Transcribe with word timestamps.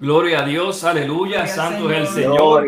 Gloria 0.00 0.40
a 0.40 0.46
Dios, 0.46 0.82
aleluya, 0.84 1.46
santo 1.46 1.90
es 1.90 1.98
el 1.98 2.06
Señor. 2.06 2.66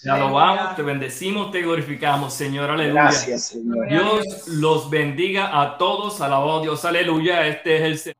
Te 0.00 0.10
alabamos, 0.10 0.76
te 0.76 0.82
bendecimos, 0.82 1.50
te 1.50 1.60
glorificamos, 1.60 2.32
Señor, 2.32 2.70
aleluya. 2.70 3.02
Gracias, 3.02 3.48
Señor. 3.48 3.88
Dios 3.88 4.46
los 4.46 4.88
bendiga 4.88 5.60
a 5.60 5.76
todos, 5.76 6.20
alabado 6.20 6.62
Dios, 6.62 6.84
aleluya. 6.84 7.48
Este 7.48 7.88
es 7.88 8.06
el 8.06 8.14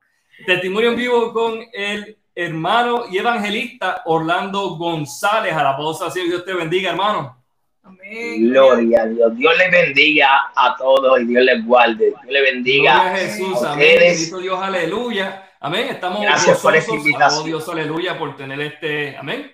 testimonio 0.44 0.90
en 0.90 0.96
vivo 0.96 1.32
con 1.32 1.60
el 1.72 2.18
hermano 2.34 3.04
y 3.08 3.18
evangelista 3.18 4.02
Orlando 4.06 4.70
González, 4.70 5.52
alabado 5.52 5.94
sea 5.94 6.10
Dios 6.10 6.44
te 6.44 6.52
bendiga, 6.52 6.90
hermano. 6.90 7.36
Amén. 7.84 8.50
Gloria 8.50 9.02
a 9.02 9.06
Dios. 9.06 9.36
Dios 9.36 9.56
les 9.56 9.70
bendiga 9.70 10.50
a 10.54 10.76
todos 10.76 11.20
y 11.20 11.26
Dios 11.26 11.44
les 11.44 11.64
guarde. 11.64 12.06
Dios 12.06 12.26
les 12.26 12.42
bendiga. 12.42 12.94
Gloria 12.94 13.12
a 13.12 13.16
Jesús, 13.16 13.62
amén. 13.62 13.98
Bendito 14.00 14.38
Dios, 14.38 14.58
aleluya. 14.60 15.47
Amén. 15.60 15.88
Estamos 15.88 16.22
Gracias 16.22 16.60
por 16.60 16.76
esta 16.76 16.94
invitación. 16.94 17.44
Dios, 17.44 17.68
aleluya, 17.68 18.18
por 18.18 18.36
tener 18.36 18.60
este, 18.60 19.16
amén. 19.16 19.52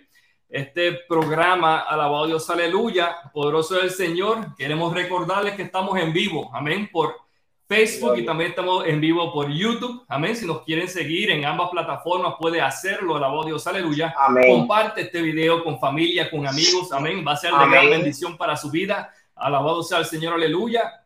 Este 0.48 0.92
programa, 1.08 1.80
alabado 1.80 2.26
Dios, 2.26 2.48
aleluya, 2.50 3.16
poderoso 3.32 3.78
es 3.78 3.84
el 3.84 3.90
Señor. 3.90 4.54
Queremos 4.56 4.92
recordarles 4.92 5.54
que 5.54 5.62
estamos 5.62 5.98
en 5.98 6.12
vivo, 6.12 6.50
amén, 6.54 6.88
por 6.92 7.16
Facebook 7.66 8.18
y 8.18 8.26
también 8.26 8.50
estamos 8.50 8.86
en 8.86 9.00
vivo 9.00 9.32
por 9.32 9.48
YouTube, 9.50 10.04
amén. 10.06 10.36
Si 10.36 10.46
nos 10.46 10.62
quieren 10.62 10.88
seguir 10.88 11.30
en 11.30 11.46
ambas 11.46 11.70
plataformas, 11.70 12.34
puede 12.38 12.60
hacerlo, 12.60 13.16
alabado 13.16 13.44
Dios, 13.44 13.66
aleluya. 13.66 14.14
Amén. 14.18 14.58
Comparte 14.58 15.00
este 15.00 15.22
video 15.22 15.64
con 15.64 15.80
familia, 15.80 16.30
con 16.30 16.46
amigos, 16.46 16.92
amén. 16.92 17.24
Va 17.26 17.32
a 17.32 17.36
ser 17.36 17.52
de 17.52 17.66
gran 17.66 17.90
bendición 17.90 18.36
para 18.36 18.56
su 18.56 18.70
vida. 18.70 19.10
Alabado 19.34 19.82
sea 19.82 19.98
el 19.98 20.04
Señor, 20.04 20.34
aleluya. 20.34 21.03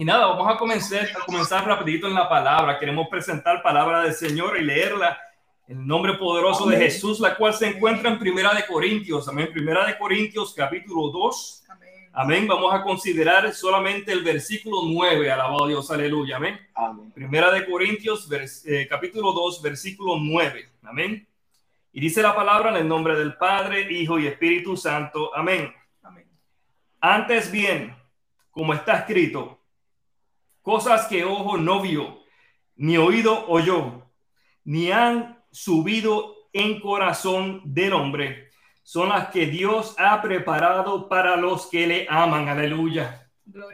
Y 0.00 0.04
nada, 0.06 0.28
vamos 0.28 0.48
a 0.50 0.56
comenzar, 0.56 1.06
a 1.14 1.26
comenzar 1.26 1.66
rapidito 1.66 2.06
en 2.06 2.14
la 2.14 2.26
palabra. 2.26 2.78
Queremos 2.78 3.06
presentar 3.08 3.62
palabra 3.62 4.00
del 4.00 4.14
Señor 4.14 4.56
y 4.58 4.64
leerla 4.64 5.18
en 5.68 5.80
el 5.80 5.86
nombre 5.86 6.14
poderoso 6.14 6.66
de 6.70 6.76
Amén. 6.76 6.88
Jesús, 6.88 7.20
la 7.20 7.36
cual 7.36 7.52
se 7.52 7.66
encuentra 7.68 8.08
en 8.10 8.18
Primera 8.18 8.54
de 8.54 8.64
Corintios. 8.64 9.28
Amén. 9.28 9.50
Primera 9.52 9.84
de 9.84 9.98
Corintios, 9.98 10.54
capítulo 10.54 11.10
2. 11.10 11.64
Amén. 12.14 12.48
Vamos 12.48 12.72
a 12.72 12.82
considerar 12.82 13.52
solamente 13.52 14.10
el 14.10 14.24
versículo 14.24 14.84
9. 14.86 15.30
Alabado 15.30 15.66
Dios, 15.66 15.90
aleluya. 15.90 16.36
Amén. 16.36 16.58
Amén. 16.74 17.12
Primera 17.12 17.50
de 17.52 17.66
Corintios, 17.66 18.26
vers- 18.26 18.62
eh, 18.64 18.88
capítulo 18.88 19.32
2, 19.34 19.60
versículo 19.60 20.16
9. 20.18 20.66
Amén. 20.82 21.28
Y 21.92 22.00
dice 22.00 22.22
la 22.22 22.34
palabra 22.34 22.70
en 22.70 22.76
el 22.76 22.88
nombre 22.88 23.18
del 23.18 23.34
Padre, 23.36 23.82
Hijo 23.92 24.18
y 24.18 24.28
Espíritu 24.28 24.78
Santo. 24.78 25.36
Amén. 25.36 25.74
Antes 27.02 27.52
bien, 27.52 27.94
como 28.50 28.72
está 28.72 28.94
escrito, 29.00 29.59
cosas 30.70 31.08
que 31.08 31.24
ojo 31.24 31.56
no 31.56 31.82
vio, 31.82 32.20
ni 32.76 32.96
oído 32.96 33.44
oyó, 33.48 34.06
ni 34.62 34.92
han 34.92 35.42
subido 35.50 36.36
en 36.52 36.78
corazón 36.78 37.60
del 37.64 37.92
hombre, 37.92 38.50
son 38.84 39.08
las 39.08 39.30
que 39.30 39.46
Dios 39.46 39.96
ha 39.98 40.22
preparado 40.22 41.08
para 41.08 41.36
los 41.36 41.66
que 41.66 41.88
le 41.88 42.06
aman. 42.08 42.48
Aleluya. 42.48 43.28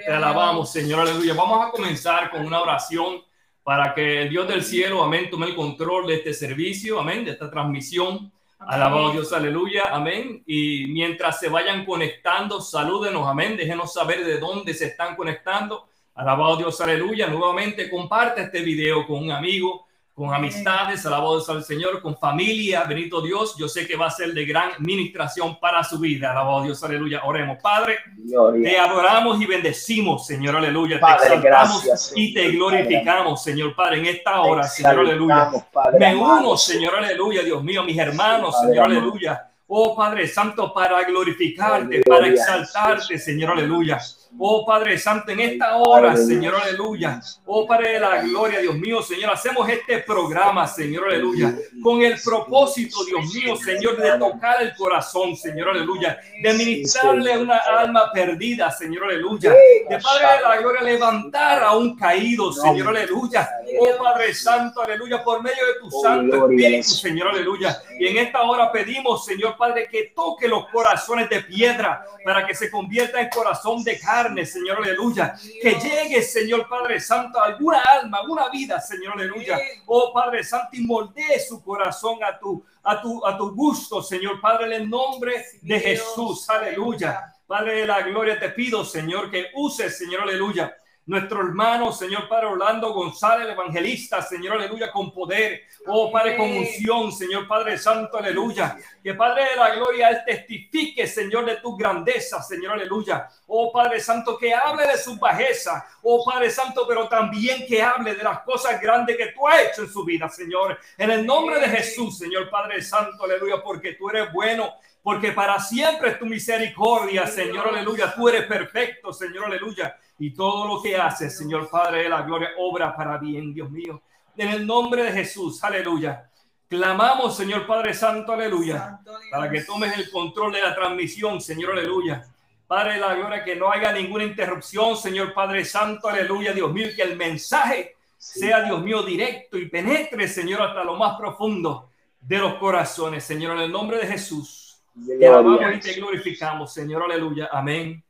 Te 0.07 0.11
alabamos, 0.11 0.73
Señor, 0.73 1.01
aleluya. 1.01 1.35
Vamos 1.35 1.67
a 1.67 1.71
comenzar 1.71 2.31
con 2.31 2.47
una 2.47 2.63
oración 2.63 3.23
para 3.63 3.95
que 3.95 4.23
el 4.23 4.31
Dios 4.31 4.49
del 4.49 4.65
cielo, 4.65 5.03
amén, 5.03 5.29
tome 5.29 5.49
el 5.49 5.55
control 5.55 6.07
de 6.07 6.15
este 6.15 6.33
servicio, 6.33 6.99
amén, 6.99 7.27
de 7.27 7.33
esta 7.33 7.51
transmisión. 7.51 8.33
Alabado 8.59 9.13
Dios, 9.13 9.35
aleluya, 9.35 9.91
amén. 9.91 10.43
Y 10.47 10.87
mientras 10.87 11.41
se 11.41 11.51
vayan 11.51 11.85
conectando, 11.85 12.63
salúdenos, 12.63 13.29
amén. 13.29 13.55
Déjenos 13.55 13.93
saber 13.93 14.25
de 14.25 14.39
dónde 14.39 14.73
se 14.73 14.87
están 14.87 15.15
conectando. 15.15 15.91
Alabado 16.17 16.57
Dios, 16.57 16.81
aleluya. 16.81 17.27
Nuevamente 17.29 17.89
comparte 17.91 18.43
este 18.43 18.61
video 18.63 19.07
con 19.07 19.19
un 19.25 19.31
amigo, 19.31 19.85
con 20.15 20.33
amistades, 20.33 21.05
alabado 21.05 21.35
Dios 21.37 21.49
al 21.51 21.63
Señor, 21.63 22.01
con 22.01 22.17
familia, 22.17 22.85
bendito 22.85 23.21
Dios. 23.21 23.55
Yo 23.59 23.69
sé 23.69 23.87
que 23.87 23.97
va 23.97 24.07
a 24.07 24.11
ser 24.11 24.33
de 24.33 24.47
gran 24.47 24.71
ministración 24.79 25.61
para 25.61 25.85
su 25.85 25.99
vida. 25.99 26.31
Alabado 26.31 26.63
Dios, 26.63 26.83
aleluya. 26.83 27.21
Oremos, 27.25 27.59
Padre. 27.63 27.99
Te 28.17 28.23
Gloria. 28.33 28.85
adoramos 28.85 29.39
y 29.43 29.45
bendecimos, 29.45 30.27
Señor, 30.27 30.57
aleluya. 30.57 30.99
Padre, 30.99 31.29
te 31.29 31.35
exaltamos 31.35 31.85
gracias, 31.85 32.13
y 32.17 32.33
te 32.33 32.41
Señor. 32.47 32.55
glorificamos, 32.73 33.43
Señor 33.43 33.77
Padre, 33.77 33.99
en 33.99 34.07
esta 34.07 34.33
Te 34.33 34.39
hora, 34.39 34.63
Señor, 34.63 34.99
aleluya. 35.01 35.51
Padre 35.71 35.99
Me 35.99 36.07
amado. 36.07 36.41
uno, 36.49 36.57
Señor, 36.57 36.97
aleluya, 36.97 37.43
Dios 37.43 37.63
mío, 37.63 37.85
mis 37.85 37.99
hermanos, 37.99 38.55
Padre 38.55 38.69
Señor, 38.71 38.85
amado. 38.87 39.01
aleluya. 39.03 39.51
Oh 39.69 39.95
Padre 39.97 40.29
Santo, 40.29 40.73
para 40.73 41.03
glorificarte, 41.03 42.01
Gloria 42.01 42.05
para 42.07 42.29
exaltarte, 42.29 43.03
Jesús. 43.09 43.25
Señor, 43.25 43.51
aleluya. 43.51 43.99
Oh 44.39 44.67
Padre 44.67 44.99
Santo, 44.99 45.33
en 45.33 45.41
esta 45.41 45.77
hora, 45.77 46.17
Señor, 46.17 46.55
aleluya. 46.57 47.21
Oh 47.47 47.67
Padre 47.67 47.95
de 47.95 48.01
la 48.01 48.23
gloria, 48.23 48.61
Dios 48.61 48.75
mío, 48.77 49.03
Señor, 49.03 49.31
hacemos 49.33 49.69
este 49.69 50.01
programa, 50.01 50.67
Señor, 50.67 51.09
aleluya, 51.09 51.55
con 51.83 52.03
el 52.03 52.21
propósito, 52.23 53.05
Dios 53.05 53.33
mío, 53.35 53.57
Señor, 53.57 53.97
de 53.97 54.19
tocar 54.19 54.63
el 54.63 54.75
corazón, 54.77 55.37
Señor, 55.37 55.71
aleluya, 55.71 56.19
de 56.43 56.53
ministrarle 56.53 57.39
una 57.39 57.57
alma 57.57 58.11
perdida, 58.13 58.71
Señor, 58.71 59.05
aleluya, 59.05 59.51
de 59.53 59.99
Padre 59.99 60.27
de 60.37 60.43
la 60.43 60.57
gloria, 60.59 60.83
levantar 60.83 61.63
a 61.63 61.77
un 61.77 61.97
caído, 61.97 62.53
Señor, 62.53 62.89
aleluya. 62.89 63.49
Oh 63.81 64.03
Padre 64.03 64.35
Santo, 64.35 64.83
aleluya, 64.83 65.23
por 65.25 65.43
medio 65.43 65.67
de 65.67 65.81
tu 65.81 65.87
Oh, 65.97 66.03
Santo 66.03 66.51
Espíritu. 66.51 66.89
Señor, 66.91 67.29
aleluya. 67.29 67.81
Y 67.99 68.07
en 68.09 68.19
esta 68.19 68.43
hora 68.43 68.71
pedimos, 68.73 69.25
Señor 69.25 69.57
Padre, 69.57 69.89
que 69.91 70.13
toque 70.15 70.49
los 70.49 70.69
corazones 70.69 71.29
de 71.31 71.41
piedra 71.43 72.05
para 72.25 72.47
que 72.47 72.55
se 72.55 72.71
convierta 72.71 73.21
en 73.21 73.29
corazón 73.29 73.83
de 73.85 73.99
carne, 73.99 74.26
Señor, 74.47 74.79
aleluya. 74.79 75.35
Que 75.61 75.75
llegue, 75.75 76.23
Señor 76.23 76.69
Padre 76.69 77.01
Santo, 77.01 77.41
a 77.41 77.47
alguna 77.47 77.81
alma, 77.83 78.19
alguna 78.19 78.49
vida, 78.49 78.81
Señor, 78.81 79.15
aleluya. 79.15 79.59
Oh 79.87 80.13
Padre 80.13 80.43
Santo, 80.43 80.69
y 80.73 80.81
moldee 80.81 81.39
su 81.41 81.63
corazón 81.63 82.23
a 82.25 82.39
tu, 82.39 82.65
a 82.83 83.01
tu, 83.01 83.25
a 83.27 83.37
tu 83.37 83.55
gusto, 83.55 84.03
Señor 84.03 84.41
Padre, 84.41 84.67
en 84.67 84.73
el 84.83 84.91
nombre 84.91 85.45
de 85.63 85.81
Jesús, 85.81 86.49
aleluya. 86.51 87.33
Padre 87.47 87.81
de 87.81 87.87
la 87.87 88.03
gloria, 88.03 88.39
te 88.39 88.49
pido, 88.51 88.85
Señor, 88.85 89.31
que 89.31 89.47
uses, 89.55 89.97
Señor, 89.97 90.23
aleluya, 90.23 90.77
nuestro 91.07 91.41
hermano, 91.41 91.93
Señor 91.93 92.29
Padre 92.29 92.47
Orlando 92.47 92.93
González, 92.93 93.47
el 93.47 93.53
evangelista, 93.53 94.21
Señor, 94.23 94.57
aleluya, 94.57 94.91
con 94.91 95.13
poder, 95.13 95.63
oh 95.87 96.11
Padre, 96.11 96.37
con 96.37 96.51
unción, 96.51 97.13
Señor 97.13 97.47
Padre 97.47 97.79
Santo, 97.79 98.19
aleluya. 98.19 98.77
Que 99.03 99.15
Padre 99.15 99.51
de 99.51 99.57
la 99.57 99.75
gloria, 99.77 100.09
Él 100.09 100.19
testifique, 100.27 101.07
Señor, 101.07 101.47
de 101.47 101.57
tu 101.57 101.77
grandeza, 101.77 102.43
Señor, 102.43 102.73
aleluya. 102.73 103.29
Oh 103.47 103.73
Padre 103.73 104.01
Santo, 104.01 104.37
que 104.37 104.53
hable 104.53 104.85
de 104.85 104.99
su 104.99 105.17
bajeza, 105.17 105.87
oh 106.03 106.25
Padre 106.25 106.51
Santo, 106.51 106.85
pero 106.89 107.09
también 107.09 107.65
que 107.69 107.81
hable 107.81 108.15
de 108.15 108.25
las 108.25 108.41
cosas 108.41 108.81
grandes 108.81 109.17
que 109.17 109.27
tú 109.27 109.47
has 109.47 109.63
hecho 109.63 109.83
en 109.83 109.93
su 109.93 110.05
vida, 110.05 110.29
Señor. 110.29 110.77
En 110.99 111.13
el 111.13 111.25
nombre 111.25 111.61
de 111.61 111.69
Jesús, 111.69 112.19
Señor 112.19 112.51
Padre 112.51 112.83
Santo, 112.83 113.23
aleluya, 113.23 113.63
porque 113.63 113.93
tú 113.93 114.11
eres 114.11 114.33
bueno, 114.33 114.75
porque 115.07 115.31
para 115.31 115.61
siempre 115.61 116.11
es 116.11 116.19
tu 116.19 116.27
misericordia, 116.27 117.29
Señor, 117.29 117.69
aleluya. 117.69 118.13
Tú 118.13 118.29
eres 118.29 118.45
perfecto, 118.47 119.13
Señor, 119.13 119.45
aleluya. 119.45 119.97
Y 120.19 120.35
todo 120.35 120.67
lo 120.67 120.83
que 120.83 120.97
haces, 120.97 121.39
Señor 121.39 121.71
Padre 121.71 122.03
de 122.03 122.09
la 122.09 122.23
gloria, 122.23 122.49
obra 122.59 122.93
para 122.97 123.17
bien, 123.17 123.55
Dios 123.55 123.71
mío. 123.71 124.03
En 124.37 124.49
el 124.49 124.67
nombre 124.67 125.05
de 125.05 125.13
Jesús, 125.13 125.63
aleluya. 125.63 126.29
Clamamos, 126.69 127.37
Señor 127.37 127.69
Padre 127.69 127.95
Santo, 127.95 128.33
aleluya, 128.33 128.99
para 129.31 129.49
que 129.49 129.61
tomes 129.61 129.97
el 129.97 130.11
control 130.11 130.55
de 130.55 130.63
la 130.63 130.75
transmisión, 130.75 131.41
Señor, 131.41 131.79
aleluya. 131.79 132.27
Padre 132.67 132.95
de 132.95 132.99
la 132.99 133.15
gloria, 133.15 133.45
que 133.45 133.55
no 133.55 133.71
haya 133.71 133.93
ninguna 133.93 134.25
interrupción, 134.25 134.97
Señor 134.97 135.33
Padre 135.33 135.65
Santo, 135.65 136.09
aleluya, 136.09 136.53
Dios 136.53 136.73
mío, 136.73 136.89
que 136.97 137.03
el 137.03 137.17
mensaje 137.17 137.95
sea, 138.19 138.63
Dios 138.63 138.83
mío, 138.83 139.05
directo 139.05 139.57
y 139.57 139.69
penetre, 139.69 140.27
Señor, 140.27 140.63
hasta 140.63 140.83
lo 140.83 140.97
más 140.97 141.17
profundo 141.17 141.91
de 142.21 142.39
los 142.39 142.55
corazones, 142.55 143.23
Señor, 143.23 143.57
en 143.57 143.63
el 143.63 143.71
nombre 143.71 143.99
de 143.99 144.09
Jesús. 144.09 144.66
Te 145.05 145.27
alabamos 145.27 145.59
Gloria. 145.59 145.77
y 145.77 145.81
te 145.81 145.93
glorificamos, 145.95 146.73
Señor, 146.73 147.03
aleluya, 147.03 147.49
amén. 147.53 148.03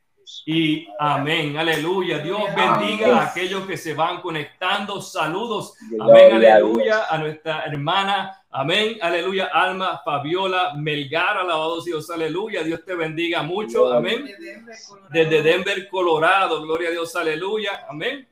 Y 0.44 0.88
amén, 0.98 1.56
aleluya. 1.56 2.18
Dios 2.18 2.42
bendiga 2.54 3.18
a 3.18 3.26
aquellos 3.26 3.64
que 3.64 3.76
se 3.76 3.94
van 3.94 4.20
conectando. 4.20 5.00
Saludos, 5.00 5.74
amén, 6.00 6.32
aleluya, 6.32 7.06
a 7.08 7.18
nuestra 7.18 7.64
hermana, 7.64 8.42
amén, 8.50 8.98
aleluya, 9.00 9.50
Alma 9.52 10.00
Fabiola 10.04 10.74
Melgar, 10.76 11.38
alabado 11.38 11.80
sea 11.80 11.94
Dios, 11.94 12.10
aleluya. 12.10 12.64
Dios 12.64 12.84
te 12.84 12.94
bendiga 12.94 13.42
mucho, 13.42 13.92
amén. 13.92 14.28
Desde 15.10 15.42
Denver, 15.42 15.88
Colorado, 15.88 16.60
gloria 16.62 16.88
a 16.88 16.92
Dios, 16.92 17.14
aleluya, 17.14 17.86
amén. 17.88 18.26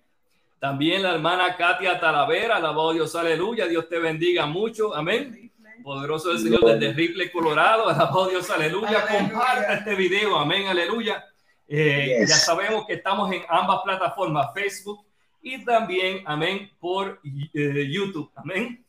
También 0.58 1.02
la 1.02 1.14
hermana 1.14 1.56
Katia 1.56 2.00
Talavera, 2.00 2.56
alabado 2.56 2.92
Dios, 2.92 3.14
aleluya. 3.14 3.66
Dios 3.66 3.88
te 3.88 3.98
bendiga 3.98 4.46
mucho, 4.46 4.94
amén. 4.94 5.52
Poderoso 5.82 6.32
el 6.32 6.38
Señor 6.38 6.64
desde 6.64 6.92
Ripley, 6.92 7.30
Colorado, 7.30 7.88
alabado 7.88 8.28
Dios, 8.28 8.48
aleluya. 8.50 9.06
Comparta 9.06 9.74
este 9.74 9.94
video, 9.94 10.38
amén, 10.38 10.66
aleluya. 10.66 11.24
Eh, 11.66 12.18
Yes. 12.20 12.28
Ya 12.28 12.36
sabemos 12.36 12.86
que 12.86 12.94
estamos 12.94 13.32
en 13.32 13.42
ambas 13.48 13.80
plataformas, 13.82 14.52
Facebook 14.54 15.04
y 15.42 15.64
también, 15.64 16.22
amén, 16.26 16.70
por 16.78 17.20
eh, 17.22 17.88
YouTube, 17.90 18.30
amén. 18.34 18.84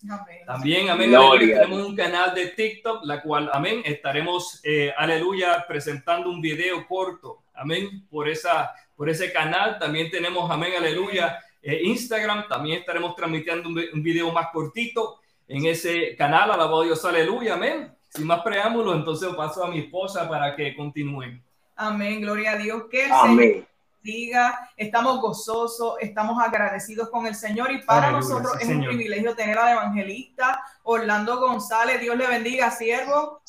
También, 0.46 0.90
amén, 0.90 1.14
aleluya, 1.16 1.62
tenemos 1.62 1.86
un 1.88 1.96
canal 1.96 2.34
de 2.34 2.48
TikTok, 2.48 3.04
la 3.06 3.22
cual, 3.22 3.50
amén, 3.52 3.82
estaremos, 3.84 4.62
eh, 4.64 4.94
aleluya, 4.96 5.66
presentando 5.68 6.30
un 6.30 6.40
video 6.42 6.88
corto, 6.88 7.44
amén, 7.54 8.06
por, 8.10 8.30
esa, 8.30 8.72
por 8.96 9.10
ese 9.10 9.34
canal. 9.34 9.80
También 9.80 10.10
tenemos, 10.10 10.50
amén, 10.50 10.74
aleluya, 10.78 11.40
eh, 11.62 11.82
Instagram, 11.84 12.48
también 12.48 12.80
estaremos 12.80 13.16
transmitiendo 13.16 13.68
un, 13.68 13.82
un 13.94 14.04
video 14.04 14.32
más 14.32 14.48
cortito 14.54 15.20
en 15.48 15.66
ese 15.66 16.16
canal, 16.16 16.52
alabado 16.52 16.84
Dios, 16.84 17.04
aleluya, 17.06 17.54
amén. 17.56 17.94
sin 18.10 18.26
más 18.26 18.42
preámbulos, 18.42 18.96
entonces 18.96 19.30
paso 19.36 19.64
a 19.64 19.70
mi 19.70 19.80
esposa 19.80 20.28
para 20.28 20.56
que 20.56 20.76
continúe. 20.76 21.42
Amén, 21.76 22.22
gloria 22.22 22.52
a 22.52 22.58
Dios. 22.58 22.84
Que 22.90 23.06
el 23.06 23.12
Señor 23.12 23.66
diga, 24.06 24.70
estamos 24.78 25.20
gozosos, 25.20 25.96
estamos 26.00 26.42
agradecidos 26.42 27.10
con 27.10 27.26
el 27.26 27.34
Señor 27.34 27.72
y 27.72 27.82
para 27.82 28.12
nosotros 28.12 28.54
es 28.62 28.68
un 28.70 28.86
privilegio 28.86 29.36
tener 29.36 29.58
al 29.58 29.74
evangelista 29.74 30.64
Orlando 30.84 31.40
González. 31.40 32.00
Dios 32.00 32.16
le 32.16 32.28
bendiga, 32.28 32.70
siervo. 32.70 33.42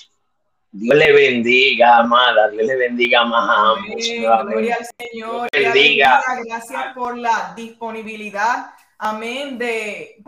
Dios 0.73 0.97
le 0.97 1.13
bendiga, 1.13 1.99
amada. 1.99 2.49
Dios 2.49 2.67
le 2.67 2.77
bendiga 2.77 3.25
más 3.25 3.49
a 3.49 3.71
ambos. 3.71 4.47
Gloria 4.47 4.79
al 4.81 4.87
Señor. 4.99 5.49
bendiga. 5.53 6.23
Gracias 6.47 6.95
por 6.95 7.17
la 7.17 7.53
disponibilidad. 7.55 8.71
Amén. 8.99 9.59
De 9.59 10.23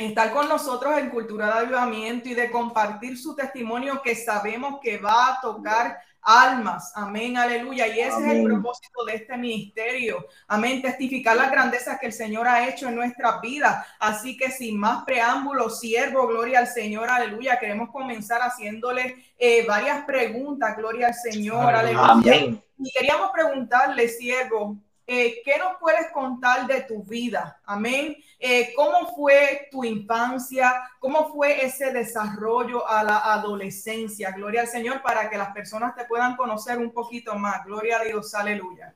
estar 0.00 0.32
con 0.32 0.48
nosotros 0.48 0.98
en 0.98 1.10
Cultura 1.10 1.46
de 1.46 1.52
Avivamiento 1.52 2.28
y 2.28 2.34
de 2.34 2.50
compartir 2.50 3.18
su 3.18 3.34
testimonio 3.34 4.00
que 4.02 4.14
sabemos 4.14 4.80
que 4.82 4.98
va 4.98 5.28
a 5.28 5.40
tocar 5.40 5.98
almas. 6.22 6.92
Amén, 6.94 7.36
aleluya. 7.36 7.86
Y 7.88 8.00
ese 8.00 8.20
es 8.20 8.26
el 8.26 8.44
propósito 8.44 9.04
de 9.04 9.14
este 9.14 9.36
ministerio. 9.36 10.26
Amén, 10.48 10.82
testificar 10.82 11.36
las 11.36 11.50
grandezas 11.50 11.98
que 11.98 12.06
el 12.06 12.12
Señor 12.12 12.46
ha 12.46 12.68
hecho 12.68 12.88
en 12.88 12.94
nuestra 12.94 13.40
vida. 13.40 13.86
Así 13.98 14.36
que 14.36 14.50
sin 14.50 14.78
más 14.78 15.04
preámbulos, 15.04 15.80
siervo, 15.80 16.26
gloria 16.26 16.60
al 16.60 16.68
Señor, 16.68 17.08
aleluya. 17.08 17.58
Queremos 17.58 17.90
comenzar 17.90 18.40
haciéndole 18.42 19.16
eh, 19.38 19.64
varias 19.66 20.04
preguntas, 20.04 20.76
gloria 20.76 21.08
al 21.08 21.14
Señor, 21.14 21.74
aleluya. 21.74 22.58
Y 22.78 22.90
queríamos 22.92 23.30
preguntarle, 23.30 24.08
siervo, 24.08 24.76
eh, 25.12 25.42
¿qué 25.44 25.58
nos 25.58 25.76
puedes 25.80 26.12
contar 26.12 26.68
de 26.68 26.82
tu 26.82 27.02
vida? 27.02 27.60
Amén. 27.64 28.16
Eh, 28.38 28.72
¿Cómo 28.76 29.12
fue 29.16 29.66
tu 29.68 29.82
infancia? 29.82 30.88
¿Cómo 31.00 31.32
fue 31.32 31.64
ese 31.64 31.92
desarrollo 31.92 32.88
a 32.88 33.02
la 33.02 33.18
adolescencia? 33.32 34.30
Gloria 34.30 34.60
al 34.60 34.68
Señor 34.68 35.02
para 35.02 35.28
que 35.28 35.36
las 35.36 35.52
personas 35.52 35.96
te 35.96 36.04
puedan 36.04 36.36
conocer 36.36 36.78
un 36.78 36.92
poquito 36.92 37.34
más. 37.34 37.64
Gloria 37.64 37.98
a 37.98 38.04
Dios, 38.04 38.32
aleluya. 38.36 38.94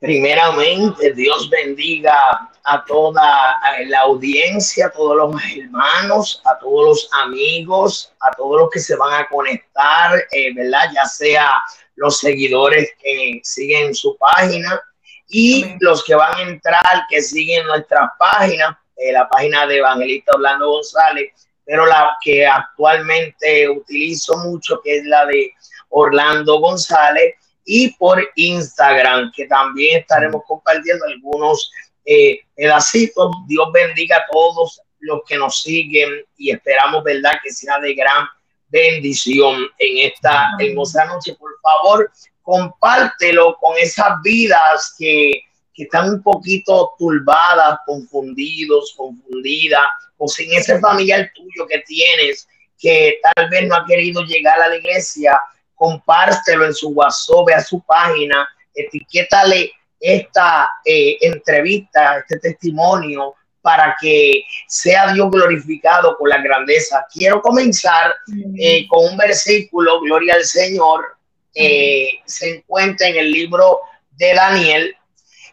Primeramente, 0.00 1.12
Dios 1.12 1.48
bendiga 1.48 2.50
a 2.64 2.84
toda 2.86 3.56
la 3.86 4.00
audiencia, 4.00 4.86
a 4.86 4.90
todos 4.90 5.16
los 5.16 5.42
hermanos, 5.56 6.42
a 6.44 6.58
todos 6.58 6.86
los 6.88 7.10
amigos, 7.22 8.12
a 8.20 8.32
todos 8.32 8.62
los 8.62 8.70
que 8.70 8.80
se 8.80 8.96
van 8.96 9.22
a 9.22 9.28
conectar, 9.28 10.18
eh, 10.32 10.52
¿verdad? 10.52 10.90
Ya 10.92 11.04
sea 11.04 11.62
los 11.96 12.18
seguidores 12.18 12.90
que 13.00 13.40
siguen 13.42 13.94
su 13.94 14.16
página 14.16 14.80
y 15.28 15.76
los 15.80 16.04
que 16.04 16.14
van 16.14 16.34
a 16.36 16.42
entrar, 16.42 17.06
que 17.08 17.22
siguen 17.22 17.66
nuestra 17.66 18.12
página, 18.18 18.80
eh, 18.96 19.12
la 19.12 19.28
página 19.28 19.66
de 19.66 19.78
Evangelista 19.78 20.32
Orlando 20.34 20.70
González, 20.70 21.32
pero 21.64 21.86
la 21.86 22.16
que 22.22 22.46
actualmente 22.46 23.68
utilizo 23.68 24.36
mucho, 24.38 24.80
que 24.82 24.98
es 24.98 25.04
la 25.06 25.24
de 25.26 25.52
Orlando 25.88 26.60
González, 26.60 27.34
y 27.64 27.90
por 27.94 28.22
Instagram, 28.34 29.32
que 29.34 29.46
también 29.46 30.00
estaremos 30.00 30.42
compartiendo 30.46 31.06
algunos 31.06 31.72
eh, 32.04 32.40
pedacitos. 32.54 33.30
Dios 33.46 33.68
bendiga 33.72 34.18
a 34.18 34.26
todos 34.30 34.82
los 35.00 35.22
que 35.26 35.36
nos 35.36 35.62
siguen 35.62 36.10
y 36.36 36.50
esperamos, 36.50 37.02
¿verdad?, 37.02 37.32
que 37.42 37.50
sea 37.50 37.78
de 37.78 37.94
gran 37.94 38.26
bendición 38.74 39.66
en 39.78 40.10
esta 40.10 40.48
hermosa 40.58 41.04
noche. 41.04 41.36
Por 41.38 41.52
favor, 41.62 42.10
compártelo 42.42 43.56
con 43.60 43.76
esas 43.78 44.20
vidas 44.22 44.94
que, 44.98 45.30
que 45.72 45.84
están 45.84 46.10
un 46.10 46.22
poquito 46.22 46.92
turbadas, 46.98 47.78
confundidos, 47.86 48.94
confundidas, 48.96 49.84
o 50.18 50.26
sin 50.26 50.52
ese 50.52 50.80
familiar 50.80 51.30
tuyo 51.34 51.66
que 51.68 51.78
tienes 51.86 52.48
que 52.78 53.18
tal 53.22 53.48
vez 53.48 53.66
no 53.68 53.76
ha 53.76 53.86
querido 53.86 54.22
llegar 54.24 54.60
a 54.60 54.68
la 54.68 54.76
iglesia, 54.76 55.40
compártelo 55.74 56.66
en 56.66 56.74
su 56.74 56.90
WhatsApp, 56.90 57.48
a 57.56 57.62
su 57.62 57.80
página, 57.82 58.46
etiquétale 58.74 59.72
esta 60.00 60.68
eh, 60.84 61.16
entrevista, 61.20 62.18
este 62.18 62.38
testimonio 62.40 63.34
para 63.64 63.96
que 63.98 64.44
sea 64.68 65.14
Dios 65.14 65.30
glorificado 65.30 66.18
con 66.18 66.28
la 66.28 66.36
grandeza. 66.36 67.06
Quiero 67.10 67.40
comenzar 67.40 68.14
eh, 68.58 68.86
con 68.86 69.06
un 69.06 69.16
versículo, 69.16 70.02
Gloria 70.02 70.34
al 70.34 70.44
Señor, 70.44 71.16
eh, 71.54 72.10
se 72.26 72.56
encuentra 72.56 73.08
en 73.08 73.16
el 73.16 73.32
libro 73.32 73.80
de 74.10 74.34
Daniel. 74.34 74.94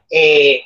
Eh, 0.10 0.60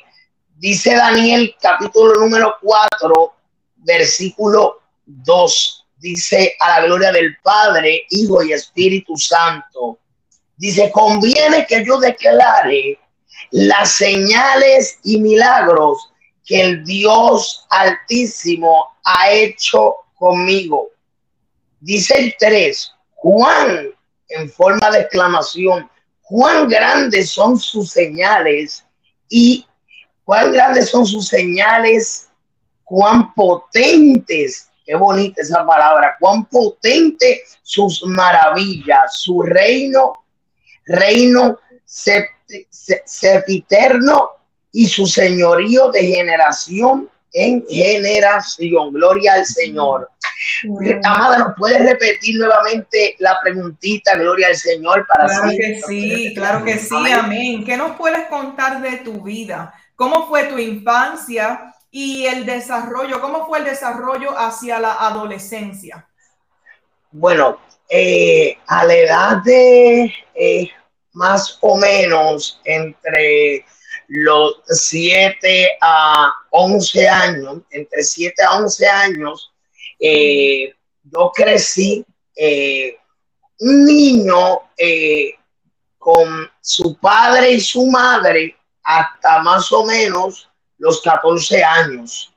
dice 0.56 0.96
Daniel 0.96 1.54
capítulo 1.62 2.14
número 2.14 2.56
4, 2.60 3.34
versículo 3.76 4.82
2. 5.04 5.86
Dice 5.98 6.56
a 6.58 6.80
la 6.80 6.86
gloria 6.86 7.12
del 7.12 7.36
Padre, 7.44 8.06
Hijo 8.10 8.42
y 8.42 8.54
Espíritu 8.54 9.16
Santo. 9.16 10.00
Dice, 10.56 10.90
conviene 10.90 11.64
que 11.64 11.84
yo 11.86 12.00
declare 12.00 12.98
las 13.52 13.92
señales 13.92 14.98
y 15.04 15.20
milagros 15.20 16.10
que 16.46 16.62
el 16.62 16.84
Dios 16.84 17.66
Altísimo 17.68 18.86
ha 19.04 19.30
hecho 19.32 19.96
conmigo. 20.14 20.90
Dice 21.80 22.16
el 22.16 22.34
3, 22.38 22.92
Juan, 23.16 23.88
en 24.28 24.50
forma 24.50 24.90
de 24.90 25.00
exclamación, 25.00 25.90
cuán 26.22 26.68
grandes 26.68 27.30
son 27.30 27.58
sus 27.58 27.90
señales 27.90 28.84
y 29.28 29.66
cuán 30.24 30.52
grandes 30.52 30.88
son 30.88 31.04
sus 31.04 31.28
señales, 31.28 32.28
cuán 32.84 33.34
potentes, 33.34 34.70
qué 34.84 34.94
bonita 34.94 35.42
esa 35.42 35.66
palabra, 35.66 36.16
cuán 36.20 36.46
potente 36.46 37.42
sus 37.62 38.04
maravillas, 38.06 39.18
su 39.20 39.42
reino, 39.42 40.12
reino 40.84 41.58
sepiterno 43.04 44.35
y 44.76 44.86
su 44.86 45.06
señorío 45.06 45.90
de 45.90 46.06
generación 46.06 47.08
en 47.32 47.64
generación. 47.66 48.92
Gloria 48.92 49.32
al 49.32 49.46
Señor. 49.46 50.10
Amada, 51.02 51.38
¿nos 51.38 51.56
puedes 51.56 51.80
repetir 51.80 52.38
nuevamente 52.38 53.16
la 53.18 53.38
preguntita, 53.42 54.18
Gloria 54.18 54.48
al 54.48 54.56
Señor? 54.56 55.06
Para 55.06 55.28
claro 55.28 55.48
que 55.48 55.80
sí, 55.80 56.34
claro 56.34 56.62
que 56.62 56.78
sí, 56.78 56.94
amén. 57.10 57.64
¿Qué 57.64 57.78
nos 57.78 57.96
puedes 57.96 58.26
contar 58.26 58.82
de 58.82 58.98
tu 58.98 59.22
vida? 59.22 59.72
¿Cómo 59.94 60.28
fue 60.28 60.44
tu 60.44 60.58
infancia 60.58 61.74
y 61.90 62.26
el 62.26 62.44
desarrollo? 62.44 63.22
¿Cómo 63.22 63.46
fue 63.46 63.60
el 63.60 63.64
desarrollo 63.64 64.38
hacia 64.38 64.78
la 64.78 64.92
adolescencia? 65.06 66.06
Bueno, 67.10 67.60
eh, 67.88 68.58
a 68.66 68.84
la 68.84 68.94
edad 68.94 69.36
de 69.42 70.12
eh, 70.34 70.70
más 71.14 71.56
o 71.62 71.78
menos 71.78 72.60
entre 72.62 73.64
los 74.08 74.62
7 74.68 75.78
a 75.80 76.32
11 76.50 77.08
años, 77.08 77.58
entre 77.70 78.02
7 78.02 78.42
a 78.42 78.58
11 78.58 78.86
años, 78.88 79.52
eh, 79.98 80.74
yo 81.02 81.32
crecí 81.34 82.04
eh, 82.34 82.96
un 83.60 83.84
niño 83.84 84.70
eh, 84.76 85.34
con 85.98 86.50
su 86.60 86.96
padre 86.98 87.52
y 87.52 87.60
su 87.60 87.86
madre 87.86 88.56
hasta 88.82 89.42
más 89.42 89.72
o 89.72 89.84
menos 89.84 90.48
los 90.78 91.00
14 91.02 91.64
años. 91.64 92.32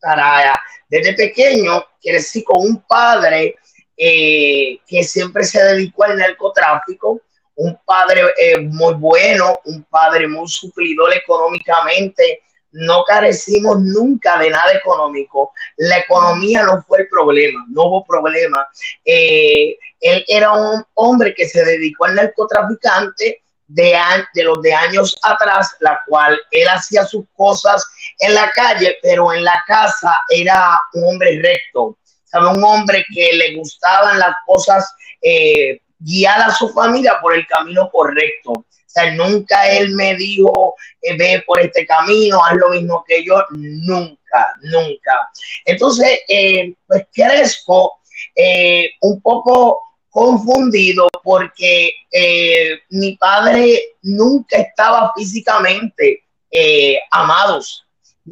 para, 0.00 0.54
desde 0.88 1.14
pequeño 1.14 1.84
crecí 2.00 2.44
con 2.44 2.58
un 2.58 2.82
padre 2.82 3.56
que 3.96 5.02
siempre 5.02 5.44
se 5.44 5.62
dedicó 5.62 6.04
al 6.04 6.18
narcotráfico 6.18 7.20
un 7.56 7.78
padre 7.84 8.22
eh, 8.38 8.60
muy 8.60 8.94
bueno, 8.94 9.58
un 9.64 9.82
padre 9.84 10.28
muy 10.28 10.48
suplidor 10.48 11.12
económicamente. 11.14 12.42
No 12.72 13.04
carecimos 13.04 13.80
nunca 13.80 14.38
de 14.38 14.50
nada 14.50 14.72
económico. 14.74 15.52
La 15.76 15.98
economía 15.98 16.62
no 16.64 16.84
fue 16.86 17.02
el 17.02 17.08
problema, 17.08 17.64
no 17.68 17.84
hubo 17.84 18.04
problema. 18.04 18.66
Eh, 19.04 19.76
él 20.00 20.24
era 20.28 20.52
un 20.52 20.84
hombre 20.94 21.34
que 21.34 21.48
se 21.48 21.64
dedicó 21.64 22.04
al 22.04 22.16
narcotraficante 22.16 23.42
de, 23.68 23.98
los 24.44 24.60
de 24.62 24.74
años 24.74 25.18
atrás, 25.22 25.76
la 25.80 26.00
cual 26.06 26.38
él 26.50 26.68
hacía 26.68 27.04
sus 27.04 27.24
cosas 27.34 27.84
en 28.18 28.34
la 28.34 28.50
calle, 28.50 28.98
pero 29.02 29.32
en 29.32 29.42
la 29.42 29.62
casa 29.66 30.20
era 30.28 30.78
un 30.92 31.12
hombre 31.12 31.40
recto. 31.42 31.96
¿sabe? 32.24 32.48
Un 32.48 32.62
hombre 32.62 33.04
que 33.12 33.32
le 33.32 33.56
gustaban 33.56 34.18
las 34.18 34.34
cosas 34.46 34.94
eh, 35.22 35.80
guiar 35.98 36.40
a 36.42 36.54
su 36.54 36.68
familia 36.68 37.18
por 37.20 37.34
el 37.34 37.46
camino 37.46 37.90
correcto. 37.90 38.52
O 38.52 38.64
sea, 38.86 39.12
nunca 39.14 39.68
él 39.68 39.94
me 39.94 40.14
dijo, 40.16 40.74
eh, 41.02 41.16
ve 41.16 41.42
por 41.46 41.60
este 41.60 41.86
camino, 41.86 42.42
haz 42.44 42.54
lo 42.56 42.70
mismo 42.70 43.04
que 43.06 43.24
yo, 43.24 43.42
nunca, 43.50 44.54
nunca. 44.62 45.30
Entonces, 45.64 46.20
eh, 46.28 46.74
pues 46.86 47.06
crezco 47.12 48.00
eh, 48.34 48.90
un 49.02 49.20
poco 49.20 49.82
confundido 50.08 51.08
porque 51.22 51.90
mi 52.88 53.16
padre 53.18 53.96
nunca 54.00 54.56
estaba 54.56 55.12
físicamente 55.14 56.22
amados. 57.10 57.85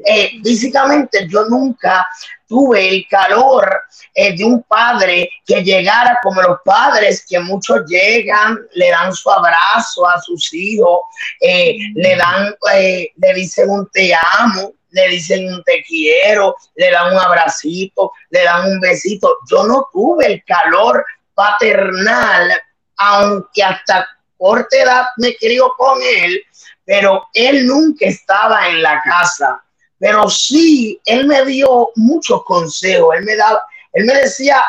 Eh, 0.04 0.40
físicamente 0.42 1.26
yo 1.28 1.44
nunca 1.44 2.08
tuve 2.48 2.88
el 2.88 3.06
calor 3.08 3.82
eh, 4.12 4.36
de 4.36 4.44
un 4.44 4.62
padre 4.62 5.30
que 5.46 5.62
llegara 5.62 6.18
como 6.22 6.42
los 6.42 6.58
padres 6.64 7.24
que 7.28 7.38
muchos 7.38 7.82
llegan, 7.86 8.58
le 8.74 8.90
dan 8.90 9.12
su 9.12 9.30
abrazo 9.30 10.06
a 10.08 10.20
sus 10.20 10.52
hijos, 10.52 11.00
eh, 11.40 11.76
le 11.94 12.16
dan, 12.16 12.54
le 12.72 13.34
dicen 13.34 13.70
un 13.70 13.88
te 13.90 14.12
amo, 14.14 14.72
le 14.90 15.08
dicen 15.08 15.52
un 15.52 15.62
te 15.64 15.82
quiero, 15.82 16.56
le 16.76 16.90
dan 16.90 17.12
un 17.12 17.18
abracito, 17.18 18.12
le 18.30 18.44
dan 18.44 18.70
un 18.70 18.80
besito. 18.80 19.38
Yo 19.50 19.64
no 19.64 19.88
tuve 19.92 20.26
el 20.26 20.44
calor 20.44 21.04
paternal, 21.34 22.50
aunque 22.96 23.62
hasta 23.62 24.06
corta 24.36 24.76
edad 24.76 25.06
me 25.16 25.34
crió 25.36 25.72
con 25.76 25.98
él, 26.02 26.40
pero 26.84 27.26
él 27.32 27.66
nunca 27.66 28.06
estaba 28.06 28.68
en 28.68 28.82
la 28.82 29.00
casa 29.02 29.63
pero 30.04 30.28
sí, 30.28 31.00
él 31.06 31.26
me 31.26 31.46
dio 31.46 31.88
muchos 31.94 32.44
consejos, 32.44 33.16
él 33.16 33.24
me 33.24 33.36
daba, 33.36 33.62
él 33.90 34.04
me 34.04 34.12
decía 34.12 34.62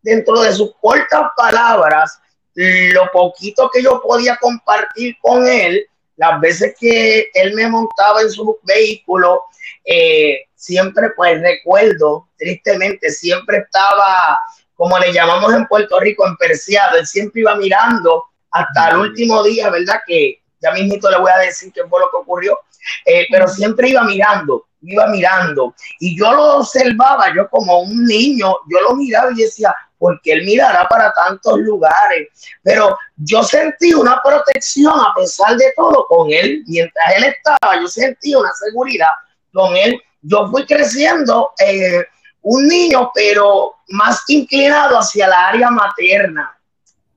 dentro 0.00 0.40
de 0.40 0.50
sus 0.50 0.74
cortas 0.80 1.24
palabras 1.36 2.18
lo 2.54 3.06
poquito 3.12 3.68
que 3.70 3.82
yo 3.82 4.00
podía 4.00 4.38
compartir 4.38 5.14
con 5.20 5.46
él, 5.46 5.84
las 6.16 6.40
veces 6.40 6.74
que 6.80 7.28
él 7.34 7.52
me 7.52 7.68
montaba 7.68 8.22
en 8.22 8.30
su 8.30 8.58
vehículo, 8.62 9.42
eh, 9.84 10.46
siempre 10.54 11.10
pues 11.16 11.42
recuerdo, 11.42 12.30
tristemente, 12.38 13.10
siempre 13.10 13.58
estaba, 13.58 14.40
como 14.74 14.98
le 14.98 15.12
llamamos 15.12 15.52
en 15.52 15.66
Puerto 15.66 16.00
Rico, 16.00 16.26
en 16.26 16.34
perseado, 16.38 16.96
él 16.96 17.06
siempre 17.06 17.42
iba 17.42 17.56
mirando 17.56 18.24
hasta 18.50 18.88
el 18.88 18.96
último 18.96 19.42
día, 19.42 19.68
¿verdad? 19.68 20.00
Que 20.06 20.41
ya 20.62 20.70
mismito 20.70 21.10
le 21.10 21.18
voy 21.18 21.30
a 21.34 21.40
decir 21.40 21.72
qué 21.72 21.82
fue 21.88 22.00
lo 22.00 22.10
que 22.10 22.16
ocurrió, 22.16 22.58
eh, 23.04 23.26
pero 23.30 23.48
siempre 23.48 23.88
iba 23.88 24.04
mirando, 24.04 24.66
iba 24.82 25.06
mirando. 25.08 25.74
Y 25.98 26.16
yo 26.16 26.32
lo 26.32 26.58
observaba, 26.58 27.34
yo 27.34 27.48
como 27.48 27.80
un 27.80 28.06
niño, 28.06 28.54
yo 28.70 28.80
lo 28.80 28.94
miraba 28.94 29.32
y 29.32 29.42
decía, 29.42 29.74
porque 29.98 30.32
él 30.32 30.44
mirará 30.44 30.88
para 30.88 31.12
tantos 31.12 31.58
lugares. 31.58 32.28
Pero 32.62 32.96
yo 33.16 33.42
sentí 33.42 33.94
una 33.94 34.20
protección 34.22 34.94
a 34.98 35.14
pesar 35.14 35.56
de 35.56 35.72
todo 35.76 36.06
con 36.08 36.32
él. 36.32 36.62
Mientras 36.66 37.16
él 37.16 37.24
estaba, 37.24 37.80
yo 37.80 37.86
sentí 37.86 38.34
una 38.34 38.50
seguridad 38.54 39.12
con 39.52 39.76
él. 39.76 40.00
Yo 40.22 40.48
fui 40.48 40.66
creciendo 40.66 41.52
eh, 41.64 42.04
un 42.42 42.66
niño, 42.66 43.10
pero 43.14 43.76
más 43.88 44.22
inclinado 44.28 44.98
hacia 44.98 45.28
la 45.28 45.48
área 45.48 45.70
materna 45.70 46.56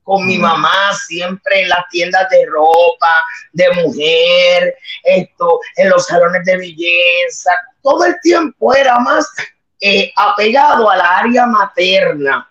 con 0.05 0.25
mi 0.27 0.37
mamá 0.37 0.93
siempre 1.07 1.61
en 1.61 1.69
las 1.69 1.89
tiendas 1.89 2.29
de 2.29 2.45
ropa, 2.45 3.09
de 3.51 3.71
mujer, 3.71 4.75
esto, 5.03 5.59
en 5.75 5.89
los 5.89 6.05
salones 6.05 6.45
de 6.45 6.57
belleza. 6.57 7.51
Todo 7.81 8.05
el 8.05 8.15
tiempo 8.21 8.75
era 8.75 8.99
más 8.99 9.27
eh, 9.81 10.13
apegado 10.15 10.91
a 10.91 10.95
la 10.95 11.17
área 11.17 11.47
materna. 11.47 12.47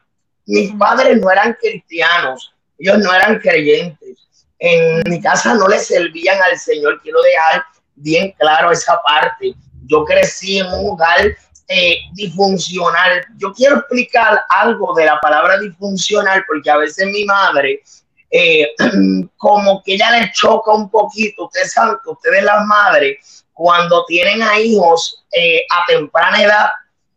Mis 0.47 0.73
padres 0.73 1.21
no 1.21 1.31
eran 1.31 1.55
cristianos, 1.55 2.53
ellos 2.77 2.99
no 2.99 3.15
eran 3.15 3.39
creyentes. 3.39 4.19
En 4.59 5.05
mi 5.09 5.21
casa 5.23 5.55
no 5.55 5.69
le 5.69 5.79
servían 5.79 6.43
al 6.43 6.59
Señor, 6.59 7.01
quiero 7.03 7.23
dejar 7.23 7.65
bien 7.95 8.33
claro 8.33 8.73
esa 8.73 9.01
parte. 9.03 9.55
Yo 9.87 10.05
crecí 10.05 10.59
en 10.59 10.67
un 10.67 10.91
hogar 10.91 11.37
eh, 11.69 11.97
disfuncional. 12.13 13.25
Yo 13.39 13.53
quiero 13.53 13.79
explicar 13.79 14.43
algo 14.51 14.95
de 14.95 15.07
la 15.07 15.19
palabra 15.21 15.59
disfuncional 15.59 16.45
porque 16.47 16.71
a 16.71 16.77
veces 16.77 17.07
mi 17.07 17.25
madre, 17.25 17.83
eh, 18.31 18.69
como 19.37 19.83
que 19.83 19.95
ella 19.95 20.11
le 20.11 20.33
choca 20.33 20.73
un 20.73 20.91
poquito, 20.91 21.47
ustedes 21.47 21.73
saben 21.73 21.97
que 22.05 22.11
ustedes 22.11 22.43
las 22.43 22.67
madres, 22.67 23.45
cuando 23.55 24.05
tienen 24.07 24.43
a 24.43 24.59
hijos 24.59 25.25
eh, 25.33 25.63
a 25.71 25.85
temprana 25.87 26.43
edad 26.43 26.71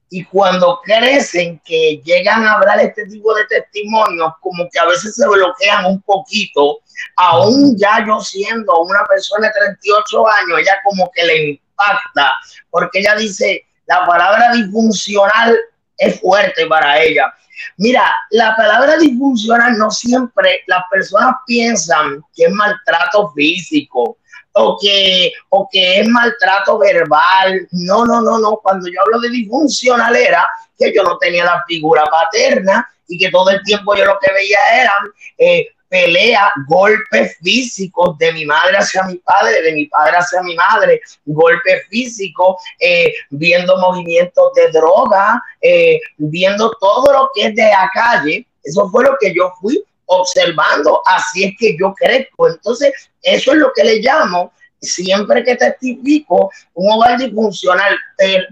y 0.10 0.24
cuando 0.24 0.80
crecen, 0.82 1.60
que 1.66 2.02
llegan 2.06 2.46
a 2.46 2.54
hablar 2.54 2.80
este 2.80 3.06
tipo 3.08 3.34
de 3.36 3.46
testimonios, 3.48 4.32
como 4.40 4.70
que 4.72 4.80
a 4.80 4.86
veces 4.86 5.16
se 5.16 5.28
bloquean 5.28 5.86
un 5.86 6.02
poquito, 6.04 6.80
aún 7.18 7.76
ya 7.78 8.06
yo 8.08 8.22
siendo 8.22 8.80
una 8.80 9.04
persona 9.04 9.48
de 9.48 9.54
38 9.60 10.28
años, 10.28 10.60
ella 10.60 10.78
como 10.86 11.12
que 11.14 11.26
le 11.26 11.50
impacta, 11.50 12.34
porque 12.70 13.00
ella 13.00 13.16
dice, 13.16 13.67
la 13.88 14.06
palabra 14.06 14.52
disfuncional 14.54 15.58
es 15.98 16.20
fuerte 16.20 16.66
para 16.68 17.02
ella. 17.02 17.34
Mira, 17.78 18.14
la 18.32 18.56
palabra 18.56 18.98
disfuncional 18.98 19.78
no 19.78 19.90
siempre 19.90 20.62
las 20.68 20.84
personas 20.92 21.36
piensan 21.46 22.22
que 22.36 22.46
es 22.46 22.52
maltrato 22.52 23.32
físico 23.32 24.18
o 24.54 24.78
que, 24.80 25.32
o 25.50 25.68
que 25.72 26.02
es 26.02 26.08
maltrato 26.08 26.78
verbal. 26.78 27.68
No, 27.72 28.06
no, 28.06 28.22
no, 28.22 28.38
no. 28.40 28.58
Cuando 28.58 28.88
yo 28.88 29.00
hablo 29.02 29.20
de 29.22 29.30
disfuncional 29.30 30.16
era 30.16 30.48
que 30.78 30.94
yo 30.94 31.04
no 31.04 31.18
tenía 31.18 31.46
la 31.46 31.64
figura 31.68 32.04
paterna 32.06 32.88
y 33.08 33.18
que 33.18 33.32
todo 33.32 33.50
el 33.50 33.62
tiempo 33.64 33.96
yo 33.96 34.06
lo 34.06 34.20
que 34.20 34.32
veía 34.34 34.60
eran 34.74 35.12
eh, 35.38 35.68
pelea, 35.90 36.52
golpes 36.68 37.38
físicos 37.42 38.18
de 38.18 38.32
mi 38.34 38.46
madre 38.46 38.78
hacia 38.78 39.04
mi 39.04 39.16
padre, 39.16 39.62
de 39.62 39.72
mi 39.74 39.86
padre 39.86 40.18
hacia 40.18 40.42
mi 40.42 40.56
madre, 40.56 41.02
golpes 41.26 41.88
físicos, 41.90 42.58
eh, 42.80 43.14
viendo 43.30 43.78
movimientos 43.78 44.54
de 44.56 44.70
droga, 44.72 45.42
eh, 45.62 46.00
viendo 46.18 46.72
todo 46.80 47.12
lo 47.14 47.30
que 47.34 47.48
es 47.48 47.56
de 47.56 47.64
la 47.64 47.90
calle. 47.94 48.46
Eso 48.64 48.90
fue 48.90 49.06
lo 49.06 49.16
que 49.20 49.34
yo 49.34 49.54
fui 49.62 49.82
observando, 50.06 51.02
así 51.06 51.46
es 51.46 51.54
que 51.60 51.78
yo 51.80 51.94
crezco. 51.94 52.50
Entonces, 52.50 52.94
eso 53.22 53.52
es 53.52 53.58
lo 53.58 53.72
que 53.74 53.84
le 53.84 54.00
llamo 54.00 54.52
siempre 54.82 55.44
que 55.44 55.56
testifico 55.56 56.52
un 56.74 56.92
hogar 56.92 57.18
disfuncional, 57.18 57.98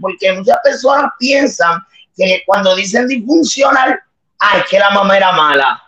porque 0.01 0.33
muchas 0.33 0.57
personas 0.63 1.11
piensan 1.19 1.79
que 2.15 2.41
cuando 2.45 2.75
dicen 2.75 3.07
disfuncional, 3.07 3.99
ay, 4.39 4.61
que 4.69 4.79
la 4.79 4.89
mamá 4.89 5.17
era 5.17 5.31
mala 5.33 5.84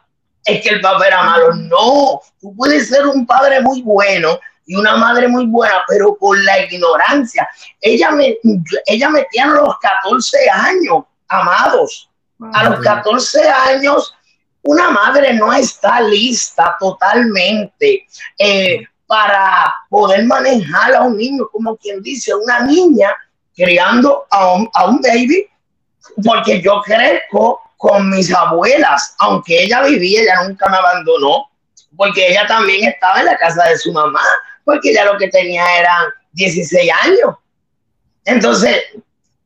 es 0.48 0.62
que 0.62 0.70
el 0.70 0.82
papá 0.82 1.08
era 1.08 1.24
malo. 1.24 1.54
No, 1.54 2.22
tú 2.40 2.56
puedes 2.56 2.88
ser 2.88 3.06
un 3.06 3.26
padre 3.26 3.62
muy 3.62 3.82
bueno 3.82 4.40
y 4.66 4.76
una 4.76 4.96
madre 4.96 5.28
muy 5.28 5.46
buena, 5.46 5.84
pero 5.88 6.18
por 6.18 6.42
la 6.44 6.60
ignorancia. 6.64 7.48
Ella 7.82 8.12
me, 8.12 8.38
ella 8.86 9.10
me 9.10 9.26
tiene 9.30 9.52
a 9.52 9.56
los 9.56 9.78
14 9.80 10.50
años, 10.50 11.04
amados. 11.28 12.10
A 12.54 12.70
los 12.70 12.80
14 12.80 13.50
años, 13.50 14.16
una 14.64 14.90
madre 14.90 15.34
no 15.34 15.52
está 15.52 16.02
lista 16.02 16.76
totalmente 16.80 18.06
eh, 18.38 18.84
para 19.06 19.74
poder 19.90 20.26
manejar 20.26 20.96
a 20.96 21.04
un 21.04 21.18
niño, 21.18 21.48
como 21.52 21.76
quien 21.78 22.02
dice, 22.02 22.34
una 22.34 22.62
niña 22.62 23.14
criando 23.56 24.26
a 24.30 24.54
un, 24.54 24.70
a 24.74 24.88
un 24.88 25.02
baby, 25.02 25.48
porque 26.24 26.62
yo 26.62 26.82
crezco 26.84 27.62
con 27.78 28.10
mis 28.10 28.34
abuelas, 28.34 29.16
aunque 29.20 29.64
ella 29.64 29.84
vivía, 29.84 30.22
ella 30.22 30.44
nunca 30.48 30.68
me 30.70 30.78
abandonó, 30.78 31.50
porque 31.96 32.28
ella 32.28 32.46
también 32.48 32.90
estaba 32.90 33.20
en 33.20 33.28
la 33.28 33.38
casa 33.38 33.64
de 33.70 33.78
su 33.78 33.94
mamá, 33.94 34.22
porque 34.66 34.92
ella 34.92 35.06
lo 35.06 35.18
que 35.18 35.30
tenía 35.30 35.64
eran 35.78 36.06
16 36.34 36.92
años. 37.04 37.36
Entonces, 38.26 38.84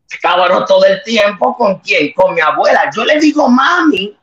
estábamos 0.09 0.65
todo 0.65 0.85
el 0.85 1.03
tiempo 1.03 1.55
con 1.55 1.79
quién, 1.79 2.13
con 2.13 2.33
mi 2.33 2.41
abuela. 2.41 2.89
Yo 2.95 3.05
le 3.05 3.19
digo 3.19 3.47
mami 3.47 4.17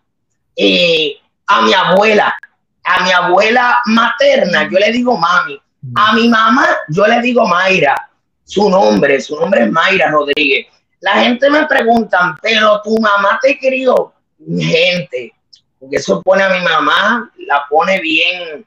eh, 0.56 1.16
a 1.46 1.62
mi 1.62 1.72
abuela, 1.72 2.36
a 2.84 3.04
mi 3.04 3.12
abuela 3.12 3.78
materna, 3.86 4.68
yo 4.70 4.78
le 4.78 4.90
digo 4.90 5.16
mami. 5.16 5.60
A 5.94 6.12
mi 6.12 6.28
mamá, 6.28 6.66
yo 6.88 7.06
le 7.06 7.20
digo 7.20 7.46
Mayra, 7.46 8.10
su 8.44 8.68
nombre, 8.68 9.20
su 9.20 9.36
nombre 9.36 9.64
es 9.64 9.70
Mayra 9.70 10.10
Rodríguez. 10.10 10.66
La 11.00 11.12
gente 11.14 11.48
me 11.48 11.66
pregunta, 11.66 12.36
pero 12.42 12.80
tu 12.82 12.98
mamá 12.98 13.38
te 13.40 13.58
crió. 13.58 14.12
Gente, 14.38 15.32
porque 15.78 15.96
eso 15.96 16.22
pone 16.22 16.42
a 16.42 16.48
mi 16.50 16.60
mamá, 16.60 17.30
la 17.38 17.64
pone 17.68 18.00
bien, 18.00 18.64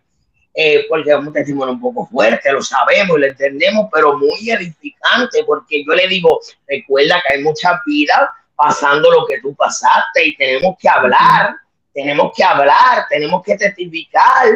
eh, 0.54 0.86
porque 0.90 1.12
es 1.12 1.18
un 1.18 1.32
testimonio 1.32 1.74
un 1.74 1.82
poco 1.82 2.06
fuerte, 2.08 2.52
lo 2.52 2.62
sabemos 2.62 3.18
y 3.18 3.22
lo 3.22 3.28
entendemos, 3.28 3.88
pero 3.92 4.18
muy 4.18 4.50
edificante, 4.50 5.44
porque 5.46 5.84
yo 5.86 5.94
le 5.94 6.08
digo, 6.08 6.42
recuerda 6.68 7.22
que 7.26 7.36
hay 7.36 7.44
muchas 7.44 7.80
vidas 7.86 8.30
pasando 8.56 9.10
lo 9.12 9.26
que 9.26 9.40
tú 9.40 9.56
pasaste 9.56 10.28
y 10.28 10.36
tenemos 10.36 10.76
que 10.78 10.90
hablar, 10.90 11.56
tenemos 11.94 12.32
que 12.36 12.44
hablar, 12.44 13.06
tenemos 13.10 13.42
que 13.44 13.56
testificar 13.58 14.48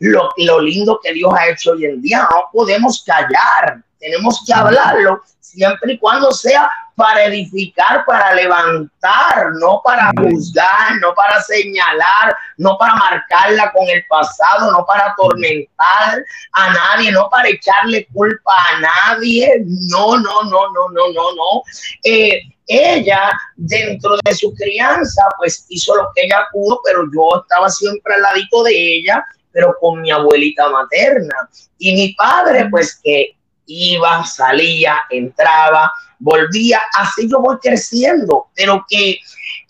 lo, 0.00 0.30
lo 0.38 0.60
lindo 0.60 0.98
que 1.02 1.12
Dios 1.12 1.32
ha 1.38 1.48
hecho 1.48 1.72
hoy 1.72 1.84
en 1.84 2.00
día, 2.00 2.26
no 2.30 2.48
podemos 2.50 3.04
callar, 3.04 3.82
tenemos 3.98 4.42
que 4.46 4.52
hablarlo 4.52 5.22
siempre 5.38 5.92
y 5.92 5.98
cuando 5.98 6.32
sea 6.32 6.70
para 6.94 7.24
edificar, 7.24 8.04
para 8.04 8.34
levantar, 8.34 9.52
no 9.58 9.80
para 9.82 10.10
juzgar, 10.18 10.96
no 11.00 11.14
para 11.14 11.40
señalar, 11.42 12.36
no 12.58 12.76
para 12.78 12.94
marcarla 12.94 13.72
con 13.72 13.88
el 13.88 14.04
pasado, 14.06 14.70
no 14.70 14.84
para 14.84 15.06
atormentar 15.06 16.22
a 16.52 16.72
nadie, 16.72 17.12
no 17.12 17.28
para 17.30 17.48
echarle 17.48 18.06
culpa 18.12 18.52
a 18.68 18.80
nadie. 18.80 19.62
No, 19.90 20.18
no, 20.18 20.42
no, 20.44 20.70
no, 20.70 20.88
no, 20.90 21.12
no, 21.12 21.34
no. 21.34 21.62
Eh, 22.04 22.42
ella, 22.66 23.30
dentro 23.56 24.16
de 24.24 24.34
su 24.34 24.54
crianza, 24.54 25.22
pues 25.38 25.66
hizo 25.68 25.96
lo 25.96 26.10
que 26.14 26.22
ella 26.24 26.46
pudo, 26.52 26.80
pero 26.84 27.04
yo 27.14 27.42
estaba 27.42 27.68
siempre 27.68 28.14
al 28.14 28.22
ladito 28.22 28.62
de 28.62 28.96
ella, 28.96 29.24
pero 29.50 29.74
con 29.80 30.00
mi 30.00 30.10
abuelita 30.10 30.68
materna. 30.68 31.34
Y 31.78 31.94
mi 31.94 32.14
padre, 32.14 32.68
pues 32.70 33.00
que 33.02 33.36
iba, 33.66 34.24
salía, 34.24 35.00
entraba, 35.10 35.92
volvía, 36.18 36.80
así 36.98 37.28
yo 37.28 37.40
voy 37.40 37.56
creciendo, 37.58 38.48
pero 38.54 38.84
que 38.88 39.18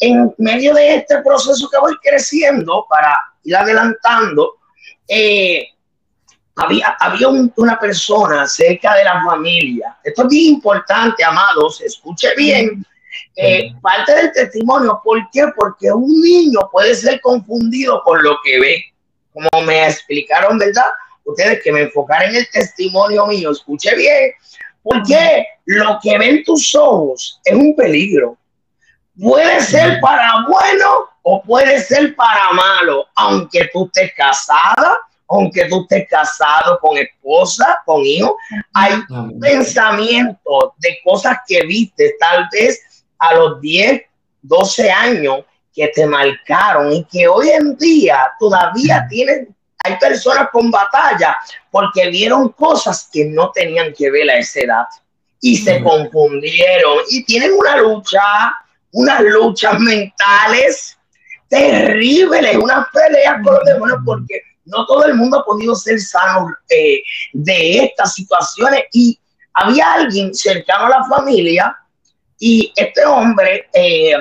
en 0.01 0.35
medio 0.39 0.75
de 0.75 0.97
este 0.97 1.19
proceso 1.23 1.69
que 1.71 1.79
voy 1.79 1.97
creciendo 2.03 2.87
para 2.89 3.19
ir 3.45 3.57
adelantando, 3.57 4.57
eh, 5.09 5.69
había, 6.57 6.97
había 7.01 7.29
una 7.29 7.79
persona 7.79 8.47
cerca 8.47 8.95
de 8.95 9.05
la 9.05 9.25
familia. 9.25 9.97
Esto 10.05 10.23
es 10.23 10.29
bien 10.29 10.55
importante, 10.55 11.25
amados, 11.25 11.81
escuche 11.81 12.35
bien. 12.37 12.85
Eh, 13.37 13.73
parte 13.81 14.15
del 14.15 14.33
testimonio, 14.33 15.01
¿por 15.03 15.19
qué? 15.31 15.47
Porque 15.57 15.91
un 15.91 16.21
niño 16.21 16.61
puede 16.71 16.95
ser 16.95 17.21
confundido 17.21 18.03
por 18.05 18.23
lo 18.23 18.37
que 18.45 18.61
ve, 18.61 18.85
como 19.33 19.67
me 19.67 19.87
explicaron, 19.87 20.59
¿verdad? 20.59 20.91
Ustedes 21.25 21.63
que 21.63 21.73
me 21.73 21.83
enfocaron 21.83 22.31
en 22.31 22.37
el 22.37 22.51
testimonio 22.51 23.27
mío, 23.27 23.51
escuche 23.51 23.95
bien, 23.95 24.33
porque 24.83 25.47
lo 25.67 25.99
que 26.03 26.19
ven 26.19 26.43
tus 26.45 26.75
ojos 26.75 27.41
es 27.45 27.55
un 27.55 27.75
peligro. 27.77 28.37
Puede 29.21 29.61
ser 29.61 30.01
para 30.01 30.45
bueno 30.49 31.09
o 31.23 31.43
puede 31.43 31.81
ser 31.81 32.17
para 32.17 32.51
malo, 32.53 33.07
aunque 33.15 33.71
tú 33.73 33.87
estés 33.87 34.13
casada, 34.15 34.99
aunque 35.29 35.67
tú 35.67 35.83
estés 35.83 36.09
casado 36.09 36.79
con 36.81 36.97
esposa, 36.97 37.81
con 37.87 38.05
hijo, 38.05 38.37
hay 38.75 38.93
pensamientos 39.41 40.73
de 40.79 40.99
cosas 41.05 41.39
que 41.47 41.65
viste 41.65 42.17
tal 42.19 42.49
vez 42.53 43.05
a 43.19 43.35
los 43.35 43.61
10, 43.61 44.03
12 44.43 44.91
años 44.91 45.45
que 45.73 45.89
te 45.89 46.07
marcaron 46.07 46.93
y 46.93 47.05
que 47.05 47.29
hoy 47.29 47.51
en 47.51 47.77
día 47.77 48.31
todavía 48.39 49.07
tienen, 49.09 49.55
hay 49.83 49.97
personas 49.99 50.49
con 50.53 50.71
batalla 50.71 51.37
porque 51.71 52.09
vieron 52.09 52.51
cosas 52.51 53.09
que 53.13 53.25
no 53.25 53.51
tenían 53.51 53.93
que 53.93 54.11
ver 54.11 54.31
a 54.31 54.39
esa 54.39 54.61
edad 54.61 54.87
y 55.41 55.57
se 55.57 55.83
confundieron 55.83 56.99
y 57.11 57.25
tienen 57.25 57.53
una 57.53 57.77
lucha, 57.77 58.23
unas 58.93 59.23
luchas 59.23 59.79
mentales 59.81 60.97
terribles, 61.49 62.57
unas 62.57 62.87
peleas 62.93 63.43
con 63.43 63.55
los 63.55 63.65
demonios 63.65 63.99
porque 64.05 64.41
no 64.65 64.87
todo 64.87 65.05
el 65.05 65.15
mundo 65.15 65.41
ha 65.41 65.45
podido 65.45 65.75
ser 65.75 66.01
sano 66.01 66.49
eh, 66.69 67.03
de 67.33 67.85
estas 67.85 68.15
situaciones. 68.15 68.85
Y 68.93 69.19
había 69.55 69.95
alguien 69.95 70.33
cercano 70.33 70.87
a 70.87 71.01
la 71.01 71.05
familia 71.05 71.77
y 72.39 72.73
este 72.77 73.05
hombre, 73.05 73.69
eh, 73.73 74.15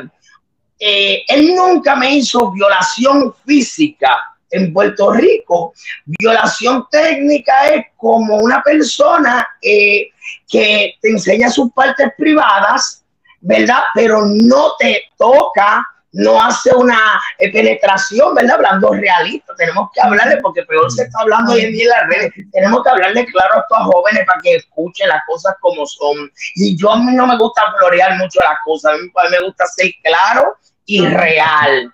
eh, 0.79 1.23
él 1.27 1.55
nunca 1.55 1.95
me 1.95 2.15
hizo 2.15 2.51
violación 2.51 3.33
física 3.45 4.30
en 4.51 4.73
Puerto 4.73 5.11
Rico. 5.11 5.73
Violación 6.05 6.87
técnica 6.91 7.67
es 7.67 7.85
como 7.97 8.37
una 8.37 8.61
persona 8.61 9.47
que 9.61 10.11
te 10.47 11.09
enseña 11.09 11.49
sus 11.49 11.71
partes 11.71 12.09
privadas, 12.17 13.03
¿verdad? 13.39 13.81
Pero 13.93 14.25
no 14.25 14.75
te 14.77 15.03
toca 15.17 15.87
no 16.13 16.41
hace 16.41 16.73
una 16.75 17.21
eh, 17.37 17.51
penetración, 17.51 18.35
¿verdad? 18.35 18.55
Hablando 18.55 18.91
realista, 18.93 19.53
tenemos 19.55 19.89
que 19.93 20.01
hablarle, 20.01 20.37
porque 20.41 20.63
peor 20.63 20.91
se 20.91 21.03
está 21.03 21.21
hablando 21.21 21.53
hoy 21.53 21.61
en 21.61 21.71
día 21.71 21.83
en 21.83 21.89
las 21.89 22.09
redes, 22.09 22.33
tenemos 22.51 22.83
que 22.83 22.89
hablarle 22.89 23.25
claro 23.27 23.55
a 23.55 23.59
estos 23.59 23.93
jóvenes 23.93 24.25
para 24.25 24.41
que 24.41 24.55
escuchen 24.55 25.07
las 25.07 25.21
cosas 25.25 25.55
como 25.61 25.85
son. 25.85 26.31
Y 26.55 26.75
yo 26.77 26.91
a 26.91 26.97
mí 26.97 27.13
no 27.13 27.27
me 27.27 27.37
gusta 27.37 27.61
florear 27.77 28.17
mucho 28.17 28.39
las 28.43 28.57
cosas, 28.65 28.93
a 28.93 28.97
mí 28.97 29.09
me 29.31 29.45
gusta 29.45 29.65
ser 29.67 29.91
claro 30.03 30.57
y 30.85 31.05
real. 31.05 31.93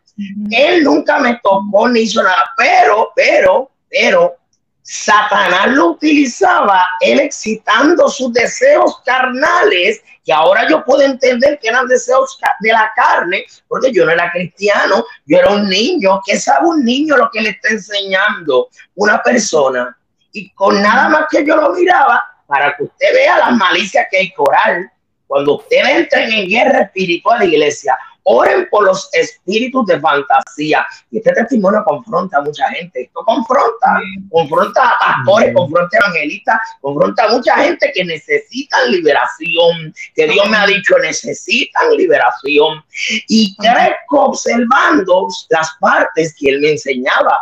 Él 0.51 0.83
nunca 0.83 1.19
me 1.19 1.39
tocó 1.43 1.87
ni 1.89 2.01
hizo 2.01 2.23
nada, 2.23 2.45
pero, 2.57 3.11
pero, 3.15 3.71
pero, 3.89 4.35
Satanás 4.81 5.67
lo 5.71 5.87
utilizaba, 5.87 6.87
él 7.01 7.19
excitando 7.19 8.07
sus 8.07 8.31
deseos 8.31 9.01
carnales 9.05 10.01
que 10.27 10.31
ahora 10.31 10.67
yo 10.69 10.83
puedo 10.83 11.01
entender 11.01 11.59
que 11.59 11.69
eran 11.69 11.87
deseos 11.87 12.37
de 12.61 12.71
la 12.71 12.91
carne, 12.95 13.45
porque 13.67 13.91
yo 13.93 14.05
no 14.05 14.11
era 14.11 14.31
cristiano, 14.31 15.05
yo 15.25 15.37
era 15.37 15.51
un 15.51 15.69
niño. 15.69 16.21
¿Qué 16.25 16.37
sabe 16.37 16.67
un 16.67 16.83
niño 16.83 17.15
lo 17.15 17.29
que 17.31 17.41
le 17.41 17.49
está 17.51 17.69
enseñando 17.69 18.67
una 18.95 19.23
persona? 19.23 19.97
Y 20.33 20.49
con 20.51 20.81
nada 20.81 21.07
más 21.07 21.25
que 21.29 21.45
yo 21.45 21.55
lo 21.55 21.71
miraba, 21.71 22.21
para 22.45 22.75
que 22.75 22.83
usted 22.83 23.13
vea 23.13 23.37
las 23.37 23.55
malicias 23.55 24.05
que 24.09 24.17
hay 24.17 24.33
coral, 24.33 24.91
cuando 25.27 25.57
usted 25.57 25.85
entra 25.85 26.25
en 26.25 26.47
guerra 26.47 26.81
espiritual, 26.83 27.43
iglesia, 27.43 27.97
Oren 28.29 28.67
por 28.69 28.83
los 28.83 29.09
espíritus 29.13 29.85
de 29.85 30.01
fantasía. 30.01 30.85
Y 31.11 31.19
este 31.19 31.31
testimonio 31.31 31.81
confronta 31.85 32.39
a 32.39 32.41
mucha 32.41 32.67
gente. 32.71 33.03
Esto 33.03 33.23
confronta, 33.23 34.01
confronta 34.29 34.83
a 34.83 34.97
pastores, 34.99 35.53
confronta 35.55 35.97
a 35.97 36.09
evangelistas, 36.09 36.57
confronta 36.81 37.23
a 37.23 37.29
mucha 37.29 37.55
gente 37.55 37.89
que 37.95 38.03
necesitan 38.03 38.91
liberación, 38.91 39.93
que 40.13 40.27
Dios 40.27 40.49
me 40.49 40.57
ha 40.57 40.67
dicho 40.67 40.97
necesitan 41.01 41.95
liberación. 41.95 42.83
Y 43.29 43.55
crezco 43.55 44.25
observando 44.25 45.29
las 45.47 45.69
partes 45.79 46.35
que 46.37 46.49
él 46.49 46.59
me 46.59 46.71
enseñaba. 46.71 47.41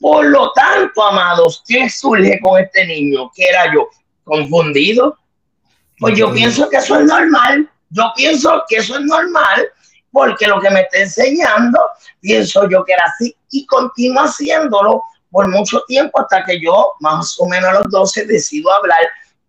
Por 0.00 0.26
lo 0.26 0.50
tanto, 0.54 1.04
amados, 1.04 1.62
¿qué 1.68 1.88
surge 1.88 2.40
con 2.42 2.60
este 2.60 2.84
niño? 2.84 3.30
¿Qué 3.32 3.44
era 3.44 3.72
yo? 3.72 3.88
¿Confundido? 4.24 5.16
Pues 5.98 6.16
yo 6.18 6.32
pienso 6.32 6.68
que 6.68 6.76
eso 6.76 6.98
es 6.98 7.06
normal. 7.06 7.70
Yo 7.90 8.12
pienso 8.16 8.62
que 8.68 8.76
eso 8.76 8.98
es 8.98 9.04
normal 9.04 9.68
porque 10.16 10.46
lo 10.46 10.60
que 10.60 10.70
me 10.70 10.80
está 10.80 10.98
enseñando, 10.98 11.78
pienso 12.20 12.68
yo 12.70 12.82
que 12.84 12.94
era 12.94 13.04
así 13.04 13.36
y 13.50 13.66
continúo 13.66 14.22
haciéndolo 14.22 15.02
por 15.30 15.48
mucho 15.48 15.82
tiempo 15.86 16.20
hasta 16.20 16.42
que 16.44 16.58
yo, 16.58 16.92
más 17.00 17.38
o 17.38 17.46
menos 17.46 17.68
a 17.68 17.80
los 17.80 17.90
12, 17.90 18.24
decido 18.24 18.72
hablar. 18.72 19.00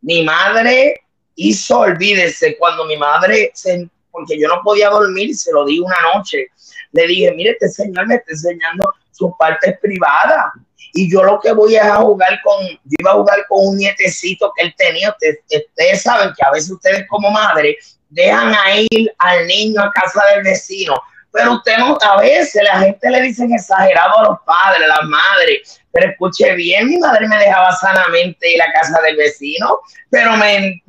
Mi 0.02 0.24
madre 0.24 1.02
hizo, 1.36 1.80
olvídese, 1.80 2.58
cuando 2.58 2.84
mi 2.84 2.98
madre, 2.98 3.52
se, 3.54 3.90
porque 4.12 4.38
yo 4.38 4.50
no 4.50 4.62
podía 4.62 4.90
dormir, 4.90 5.36
se 5.38 5.54
lo 5.54 5.64
di 5.64 5.80
una 5.80 5.96
noche, 6.14 6.48
le 6.92 7.08
dije, 7.08 7.32
mire, 7.32 7.52
este 7.52 7.70
señor 7.70 8.06
me 8.08 8.16
está 8.16 8.32
enseñando 8.32 8.94
sus 9.12 9.32
partes 9.40 9.80
privadas 9.80 10.52
y 10.94 11.12
yo 11.12 11.24
lo 11.24 11.40
que 11.40 11.52
voy 11.52 11.76
a 11.76 11.96
jugar 11.96 12.40
con, 12.44 12.66
yo 12.68 12.96
iba 13.00 13.12
a 13.12 13.16
jugar 13.16 13.46
con 13.48 13.68
un 13.68 13.78
nietecito 13.78 14.52
que 14.56 14.66
él 14.66 14.74
tenía, 14.78 15.10
ustedes, 15.10 16.02
saben 16.02 16.34
que 16.36 16.44
a 16.46 16.52
veces 16.52 16.72
ustedes 16.72 17.06
como 17.08 17.30
madre 17.30 17.78
dejan 18.10 18.54
a 18.54 18.80
ir 18.90 19.14
al 19.18 19.46
niño 19.48 19.82
a 19.82 19.92
casa 19.92 20.24
del 20.34 20.44
vecino. 20.44 20.96
Pero 21.32 21.54
usted 21.54 21.78
no, 21.78 21.98
a 22.02 22.20
veces 22.20 22.64
la 22.64 22.80
gente 22.80 23.10
le 23.10 23.22
dice 23.22 23.46
exagerado 23.46 24.18
a 24.18 24.24
los 24.24 24.40
padres, 24.46 24.84
a 24.84 24.88
las 24.88 25.04
madres. 25.04 25.82
Pero 25.92 26.12
escuche 26.12 26.54
bien, 26.56 26.88
mi 26.88 26.98
madre 26.98 27.28
me 27.28 27.38
dejaba 27.38 27.76
sanamente 27.76 28.52
ir 28.52 28.62
a 28.62 28.72
casa 28.72 29.00
del 29.02 29.18
vecino, 29.18 29.80
pero 30.10 30.32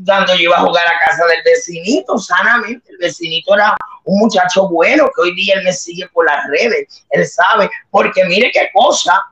cuando 0.05 0.35
yo 0.35 0.43
iba 0.43 0.57
a 0.57 0.61
jugar 0.61 0.87
a 0.87 0.99
casa 1.07 1.25
del 1.27 1.43
vecinito, 1.45 2.19
sanamente, 2.19 2.91
el 2.91 2.99
vecinito 2.99 3.55
era 3.55 3.75
un 4.05 4.21
muchacho 4.21 4.69
bueno 4.69 5.11
que 5.15 5.23
hoy 5.23 5.35
día 5.35 5.55
él 5.57 5.65
me 5.65 5.73
sigue 5.73 6.09
por 6.09 6.27
las 6.27 6.47
redes, 6.49 7.05
él 7.11 7.27
sabe, 7.27 7.71
porque 7.91 8.25
mire 8.25 8.51
qué 8.53 8.69
cosa, 8.73 9.23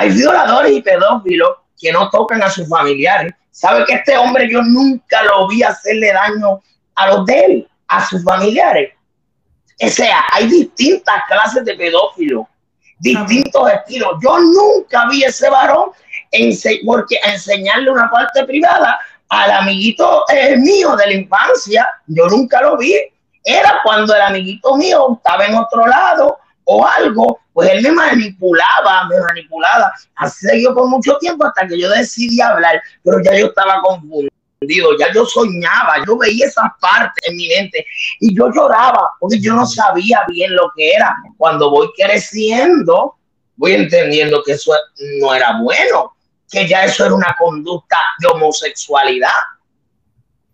hay 0.00 0.08
violadores 0.12 0.72
y 0.72 0.80
pedófilos 0.80 1.50
que 1.78 1.92
no 1.92 2.08
tocan 2.08 2.42
a 2.42 2.48
sus 2.48 2.66
familiares. 2.66 3.34
Sabe 3.50 3.84
que 3.84 3.94
este 3.94 4.16
hombre 4.16 4.50
yo 4.50 4.62
nunca 4.62 5.22
lo 5.24 5.46
vi 5.46 5.62
hacerle 5.62 6.10
daño 6.10 6.62
a 6.94 7.06
los 7.08 7.26
de 7.26 7.44
él, 7.44 7.68
a 7.86 8.06
sus 8.06 8.24
familiares. 8.24 8.94
O 9.82 9.88
sea, 9.88 10.24
hay 10.32 10.46
distintas 10.48 11.16
clases 11.28 11.66
de 11.66 11.74
pedófilos, 11.74 12.46
distintos 12.98 13.70
estilos. 13.70 14.12
Yo 14.22 14.38
nunca 14.38 15.06
vi 15.10 15.22
ese 15.22 15.50
varón 15.50 15.90
porque 16.86 17.20
enseñarle 17.22 17.90
una 17.90 18.10
parte 18.10 18.44
privada 18.44 18.98
al 19.28 19.50
amiguito 19.50 20.24
eh, 20.32 20.56
mío 20.56 20.96
de 20.96 21.06
la 21.08 21.12
infancia. 21.12 21.86
Yo 22.06 22.26
nunca 22.26 22.62
lo 22.62 22.78
vi. 22.78 22.96
Era 23.44 23.80
cuando 23.82 24.14
el 24.14 24.22
amiguito 24.22 24.76
mío 24.76 25.14
estaba 25.18 25.44
en 25.44 25.56
otro 25.56 25.86
lado 25.86 26.38
o 26.72 26.86
algo, 26.86 27.40
pues 27.52 27.68
él 27.70 27.82
me 27.82 27.90
manipulaba, 27.90 29.08
me 29.08 29.20
manipulaba. 29.20 29.92
Así 30.14 30.46
siguió 30.46 30.72
por 30.72 30.88
mucho 30.88 31.18
tiempo 31.18 31.44
hasta 31.44 31.66
que 31.66 31.76
yo 31.76 31.90
decidí 31.90 32.40
hablar, 32.40 32.80
pero 33.02 33.20
ya 33.24 33.36
yo 33.36 33.46
estaba 33.46 33.80
confundido 33.82 34.30
ya 34.98 35.12
yo 35.12 35.24
soñaba, 35.24 36.04
yo 36.06 36.18
veía 36.18 36.46
esas 36.46 36.70
partes 36.80 37.28
en 37.28 37.36
mi 37.36 37.48
mente 37.48 37.86
y 38.20 38.36
yo 38.36 38.52
lloraba 38.52 39.10
porque 39.18 39.40
yo 39.40 39.54
no 39.54 39.66
sabía 39.66 40.22
bien 40.28 40.54
lo 40.54 40.70
que 40.76 40.92
era. 40.92 41.14
Cuando 41.38 41.70
voy 41.70 41.90
creciendo, 41.96 43.16
voy 43.56 43.72
entendiendo 43.72 44.42
que 44.44 44.52
eso 44.52 44.72
no 45.18 45.34
era 45.34 45.58
bueno, 45.60 46.14
que 46.50 46.68
ya 46.68 46.84
eso 46.84 47.06
era 47.06 47.14
una 47.14 47.34
conducta 47.38 47.98
de 48.18 48.28
homosexualidad. 48.28 49.30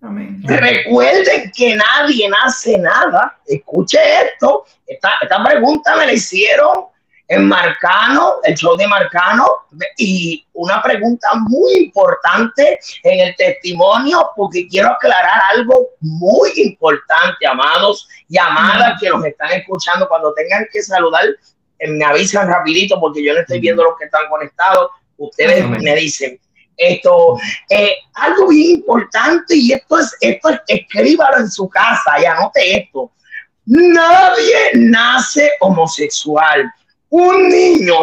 Recuerden 0.00 1.50
que 1.56 1.74
nadie 1.74 2.30
hace 2.44 2.78
nada. 2.78 3.38
Escuche 3.46 3.98
esto. 4.22 4.64
Esta, 4.86 5.14
esta 5.20 5.42
pregunta 5.42 5.96
me 5.96 6.06
la 6.06 6.12
hicieron 6.12 6.86
en 7.28 7.48
Marcano, 7.48 8.36
el 8.44 8.54
show 8.54 8.76
de 8.76 8.86
Marcano, 8.86 9.46
y 9.96 10.46
una 10.52 10.80
pregunta 10.80 11.28
muy 11.48 11.74
importante 11.74 12.78
en 13.02 13.20
el 13.20 13.36
testimonio, 13.36 14.30
porque 14.36 14.68
quiero 14.68 14.92
aclarar 14.92 15.40
algo 15.54 15.88
muy 16.00 16.50
importante, 16.56 17.46
amados 17.46 18.08
y 18.28 18.38
amadas 18.38 19.00
que 19.00 19.08
nos 19.08 19.24
están 19.24 19.52
escuchando, 19.52 20.08
cuando 20.08 20.32
tengan 20.34 20.66
que 20.72 20.82
saludar, 20.82 21.24
eh, 21.78 21.88
me 21.88 22.04
avisan 22.04 22.48
rapidito, 22.48 23.00
porque 23.00 23.24
yo 23.24 23.34
no 23.34 23.40
estoy 23.40 23.58
viendo 23.58 23.82
los 23.82 23.98
que 23.98 24.04
están 24.04 24.28
conectados, 24.30 24.90
ustedes 25.16 25.68
me 25.68 25.96
dicen, 25.96 26.38
Esto, 26.76 27.38
eh, 27.70 27.94
algo 28.14 28.48
bien 28.48 28.78
importante, 28.78 29.56
y 29.56 29.72
esto 29.72 29.98
es, 29.98 30.14
esto 30.20 30.50
es, 30.50 30.60
escríbalo 30.68 31.38
en 31.38 31.50
su 31.50 31.68
casa 31.68 32.20
y 32.20 32.24
anote 32.24 32.78
esto. 32.78 33.10
Nadie 33.66 34.72
nace 34.74 35.50
homosexual. 35.60 36.70
Un 37.08 37.48
niño, 37.48 37.94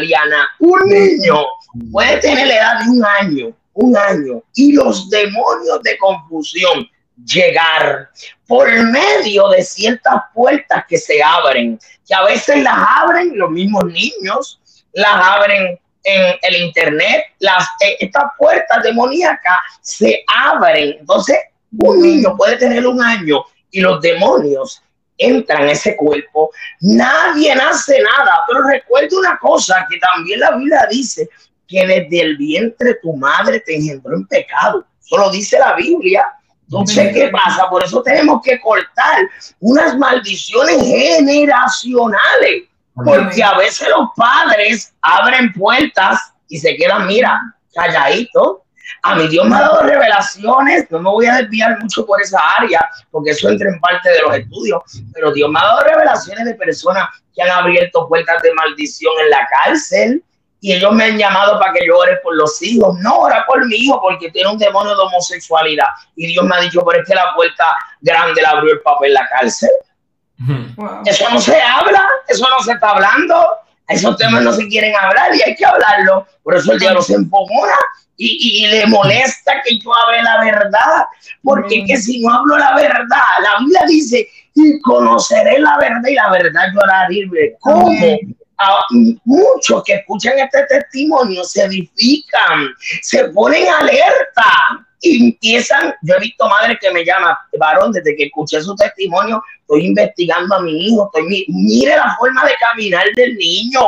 Liana, 0.00 0.48
un 0.58 0.80
niño 0.88 1.44
puede 1.90 2.18
tener 2.18 2.46
la 2.48 2.54
edad 2.54 2.80
de 2.80 2.90
un 2.90 3.04
año, 3.04 3.56
un 3.74 3.96
año, 3.96 4.42
y 4.54 4.72
los 4.72 5.08
demonios 5.08 5.82
de 5.82 5.96
confusión 5.98 6.88
llegar 7.24 8.10
por 8.46 8.68
medio 8.90 9.48
de 9.48 9.62
ciertas 9.62 10.22
puertas 10.34 10.84
que 10.88 10.98
se 10.98 11.22
abren, 11.22 11.78
que 12.06 12.14
a 12.14 12.24
veces 12.24 12.62
las 12.62 12.76
abren 12.76 13.38
los 13.38 13.50
mismos 13.50 13.84
niños, 13.84 14.60
las 14.92 15.14
abren 15.14 15.78
en 16.04 16.36
el 16.42 16.62
internet, 16.62 17.26
las, 17.38 17.64
eh, 17.80 17.96
estas 18.00 18.24
puertas 18.38 18.82
demoníacas 18.82 19.58
se 19.80 20.24
abren. 20.26 20.96
Entonces, 21.00 21.36
un 21.78 22.02
niño 22.02 22.36
puede 22.36 22.56
tener 22.56 22.86
un 22.86 23.02
año 23.02 23.44
y 23.70 23.80
los 23.80 24.00
demonios 24.00 24.82
entran 25.16 25.62
en 25.62 25.70
ese 25.70 25.96
cuerpo. 25.96 26.50
Nadie 26.80 27.54
nace 27.54 28.00
nada, 28.00 28.40
pero 28.46 28.62
recuerda 28.66 29.18
una 29.18 29.38
cosa 29.38 29.86
que 29.88 29.98
también 29.98 30.40
la 30.40 30.56
Biblia 30.56 30.86
dice, 30.90 31.28
que 31.66 31.86
desde 31.86 32.20
el 32.20 32.36
vientre 32.36 32.98
tu 33.02 33.16
madre 33.16 33.60
te 33.60 33.76
engendró 33.76 34.14
en 34.14 34.26
pecado. 34.26 34.84
Eso 35.00 35.16
lo 35.16 35.30
dice 35.30 35.58
la 35.58 35.74
Biblia. 35.74 36.26
Entonces, 36.64 37.12
¿qué 37.12 37.28
pasa? 37.28 37.68
Por 37.68 37.84
eso 37.84 38.02
tenemos 38.02 38.42
que 38.42 38.60
cortar 38.60 39.18
unas 39.60 39.96
maldiciones 39.96 40.82
generacionales 40.82 42.64
porque 42.94 43.42
a 43.42 43.56
veces 43.56 43.88
los 43.88 44.08
padres 44.16 44.94
abren 45.00 45.52
puertas 45.52 46.32
y 46.48 46.58
se 46.58 46.76
quedan, 46.76 47.06
mira, 47.06 47.40
calladitos. 47.74 48.58
A 49.04 49.14
mi 49.14 49.26
Dios 49.28 49.46
me 49.46 49.56
ha 49.56 49.62
dado 49.62 49.82
revelaciones, 49.82 50.90
no 50.90 50.98
me 50.98 51.10
voy 51.10 51.26
a 51.26 51.36
desviar 51.36 51.78
mucho 51.80 52.04
por 52.04 52.20
esa 52.20 52.38
área, 52.58 52.80
porque 53.10 53.30
eso 53.30 53.48
entra 53.48 53.68
en 53.68 53.80
parte 53.80 54.10
de 54.10 54.20
los 54.20 54.36
estudios, 54.36 54.82
pero 55.14 55.32
Dios 55.32 55.50
me 55.50 55.58
ha 55.58 55.64
dado 55.64 55.80
revelaciones 55.80 56.44
de 56.44 56.54
personas 56.54 57.08
que 57.34 57.42
han 57.42 57.50
abierto 57.50 58.06
puertas 58.06 58.42
de 58.42 58.52
maldición 58.54 59.12
en 59.24 59.30
la 59.30 59.48
cárcel, 59.48 60.22
y 60.62 60.72
ellos 60.72 60.92
me 60.92 61.04
han 61.04 61.18
llamado 61.18 61.58
para 61.58 61.72
que 61.72 61.84
yo 61.84 61.98
ore 61.98 62.18
por 62.22 62.36
los 62.36 62.62
hijos. 62.62 62.96
No, 63.00 63.22
ora 63.22 63.44
por 63.46 63.66
mi 63.66 63.74
hijo 63.74 64.00
porque 64.00 64.30
tiene 64.30 64.48
un 64.48 64.58
demonio 64.58 64.94
de 64.94 65.02
homosexualidad. 65.02 65.88
Y 66.14 66.28
Dios 66.28 66.44
me 66.44 66.54
ha 66.54 66.60
dicho, 66.60 66.84
pero 66.86 67.02
es 67.02 67.08
que 67.08 67.16
la 67.16 67.34
puerta 67.34 67.64
grande 68.00 68.40
la 68.40 68.50
abrió 68.50 68.74
el 68.74 68.80
papel 68.80 69.08
en 69.08 69.14
la 69.14 69.28
cárcel. 69.28 69.70
Eso 71.04 71.30
no 71.30 71.40
se 71.40 71.60
habla, 71.60 72.06
eso 72.28 72.46
no 72.48 72.64
se 72.64 72.72
está 72.72 72.90
hablando, 72.90 73.58
esos 73.88 74.16
temas 74.16 74.42
no 74.42 74.52
se 74.52 74.66
quieren 74.68 74.94
hablar 74.96 75.34
y 75.34 75.42
hay 75.42 75.54
que 75.54 75.64
hablarlo. 75.64 76.26
Por 76.42 76.56
eso 76.56 76.72
el 76.72 76.78
diablo 76.78 77.02
se 77.02 77.14
empomona 77.14 77.74
y, 78.16 78.64
y, 78.64 78.66
le 78.68 78.86
molesta 78.86 79.62
que 79.64 79.78
yo 79.78 79.90
hable 79.94 80.22
la 80.22 80.44
verdad, 80.44 81.06
porque 81.42 81.84
que 81.84 81.96
si 81.96 82.20
no 82.20 82.32
hablo 82.32 82.58
la 82.58 82.74
verdad, 82.74 83.18
la 83.42 83.60
Biblia 83.60 83.82
dice, 83.86 84.28
y 84.54 84.80
conoceré 84.80 85.58
la 85.58 85.78
verdad 85.78 86.08
y 86.08 86.14
la 86.14 86.30
verdad 86.30 86.62
yo 86.74 86.82
hará 86.82 87.08
libre. 87.08 87.56
¿Cómo? 87.60 87.90
muchos 89.24 89.82
que 89.84 89.94
escuchan 89.94 90.38
este 90.38 90.64
testimonio 90.66 91.42
se 91.42 91.64
edifican, 91.64 92.68
se 93.02 93.24
ponen 93.30 93.66
alerta 93.68 94.86
y 95.02 95.26
empiezan, 95.26 95.92
yo 96.02 96.14
he 96.14 96.20
visto 96.20 96.48
madres 96.48 96.78
que 96.80 96.92
me 96.92 97.04
llaman, 97.04 97.34
varón, 97.58 97.90
desde 97.90 98.14
que 98.14 98.26
escuché 98.26 98.62
su 98.62 98.74
testimonio, 98.76 99.42
estoy 99.60 99.86
investigando 99.86 100.54
a 100.54 100.60
mi 100.60 100.86
hijo, 100.86 101.10
estoy, 101.12 101.44
mire 101.48 101.96
la 101.96 102.14
forma 102.16 102.44
de 102.44 102.54
caminar 102.60 103.04
del 103.16 103.36
niño. 103.36 103.80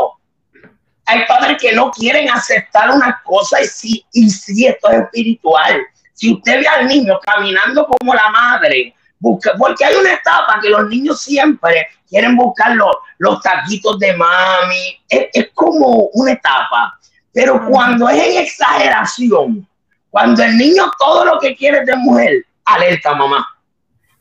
Hay 1.07 1.25
padres 1.29 1.59
que 1.61 1.73
no 1.73 1.93
quieren 1.93 2.29
aceptar 2.29 2.91
una 2.91 3.23
cosa 3.25 3.63
y 3.63 3.67
sí, 3.67 4.05
y 4.13 4.29
sí, 4.29 4.67
esto 4.67 4.91
es 4.91 5.03
espiritual. 5.03 5.83
Si 6.15 6.33
usted 6.33 6.61
ve 6.61 6.67
al 6.67 6.89
niño 6.89 7.21
caminando 7.21 7.87
como 7.87 8.13
la 8.13 8.31
madre, 8.31 8.93
busca, 9.21 9.53
porque 9.57 9.85
hay 9.85 9.95
una 9.95 10.15
etapa 10.15 10.59
que 10.61 10.69
los 10.69 10.89
niños 10.89 11.21
siempre 11.21 11.87
quieren 12.09 12.37
buscar 12.37 12.75
los, 12.75 12.97
los 13.19 13.41
taquitos 13.41 14.01
de 14.01 14.17
mami, 14.17 15.01
es, 15.09 15.29
es 15.33 15.49
como 15.55 16.09
una 16.15 16.33
etapa. 16.33 16.99
Pero 17.33 17.65
cuando 17.69 18.09
es 18.09 18.21
en 18.21 18.43
exageración, 18.43 19.69
cuando 20.15 20.45
el 20.45 20.57
niño 20.57 20.89
todo 20.97 21.25
lo 21.25 21.41
que 21.41 21.57
quiere 21.57 21.81
es 21.81 21.87
de 21.87 21.97
mujer, 21.97 22.47
alerta 22.67 23.17
mamá. 23.17 23.45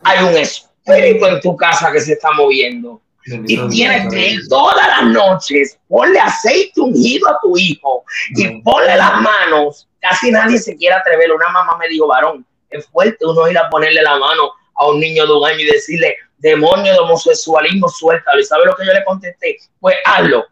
Hay 0.04 0.24
un 0.24 0.36
espíritu 0.36 1.24
en 1.28 1.40
tu 1.40 1.56
casa 1.56 1.92
que 1.92 2.02
se 2.02 2.14
está 2.14 2.32
moviendo. 2.32 3.00
Y 3.46 3.70
tienes 3.70 4.12
que 4.12 4.30
ir 4.30 4.48
todas 4.50 4.88
las 4.88 5.04
noches, 5.04 5.78
ponle 5.88 6.20
aceite 6.20 6.82
ungido 6.82 7.30
a 7.30 7.38
tu 7.44 7.56
hijo 7.56 8.04
y 8.36 8.60
ponle 8.64 8.98
las 8.98 9.22
manos. 9.22 9.88
Casi 10.00 10.32
nadie 10.32 10.58
se 10.58 10.76
quiere 10.76 10.96
atrever. 10.96 11.32
Una 11.32 11.50
mamá 11.50 11.78
me 11.78 11.88
dijo, 11.88 12.08
varón, 12.08 12.44
es 12.72 12.88
fuerte 12.88 13.24
uno 13.28 13.48
ir 13.48 13.60
a 13.60 13.70
ponerle 13.70 14.02
la 14.02 14.18
mano 14.18 14.52
a 14.74 14.88
un 14.88 15.00
niño 15.00 15.28
de 15.28 15.32
un 15.32 15.46
año 15.46 15.60
y 15.60 15.66
decirle, 15.66 16.18
demonio 16.40 16.92
de 16.92 17.00
homosexualismo, 17.02 17.88
suéltalo. 17.88 18.42
¿Y 18.42 18.46
sabe 18.46 18.66
lo 18.66 18.76
que 18.76 18.88
yo 18.88 18.94
le 18.94 19.06
contesté? 19.06 19.58
Pues 19.80 19.96
hazlo, 20.06 20.44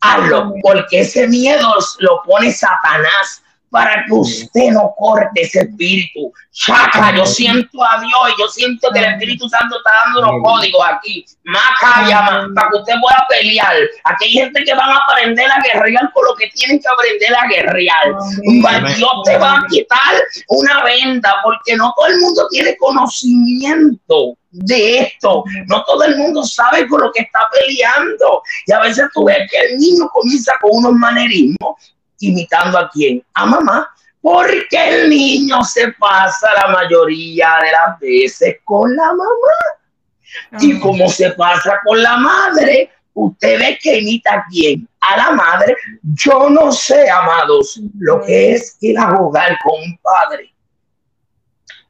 hazlo, 0.00 0.54
porque 0.60 1.02
ese 1.02 1.28
miedo 1.28 1.72
lo 2.00 2.20
pone 2.24 2.50
Satanás 2.50 3.44
para 3.72 4.04
que 4.04 4.12
usted 4.12 4.70
no 4.70 4.94
corte 4.98 5.40
ese 5.40 5.60
espíritu. 5.60 6.30
Chaca, 6.52 7.16
yo 7.16 7.24
siento 7.24 7.82
a 7.82 7.98
Dios 8.00 8.36
y 8.36 8.40
yo 8.40 8.48
siento 8.48 8.88
que 8.92 8.98
el 8.98 9.06
Espíritu 9.06 9.48
Santo 9.48 9.78
está 9.78 9.90
dando 10.04 10.20
unos 10.20 10.42
códigos 10.44 10.84
aquí. 10.86 11.24
Maca, 11.44 12.46
para 12.54 12.68
que 12.70 12.76
usted 12.76 12.94
pueda 13.00 13.26
pelear. 13.30 13.74
Aquí 14.04 14.26
hay 14.26 14.32
gente 14.32 14.62
que 14.62 14.74
van 14.74 14.90
a 14.90 14.98
aprender 15.08 15.50
a 15.50 15.58
guerrear 15.62 16.12
con 16.12 16.22
lo 16.26 16.34
que 16.36 16.48
tienen 16.48 16.80
que 16.80 16.86
aprender 16.86 17.34
a 17.34 17.48
guerrear. 17.48 18.94
Dios 18.94 19.10
te 19.24 19.38
va 19.38 19.56
a 19.56 19.66
quitar 19.70 20.22
una 20.48 20.84
venda 20.84 21.34
porque 21.42 21.74
no 21.74 21.94
todo 21.96 22.08
el 22.08 22.20
mundo 22.20 22.46
tiene 22.50 22.76
conocimiento 22.76 24.36
de 24.50 24.98
esto. 24.98 25.44
No 25.66 25.82
todo 25.84 26.04
el 26.04 26.18
mundo 26.18 26.44
sabe 26.44 26.86
con 26.88 27.00
lo 27.00 27.10
que 27.10 27.22
está 27.22 27.40
peleando. 27.50 28.42
Y 28.66 28.72
a 28.72 28.80
veces 28.80 29.06
tú 29.14 29.24
ves 29.24 29.50
que 29.50 29.58
el 29.58 29.78
niño 29.78 30.06
comienza 30.12 30.52
con 30.60 30.72
unos 30.74 30.92
manerismos 30.92 31.76
imitando 32.22 32.78
a 32.78 32.88
quién? 32.90 33.24
A 33.34 33.46
mamá, 33.46 33.90
porque 34.20 34.88
el 34.88 35.10
niño 35.10 35.62
se 35.64 35.92
pasa 35.92 36.48
la 36.62 36.72
mayoría 36.72 37.58
de 37.62 37.72
las 37.72 37.98
veces 37.98 38.56
con 38.64 38.94
la 38.94 39.08
mamá. 39.08 40.60
Y 40.60 40.80
como 40.80 41.08
se 41.08 41.32
pasa 41.32 41.78
con 41.84 42.02
la 42.02 42.16
madre, 42.16 42.90
usted 43.14 43.58
ve 43.58 43.78
que 43.82 43.98
imita 43.98 44.34
a 44.34 44.44
quién? 44.50 44.88
A 45.00 45.16
la 45.16 45.30
madre. 45.32 45.76
Yo 46.02 46.48
no 46.48 46.72
sé, 46.72 47.10
amados, 47.10 47.80
lo 47.98 48.22
que 48.22 48.52
es 48.52 48.76
ir 48.80 48.98
a 48.98 49.16
jugar 49.16 49.58
con 49.62 49.80
un 49.80 49.98
padre, 49.98 50.54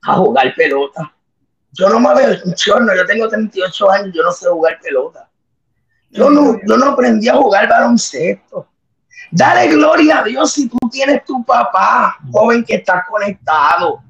a 0.03 0.15
jugar 0.15 0.55
pelota. 0.57 1.15
Yo 1.73 1.89
no 1.89 2.01
me 2.01 2.15
veo, 2.15 2.37
yo, 2.57 2.81
no, 2.81 2.95
yo 2.95 3.07
tengo 3.07 3.29
38 3.29 3.91
años, 3.91 4.11
yo 4.15 4.23
no 4.23 4.33
sé 4.33 4.49
jugar 4.49 4.79
pelota. 4.83 5.29
Yo 6.11 6.29
no, 6.29 6.59
yo 6.67 6.77
no 6.77 6.91
aprendí 6.91 7.29
a 7.29 7.37
jugar 7.37 7.69
baloncesto. 7.69 8.69
Dale 9.35 9.69
gloria 9.69 10.19
a 10.19 10.25
Dios 10.25 10.53
si 10.53 10.69
tú 10.69 10.77
tienes 10.91 11.25
tu 11.25 11.43
papá, 11.43 12.19
joven 12.31 12.63
que 12.63 12.75
está 12.75 13.03
conectado, 13.09 14.03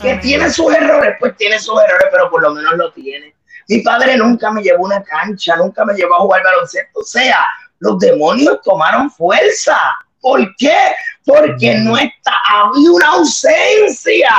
que 0.00 0.14
tiene 0.18 0.48
sus 0.50 0.72
errores, 0.72 1.16
pues 1.18 1.36
tiene 1.36 1.58
sus 1.58 1.74
errores, 1.82 2.06
pero 2.12 2.30
por 2.30 2.42
lo 2.42 2.54
menos 2.54 2.74
lo 2.76 2.92
tiene. 2.92 3.34
Mi 3.68 3.78
padre 3.78 4.16
nunca 4.16 4.52
me 4.52 4.62
llevó 4.62 4.84
a 4.84 4.86
una 4.86 5.02
cancha, 5.02 5.56
nunca 5.56 5.84
me 5.84 5.94
llevó 5.94 6.14
a 6.14 6.20
jugar 6.20 6.44
baloncesto. 6.44 7.00
O 7.00 7.04
sea, 7.04 7.44
los 7.80 7.98
demonios 7.98 8.60
tomaron 8.62 9.10
fuerza. 9.10 9.76
¿Por 10.20 10.54
qué? 10.54 10.94
Porque 11.24 11.74
no 11.78 11.96
está, 11.96 12.32
había 12.48 12.92
una 12.92 13.08
ausencia. 13.08 14.30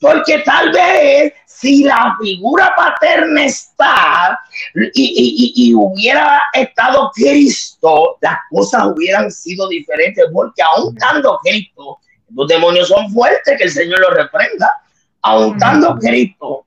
Porque 0.00 0.38
tal 0.38 0.70
vez 0.70 1.32
si 1.60 1.82
la 1.82 2.16
figura 2.20 2.72
paterna 2.76 3.44
está 3.44 4.38
y, 4.94 5.74
hubiera 5.74 6.40
estado 6.52 7.10
Cristo, 7.12 8.16
las 8.20 8.38
cosas 8.50 8.86
hubieran 8.86 9.30
sido 9.30 9.68
diferentes, 9.68 10.24
porque 10.32 10.62
aún 10.62 10.94
estando 10.96 11.38
Cristo, 11.42 11.98
los 12.32 12.46
demonios 12.46 12.88
son 12.88 13.10
fuertes, 13.10 13.58
que 13.58 13.64
el 13.64 13.70
Señor 13.70 13.98
los 13.98 14.14
reprenda, 14.14 14.72
aún 15.22 15.54
estando 15.54 15.96
Cristo, 15.96 16.64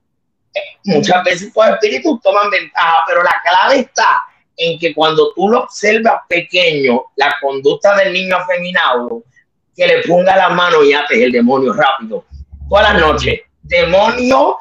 eh, 0.54 0.60
muchas 0.84 1.24
veces 1.24 1.50
los 1.54 1.68
espíritus 1.68 2.20
toman 2.20 2.50
ventaja, 2.50 2.96
pero 3.06 3.22
la 3.22 3.40
clave 3.42 3.80
está 3.80 4.24
en 4.58 4.78
que 4.78 4.94
cuando 4.94 5.32
tú 5.34 5.48
lo 5.48 5.60
observas 5.60 6.20
pequeño, 6.28 7.00
la 7.16 7.34
conducta 7.40 7.96
del 7.96 8.12
niño 8.12 8.36
afeminado, 8.36 9.22
que 9.74 9.86
le 9.86 10.02
ponga 10.02 10.36
la 10.36 10.50
mano 10.50 10.84
y 10.84 10.92
hace 10.92 11.24
el 11.24 11.32
demonio 11.32 11.72
rápido. 11.72 12.26
Todas 12.68 12.92
las 12.92 13.00
noches, 13.00 13.40
demonio 13.62 14.58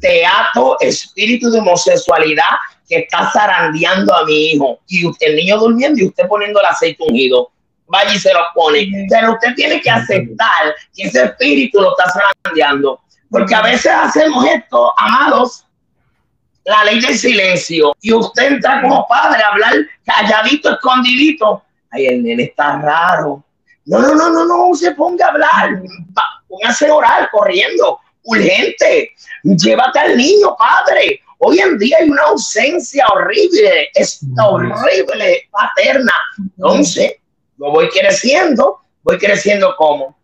teatro, 0.00 0.76
espíritu 0.80 1.50
de 1.50 1.58
homosexualidad 1.60 2.50
que 2.88 2.98
está 2.98 3.30
zarandeando 3.32 4.14
a 4.14 4.24
mi 4.24 4.50
hijo. 4.50 4.80
Y 4.88 5.06
usted, 5.06 5.28
el 5.28 5.36
niño 5.36 5.58
durmiendo 5.58 6.00
y 6.00 6.06
usted 6.06 6.26
poniendo 6.28 6.60
el 6.60 6.66
aceite 6.66 7.02
ungido. 7.02 7.50
Vaya 7.86 8.14
y 8.14 8.18
se 8.18 8.32
lo 8.32 8.40
pone. 8.54 8.88
Pero 9.08 9.32
usted 9.32 9.54
tiene 9.54 9.80
que 9.80 9.90
aceptar 9.90 10.74
que 10.94 11.04
ese 11.04 11.24
espíritu 11.24 11.80
lo 11.80 11.90
está 11.90 12.12
zarandeando. 12.12 13.00
Porque 13.30 13.54
a 13.54 13.62
veces 13.62 13.92
hacemos 13.92 14.44
esto, 14.46 14.92
amados, 14.98 15.64
la 16.64 16.84
ley 16.84 17.00
del 17.00 17.16
silencio. 17.16 17.94
Y 18.00 18.12
usted 18.12 18.54
entra 18.54 18.82
como 18.82 19.06
padre 19.08 19.42
a 19.42 19.48
hablar 19.48 19.74
calladito, 20.04 20.72
escondidito. 20.72 21.62
Ay, 21.90 22.06
el 22.06 22.22
nene 22.22 22.44
está 22.44 22.80
raro. 22.80 23.44
No, 23.86 23.98
no, 24.00 24.14
no, 24.14 24.30
no, 24.30 24.44
no 24.46 24.74
se 24.74 24.92
ponga 24.92 25.26
a 25.26 25.30
hablar. 25.30 25.82
Póngase 26.48 26.88
a 26.88 26.94
orar 26.94 27.28
corriendo, 27.30 28.00
urgente. 28.24 29.12
Llévate 29.42 29.98
al 29.98 30.16
niño, 30.16 30.56
padre. 30.56 31.20
Hoy 31.38 31.58
en 31.58 31.78
día 31.78 31.96
hay 32.00 32.10
una 32.10 32.22
ausencia 32.24 33.06
horrible, 33.14 33.88
es 33.94 34.20
horrible, 34.38 35.48
paterna. 35.50 36.12
Entonces, 36.38 37.14
yo 37.56 37.70
voy 37.70 37.88
creciendo, 37.88 38.80
voy 39.02 39.18
creciendo 39.18 39.74
como 39.76 40.20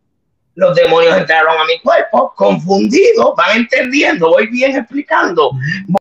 los 0.56 0.74
demonios 0.74 1.16
entraron 1.16 1.59
a 1.59 1.64
mi 1.66 1.78
cuerpo, 1.80 2.32
confundido, 2.35 3.35
van 3.37 3.59
entendiendo, 3.59 4.30
voy 4.30 4.46
bien 4.46 4.74
explicando, 4.74 5.52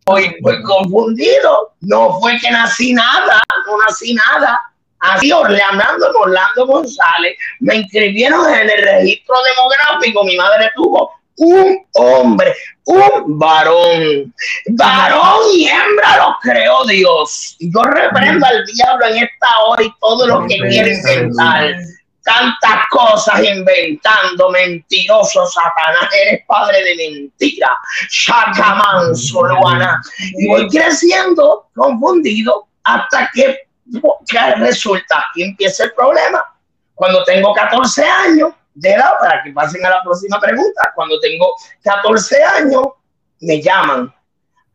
voy, 0.06 0.34
voy 0.42 0.62
confundido, 0.64 1.74
no 1.82 2.18
fue 2.20 2.40
que 2.40 2.50
nací 2.50 2.94
nada, 2.94 3.42
no 3.68 3.78
nací 3.86 4.14
nada, 4.14 4.58
así 5.00 5.32
Orlando, 5.32 6.10
Orlando 6.18 6.66
González, 6.68 7.38
me 7.60 7.76
inscribieron 7.76 8.50
en 8.54 8.70
el 8.70 8.82
registro 8.82 9.36
demográfico, 9.44 10.24
mi 10.24 10.38
madre 10.38 10.72
tuvo 10.74 11.12
un 11.38 11.86
hombre, 11.94 12.56
un 12.86 13.38
varón, 13.38 14.34
varón 14.68 15.40
y 15.54 15.68
hembra 15.68 16.18
lo 16.18 16.38
creó 16.42 16.86
Dios. 16.86 17.58
Yo 17.60 17.82
reprendo 17.84 18.46
al 18.46 18.66
diablo 18.66 19.06
en 19.08 19.24
esta 19.24 19.48
hora 19.66 19.84
y 19.84 19.94
todo 20.00 20.28
lo 20.28 20.48
que 20.48 20.58
quiere 20.58 20.94
inventar. 20.94 21.76
Tantas 22.24 22.88
cosas 22.90 23.44
inventando, 23.44 24.50
mentiroso 24.50 25.46
Satanás, 25.46 26.10
eres 26.26 26.44
padre 26.48 26.84
de 26.84 26.96
mentira. 26.96 27.70
Shakamán, 28.10 29.16
Soluana. 29.16 30.02
Y 30.36 30.48
voy 30.48 30.68
creciendo 30.70 31.70
confundido 31.76 32.68
hasta 32.84 33.30
que, 33.32 33.68
que 34.28 34.56
resulta 34.56 35.24
que 35.36 35.44
empieza 35.44 35.84
el 35.84 35.94
problema. 35.94 36.44
Cuando 36.96 37.24
tengo 37.26 37.54
14 37.54 38.04
años, 38.04 38.54
de 38.76 38.92
edad 38.92 39.18
para 39.20 39.42
que 39.42 39.52
pasen 39.52 39.84
a 39.86 39.90
la 39.90 40.04
próxima 40.04 40.40
pregunta. 40.40 40.92
Cuando 40.94 41.20
tengo 41.20 41.48
14 41.82 42.44
años, 42.44 42.84
me 43.42 43.62
llaman. 43.62 44.14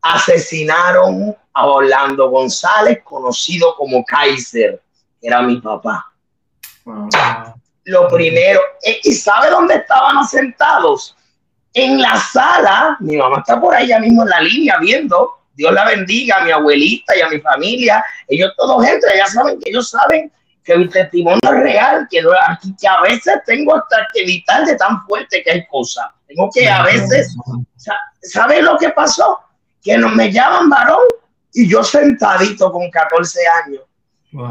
Asesinaron 0.01 1.35
a 1.53 1.65
Orlando 1.67 2.29
González, 2.29 3.01
conocido 3.03 3.75
como 3.75 4.03
Kaiser, 4.03 4.81
era 5.21 5.41
mi 5.43 5.61
papá. 5.61 6.11
Lo 7.83 8.07
primero, 8.07 8.59
eh, 8.81 8.99
¿y 9.03 9.13
sabe 9.13 9.51
dónde 9.51 9.75
estaban 9.75 10.25
sentados? 10.27 11.15
En 11.73 12.01
la 12.01 12.17
sala, 12.17 12.97
mi 12.99 13.15
mamá 13.15 13.39
está 13.39 13.61
por 13.61 13.75
ahí 13.75 13.87
ya 13.87 13.99
mismo 13.99 14.23
en 14.23 14.29
la 14.29 14.41
línea 14.41 14.77
viendo. 14.79 15.37
Dios 15.53 15.71
la 15.71 15.85
bendiga 15.85 16.37
a 16.37 16.43
mi 16.43 16.51
abuelita 16.51 17.15
y 17.15 17.21
a 17.21 17.29
mi 17.29 17.39
familia. 17.39 18.03
Ellos 18.27 18.51
todos 18.57 18.83
entran, 18.83 19.15
ya 19.15 19.27
saben 19.27 19.59
que 19.59 19.69
ellos 19.69 19.89
saben 19.89 20.31
que 20.71 20.77
mi 20.77 20.89
testimonio 20.89 21.39
es 21.43 21.49
real, 21.51 22.07
que, 22.09 22.23
que 22.79 22.87
a 22.87 23.01
veces 23.01 23.41
tengo 23.45 23.75
hasta 23.75 24.07
que 24.13 24.21
evitar 24.21 24.65
de 24.65 24.75
tan 24.75 25.05
fuerte 25.05 25.43
que 25.43 25.51
hay 25.51 25.67
cosas. 25.67 26.05
Tengo 26.27 26.49
que 26.53 26.69
a 26.69 26.83
veces, 26.83 27.35
¿sabes 28.21 28.63
lo 28.63 28.77
que 28.77 28.89
pasó? 28.89 29.39
Que 29.83 29.97
no 29.97 30.09
me 30.09 30.31
llaman 30.31 30.69
varón 30.69 31.05
y 31.53 31.69
yo 31.69 31.83
sentadito 31.83 32.71
con 32.71 32.89
14 32.89 33.39
años 33.65 33.83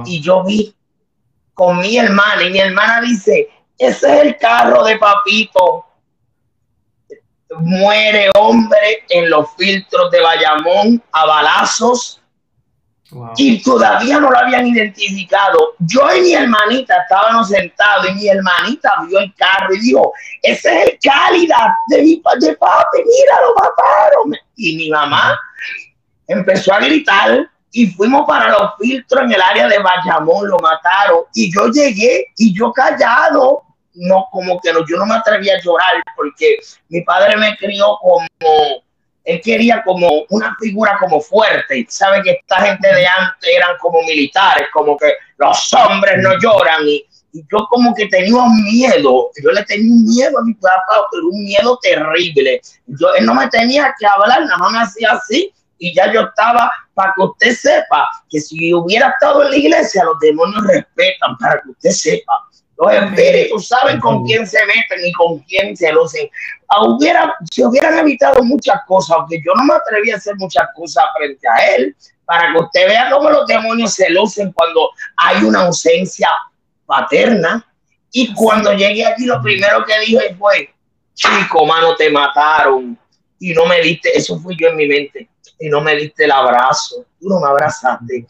y 0.05 0.21
yo 0.21 0.45
vi 0.45 0.75
con 1.55 1.81
mi 1.81 1.97
hermana 1.97 2.43
y 2.43 2.51
mi 2.51 2.59
hermana 2.59 3.01
dice, 3.01 3.49
ese 3.79 4.15
es 4.15 4.23
el 4.25 4.37
carro 4.37 4.85
de 4.85 4.99
papito. 4.99 5.87
Muere 7.59 8.31
hombre 8.39 9.05
en 9.09 9.29
los 9.29 9.55
filtros 9.57 10.11
de 10.11 10.21
Bayamón 10.21 11.03
a 11.11 11.27
balazos 11.27 12.20
y 13.37 13.63
todavía 13.63 14.21
no 14.21 14.31
lo 14.31 14.39
habían 14.39 14.67
identificado. 14.67 15.75
Yo 15.81 16.03
y 16.15 16.21
mi 16.21 16.35
hermanita 16.35 17.03
estábamos 17.03 17.49
sentados 17.49 18.09
y 18.11 18.15
mi 18.15 18.29
hermanita 18.29 18.93
vio 19.09 19.19
el 19.19 19.35
carro 19.35 19.75
y 19.75 19.81
dijo, 19.81 20.13
ese 20.43 20.83
es 20.83 20.89
el 20.89 20.99
cálida 21.03 21.77
de 21.89 22.03
mi 22.03 22.23
de 22.41 22.57
papi, 22.57 22.99
mira, 22.99 23.41
lo 23.43 23.55
mataron. 23.55 24.35
Y 24.57 24.77
mi 24.77 24.91
mamá 24.91 25.39
empezó 26.27 26.73
a 26.73 26.81
gritar 26.81 27.49
y 27.73 27.87
fuimos 27.89 28.27
para 28.27 28.51
los 28.51 28.73
filtros 28.79 29.25
en 29.25 29.33
el 29.33 29.43
área 29.43 29.69
de 29.69 29.79
Bayamón, 29.79 30.49
lo 30.49 30.59
mataron. 30.59 31.23
Y 31.35 31.53
yo 31.53 31.69
llegué 31.69 32.27
y 32.37 32.55
yo 32.55 32.73
callado, 32.73 33.63
no, 33.95 34.27
como 34.31 34.61
que 34.61 34.73
no, 34.73 34.81
yo 34.87 34.97
no 34.97 35.07
me 35.07 35.15
atreví 35.15 35.51
a 35.51 35.61
llorar 35.61 36.03
porque 36.15 36.59
mi 36.89 37.01
padre 37.03 37.37
me 37.37 37.57
crió 37.57 37.97
como 38.01 38.27
él 39.25 39.41
quería 39.43 39.83
como 39.83 40.09
una 40.31 40.57
figura 40.61 40.97
como 40.99 41.21
fuerte. 41.21 41.87
Sabe 41.89 42.23
que 42.23 42.31
esta 42.33 42.63
gente 42.63 42.89
de 42.89 43.07
antes 43.07 43.51
eran 43.57 43.77
como 43.81 44.03
militares, 44.03 44.69
como 44.73 44.97
que 44.97 45.13
los 45.39 45.75
hombres 45.75 46.17
no 46.23 46.39
lloran 46.39 46.87
y, 46.87 47.07
yo 47.33 47.65
como 47.71 47.95
que 47.95 48.09
tenía 48.09 48.35
un 48.35 48.65
miedo, 48.65 49.31
yo 49.41 49.53
le 49.53 49.65
tenía 49.65 49.93
un 49.93 50.05
miedo 50.05 50.37
a 50.37 50.43
mi 50.43 50.53
papá, 50.55 51.07
pero 51.13 51.29
un 51.29 51.45
miedo 51.45 51.79
terrible. 51.81 52.61
Yo, 52.89 53.15
él 53.15 53.25
no 53.25 53.35
me 53.35 53.47
tenía 53.47 53.95
que 54.01 54.05
hablar, 54.05 54.41
nada 54.47 54.59
más 54.59 54.73
me 54.73 54.79
hacía 54.81 55.13
así 55.13 55.53
y 55.79 55.95
ya 55.95 56.13
yo 56.13 56.23
estaba, 56.23 56.71
para 56.93 57.15
que 57.17 57.23
usted 57.23 57.55
sepa 57.55 58.07
que 58.29 58.41
si 58.41 58.75
hubiera 58.75 59.11
estado 59.11 59.45
en 59.45 59.51
la 59.51 59.57
iglesia, 59.57 60.05
los 60.05 60.19
demonios 60.19 60.67
respetan, 60.67 61.37
para 61.39 61.63
que 61.63 61.71
usted 61.71 61.91
sepa. 61.91 62.33
Los 62.81 62.95
espíritus 62.95 63.69
saben 63.69 64.01
con 64.01 64.25
quién 64.25 64.47
se 64.47 64.59
meten 64.65 65.05
y 65.05 65.13
con 65.13 65.39
quién 65.41 65.77
se 65.77 65.93
lucen. 65.93 66.31
Ah, 66.67 66.83
hubiera, 66.85 67.35
se 67.51 67.67
hubieran 67.67 67.99
evitado 67.99 68.43
muchas 68.43 68.81
cosas, 68.87 69.19
aunque 69.19 69.39
yo 69.45 69.53
no 69.55 69.65
me 69.65 69.75
atreví 69.75 70.11
a 70.11 70.17
hacer 70.17 70.35
muchas 70.37 70.67
cosas 70.75 71.05
frente 71.15 71.47
a 71.47 71.75
él, 71.77 71.95
para 72.25 72.53
que 72.53 72.59
usted 72.59 72.87
vea 72.89 73.11
cómo 73.11 73.29
los 73.29 73.47
demonios 73.47 73.93
se 73.93 74.09
lucen 74.09 74.51
cuando 74.53 74.91
hay 75.17 75.45
una 75.45 75.61
ausencia 75.63 76.31
paterna. 76.87 77.67
Y 78.13 78.33
cuando 78.33 78.73
llegué 78.73 79.05
aquí, 79.05 79.27
lo 79.27 79.43
primero 79.43 79.85
que 79.85 80.01
dije 80.01 80.35
fue, 80.39 80.73
chico, 81.13 81.67
mano, 81.67 81.95
te 81.97 82.09
mataron. 82.09 82.99
Y 83.39 83.53
no 83.53 83.67
me 83.67 83.83
diste, 83.83 84.17
eso 84.17 84.39
fui 84.41 84.57
yo 84.59 84.69
en 84.69 84.77
mi 84.77 84.87
mente, 84.87 85.29
y 85.59 85.69
no 85.69 85.83
me 85.83 85.95
diste 85.97 86.25
el 86.25 86.33
abrazo, 86.33 87.05
tú 87.21 87.29
no 87.29 87.41
me 87.41 87.47
abrazaste. 87.47 88.27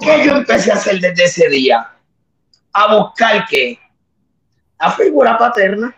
¿Qué 0.00 0.24
yo 0.24 0.36
empecé 0.36 0.72
a 0.72 0.76
hacer 0.76 0.98
desde 0.98 1.24
ese 1.24 1.48
día? 1.50 1.90
A 2.76 2.96
buscar 2.96 3.46
qué? 3.48 3.78
La 4.78 4.92
figura 4.92 5.38
paterna. 5.38 5.94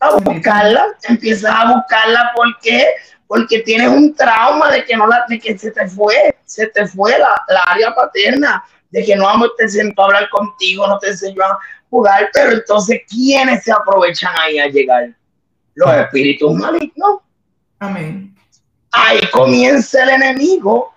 A 0.00 0.14
buscarla, 0.16 0.86
empiezas 1.08 1.52
a 1.52 1.72
buscarla 1.72 2.32
porque 2.36 2.86
porque 3.28 3.60
tienes 3.60 3.88
un 3.90 4.14
trauma 4.14 4.72
de 4.72 4.84
que 4.84 4.96
no 4.96 5.06
la, 5.06 5.26
de 5.28 5.38
que 5.38 5.56
se 5.56 5.70
te 5.70 5.86
fue, 5.86 6.34
se 6.46 6.66
te 6.68 6.86
fue 6.88 7.16
la, 7.18 7.62
área 7.66 7.94
paterna, 7.94 8.64
de 8.90 9.04
que 9.04 9.14
no 9.14 9.26
te 9.56 9.68
sentó 9.68 10.02
a 10.02 10.04
hablar 10.06 10.30
contigo, 10.30 10.86
no 10.86 10.98
te 10.98 11.08
enseñó 11.08 11.44
a 11.44 11.58
jugar, 11.90 12.30
pero 12.32 12.52
entonces 12.52 13.02
¿quiénes 13.06 13.62
se 13.64 13.70
aprovechan 13.70 14.34
ahí 14.40 14.58
a 14.58 14.68
llegar? 14.68 15.10
Los 15.74 15.92
espíritus 15.92 16.54
malignos. 16.54 17.20
Amén. 17.78 18.34
Ahí 18.90 19.20
comienza 19.30 20.02
el 20.02 20.08
enemigo 20.08 20.94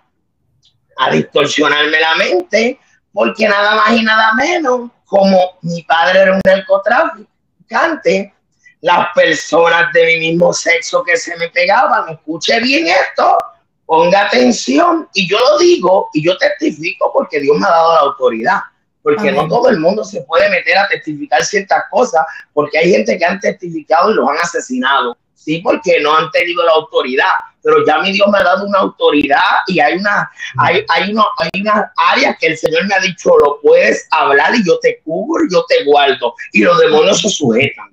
a 0.97 1.11
distorsionarme 1.11 1.99
la 1.99 2.15
mente, 2.15 2.79
porque 3.13 3.47
nada 3.47 3.75
más 3.75 3.91
y 3.93 4.03
nada 4.03 4.33
menos, 4.33 4.89
como 5.05 5.57
mi 5.61 5.83
padre 5.83 6.21
era 6.21 6.33
un 6.33 6.41
narcotraficante, 6.45 8.33
las 8.81 9.07
personas 9.13 9.91
de 9.93 10.05
mi 10.05 10.31
mismo 10.31 10.53
sexo 10.53 11.03
que 11.03 11.17
se 11.17 11.35
me 11.37 11.49
pegaban, 11.49 12.09
escuche 12.09 12.59
bien 12.59 12.87
esto, 12.87 13.37
ponga 13.85 14.25
atención, 14.25 15.07
y 15.13 15.29
yo 15.29 15.37
lo 15.37 15.59
digo 15.59 16.09
y 16.13 16.23
yo 16.23 16.37
testifico 16.37 17.11
porque 17.13 17.39
Dios 17.39 17.57
me 17.57 17.67
ha 17.67 17.71
dado 17.71 17.93
la 17.93 17.99
autoridad, 18.01 18.59
porque 19.03 19.31
no 19.31 19.47
todo 19.47 19.69
el 19.69 19.79
mundo 19.79 20.03
se 20.03 20.21
puede 20.21 20.49
meter 20.49 20.77
a 20.77 20.87
testificar 20.87 21.43
ciertas 21.43 21.83
cosas, 21.91 22.25
porque 22.53 22.77
hay 22.77 22.91
gente 22.91 23.17
que 23.17 23.25
han 23.25 23.39
testificado 23.39 24.11
y 24.11 24.13
los 24.15 24.29
han 24.29 24.37
asesinado, 24.37 25.17
sí, 25.43 25.59
porque 25.59 25.99
no 26.01 26.15
han 26.15 26.29
tenido 26.31 26.63
la 26.63 26.71
autoridad 26.73 27.35
pero 27.63 27.85
ya 27.85 27.99
mi 27.99 28.11
Dios 28.11 28.27
me 28.29 28.39
ha 28.39 28.43
dado 28.43 28.65
una 28.65 28.79
autoridad 28.79 29.37
y 29.67 29.79
hay 29.79 29.97
una, 29.97 30.29
hay, 30.57 30.83
hay, 30.89 31.13
hay 31.37 31.61
unas 31.61 31.85
áreas 31.95 32.37
que 32.39 32.47
el 32.47 32.57
Señor 32.57 32.87
me 32.87 32.95
ha 32.95 32.99
dicho, 32.99 33.29
lo 33.43 33.59
puedes 33.61 34.07
hablar 34.11 34.55
y 34.55 34.65
yo 34.65 34.79
te 34.79 34.99
cubro 35.03 35.43
yo 35.49 35.63
te 35.67 35.83
guardo. 35.83 36.33
Y 36.53 36.61
los 36.61 36.79
demonios 36.79 37.21
se 37.21 37.29
sujetan. 37.29 37.89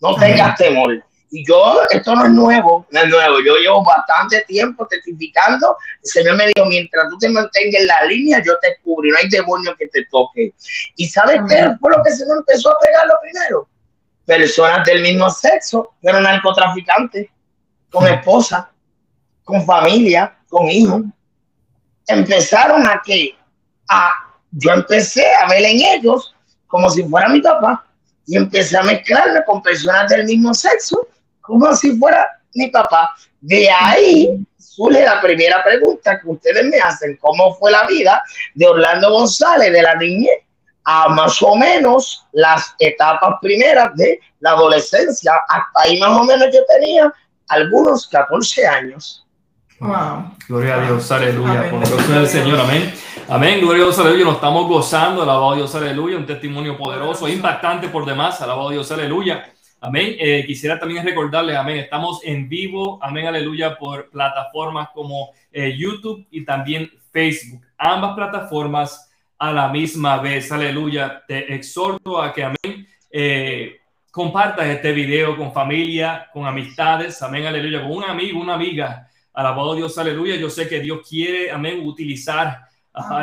No 0.00 0.14
tengas 0.16 0.56
temor. 0.56 1.02
Y 1.30 1.44
yo, 1.46 1.82
esto 1.90 2.14
no 2.14 2.24
es 2.24 2.30
nuevo, 2.30 2.86
no 2.90 3.00
es 3.00 3.08
nuevo. 3.08 3.40
Yo 3.40 3.56
llevo 3.56 3.84
bastante 3.84 4.42
tiempo 4.42 4.86
testificando. 4.86 5.76
El 6.02 6.08
Señor 6.08 6.36
me 6.36 6.46
dijo, 6.46 6.66
mientras 6.68 7.08
tú 7.10 7.18
te 7.18 7.28
mantengas 7.28 7.80
en 7.80 7.86
la 7.86 8.04
línea, 8.04 8.42
yo 8.44 8.56
te 8.60 8.78
cubro 8.82 9.08
y 9.08 9.10
no 9.10 9.18
hay 9.18 9.28
demonio 9.28 9.74
que 9.76 9.88
te 9.88 10.04
toque. 10.06 10.54
¿Y 10.96 11.08
sabes 11.08 11.40
qué 11.48 11.74
fue 11.80 11.90
lo 11.96 12.02
que 12.02 12.12
se 12.12 12.24
me 12.26 12.34
empezó 12.34 12.70
a 12.70 12.78
pegar 12.78 13.06
lo 13.06 13.14
primero? 13.20 13.68
Personas 14.26 14.84
del 14.84 15.00
mismo 15.02 15.30
sexo, 15.30 15.94
pero 16.02 16.20
narcotraficantes, 16.20 17.28
con 17.90 18.06
esposa 18.06 18.70
con 19.46 19.64
familia, 19.64 20.36
con 20.48 20.68
hijos, 20.68 21.02
empezaron 22.08 22.86
a 22.86 23.00
que, 23.02 23.38
a, 23.88 24.10
yo 24.50 24.72
empecé 24.72 25.24
a 25.34 25.48
ver 25.48 25.64
en 25.64 25.80
ellos 25.80 26.34
como 26.66 26.90
si 26.90 27.04
fuera 27.04 27.28
mi 27.28 27.40
papá 27.40 27.86
y 28.26 28.36
empecé 28.36 28.76
a 28.76 28.82
mezclarme 28.82 29.44
con 29.44 29.62
personas 29.62 30.10
del 30.10 30.24
mismo 30.24 30.52
sexo 30.52 31.06
como 31.40 31.72
si 31.76 31.96
fuera 31.96 32.26
mi 32.54 32.66
papá. 32.70 33.14
De 33.40 33.70
ahí 33.70 34.44
surge 34.58 35.04
la 35.04 35.20
primera 35.20 35.62
pregunta 35.62 36.20
que 36.20 36.28
ustedes 36.28 36.64
me 36.64 36.80
hacen, 36.80 37.16
¿cómo 37.18 37.54
fue 37.54 37.70
la 37.70 37.86
vida 37.86 38.20
de 38.54 38.66
Orlando 38.66 39.12
González 39.12 39.72
de 39.72 39.82
la 39.82 39.94
niñez 39.94 40.40
a 40.88 41.08
más 41.08 41.42
o 41.42 41.56
menos 41.56 42.24
las 42.32 42.74
etapas 42.78 43.34
primeras 43.42 43.94
de 43.96 44.20
la 44.38 44.50
adolescencia. 44.50 45.32
Hasta 45.48 45.80
ahí 45.82 45.98
más 45.98 46.10
o 46.10 46.22
menos 46.22 46.46
yo 46.52 46.60
tenía 46.66 47.12
algunos 47.48 48.06
14 48.06 48.66
años. 48.66 49.26
Wow. 49.80 50.36
Gloria 50.48 50.76
a 50.76 50.80
Dios, 50.82 51.10
aleluya. 51.10 51.68
Por 51.70 51.82
el 51.82 52.14
del 52.14 52.28
Señor, 52.28 52.60
amén. 52.60 52.94
Amén, 53.28 53.60
gloria 53.60 53.82
a 53.82 53.86
Dios, 53.86 53.98
aleluya. 53.98 54.24
Nos 54.24 54.36
estamos 54.36 54.68
gozando, 54.68 55.22
alabado 55.22 55.56
Dios, 55.56 55.74
aleluya. 55.74 56.18
Un 56.18 56.26
testimonio 56.26 56.78
poderoso, 56.78 57.28
impactante 57.28 57.88
por 57.88 58.06
demás, 58.06 58.40
alabado 58.40 58.70
Dios, 58.70 58.90
aleluya. 58.92 59.52
Amén. 59.80 60.14
Eh, 60.20 60.44
quisiera 60.46 60.78
también 60.78 61.04
recordarles, 61.04 61.56
amén, 61.56 61.78
estamos 61.78 62.20
en 62.24 62.48
vivo, 62.48 63.00
amén, 63.02 63.26
aleluya, 63.26 63.76
por 63.76 64.08
plataformas 64.08 64.90
como 64.94 65.30
eh, 65.50 65.76
YouTube 65.76 66.26
y 66.30 66.44
también 66.44 66.90
Facebook. 67.10 67.62
Ambas 67.76 68.14
plataformas 68.14 69.05
a 69.38 69.52
la 69.52 69.68
misma 69.68 70.18
vez, 70.18 70.50
aleluya. 70.50 71.22
Te 71.26 71.54
exhorto 71.54 72.20
a 72.20 72.32
que, 72.32 72.44
amén, 72.44 72.86
eh, 73.10 73.80
compartas 74.10 74.66
este 74.66 74.92
video 74.92 75.36
con 75.36 75.52
familia, 75.52 76.28
con 76.32 76.46
amistades, 76.46 77.20
amén, 77.22 77.46
aleluya, 77.46 77.82
con 77.82 77.92
un 77.92 78.04
amigo, 78.04 78.40
una 78.40 78.54
amiga. 78.54 79.10
Alabado 79.32 79.74
Dios, 79.74 79.96
aleluya. 79.98 80.36
Yo 80.36 80.48
sé 80.48 80.68
que 80.68 80.80
Dios 80.80 81.06
quiere, 81.06 81.50
amén, 81.50 81.80
utilizar 81.84 82.66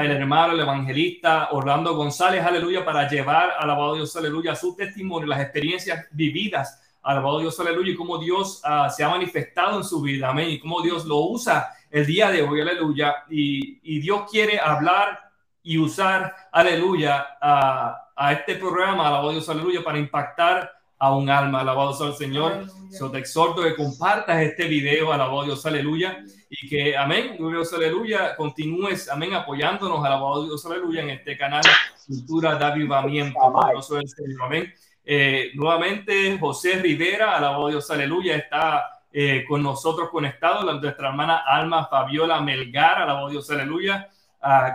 el 0.04 0.12
hermano, 0.12 0.54
el 0.54 0.60
evangelista 0.60 1.50
Orlando 1.52 1.96
González, 1.96 2.44
aleluya, 2.46 2.86
para 2.86 3.10
llevar, 3.10 3.54
alabado 3.58 3.96
Dios, 3.96 4.16
aleluya, 4.16 4.56
su 4.56 4.76
testimonio, 4.76 5.28
las 5.28 5.42
experiencias 5.42 6.06
vividas, 6.12 6.80
alabado 7.02 7.40
Dios, 7.40 7.60
aleluya, 7.60 7.92
y 7.92 7.96
cómo 7.96 8.20
Dios 8.20 8.62
uh, 8.64 8.88
se 8.92 9.04
ha 9.04 9.10
manifestado 9.10 9.78
en 9.78 9.84
su 9.84 10.00
vida, 10.02 10.30
amén, 10.30 10.52
y 10.52 10.60
cómo 10.60 10.82
Dios 10.82 11.06
lo 11.06 11.18
usa 11.22 11.70
el 11.90 12.06
día 12.06 12.30
de 12.30 12.44
hoy, 12.44 12.62
aleluya, 12.62 13.16
y, 13.32 13.80
y 13.82 14.00
Dios 14.00 14.30
quiere 14.30 14.60
hablar 14.60 15.23
y 15.64 15.78
usar, 15.78 16.36
aleluya, 16.52 17.26
a, 17.42 18.10
a 18.16 18.34
este 18.34 18.56
programa, 18.56 19.08
alabado 19.08 19.32
Dios, 19.32 19.48
aleluya, 19.50 19.84
para 19.84 19.98
impactar 19.98 20.72
a 21.04 21.14
un 21.14 21.30
alma. 21.30 21.60
Alabado 21.60 21.94
sea 21.94 22.08
el 22.08 22.14
Señor. 22.14 22.66
So 22.90 23.12
te 23.12 23.18
exhorto 23.18 23.62
que 23.62 23.76
compartas 23.76 24.42
este 24.42 24.68
video. 24.68 25.12
Alabado 25.12 25.44
Dios, 25.44 25.66
aleluya. 25.66 26.24
Y 26.50 26.70
que, 26.70 26.96
amén, 26.96 27.36
Dios, 27.38 27.74
aleluya, 27.74 28.36
continúes, 28.38 29.10
amén, 29.10 29.34
apoyándonos. 29.34 30.06
Alabado 30.06 30.46
Dios, 30.46 30.66
aleluya, 30.66 31.02
en 31.02 31.10
este 31.10 31.38
canal 31.38 31.64
Cultura 32.08 32.56
de 32.56 32.64
Avivamiento. 32.64 33.40
Señor, 33.82 34.44
amén. 34.44 34.74
Eh, 35.04 35.52
nuevamente, 35.56 36.38
José 36.40 36.80
Rivera, 36.82 37.36
alabado 37.36 37.68
Dios, 37.68 37.92
aleluya, 37.92 38.38
está 38.38 39.02
eh, 39.12 39.44
con 39.46 39.62
nosotros 39.62 40.10
conectado. 40.10 40.64
Nuestra 40.72 41.10
hermana 41.10 41.44
Alma 41.46 41.86
Fabiola 41.88 42.40
Melgar, 42.40 43.00
alabado 43.00 43.30
Dios, 43.30 43.50
aleluya. 43.52 44.08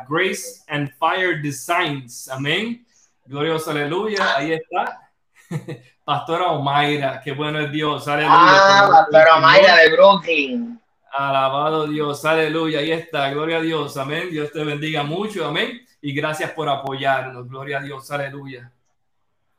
Grace 0.09 0.64
and 0.68 0.90
Fire 0.98 1.40
Designs, 1.42 2.28
amén. 2.28 2.87
Glorioso, 3.26 3.70
aleluya. 3.70 4.37
Ahí 4.37 4.52
está. 4.52 5.11
Pastora 6.04 6.46
Omaira, 6.52 7.20
qué 7.22 7.33
bueno 7.33 7.61
es 7.61 7.70
Dios, 7.70 8.09
aleluya. 8.09 8.33
Ah, 8.33 8.88
Pastora 8.90 9.37
Omaira 9.37 9.76
de 9.76 9.92
Brooklyn. 9.92 10.81
Alabado 11.12 11.87
Dios, 11.87 12.24
aleluya, 12.24 12.81
ahí 12.81 12.92
está, 12.92 13.28
gloria 13.31 13.59
a 13.59 13.61
Dios, 13.61 13.96
amén. 13.98 14.31
Dios 14.31 14.50
te 14.50 14.64
bendiga 14.64 15.02
mucho, 15.02 15.46
amén. 15.46 15.87
Y 16.00 16.14
gracias 16.14 16.52
por 16.52 16.68
apoyarnos, 16.68 17.46
gloria 17.48 17.78
a 17.78 17.83
Dios, 17.83 18.11
aleluya. 18.11 18.72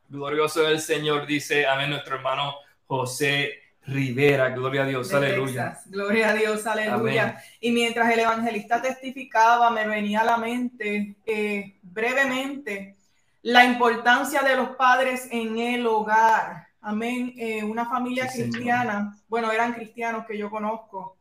Glorioso 0.08 0.66
es 0.66 0.70
el 0.70 0.80
Señor, 0.80 1.26
dice, 1.26 1.66
amén, 1.66 1.90
nuestro 1.90 2.16
hermano 2.16 2.56
José 2.86 3.59
Rivera, 3.86 4.50
gloria 4.50 4.82
a 4.82 4.86
Dios, 4.86 5.12
aleluya. 5.12 5.78
Gloria 5.86 6.30
a 6.30 6.34
Dios, 6.34 6.66
aleluya. 6.66 7.42
Y 7.60 7.72
mientras 7.72 8.12
el 8.12 8.20
evangelista 8.20 8.80
testificaba, 8.80 9.70
me 9.70 9.86
venía 9.86 10.20
a 10.20 10.24
la 10.24 10.36
mente 10.36 11.16
eh, 11.26 11.78
brevemente 11.82 12.96
la 13.42 13.64
importancia 13.64 14.42
de 14.42 14.56
los 14.56 14.70
padres 14.76 15.28
en 15.30 15.58
el 15.58 15.86
hogar. 15.86 16.68
Amén. 16.82 17.34
Eh, 17.36 17.64
una 17.64 17.86
familia 17.86 18.28
cristiana, 18.28 19.16
bueno, 19.28 19.50
eran 19.50 19.72
cristianos 19.72 20.26
que 20.26 20.36
yo 20.36 20.50
conozco, 20.50 21.16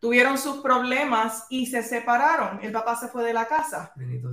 tuvieron 0.00 0.38
sus 0.38 0.58
problemas 0.62 1.46
y 1.48 1.66
se 1.66 1.82
separaron. 1.82 2.60
El 2.62 2.72
papá 2.72 2.96
se 2.96 3.08
fue 3.08 3.24
de 3.24 3.34
la 3.34 3.46
casa. 3.46 3.92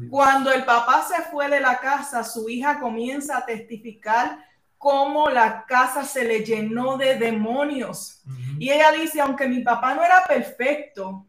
Cuando 0.09 0.51
el 0.51 0.65
papá 0.65 1.03
se 1.03 1.23
fue 1.23 1.49
de 1.49 1.59
la 1.59 1.77
casa, 1.77 2.23
su 2.23 2.49
hija 2.49 2.79
comienza 2.79 3.37
a 3.37 3.45
testificar 3.45 4.39
cómo 4.77 5.29
la 5.29 5.65
casa 5.65 6.03
se 6.03 6.23
le 6.23 6.43
llenó 6.43 6.97
de 6.97 7.15
demonios. 7.15 8.21
Y 8.59 8.71
ella 8.71 8.91
dice, 8.91 9.21
aunque 9.21 9.47
mi 9.47 9.61
papá 9.61 9.93
no 9.93 10.03
era 10.03 10.23
perfecto, 10.25 11.27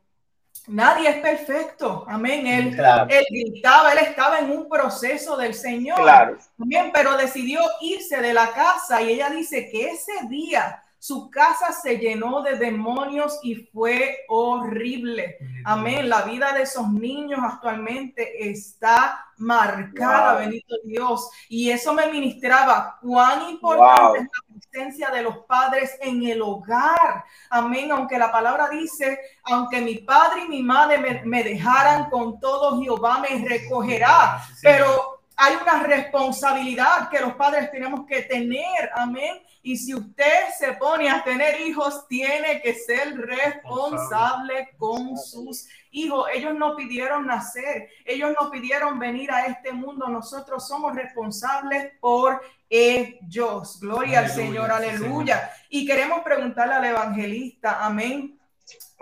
Nadie 0.68 1.08
es 1.08 1.16
perfecto, 1.16 2.04
amén. 2.06 2.46
Él, 2.46 2.78
él 3.08 3.26
gritaba, 3.30 3.92
él 3.92 4.00
estaba 4.00 4.38
en 4.38 4.50
un 4.50 4.68
proceso 4.68 5.34
del 5.36 5.54
Señor, 5.54 5.96
claro. 5.96 6.36
amén, 6.60 6.90
pero 6.92 7.16
decidió 7.16 7.60
irse 7.80 8.20
de 8.20 8.34
la 8.34 8.52
casa 8.52 9.00
y 9.00 9.12
ella 9.12 9.30
dice 9.30 9.70
que 9.70 9.92
ese 9.92 10.12
día 10.28 10.82
su 10.98 11.30
casa 11.30 11.72
se 11.72 11.98
llenó 11.98 12.42
de 12.42 12.56
demonios 12.56 13.38
y 13.42 13.54
fue 13.54 14.24
horrible. 14.28 15.38
Amén. 15.64 16.08
La 16.08 16.22
vida 16.22 16.52
de 16.52 16.62
esos 16.62 16.90
niños 16.92 17.38
actualmente 17.42 18.50
está 18.50 19.24
marcada, 19.36 20.34
bendito 20.34 20.74
Dios. 20.84 21.30
Y 21.48 21.70
eso 21.70 21.94
me 21.94 22.10
ministraba 22.10 22.98
cuán 23.00 23.48
importante 23.48 24.18
es 24.18 24.24
la 24.24 24.60
presencia 24.60 25.10
de 25.10 25.22
los 25.22 25.38
padres 25.46 25.96
en 26.00 26.24
el 26.24 26.42
hogar. 26.42 27.24
Amén. 27.48 27.92
Aunque 27.92 28.18
la 28.18 28.32
palabra 28.32 28.68
dice, 28.68 29.20
aunque 29.44 29.80
mi 29.80 29.98
padre 29.98 30.46
y 30.46 30.48
mi 30.48 30.62
madre 30.62 31.22
me, 31.24 31.44
dejaran 31.44 32.10
con 32.10 32.40
todo, 32.40 32.80
Jehová 32.82 33.20
me 33.20 33.48
recogerá. 33.48 34.42
Pero 34.62 35.20
hay 35.36 35.54
una 35.62 35.84
responsabilidad 35.84 37.08
que 37.08 37.20
los 37.20 37.34
padres 37.34 37.70
tenemos 37.70 38.04
que 38.04 38.22
tener. 38.22 38.90
Amén 38.96 39.42
y 39.68 39.76
si 39.76 39.94
usted 39.94 40.48
se 40.58 40.72
pone 40.72 41.10
a 41.10 41.22
tener 41.22 41.60
hijos, 41.60 42.08
tiene 42.08 42.62
que 42.62 42.72
ser 42.72 43.14
responsable 43.14 44.70
con 44.78 45.14
sus 45.18 45.68
hijos. 45.90 46.26
Ellos 46.32 46.54
no 46.54 46.74
pidieron 46.74 47.26
nacer, 47.26 47.90
ellos 48.06 48.32
no 48.40 48.50
pidieron 48.50 48.98
venir 48.98 49.30
a 49.30 49.44
este 49.44 49.72
mundo. 49.72 50.08
Nosotros 50.08 50.66
somos 50.66 50.94
responsables 50.94 51.92
por 52.00 52.40
ellos. 52.70 53.78
Gloria 53.78 54.20
al 54.20 54.30
Señor, 54.30 54.70
aleluya. 54.70 55.50
Y 55.68 55.84
queremos 55.84 56.22
preguntarle 56.22 56.72
al 56.72 56.84
evangelista, 56.86 57.84
amén. 57.84 58.40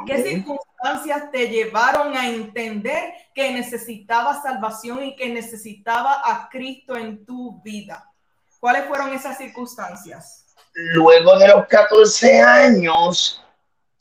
¿Qué 0.04 0.20
circunstancias 0.20 1.30
te 1.30 1.48
llevaron 1.48 2.16
a 2.16 2.28
entender 2.28 3.14
que 3.32 3.52
necesitaba 3.52 4.42
salvación 4.42 5.04
y 5.04 5.14
que 5.14 5.28
necesitaba 5.28 6.22
a 6.24 6.48
Cristo 6.48 6.96
en 6.96 7.24
tu 7.24 7.62
vida? 7.62 8.10
¿Cuáles 8.58 8.84
fueron 8.86 9.12
esas 9.12 9.38
circunstancias? 9.38 10.45
Luego 10.76 11.38
de 11.38 11.48
los 11.48 11.66
14 11.66 12.40
años, 12.40 13.42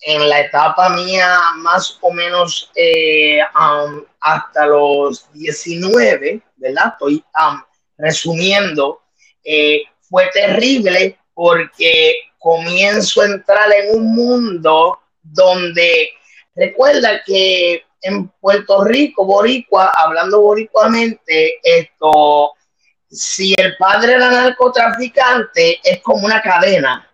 en 0.02 0.30
la 0.30 0.42
etapa 0.42 0.90
mía 0.90 1.40
más 1.58 1.98
o 2.02 2.12
menos 2.12 2.72
eh, 2.76 3.40
hasta 4.20 4.68
los 4.68 5.32
19, 5.34 6.42
¿verdad? 6.58 6.94
Estoy 6.94 7.24
um, 7.40 7.62
resumiendo, 7.98 9.02
eh, 9.44 9.84
fue 10.02 10.30
terrible 10.32 11.18
porque 11.34 12.16
comienzo 12.38 13.22
a 13.22 13.26
entrar 13.26 13.72
en 13.74 13.98
un 13.98 14.14
mundo 14.14 15.00
donde 15.24 16.10
recuerda 16.56 17.24
que 17.26 17.84
en 18.02 18.28
Puerto 18.28 18.84
Rico, 18.84 19.26
boricua, 19.26 19.92
hablando 19.96 20.42
boricuamente, 20.42 21.56
esto, 21.64 22.54
si 23.10 23.54
el 23.58 23.76
padre 23.78 24.14
era 24.14 24.30
narcotraficante, 24.30 25.80
es 25.84 26.02
como 26.02 26.26
una 26.26 26.42
cadena. 26.42 27.10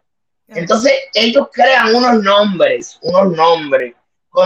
Entonces 0.48 0.94
ellos 1.14 1.48
crean 1.52 1.96
unos 1.96 2.22
nombres, 2.22 2.98
unos 3.02 3.36
nombres. 3.36 3.96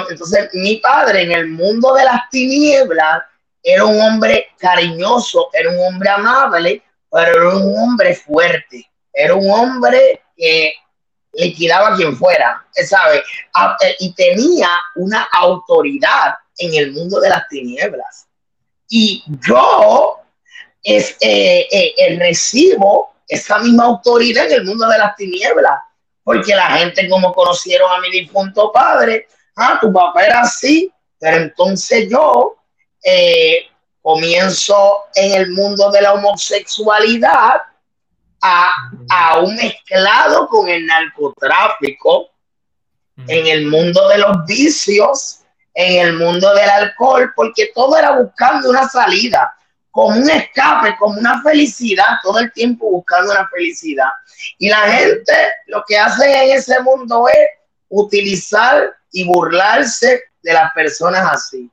Entonces 0.09 0.49
mi 0.53 0.77
padre 0.77 1.23
en 1.23 1.31
el 1.31 1.47
mundo 1.47 1.93
de 1.93 2.05
las 2.05 2.29
tinieblas 2.29 3.23
era 3.61 3.85
un 3.85 3.99
hombre 3.99 4.47
cariñoso, 4.59 5.49
era 5.53 5.71
un 5.71 5.79
hombre 5.79 6.09
amable, 6.09 6.83
pero 7.11 7.49
era 7.49 7.57
un 7.57 7.77
hombre 7.77 8.15
fuerte. 8.15 8.89
Era 9.11 9.33
un 9.33 9.49
hombre 9.49 10.21
que 10.35 10.73
liquidaba 11.33 11.89
a 11.89 11.95
quien 11.95 12.15
fuera, 12.15 12.65
¿sabe? 12.85 13.17
Eh, 13.17 13.95
y 13.99 14.13
tenía 14.13 14.69
una 14.95 15.27
autoridad 15.33 16.35
en 16.57 16.73
el 16.75 16.91
mundo 16.91 17.19
de 17.19 17.29
las 17.29 17.47
tinieblas. 17.47 18.27
Y 18.87 19.23
yo 19.47 20.24
es, 20.85 21.17
eh, 21.19 21.67
eh, 21.71 21.93
el 21.97 22.19
recibo 22.19 23.15
esa 23.27 23.57
misma 23.57 23.85
autoridad 23.85 24.45
en 24.45 24.53
el 24.53 24.65
mundo 24.65 24.87
de 24.87 24.99
las 24.99 25.15
tinieblas. 25.15 25.79
Porque 26.23 26.55
la 26.55 26.67
gente, 26.77 27.09
como 27.09 27.33
conocieron 27.33 27.91
a 27.91 27.99
mi 27.99 28.11
difunto 28.11 28.71
padre, 28.71 29.27
ah, 29.55 29.79
tu 29.81 29.91
papá 29.91 30.25
era 30.25 30.41
así, 30.41 30.91
pero 31.19 31.37
entonces 31.37 32.07
yo 32.09 32.55
eh, 33.03 33.67
comienzo 34.01 35.05
en 35.15 35.33
el 35.33 35.51
mundo 35.51 35.91
de 35.91 36.01
la 36.03 36.13
homosexualidad 36.13 37.61
a, 38.41 38.71
a 39.09 39.39
un 39.39 39.55
mezclado 39.55 40.47
con 40.47 40.69
el 40.69 40.85
narcotráfico, 40.85 42.29
en 43.27 43.47
el 43.47 43.65
mundo 43.67 44.07
de 44.09 44.17
los 44.17 44.45
vicios, 44.45 45.39
en 45.73 46.05
el 46.05 46.13
mundo 46.13 46.53
del 46.53 46.69
alcohol, 46.69 47.31
porque 47.35 47.71
todo 47.73 47.97
era 47.97 48.11
buscando 48.11 48.69
una 48.69 48.87
salida 48.89 49.55
como 49.95 50.17
un 50.17 50.29
escape, 50.29 50.97
como 50.99 51.17
una 51.17 51.41
felicidad, 51.41 52.17
todo 52.21 52.39
el 52.39 52.51
tiempo 52.51 52.91
buscando 52.91 53.31
una 53.31 53.47
felicidad. 53.47 54.09
Y 54.57 54.67
la 54.67 54.81
gente 54.91 55.33
lo 55.67 55.85
que 55.87 55.97
hace 55.97 56.43
en 56.43 56.57
ese 56.57 56.81
mundo 56.81 57.29
es 57.29 57.47
utilizar 57.87 58.93
y 59.13 59.25
burlarse 59.25 60.23
de 60.43 60.51
las 60.51 60.73
personas 60.73 61.25
así. 61.31 61.71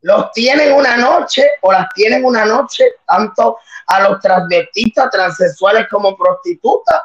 Los 0.00 0.32
tienen 0.32 0.72
una 0.72 0.96
noche 0.96 1.46
o 1.60 1.70
las 1.70 1.88
tienen 1.94 2.24
una 2.24 2.46
noche, 2.46 2.86
tanto 3.06 3.58
a 3.86 4.00
los 4.00 4.18
transvestistas, 4.22 5.10
transexuales 5.10 5.88
como 5.90 6.16
prostitutas, 6.16 7.02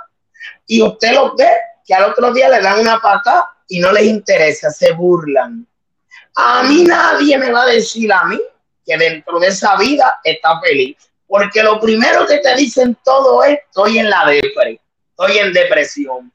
y 0.65 0.81
usted 0.81 1.13
los 1.13 1.35
ve 1.35 1.49
que 1.85 1.93
al 1.93 2.05
otro 2.05 2.31
día 2.31 2.47
le 2.47 2.61
dan 2.61 2.79
una 2.79 3.01
pata 3.01 3.51
y 3.67 3.81
no 3.81 3.91
les 3.91 4.05
interesa, 4.05 4.69
se 4.69 4.93
burlan. 4.93 5.67
A 6.35 6.63
mí 6.63 6.85
nadie 6.85 7.37
me 7.37 7.51
va 7.51 7.63
a 7.63 7.67
decir 7.67 8.13
a 8.13 8.23
mí 8.23 8.39
que 8.87 8.97
dentro 8.97 9.39
de 9.39 9.47
esa 9.47 9.75
vida 9.75 10.19
está 10.23 10.59
feliz, 10.61 10.95
porque 11.27 11.61
lo 11.61 11.79
primero 11.79 12.25
que 12.25 12.37
te 12.37 12.55
dicen 12.55 12.97
todo 13.03 13.43
es 13.43 13.59
estoy 13.67 13.99
en 13.99 14.09
la 14.09 14.25
depresión, 14.25 14.79
estoy 15.09 15.37
en 15.39 15.53
depresión. 15.53 16.33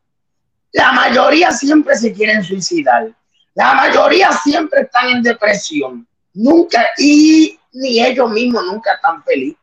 La 0.73 0.93
mayoría 0.93 1.51
siempre 1.51 1.97
se 1.97 2.13
quieren 2.13 2.45
suicidar. 2.45 3.11
La 3.55 3.75
mayoría 3.75 4.33
siempre 4.33 4.83
están 4.83 5.09
en 5.09 5.23
depresión. 5.23 6.07
Nunca, 6.35 6.91
y 6.97 7.59
ni 7.73 8.05
ellos 8.05 8.31
mismos 8.31 8.65
nunca 8.65 8.95
están 8.95 9.23
felices. 9.25 9.59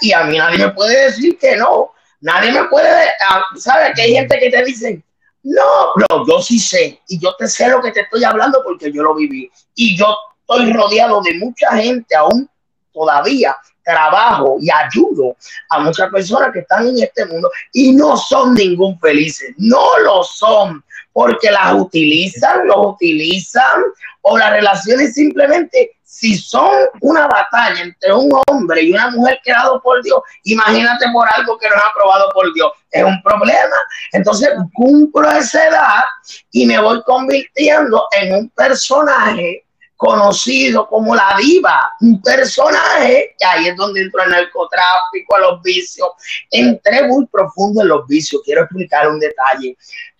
Y 0.00 0.12
a 0.12 0.24
mí 0.24 0.38
nadie 0.38 0.58
me 0.58 0.72
puede 0.72 1.06
decir 1.06 1.38
que 1.38 1.56
no. 1.56 1.92
Nadie 2.20 2.52
me 2.52 2.64
puede, 2.64 2.88
ah, 3.28 3.42
¿sabes? 3.56 3.92
Que 3.94 4.02
hay 4.02 4.12
gente 4.12 4.38
que 4.38 4.50
te 4.50 4.64
dice, 4.64 5.02
no, 5.42 5.94
no, 5.96 6.26
yo 6.26 6.40
sí 6.40 6.58
sé. 6.58 7.00
Y 7.08 7.18
yo 7.18 7.34
te 7.36 7.48
sé 7.48 7.68
lo 7.68 7.82
que 7.82 7.90
te 7.90 8.02
estoy 8.02 8.22
hablando 8.24 8.62
porque 8.62 8.92
yo 8.92 9.02
lo 9.02 9.14
viví. 9.14 9.50
Y 9.74 9.96
yo 9.96 10.16
estoy 10.52 10.72
rodeado 10.72 11.22
de 11.22 11.34
mucha 11.34 11.70
gente 11.76 12.14
aún 12.14 12.48
todavía 12.92 13.56
trabajo 13.84 14.56
y 14.60 14.70
ayudo 14.70 15.36
a 15.70 15.80
muchas 15.80 16.08
personas 16.10 16.52
que 16.52 16.60
están 16.60 16.86
en 16.86 17.02
este 17.02 17.26
mundo 17.26 17.50
y 17.72 17.92
no 17.92 18.16
son 18.16 18.54
ningún 18.54 18.98
felices, 19.00 19.54
no 19.56 19.98
lo 20.04 20.22
son, 20.22 20.84
porque 21.12 21.50
las 21.50 21.74
utilizan, 21.74 22.66
los 22.66 22.94
utilizan 22.94 23.82
o 24.20 24.38
las 24.38 24.50
relaciones 24.50 25.14
simplemente 25.14 25.96
si 26.04 26.36
son 26.36 26.70
una 27.00 27.26
batalla 27.26 27.82
entre 27.82 28.12
un 28.12 28.30
hombre 28.46 28.82
y 28.82 28.92
una 28.92 29.10
mujer 29.10 29.40
creado 29.42 29.80
por 29.82 30.02
Dios, 30.02 30.20
imagínate 30.44 31.06
por 31.12 31.26
algo 31.34 31.58
que 31.58 31.68
no 31.68 31.74
es 31.74 31.82
aprobado 31.90 32.30
por 32.34 32.52
Dios, 32.52 32.70
es 32.90 33.02
un 33.02 33.20
problema. 33.22 33.76
Entonces 34.12 34.50
cumplo 34.74 35.28
esa 35.30 35.66
edad 35.66 36.04
y 36.50 36.66
me 36.66 36.78
voy 36.78 37.02
convirtiendo 37.04 38.06
en 38.12 38.34
un 38.34 38.48
personaje 38.50 39.64
conocido 40.02 40.88
como 40.88 41.14
la 41.14 41.36
diva, 41.40 41.92
un 42.00 42.20
personaje, 42.20 43.36
que 43.38 43.46
ahí 43.46 43.68
es 43.68 43.76
donde 43.76 44.00
entró 44.00 44.24
el 44.24 44.30
narcotráfico, 44.30 45.36
a 45.36 45.38
los 45.38 45.62
vicios. 45.62 46.08
Entré 46.50 47.06
muy 47.06 47.24
profundo 47.26 47.82
en 47.82 47.88
los 47.88 48.04
vicios, 48.08 48.42
quiero 48.44 48.62
explicar 48.62 49.08
un 49.08 49.20
detalle. 49.20 49.76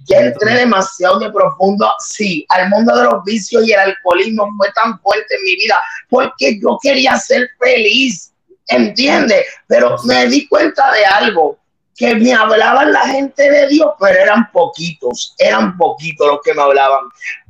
Ya 0.07 0.21
entré 0.21 0.55
demasiado 0.55 1.19
de 1.19 1.33
profundo, 1.33 1.93
sí, 1.99 2.47
al 2.51 2.69
mundo 2.69 2.97
de 2.97 3.03
los 3.03 3.25
vicios 3.25 3.67
y 3.67 3.73
el 3.73 3.81
alcoholismo 3.81 4.49
fue 4.57 4.71
tan 4.73 5.01
fuerte 5.01 5.35
en 5.35 5.43
mi 5.43 5.57
vida, 5.57 5.81
porque 6.09 6.61
yo 6.61 6.79
quería 6.81 7.17
ser 7.17 7.51
feliz, 7.59 8.33
¿entiendes? 8.69 9.45
Pero 9.67 9.97
me 10.05 10.27
di 10.27 10.47
cuenta 10.47 10.93
de 10.93 11.05
algo, 11.05 11.59
que 11.97 12.15
me 12.15 12.33
hablaban 12.33 12.93
la 12.93 13.07
gente 13.07 13.51
de 13.51 13.69
Dios, 13.69 13.93
pero 14.01 14.19
eran 14.19 14.51
poquitos, 14.51 15.35
eran 15.39 15.77
poquitos 15.77 16.27
los 16.27 16.41
que 16.43 16.55
me 16.55 16.63
hablaban. 16.63 17.05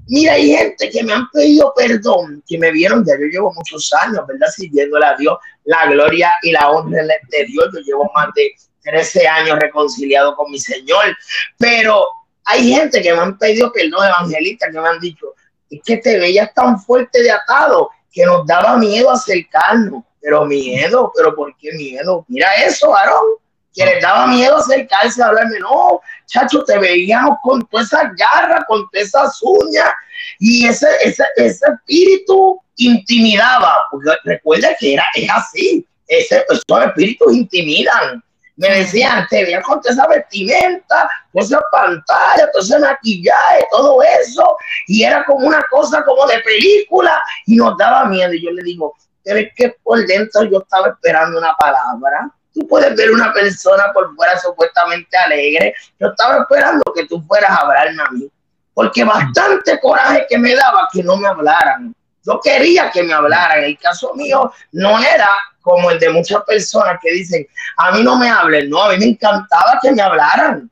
Mira, 0.08 0.34
hay 0.34 0.50
gente 0.50 0.90
que 0.90 1.02
me 1.04 1.12
han 1.12 1.28
pedido 1.30 1.72
perdón, 1.76 2.42
que 2.46 2.58
me 2.58 2.70
vieron, 2.72 3.04
ya 3.04 3.14
yo 3.14 3.26
llevo 3.26 3.52
muchos 3.54 3.92
años, 4.02 4.26
¿verdad? 4.26 4.48
Sirviéndole 4.48 5.06
a 5.06 5.16
Dios 5.16 5.38
la 5.64 5.86
gloria 5.86 6.32
y 6.42 6.52
la 6.52 6.70
honra 6.70 7.02
de 7.02 7.44
Dios. 7.46 7.68
Yo 7.72 7.80
llevo 7.80 8.10
más 8.14 8.28
de 8.34 8.52
13 8.82 9.26
años 9.28 9.58
reconciliado 9.60 10.34
con 10.34 10.50
mi 10.50 10.58
Señor, 10.58 11.16
pero 11.58 12.04
hay 12.44 12.72
gente 12.72 13.00
que 13.00 13.12
me 13.12 13.20
han 13.20 13.38
pedido 13.38 13.72
perdón, 13.72 14.06
evangelistas, 14.06 14.70
que 14.72 14.80
me 14.80 14.88
han 14.88 15.00
dicho, 15.00 15.34
es 15.70 15.80
que 15.84 15.98
te 15.98 16.18
veías 16.18 16.52
tan 16.52 16.80
fuerte 16.80 17.22
de 17.22 17.30
atado 17.30 17.90
que 18.12 18.26
nos 18.26 18.46
daba 18.46 18.76
miedo 18.76 19.10
acercarnos. 19.10 20.04
Pero 20.20 20.44
miedo, 20.44 21.12
pero 21.16 21.34
¿por 21.34 21.56
qué 21.56 21.72
miedo? 21.72 22.24
Mira 22.28 22.48
eso, 22.64 22.90
varón 22.90 23.42
que 23.74 23.86
les 23.86 24.02
daba 24.02 24.26
miedo 24.26 24.58
acercarse 24.58 25.22
a 25.22 25.26
hablarme, 25.26 25.58
no, 25.60 26.00
chacho, 26.26 26.64
te 26.64 26.78
veíamos 26.78 27.38
con 27.42 27.66
todas 27.66 27.86
esas 27.86 28.14
garras, 28.16 28.64
con 28.66 28.88
todas 28.90 29.08
esas 29.08 29.38
uñas, 29.42 29.90
y 30.38 30.66
ese, 30.66 30.88
ese, 31.02 31.24
ese 31.36 31.66
espíritu 31.66 32.60
intimidaba, 32.76 33.76
porque 33.90 34.10
recuerda 34.24 34.68
que 34.78 34.94
era, 34.94 35.04
es 35.14 35.28
así, 35.30 35.86
ese, 36.06 36.44
esos 36.48 36.86
espíritus 36.86 37.32
intimidan. 37.34 38.22
Me 38.56 38.68
decían, 38.68 39.26
te 39.30 39.44
veían 39.44 39.62
con 39.62 39.80
toda 39.80 39.94
esa 39.94 40.06
vestimenta, 40.06 41.10
con 41.32 41.42
esa 41.42 41.60
pantalla, 41.72 42.50
todo 42.52 42.62
ese 42.62 42.78
maquillaje, 42.78 43.66
todo 43.72 44.02
eso, 44.02 44.56
y 44.86 45.04
era 45.04 45.24
como 45.24 45.46
una 45.46 45.62
cosa 45.70 46.04
como 46.04 46.26
de 46.26 46.38
película, 46.40 47.20
y 47.46 47.56
nos 47.56 47.76
daba 47.78 48.04
miedo. 48.04 48.32
Y 48.34 48.44
yo 48.44 48.50
le 48.50 48.62
digo, 48.62 48.94
pero 49.24 49.38
es 49.38 49.48
que 49.56 49.74
por 49.82 50.06
dentro 50.06 50.44
yo 50.44 50.58
estaba 50.58 50.88
esperando 50.88 51.38
una 51.38 51.54
palabra 51.54 52.30
Tú 52.54 52.66
puedes 52.68 52.94
ver 52.96 53.10
una 53.10 53.32
persona 53.32 53.84
por 53.94 54.14
fuera 54.14 54.38
supuestamente 54.38 55.16
alegre. 55.16 55.74
Yo 55.98 56.08
estaba 56.08 56.38
esperando 56.42 56.82
que 56.94 57.06
tú 57.06 57.22
fueras 57.22 57.50
a 57.50 57.56
hablarme 57.56 58.02
a 58.02 58.10
mí, 58.10 58.30
porque 58.74 59.04
bastante 59.04 59.80
coraje 59.80 60.26
que 60.28 60.38
me 60.38 60.54
daba 60.54 60.88
que 60.92 61.02
no 61.02 61.16
me 61.16 61.28
hablaran. 61.28 61.94
Yo 62.24 62.40
quería 62.40 62.90
que 62.90 63.02
me 63.02 63.12
hablaran. 63.12 63.64
El 63.64 63.78
caso 63.78 64.14
mío 64.14 64.52
no 64.72 64.98
era 64.98 65.28
como 65.60 65.90
el 65.90 65.98
de 65.98 66.10
muchas 66.10 66.42
personas 66.44 66.98
que 67.00 67.10
dicen, 67.12 67.46
a 67.76 67.92
mí 67.92 68.02
no 68.02 68.16
me 68.16 68.28
hablen. 68.28 68.68
No, 68.68 68.82
a 68.82 68.90
mí 68.90 68.98
me 68.98 69.06
encantaba 69.06 69.78
que 69.80 69.92
me 69.92 70.02
hablaran. 70.02 70.70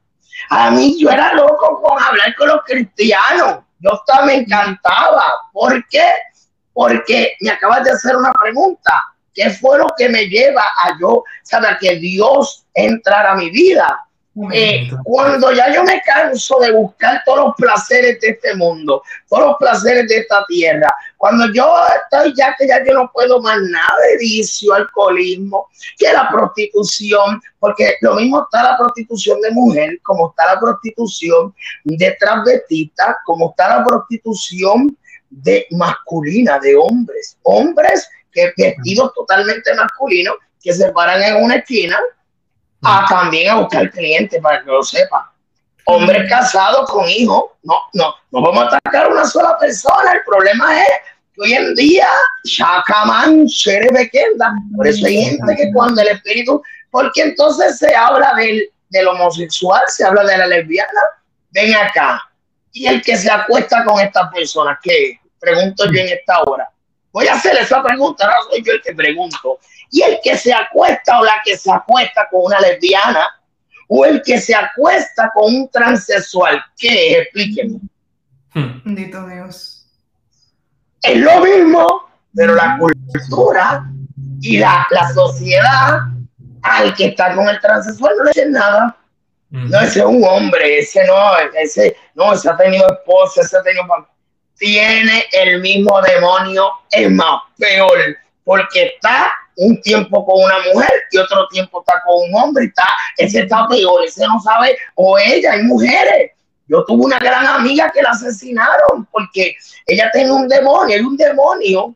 A 0.51 0.70
mí 0.70 1.01
yo 1.01 1.11
era 1.11 1.35
loco 1.35 1.81
con 1.83 2.03
hablar 2.03 2.35
con 2.37 2.49
los 2.49 2.62
cristianos. 2.64 3.61
Yo 3.78 3.91
estaba, 3.95 4.26
me 4.26 4.35
encantaba. 4.37 5.24
¿Por 5.53 5.87
qué? 5.89 6.12
Porque 6.72 7.35
me 7.41 7.51
acabas 7.51 7.85
de 7.85 7.91
hacer 7.93 8.16
una 8.16 8.33
pregunta. 8.33 9.09
¿Qué 9.35 9.51
fue 9.51 9.78
lo 9.78 9.87
que 9.97 10.09
me 10.09 10.26
lleva 10.26 10.62
a 10.62 10.99
yo, 11.01 11.24
saber 11.43 11.78
que 11.81 11.97
Dios 11.97 12.64
entrara 12.74 13.33
a 13.33 13.37
mi 13.37 13.51
vida? 13.51 14.07
Eh, 14.53 14.89
cuando 15.03 15.53
ya 15.53 15.74
yo 15.74 15.83
me 15.83 16.01
canso 16.03 16.61
de 16.61 16.70
buscar 16.70 17.20
todos 17.26 17.47
los 17.47 17.55
placeres 17.57 18.20
de 18.20 18.28
este 18.28 18.55
mundo, 18.55 19.03
todos 19.28 19.49
los 19.49 19.57
placeres 19.59 20.09
de 20.09 20.18
esta 20.18 20.45
tierra, 20.47 20.95
cuando 21.16 21.53
yo 21.53 21.74
estoy 22.05 22.33
ya 22.37 22.55
que 22.57 22.68
ya 22.68 22.83
yo 22.85 22.95
no 22.95 23.11
puedo 23.12 23.43
más 23.43 23.59
nada 23.61 23.93
de 24.09 24.18
vicio, 24.18 24.72
alcoholismo, 24.72 25.68
que 25.99 26.12
la 26.12 26.31
prostitución, 26.31 27.43
porque 27.59 27.95
lo 28.03 28.14
mismo 28.14 28.43
está 28.45 28.62
la 28.62 28.78
prostitución 28.78 29.41
de 29.41 29.51
mujer, 29.51 29.99
como 30.03 30.31
está 30.31 30.55
la 30.55 30.61
prostitución 30.61 31.53
de 31.85 32.16
transvestita, 32.20 33.18
como 33.26 33.51
está 33.51 33.78
la 33.78 33.85
prostitución 33.85 34.97
de 35.28 35.66
masculina, 35.72 36.59
de 36.61 36.76
hombres, 36.76 37.37
hombres 37.43 38.09
que 38.33 38.53
vestidos 38.57 39.12
totalmente 39.14 39.74
masculinos 39.74 40.35
que 40.62 40.72
se 40.72 40.91
paran 40.93 41.22
en 41.22 41.43
una 41.43 41.57
esquina 41.57 41.99
a 42.83 43.07
también 43.09 43.51
a 43.51 43.57
buscar 43.57 43.91
clientes 43.91 44.41
para 44.41 44.62
que 44.62 44.70
lo 44.70 44.83
sepa. 44.83 45.33
Hombres 45.87 46.28
casados 46.31 46.89
con 46.91 47.09
hijos, 47.09 47.45
no, 47.62 47.74
no, 47.95 48.14
no 48.31 48.43
vamos 48.43 48.64
a 48.64 48.76
atacar 48.76 49.07
a 49.07 49.09
una 49.09 49.24
sola 49.24 49.59
persona. 49.59 50.12
El 50.12 50.22
problema 50.24 50.81
es 50.81 50.89
que 51.35 51.43
hoy 51.43 51.53
en 51.55 51.74
día, 51.74 52.09
Shakaman, 52.45 53.47
Sherebequenda, 53.47 54.53
por 54.76 54.87
eso 54.87 55.07
hay 55.07 55.24
gente 55.24 55.57
que 55.57 55.72
cuando 55.72 56.01
el 56.01 56.09
espíritu, 56.09 56.62
porque 56.91 57.22
entonces 57.22 57.78
se 57.78 57.95
habla 57.95 58.35
del, 58.35 58.62
del 58.91 59.09
homosexual, 59.09 59.83
se 59.89 60.05
habla 60.05 60.24
de 60.24 60.39
la 60.39 60.47
lesbiana, 60.47 61.01
ven 61.51 61.74
acá. 61.74 62.22
Y 62.72 62.87
el 62.87 63.03
que 63.03 63.16
se 63.16 63.31
acuesta 63.31 63.85
con 63.85 64.01
esta 64.01 64.31
persona, 64.31 64.78
¿qué? 64.83 65.18
Pregunto 65.41 65.87
yo 65.87 66.01
en 66.01 66.09
esta 66.09 66.41
hora 66.43 66.70
Voy 67.12 67.26
a 67.26 67.34
hacer 67.34 67.56
esa 67.56 67.82
pregunta, 67.82 68.26
no 68.26 68.50
soy 68.50 68.62
yo 68.62 68.72
el 68.72 68.82
que 68.82 68.94
pregunto. 68.94 69.58
Y 69.90 70.02
el 70.02 70.20
que 70.22 70.36
se 70.36 70.52
acuesta 70.52 71.18
o 71.18 71.24
la 71.24 71.40
que 71.44 71.56
se 71.56 71.70
acuesta 71.70 72.28
con 72.30 72.42
una 72.44 72.61
lesbiana 72.61 73.28
o 73.88 74.04
el 74.04 74.22
que 74.22 74.40
se 74.40 74.54
acuesta 74.54 75.32
con 75.34 75.52
un 75.52 75.68
transexual, 75.68 76.62
¿qué 76.78 77.11
es? 77.11 77.18
Explíquenme. 77.22 77.80
Hmm. 78.54 78.82
Bendito 78.84 79.26
Dios. 79.26 79.84
Es 81.02 81.16
lo 81.16 81.40
mismo, 81.40 82.08
pero 82.34 82.54
la 82.54 82.78
cultura 82.78 83.84
y 84.40 84.58
la, 84.58 84.86
la 84.90 85.12
sociedad 85.12 86.02
al 86.62 86.94
que 86.94 87.06
está 87.06 87.34
con 87.34 87.48
el 87.48 87.61
transexual 87.61 88.14
no 88.16 88.24
le 88.24 88.30
dicen 88.30 88.52
nada. 88.52 88.96
No, 89.50 89.80
ese 89.80 89.98
es 89.98 90.04
un 90.04 90.22
hombre, 90.22 90.78
ese 90.78 91.04
no, 91.06 91.36
ese 91.56 91.96
no, 92.14 92.32
ese 92.32 92.48
ha 92.48 92.56
tenido 92.56 92.86
esposa, 92.86 93.40
ese 93.40 93.56
ha 93.56 93.62
tenido 93.62 93.84
tiene 94.61 95.24
el 95.32 95.61
mismo 95.62 96.00
demonio, 96.02 96.70
es 96.90 97.11
más 97.11 97.40
peor, 97.58 97.98
porque 98.44 98.92
está 98.94 99.32
un 99.56 99.80
tiempo 99.80 100.24
con 100.24 100.44
una 100.44 100.58
mujer 100.72 100.92
y 101.11 101.16
otro 101.16 101.48
tiempo 101.48 101.80
está 101.80 102.02
con 102.06 102.28
un 102.28 102.34
hombre, 102.34 102.66
está, 102.66 102.86
ese 103.16 103.40
está 103.40 103.66
peor, 103.66 104.04
ese 104.04 104.26
no 104.26 104.38
sabe, 104.40 104.76
o 104.94 105.18
ella, 105.18 105.52
hay 105.52 105.62
mujeres. 105.62 106.32
Yo 106.68 106.84
tuve 106.84 107.06
una 107.06 107.18
gran 107.18 107.46
amiga 107.46 107.90
que 107.90 108.02
la 108.02 108.11
asesinaron 108.11 109.06
porque 109.11 109.56
ella 109.86 110.11
tiene 110.12 110.30
un 110.30 110.46
demonio, 110.46 110.94
hay 110.94 111.02
un 111.02 111.16
demonio 111.16 111.94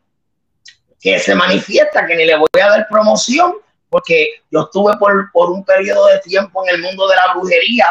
que 0.98 1.18
se 1.18 1.34
manifiesta, 1.34 2.06
que 2.06 2.16
ni 2.16 2.24
le 2.24 2.36
voy 2.36 2.48
a 2.62 2.68
dar 2.70 2.88
promoción, 2.88 3.56
porque 3.94 4.26
yo 4.50 4.62
estuve 4.62 4.92
por, 4.98 5.30
por 5.30 5.52
un 5.52 5.64
periodo 5.64 6.08
de 6.08 6.18
tiempo 6.18 6.64
en 6.66 6.74
el 6.74 6.82
mundo 6.82 7.06
de 7.06 7.14
la 7.14 7.32
brujería. 7.32 7.86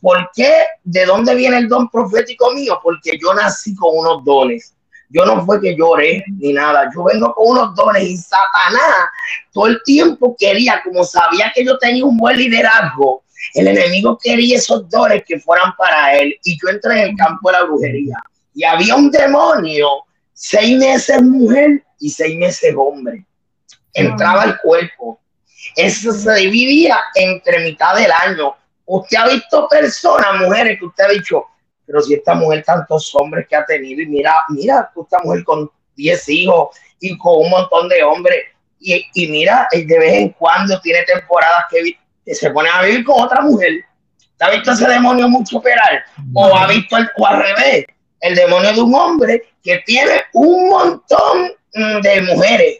¿Por, 0.00 0.30
qué? 0.34 0.64
¿De 0.82 1.04
dónde 1.04 1.34
viene 1.34 1.58
el 1.58 1.68
don 1.68 1.90
profético 1.90 2.50
mío? 2.52 2.80
Porque 2.82 3.18
yo 3.22 3.34
nací 3.34 3.76
con 3.76 3.98
unos 3.98 4.24
dones. 4.24 4.72
Yo 5.10 5.26
no 5.26 5.44
fue 5.44 5.60
que 5.60 5.76
lloré 5.76 6.24
ni 6.38 6.54
nada. 6.54 6.88
Yo 6.94 7.04
vengo 7.04 7.34
con 7.34 7.48
unos 7.48 7.74
dones 7.74 8.02
y 8.02 8.16
Satanás 8.16 9.10
todo 9.52 9.66
el 9.66 9.82
tiempo 9.84 10.34
quería, 10.38 10.80
como 10.82 11.04
sabía 11.04 11.52
que 11.54 11.66
yo 11.66 11.76
tenía 11.76 12.06
un 12.06 12.16
buen 12.16 12.38
liderazgo, 12.38 13.22
el 13.52 13.68
enemigo 13.68 14.16
quería 14.16 14.56
esos 14.56 14.88
dones 14.88 15.22
que 15.26 15.38
fueran 15.38 15.76
para 15.76 16.16
él. 16.16 16.34
Y 16.44 16.58
yo 16.58 16.70
entré 16.70 16.94
en 16.94 17.10
el 17.10 17.16
campo 17.16 17.50
de 17.50 17.58
la 17.58 17.64
brujería. 17.64 18.16
Y 18.54 18.64
había 18.64 18.96
un 18.96 19.10
demonio, 19.10 19.86
seis 20.32 20.78
meses 20.78 21.20
mujer 21.20 21.84
y 21.98 22.08
seis 22.08 22.38
meses 22.38 22.74
hombre. 22.74 23.26
Entraba 23.94 24.42
al 24.42 24.60
cuerpo. 24.60 25.20
Eso 25.76 26.12
se 26.12 26.34
dividía 26.34 26.98
entre 27.14 27.60
mitad 27.60 27.96
del 27.96 28.10
año. 28.12 28.56
Usted 28.86 29.16
ha 29.18 29.28
visto 29.28 29.68
personas, 29.68 30.40
mujeres, 30.40 30.78
que 30.78 30.86
usted 30.86 31.04
ha 31.04 31.08
dicho, 31.08 31.44
pero 31.86 32.00
si 32.00 32.14
esta 32.14 32.34
mujer 32.34 32.64
tantos 32.64 33.14
hombres 33.14 33.46
que 33.48 33.56
ha 33.56 33.64
tenido, 33.64 34.02
y 34.02 34.06
mira, 34.06 34.34
mira, 34.48 34.90
esta 35.00 35.18
mujer 35.22 35.44
con 35.44 35.70
10 35.96 36.28
hijos 36.28 36.76
y 36.98 37.16
con 37.18 37.44
un 37.44 37.50
montón 37.50 37.88
de 37.88 38.02
hombres, 38.02 38.46
y, 38.80 39.04
y 39.14 39.28
mira, 39.28 39.68
de 39.72 39.98
vez 39.98 40.14
en 40.14 40.30
cuando 40.30 40.80
tiene 40.80 41.02
temporadas 41.02 41.64
que 41.70 42.34
se 42.34 42.50
pone 42.50 42.68
a 42.68 42.82
vivir 42.82 43.04
con 43.04 43.22
otra 43.22 43.42
mujer. 43.42 43.84
¿Ha 44.40 44.50
visto 44.50 44.72
ese 44.72 44.88
demonio 44.88 45.28
mucho 45.28 45.58
operar? 45.58 46.04
O 46.32 46.56
ha 46.56 46.66
visto 46.66 46.96
el, 46.96 47.10
o 47.16 47.28
el 48.20 48.34
demonio 48.34 48.72
de 48.72 48.80
un 48.80 48.94
hombre 48.94 49.42
que 49.62 49.82
tiene 49.84 50.22
un 50.32 50.68
montón 50.70 51.52
mm, 51.74 52.00
de 52.00 52.22
mujeres. 52.22 52.78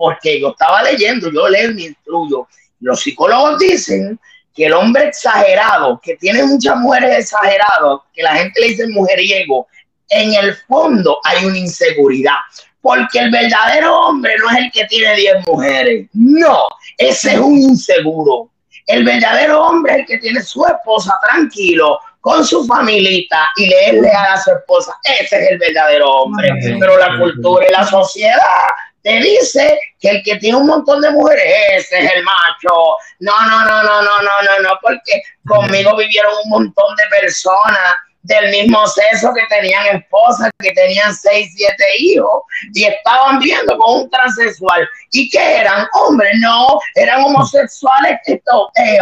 Porque 0.00 0.40
yo 0.40 0.52
estaba 0.52 0.82
leyendo, 0.82 1.30
yo 1.30 1.46
leo 1.46 1.72
mi 1.72 1.84
instruyo. 1.84 2.48
Los 2.80 3.02
psicólogos 3.02 3.58
dicen 3.58 4.18
que 4.54 4.64
el 4.64 4.72
hombre 4.72 5.08
exagerado, 5.08 6.00
que 6.02 6.16
tiene 6.16 6.42
muchas 6.42 6.74
mujeres 6.78 7.18
exageradas, 7.18 8.00
que 8.14 8.22
la 8.22 8.34
gente 8.36 8.58
le 8.62 8.68
dice 8.68 8.86
mujeriego, 8.86 9.66
en 10.08 10.32
el 10.32 10.56
fondo 10.66 11.18
hay 11.22 11.44
una 11.44 11.58
inseguridad. 11.58 12.38
Porque 12.80 13.18
el 13.18 13.30
verdadero 13.30 13.94
hombre 13.94 14.32
no 14.38 14.50
es 14.50 14.56
el 14.56 14.72
que 14.72 14.86
tiene 14.86 15.16
10 15.16 15.46
mujeres. 15.46 16.08
No, 16.14 16.62
ese 16.96 17.34
es 17.34 17.38
un 17.38 17.58
inseguro. 17.58 18.48
El 18.86 19.04
verdadero 19.04 19.66
hombre 19.66 19.92
es 19.92 19.98
el 19.98 20.06
que 20.06 20.18
tiene 20.18 20.40
su 20.40 20.64
esposa 20.64 21.12
tranquilo, 21.28 21.98
con 22.22 22.42
su 22.42 22.64
familita 22.64 23.50
y 23.56 23.66
leerle 23.66 24.10
a 24.10 24.40
su 24.40 24.50
esposa. 24.50 24.94
Ese 25.04 25.44
es 25.44 25.50
el 25.50 25.58
verdadero 25.58 26.10
hombre. 26.10 26.54
Pero 26.80 26.96
la 26.96 27.18
cultura 27.18 27.66
y 27.68 27.70
la 27.70 27.84
sociedad 27.84 28.38
te 29.02 29.20
dice 29.20 29.78
que 29.98 30.10
el 30.10 30.22
que 30.22 30.36
tiene 30.36 30.58
un 30.58 30.66
montón 30.66 31.00
de 31.00 31.10
mujeres, 31.10 31.44
ese 31.72 31.98
es 31.98 32.12
el 32.14 32.22
macho. 32.22 32.74
No, 33.20 33.32
no, 33.46 33.64
no, 33.64 33.82
no, 33.82 34.02
no, 34.02 34.22
no, 34.22 34.42
no, 34.42 34.62
no, 34.62 34.70
porque 34.82 35.22
conmigo 35.46 35.96
vivieron 35.96 36.32
un 36.44 36.50
montón 36.50 36.96
de 36.96 37.04
personas 37.20 37.94
del 38.22 38.50
mismo 38.50 38.86
sexo 38.86 39.32
que 39.34 39.46
tenían 39.48 39.96
esposas, 39.96 40.50
que 40.58 40.72
tenían 40.72 41.14
seis, 41.14 41.52
siete 41.56 41.84
hijos 41.98 42.42
y 42.74 42.84
estaban 42.84 43.38
viendo 43.38 43.76
con 43.78 44.02
un 44.02 44.10
transexual. 44.10 44.88
¿Y 45.10 45.30
que 45.30 45.56
eran? 45.56 45.86
Hombres, 45.94 46.32
no, 46.40 46.78
eran 46.94 47.22
homosexuales. 47.22 48.18
Esto, 48.26 48.70
eh, 48.76 48.98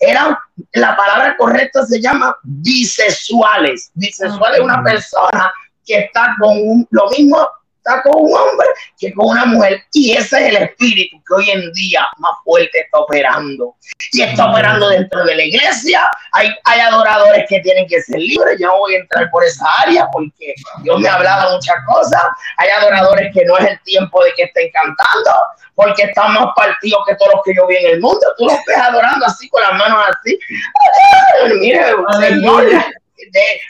eran, 0.00 0.36
la 0.72 0.96
palabra 0.96 1.36
correcta 1.36 1.84
se 1.84 2.00
llama 2.00 2.34
bisexuales. 2.42 3.90
Bisexual 3.94 4.54
es 4.54 4.60
una 4.60 4.82
persona 4.82 5.52
que 5.84 5.98
está 5.98 6.34
con 6.40 6.86
lo 6.90 7.10
mismo 7.10 7.46
está 7.84 8.02
con 8.02 8.12
un 8.16 8.34
hombre 8.34 8.66
que 8.98 9.12
con 9.12 9.28
una 9.28 9.44
mujer. 9.44 9.82
Y 9.92 10.12
ese 10.12 10.40
es 10.40 10.54
el 10.54 10.62
espíritu 10.62 11.22
que 11.26 11.34
hoy 11.34 11.50
en 11.50 11.72
día 11.72 12.06
más 12.18 12.32
fuerte 12.44 12.80
está 12.80 12.98
operando. 12.98 13.76
Y 14.12 14.22
está 14.22 14.50
operando 14.50 14.88
dentro 14.88 15.24
de 15.24 15.34
la 15.34 15.44
iglesia. 15.44 16.08
Hay, 16.32 16.50
hay 16.64 16.80
adoradores 16.80 17.44
que 17.48 17.60
tienen 17.60 17.86
que 17.86 18.00
ser 18.00 18.18
libres. 18.18 18.58
Yo 18.58 18.68
no 18.68 18.78
voy 18.78 18.94
a 18.94 18.98
entrar 19.00 19.30
por 19.30 19.44
esa 19.44 19.66
área 19.82 20.06
porque 20.12 20.54
Dios 20.82 21.00
me 21.00 21.08
ha 21.08 21.14
hablado 21.14 21.56
muchas 21.56 21.76
cosas. 21.86 22.22
Hay 22.56 22.68
adoradores 22.70 23.32
que 23.34 23.44
no 23.44 23.56
es 23.58 23.66
el 23.66 23.80
tiempo 23.82 24.24
de 24.24 24.32
que 24.34 24.44
estén 24.44 24.70
cantando 24.72 25.30
porque 25.74 26.04
están 26.04 26.32
más 26.34 26.48
partidos 26.56 27.00
que 27.06 27.16
todos 27.16 27.32
los 27.34 27.42
que 27.44 27.54
yo 27.54 27.66
vi 27.66 27.76
en 27.76 27.94
el 27.94 28.00
mundo. 28.00 28.26
Tú 28.38 28.46
los 28.46 28.56
ves 28.66 28.78
adorando 28.78 29.26
así 29.26 29.48
con 29.48 29.62
las 29.62 29.72
manos 29.74 30.04
así. 30.08 30.38
mire, 31.60 31.84
Señor 32.20 32.64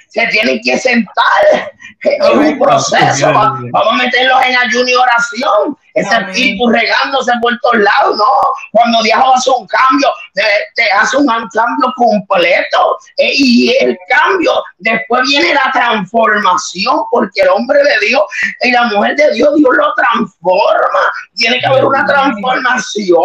se 0.08 0.26
tienen 0.28 0.60
que 0.62 0.78
sentar 0.78 1.72
en 2.02 2.38
un 2.38 2.58
proceso. 2.58 3.32
Vamos 3.32 3.72
a 3.72 3.96
meterlos 3.96 4.42
en 4.46 4.56
ayuno 4.56 4.88
y 4.88 4.94
oración. 4.94 5.76
Ese 5.94 6.16
espíritu 6.16 6.68
regándose 6.68 7.32
por 7.40 7.56
todos 7.60 7.76
lados, 7.76 8.16
¿no? 8.16 8.24
Cuando 8.72 9.00
Dios 9.02 9.16
hace 9.36 9.50
un 9.50 9.64
cambio, 9.68 10.08
te, 10.34 10.90
hace 10.90 11.16
un 11.16 11.26
cambio 11.26 11.92
completo. 11.96 12.98
Eh, 13.16 13.32
y 13.32 13.76
el 13.80 13.96
cambio, 14.08 14.52
después 14.78 15.22
viene 15.28 15.54
la 15.54 15.70
transformación, 15.72 17.04
porque 17.12 17.42
el 17.42 17.48
hombre 17.48 17.78
de 17.78 18.06
Dios 18.08 18.22
y 18.62 18.72
la 18.72 18.84
mujer 18.84 19.14
de 19.14 19.34
Dios, 19.34 19.54
Dios 19.54 19.70
lo 19.72 19.94
transforma. 19.94 21.00
Tiene 21.36 21.60
que 21.60 21.66
haber 21.66 21.84
una 21.84 22.04
transformación 22.04 23.22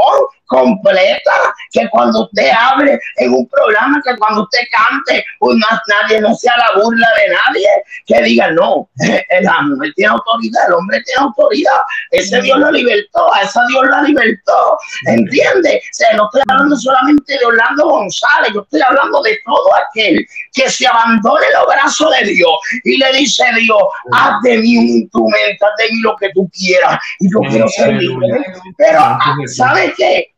completa, 0.50 1.32
que 1.72 1.88
cuando 1.89 2.24
usted 2.24 2.50
hable 2.52 3.00
en 3.18 3.34
un 3.34 3.47
programa, 3.47 4.02
que 4.04 4.18
cuando 4.18 4.43
usted 4.43 4.60
cante, 4.72 5.24
pues 5.39 5.56
más 5.58 5.80
nadie 5.88 6.20
no 6.20 6.34
sea 6.36 6.54
la 6.58 6.82
burla 6.82 7.08
de 7.18 7.34
nadie, 7.34 7.68
que 8.06 8.22
diga, 8.24 8.52
no, 8.52 8.89
la 9.41 9.62
mujer 9.62 9.93
tiene 9.95 10.12
autoridad, 10.12 10.68
el 10.68 10.74
hombre 10.74 11.02
tiene 11.04 11.22
autoridad, 11.22 11.80
ese 12.12 12.41
Dios 12.41 12.58
lo 12.58 12.72
libertó, 12.72 13.34
a 13.34 13.41
esa 13.43 13.64
Dios 13.68 13.86
la 13.89 14.02
libertó, 14.02 14.78
¿entiende? 15.06 15.82
O 15.84 15.93
sea, 15.93 16.14
no 16.18 16.26
estoy 16.26 16.41
hablando 16.50 16.76
solamente 16.76 17.38
de 17.38 17.45
Orlando 17.45 17.86
González, 17.86 18.52
yo 18.54 18.62
estoy 18.62 18.82
hablando 18.82 19.22
de 19.22 19.38
todo 19.45 19.70
aquel 19.76 20.26
que 20.54 20.70
se 20.70 20.88
abandone 20.88 21.45
los 21.54 21.68
brazos 21.68 22.12
de 22.20 22.32
Dios 22.32 22.52
y 22.84 22.97
le 22.97 23.14
dice 23.14 23.43
a 23.45 23.56
Dios, 23.56 23.82
haz 24.14 24.41
de 24.41 24.58
mí 24.58 24.78
un 24.78 24.88
instrumento, 24.88 25.66
haz 25.66 25.78
de 25.78 25.93
mí 25.93 26.00
lo 26.02 26.16
que 26.16 26.30
tú 26.34 26.50
quieras, 26.50 26.97
y 27.20 27.32
yo 27.32 27.39
quiero 27.50 27.68
ser 27.70 27.93
libre. 27.93 28.43
Pero, 28.78 29.18
¿sabes 29.45 29.93
qué? 29.95 30.34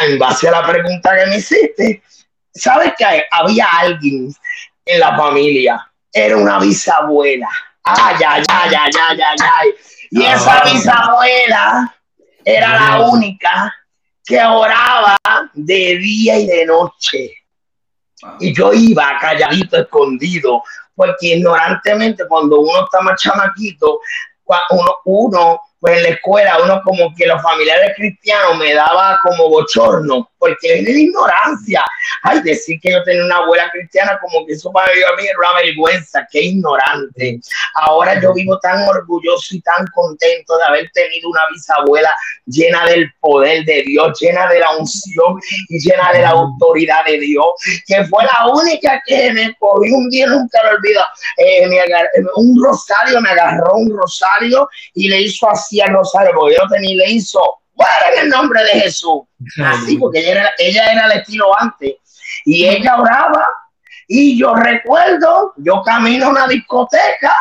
En 0.00 0.18
base 0.18 0.48
a 0.48 0.52
la 0.52 0.66
pregunta 0.66 1.16
que 1.16 1.26
me 1.26 1.36
hiciste, 1.36 2.02
¿sabes 2.54 2.92
que 2.96 3.24
había 3.30 3.66
alguien 3.66 4.32
en 4.84 5.00
la 5.00 5.16
familia? 5.16 5.90
Era 6.12 6.36
una 6.36 6.58
bisabuela. 6.58 7.48
Ay, 7.84 8.16
ay, 8.26 8.42
ay, 8.48 8.74
ay, 8.74 8.92
ay, 8.98 9.20
ay, 9.20 9.36
ay. 9.58 9.74
Y 10.10 10.24
esa 10.24 10.62
bisabuela 10.64 11.94
era 12.44 12.74
la 12.74 13.00
única 13.08 13.74
que 14.24 14.42
oraba 14.42 15.16
de 15.54 15.98
día 15.98 16.38
y 16.38 16.46
de 16.46 16.66
noche. 16.66 17.34
Y 18.40 18.52
yo 18.52 18.72
iba 18.72 19.18
calladito, 19.20 19.76
escondido, 19.78 20.62
porque 20.94 21.34
ignorantemente 21.36 22.26
cuando 22.26 22.60
uno 22.60 22.84
está 22.84 23.00
más 23.00 23.20
chamaquito, 23.20 24.00
uno, 24.70 24.96
uno 25.04 25.60
pues 25.80 25.96
en 25.96 26.02
la 26.02 26.08
escuela 26.10 26.58
uno 26.62 26.82
como 26.82 27.14
que 27.14 27.26
los 27.26 27.40
familiares 27.42 27.92
cristianos 27.96 28.58
me 28.58 28.74
daba 28.74 29.18
como 29.22 29.48
bochorno, 29.48 30.30
porque 30.38 30.78
es 30.78 30.84
de 30.84 31.00
ignorancia. 31.00 31.84
Ay, 32.22 32.42
decir 32.42 32.80
que 32.80 32.92
yo 32.92 33.02
tenía 33.04 33.24
una 33.24 33.36
abuela 33.36 33.70
cristiana 33.70 34.18
como 34.20 34.44
que 34.46 34.54
eso 34.54 34.72
para 34.72 34.92
mí 34.92 35.26
era 35.26 35.38
una 35.38 35.60
vergüenza, 35.60 36.26
qué 36.30 36.42
ignorante. 36.42 37.40
Ahora 37.74 38.20
yo 38.20 38.34
vivo 38.34 38.58
tan 38.58 38.88
orgulloso 38.88 39.54
y 39.54 39.60
tan 39.60 39.86
contento 39.94 40.56
de 40.58 40.64
haber 40.64 40.90
tenido 40.92 41.30
una 41.30 41.42
bisabuela 41.52 42.14
llena 42.46 42.84
del 42.86 43.12
poder 43.20 43.64
de 43.64 43.82
Dios, 43.82 44.18
llena 44.20 44.48
de 44.48 44.60
la 44.60 44.76
unción 44.76 45.38
y 45.68 45.78
llena 45.78 46.12
de 46.12 46.22
la 46.22 46.30
autoridad 46.30 47.04
de 47.04 47.18
Dios, 47.20 47.46
que 47.86 48.04
fue 48.06 48.24
la 48.24 48.48
única 48.48 49.00
que 49.06 49.32
me 49.32 49.54
cogió 49.58 49.96
un 49.96 50.10
día, 50.10 50.26
nunca 50.26 50.58
lo 50.64 50.78
olvido, 50.78 51.02
eh, 51.36 51.68
un 52.36 52.62
rosario, 52.62 53.20
me 53.20 53.30
agarró 53.30 53.74
un 53.74 53.96
rosario 53.96 54.68
y 54.94 55.08
le 55.08 55.22
hizo 55.22 55.48
así 55.48 55.67
hacía 55.68 55.86
rosario, 55.86 56.32
porque 56.34 56.56
yo 56.56 56.66
tenía, 56.68 56.96
le 56.96 57.10
hizo, 57.12 57.40
bueno, 57.74 57.92
en 58.12 58.24
el 58.24 58.28
nombre 58.30 58.62
de 58.64 58.80
Jesús. 58.80 59.20
Así, 59.64 59.96
porque 59.96 60.20
ella 60.20 60.30
era, 60.32 60.50
ella 60.58 60.92
era 60.92 61.06
el 61.06 61.20
estilo 61.20 61.46
antes. 61.58 61.94
Y 62.44 62.66
ella 62.66 62.98
oraba. 62.98 63.46
Y 64.06 64.38
yo 64.38 64.54
recuerdo, 64.54 65.52
yo 65.58 65.82
camino 65.82 66.26
a 66.26 66.30
una 66.30 66.46
discoteca 66.48 67.34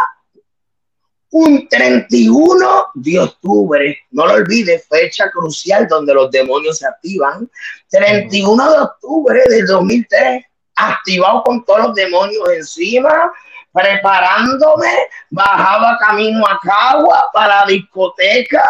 un 1.29 1.67
31 1.67 2.85
de 2.95 3.19
octubre, 3.19 3.97
no 4.11 4.25
lo 4.25 4.33
olvides, 4.33 4.87
fecha 4.87 5.29
crucial 5.29 5.87
donde 5.87 6.13
los 6.13 6.31
demonios 6.31 6.79
se 6.79 6.87
activan. 6.87 7.49
31 7.89 8.71
de 8.71 8.79
octubre 8.79 9.43
del 9.49 9.65
2003, 9.65 10.45
activado 10.75 11.43
con 11.43 11.65
todos 11.65 11.87
los 11.87 11.95
demonios 11.95 12.43
encima, 12.55 13.31
preparándome, 13.77 14.89
bajaba 15.29 15.97
camino 15.99 16.43
a 16.47 16.59
Cagua 16.59 17.29
para 17.31 17.61
la 17.61 17.65
discoteca, 17.67 18.63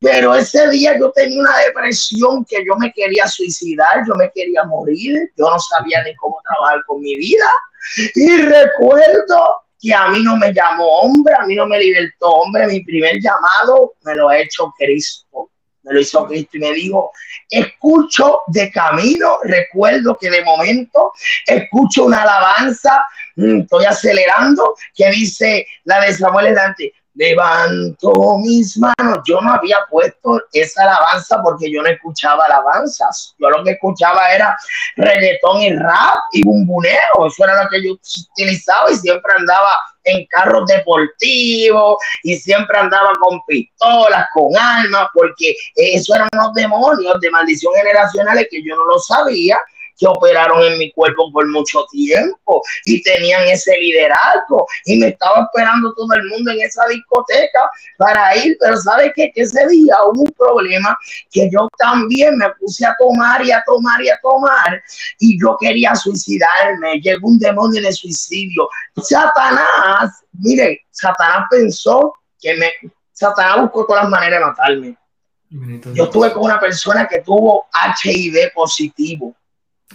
pero 0.00 0.34
ese 0.34 0.68
día 0.70 0.96
yo 0.98 1.10
tenía 1.10 1.40
una 1.40 1.56
depresión 1.58 2.44
que 2.44 2.64
yo 2.64 2.76
me 2.76 2.92
quería 2.92 3.26
suicidar, 3.26 4.04
yo 4.06 4.14
me 4.14 4.30
quería 4.32 4.62
morir, 4.64 5.32
yo 5.36 5.50
no 5.50 5.58
sabía 5.58 6.02
ni 6.04 6.14
cómo 6.14 6.40
trabajar 6.44 6.80
con 6.86 7.00
mi 7.00 7.14
vida. 7.16 7.50
Y 8.14 8.36
recuerdo 8.42 9.62
que 9.80 9.92
a 9.92 10.08
mí 10.08 10.22
no 10.22 10.36
me 10.36 10.52
llamó 10.52 11.00
hombre, 11.00 11.34
a 11.34 11.44
mí 11.44 11.56
no 11.56 11.66
me 11.66 11.78
libertó 11.80 12.28
hombre, 12.28 12.66
mi 12.68 12.84
primer 12.84 13.20
llamado 13.20 13.94
me 14.04 14.14
lo 14.14 14.28
ha 14.28 14.38
hecho 14.38 14.72
Cristo, 14.78 15.50
me 15.86 15.94
lo 15.94 16.00
hizo 16.00 16.26
Cristo 16.26 16.56
y 16.56 16.60
me 16.60 16.72
dijo, 16.72 17.12
escucho 17.48 18.40
de 18.48 18.70
camino, 18.70 19.38
recuerdo 19.44 20.16
que 20.18 20.28
de 20.30 20.44
momento 20.44 21.12
escucho 21.46 22.04
una 22.04 22.22
alabanza, 22.22 23.06
mm, 23.36 23.60
estoy 23.60 23.84
acelerando, 23.84 24.74
que 24.94 25.08
dice 25.10 25.66
la 25.84 26.00
de 26.00 26.12
Samuel 26.12 26.54
Dante, 26.54 26.92
levanto 27.16 28.12
mis 28.38 28.78
manos. 28.78 29.18
Yo 29.26 29.40
no 29.40 29.52
había 29.52 29.78
puesto 29.90 30.40
esa 30.52 30.82
alabanza 30.82 31.42
porque 31.42 31.70
yo 31.70 31.82
no 31.82 31.88
escuchaba 31.88 32.44
alabanzas. 32.44 33.34
Yo 33.38 33.50
lo 33.50 33.64
que 33.64 33.72
escuchaba 33.72 34.30
era 34.32 34.56
reggaetón 34.96 35.62
y 35.62 35.74
rap 35.74 36.18
y 36.32 36.42
bumbuneo. 36.42 37.26
Eso 37.26 37.44
era 37.44 37.64
lo 37.64 37.68
que 37.68 37.82
yo 37.84 37.92
utilizaba 37.92 38.90
y 38.90 38.96
siempre 38.96 39.32
andaba 39.36 39.70
en 40.04 40.24
carros 40.26 40.66
deportivos 40.66 41.96
y 42.22 42.36
siempre 42.36 42.78
andaba 42.78 43.12
con 43.18 43.40
pistolas, 43.46 44.26
con 44.32 44.56
armas, 44.56 45.08
porque 45.12 45.56
eso 45.74 46.14
eran 46.14 46.28
los 46.32 46.54
demonios 46.54 47.20
de 47.20 47.30
maldición 47.30 47.74
generacionales 47.74 48.46
que 48.50 48.62
yo 48.62 48.76
no 48.76 48.84
lo 48.84 48.98
sabía 49.00 49.58
que 49.98 50.06
operaron 50.06 50.62
en 50.62 50.78
mi 50.78 50.92
cuerpo 50.92 51.30
por 51.32 51.46
mucho 51.48 51.84
tiempo 51.90 52.62
y 52.84 53.02
tenían 53.02 53.42
ese 53.44 53.76
liderazgo 53.78 54.66
y 54.84 54.98
me 54.98 55.08
estaba 55.08 55.44
esperando 55.44 55.94
todo 55.94 56.12
el 56.14 56.24
mundo 56.28 56.50
en 56.50 56.60
esa 56.60 56.86
discoteca 56.86 57.70
para 57.98 58.36
ir, 58.36 58.56
pero 58.60 58.76
¿sabe 58.76 59.12
qué? 59.14 59.30
Que 59.34 59.42
ese 59.42 59.66
día 59.68 59.96
hubo 60.04 60.22
un 60.22 60.32
problema 60.32 60.96
que 61.30 61.48
yo 61.50 61.68
también 61.78 62.36
me 62.36 62.50
puse 62.60 62.84
a 62.84 62.94
tomar 62.98 63.44
y 63.44 63.52
a 63.52 63.62
tomar 63.66 64.02
y 64.02 64.10
a 64.10 64.18
tomar 64.22 64.82
y 65.18 65.40
yo 65.40 65.56
quería 65.58 65.94
suicidarme, 65.94 67.00
llegó 67.00 67.28
un 67.28 67.38
demonio 67.38 67.82
de 67.82 67.92
suicidio. 67.92 68.68
Satanás, 68.96 70.22
mire, 70.32 70.84
Satanás 70.90 71.46
pensó 71.50 72.12
que 72.40 72.54
me, 72.54 72.70
Satanás 73.12 73.62
buscó 73.62 73.86
todas 73.86 74.04
las 74.04 74.10
maneras 74.10 74.40
de 74.40 74.46
matarme. 74.46 74.96
Yo 75.94 76.04
estuve 76.04 76.32
con 76.32 76.44
una 76.44 76.58
persona 76.58 77.06
que 77.06 77.20
tuvo 77.20 77.66
HIV 78.04 78.52
positivo. 78.54 79.34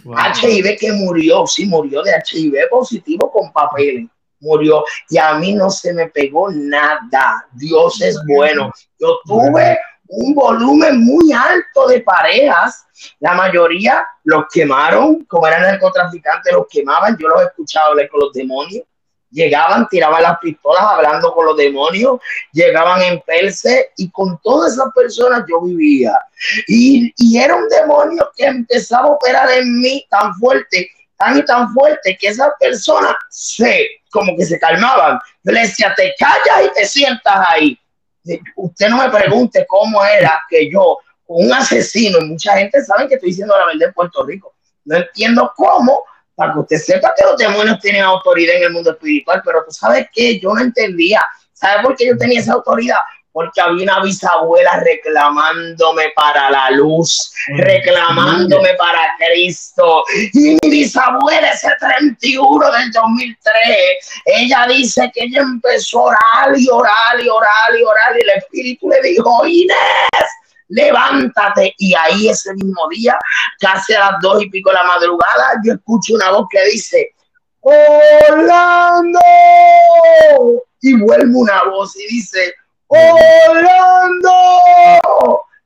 HIV 0.04 0.78
que 0.78 0.92
murió, 0.92 1.46
sí, 1.46 1.66
murió 1.66 2.02
de 2.02 2.12
HIV 2.12 2.68
positivo 2.70 3.30
con 3.30 3.52
papeles, 3.52 4.08
murió 4.40 4.84
y 5.08 5.18
a 5.18 5.34
mí 5.34 5.54
no 5.54 5.70
se 5.70 5.92
me 5.92 6.08
pegó 6.08 6.50
nada. 6.50 7.46
Dios 7.52 8.00
es 8.00 8.18
bueno. 8.26 8.72
Yo 8.98 9.18
tuve 9.24 9.78
un 10.08 10.34
volumen 10.34 11.04
muy 11.04 11.32
alto 11.32 11.86
de 11.88 12.00
parejas. 12.00 12.86
La 13.20 13.34
mayoría 13.34 14.06
los 14.24 14.44
quemaron, 14.52 15.24
como 15.24 15.46
eran 15.46 15.62
narcotraficantes, 15.62 16.52
los 16.52 16.66
quemaban. 16.68 17.16
Yo 17.18 17.28
los 17.28 17.42
he 17.42 17.46
escuchado 17.46 17.90
hablar 17.90 18.08
con 18.08 18.20
los 18.20 18.32
demonios 18.32 18.84
llegaban, 19.32 19.88
tiraban 19.88 20.22
las 20.22 20.38
pistolas 20.38 20.82
hablando 20.82 21.32
con 21.32 21.46
los 21.46 21.56
demonios, 21.56 22.20
llegaban 22.52 23.02
en 23.02 23.20
perse 23.22 23.90
y 23.96 24.10
con 24.10 24.38
todas 24.42 24.74
esas 24.74 24.92
personas 24.94 25.44
yo 25.48 25.60
vivía. 25.62 26.16
Y, 26.68 27.12
y 27.16 27.38
era 27.38 27.56
un 27.56 27.68
demonio 27.68 28.30
que 28.36 28.44
empezaba 28.44 29.08
a 29.08 29.12
operar 29.12 29.50
en 29.50 29.80
mí 29.80 30.06
tan 30.10 30.34
fuerte, 30.34 30.90
tan 31.16 31.38
y 31.38 31.44
tan 31.44 31.72
fuerte, 31.72 32.16
que 32.20 32.28
esas 32.28 32.50
personas 32.60 33.14
se, 33.30 33.86
como 34.10 34.36
que 34.36 34.44
se 34.44 34.58
calmaban. 34.58 35.18
le 35.44 35.60
decía, 35.60 35.92
te 35.96 36.14
callas 36.18 36.66
y 36.66 36.74
te 36.74 36.86
sientas 36.86 37.46
ahí. 37.48 37.78
Usted 38.56 38.88
no 38.88 38.98
me 38.98 39.10
pregunte 39.10 39.64
cómo 39.66 40.04
era 40.04 40.40
que 40.48 40.70
yo, 40.70 40.98
un 41.26 41.52
asesino, 41.52 42.18
y 42.20 42.26
mucha 42.26 42.56
gente 42.56 42.84
sabe 42.84 43.08
que 43.08 43.14
estoy 43.14 43.30
diciendo 43.30 43.56
la 43.56 43.66
verdad 43.66 43.88
en 43.88 43.94
Puerto 43.94 44.24
Rico, 44.24 44.54
no 44.84 44.96
entiendo 44.96 45.52
cómo 45.56 46.04
para 46.34 46.52
que 46.52 46.60
usted 46.60 46.76
sepa 46.76 47.12
que 47.16 47.24
los 47.24 47.36
demonios 47.36 47.78
tienen 47.80 48.02
autoridad 48.02 48.56
en 48.56 48.64
el 48.64 48.70
mundo 48.70 48.92
espiritual, 48.92 49.42
pero 49.44 49.64
tú 49.64 49.72
sabes 49.72 50.06
que 50.12 50.38
yo 50.40 50.54
no 50.54 50.60
entendía. 50.60 51.20
¿Sabes 51.52 51.84
por 51.84 51.96
qué 51.96 52.06
yo 52.06 52.16
tenía 52.16 52.40
esa 52.40 52.54
autoridad? 52.54 52.98
Porque 53.32 53.60
había 53.60 53.84
una 53.84 54.02
bisabuela 54.02 54.82
reclamándome 54.84 56.12
para 56.14 56.50
la 56.50 56.70
luz, 56.70 57.32
mm. 57.48 57.58
reclamándome 57.58 58.74
para 58.74 59.00
Cristo. 59.16 60.04
Y 60.34 60.58
mi 60.62 60.70
bisabuela, 60.70 61.50
ese 61.50 61.68
31 61.78 62.72
del 62.72 62.92
2003, 62.92 63.54
ella 64.26 64.66
dice 64.68 65.10
que 65.14 65.24
ella 65.24 65.42
empezó 65.42 66.00
a 66.00 66.02
orar 66.02 66.58
y 66.58 66.68
orar 66.68 67.20
y 67.22 67.28
orar 67.28 67.78
y 67.78 67.82
orar. 67.82 68.16
Y 68.18 68.22
el 68.22 68.30
Espíritu 68.38 68.88
le 68.88 69.00
dijo, 69.02 69.46
Inés, 69.46 69.76
levántate. 70.72 71.74
Y 71.78 71.94
ahí 71.94 72.28
ese 72.28 72.52
mismo 72.54 72.88
día, 72.88 73.16
casi 73.60 73.94
a 73.94 74.10
las 74.10 74.20
dos 74.20 74.42
y 74.42 74.50
pico 74.50 74.70
de 74.70 74.76
la 74.76 74.84
madrugada, 74.84 75.52
yo 75.64 75.74
escucho 75.74 76.14
una 76.14 76.30
voz 76.30 76.46
que 76.50 76.64
dice, 76.66 77.14
Orlando. 77.60 79.20
Y 80.80 80.98
vuelve 80.98 81.34
una 81.34 81.64
voz 81.64 81.96
y 81.96 82.06
dice, 82.08 82.54
Orlando. 82.88 84.32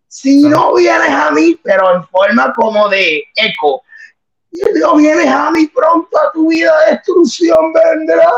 Si 0.09 0.43
no 0.43 0.75
vienes 0.75 1.11
a 1.11 1.31
mí, 1.31 1.59
pero 1.63 1.95
en 1.95 2.07
forma 2.09 2.53
como 2.55 2.89
de 2.89 3.23
eco, 3.35 3.83
Dios 4.75 4.97
vienes 4.97 5.29
a 5.29 5.51
mí 5.51 5.67
pronto 5.67 6.19
a 6.19 6.33
tu 6.33 6.49
vida 6.49 6.73
destrucción 6.91 7.73
vendrá. 7.73 8.29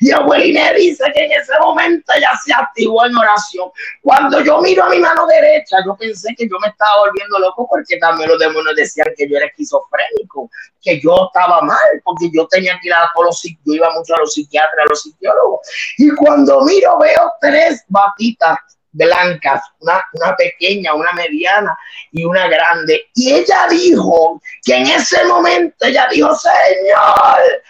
Y 0.00 0.10
abuelina 0.10 0.72
dice 0.72 1.04
que 1.14 1.24
en 1.24 1.32
ese 1.32 1.52
momento 1.60 2.12
ya 2.20 2.32
se 2.44 2.52
activó 2.52 3.04
en 3.06 3.16
oración. 3.16 3.70
Cuando 4.02 4.40
yo 4.40 4.60
miro 4.60 4.84
a 4.84 4.88
mi 4.88 4.98
mano 4.98 5.26
derecha, 5.26 5.78
yo 5.84 5.96
pensé 5.96 6.34
que 6.36 6.48
yo 6.48 6.58
me 6.60 6.68
estaba 6.68 7.00
volviendo 7.06 7.38
loco 7.38 7.66
porque 7.68 7.98
también 7.98 8.28
los 8.28 8.38
demonios 8.38 8.76
decían 8.76 9.08
que 9.16 9.28
yo 9.28 9.36
era 9.36 9.46
esquizofrénico, 9.46 10.50
que 10.80 11.00
yo 11.00 11.26
estaba 11.26 11.60
mal, 11.62 12.00
porque 12.04 12.30
yo 12.32 12.46
tenía 12.48 12.78
que 12.80 12.88
ir 12.88 12.94
a 12.94 13.10
todos 13.14 13.26
los 13.26 13.42
yo 13.42 13.74
iba 13.74 13.90
mucho 13.94 14.14
a 14.14 14.20
los 14.20 14.32
psiquiatras, 14.32 14.86
a 14.86 14.88
los 14.88 15.02
psicólogos. 15.02 15.60
Y 15.98 16.10
cuando 16.10 16.64
miro 16.64 16.98
veo 16.98 17.32
tres 17.40 17.84
batitas 17.88 18.58
blancas, 18.98 19.62
una, 19.80 20.04
una, 20.12 20.36
pequeña, 20.36 20.94
una 20.94 21.12
mediana 21.12 21.78
y 22.12 22.24
una 22.24 22.48
grande. 22.48 23.08
Y 23.14 23.32
ella 23.32 23.66
dijo 23.70 24.40
que 24.64 24.76
en 24.76 24.86
ese 24.86 25.24
momento 25.24 25.86
ella 25.86 26.08
dijo, 26.10 26.34
Señor, 26.34 27.62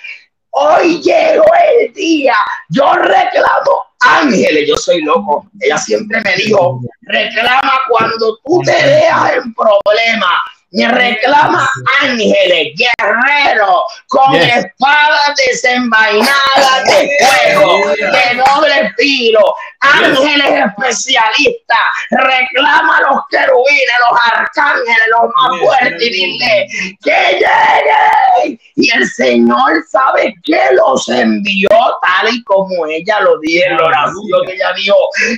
hoy 0.50 1.00
llegó 1.02 1.44
el 1.70 1.92
día, 1.92 2.34
yo 2.70 2.92
reclamo 2.94 3.84
ángeles, 4.00 4.68
yo 4.68 4.76
soy 4.76 5.02
loco. 5.02 5.46
Ella 5.60 5.78
siempre 5.78 6.20
me 6.22 6.34
dijo, 6.36 6.80
reclama 7.02 7.72
cuando 7.88 8.38
tú 8.44 8.60
te 8.64 8.72
veas 8.72 9.34
en 9.34 9.54
problema 9.54 10.40
me 10.70 10.86
reclama 10.86 11.68
ángeles, 12.02 12.74
guerreros, 12.76 13.82
con 14.08 14.34
espadas 14.34 15.34
desenvainadas 15.46 16.84
de 16.84 17.10
fuego, 17.20 17.88
de 17.88 18.36
doble 18.36 18.92
filo, 18.98 19.54
ángeles 19.80 20.64
especialistas, 20.66 21.78
reclama 22.10 22.98
a 22.98 23.12
los 23.12 23.20
querubines, 23.30 23.98
los 24.10 24.20
arcángeles, 24.32 24.98
los 25.10 25.30
más 25.36 25.60
fuertes, 25.60 26.02
y 26.02 26.10
dile 26.10 26.66
que 27.02 27.40
lleguen. 27.40 28.60
Y 28.76 28.90
el 28.94 29.08
Señor 29.08 29.84
sabe 29.90 30.34
que 30.44 30.60
los 30.72 31.08
envió 31.08 31.68
tal 32.18 32.34
y 32.34 32.42
como 32.44 32.86
ella 32.86 33.20
lo 33.20 33.38
dijo 33.38 33.64
en 33.66 33.76
la 33.76 33.86
oración 33.86 34.46
que 34.46 34.52
ella 34.54 34.72
dijo, 34.74 34.96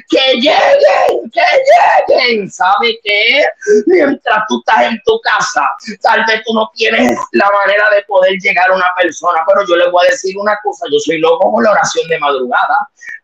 que 0.08 0.34
lleguen, 0.34 1.30
que 1.32 2.08
lleguen. 2.08 2.50
¿Sabe 2.50 2.98
qué? 3.02 3.44
Mientras 3.86 4.44
tú 4.48 4.58
estás 4.58 4.90
en 4.90 5.00
tu 5.04 5.20
casa, 5.20 5.68
tal 6.02 6.24
vez 6.26 6.42
tú 6.44 6.54
no 6.54 6.70
tienes 6.74 7.12
la 7.32 7.50
manera 7.50 7.84
de 7.94 8.02
poder 8.04 8.36
llegar 8.40 8.70
a 8.70 8.74
una 8.74 8.92
persona, 8.96 9.40
pero 9.46 9.66
yo 9.66 9.76
le 9.76 9.90
voy 9.90 10.06
a 10.06 10.10
decir 10.10 10.36
una 10.38 10.56
cosa, 10.62 10.86
yo 10.90 10.98
soy 10.98 11.18
loco 11.18 11.50
con 11.52 11.64
la 11.64 11.72
oración 11.72 12.08
de 12.08 12.18
madrugada, 12.18 12.78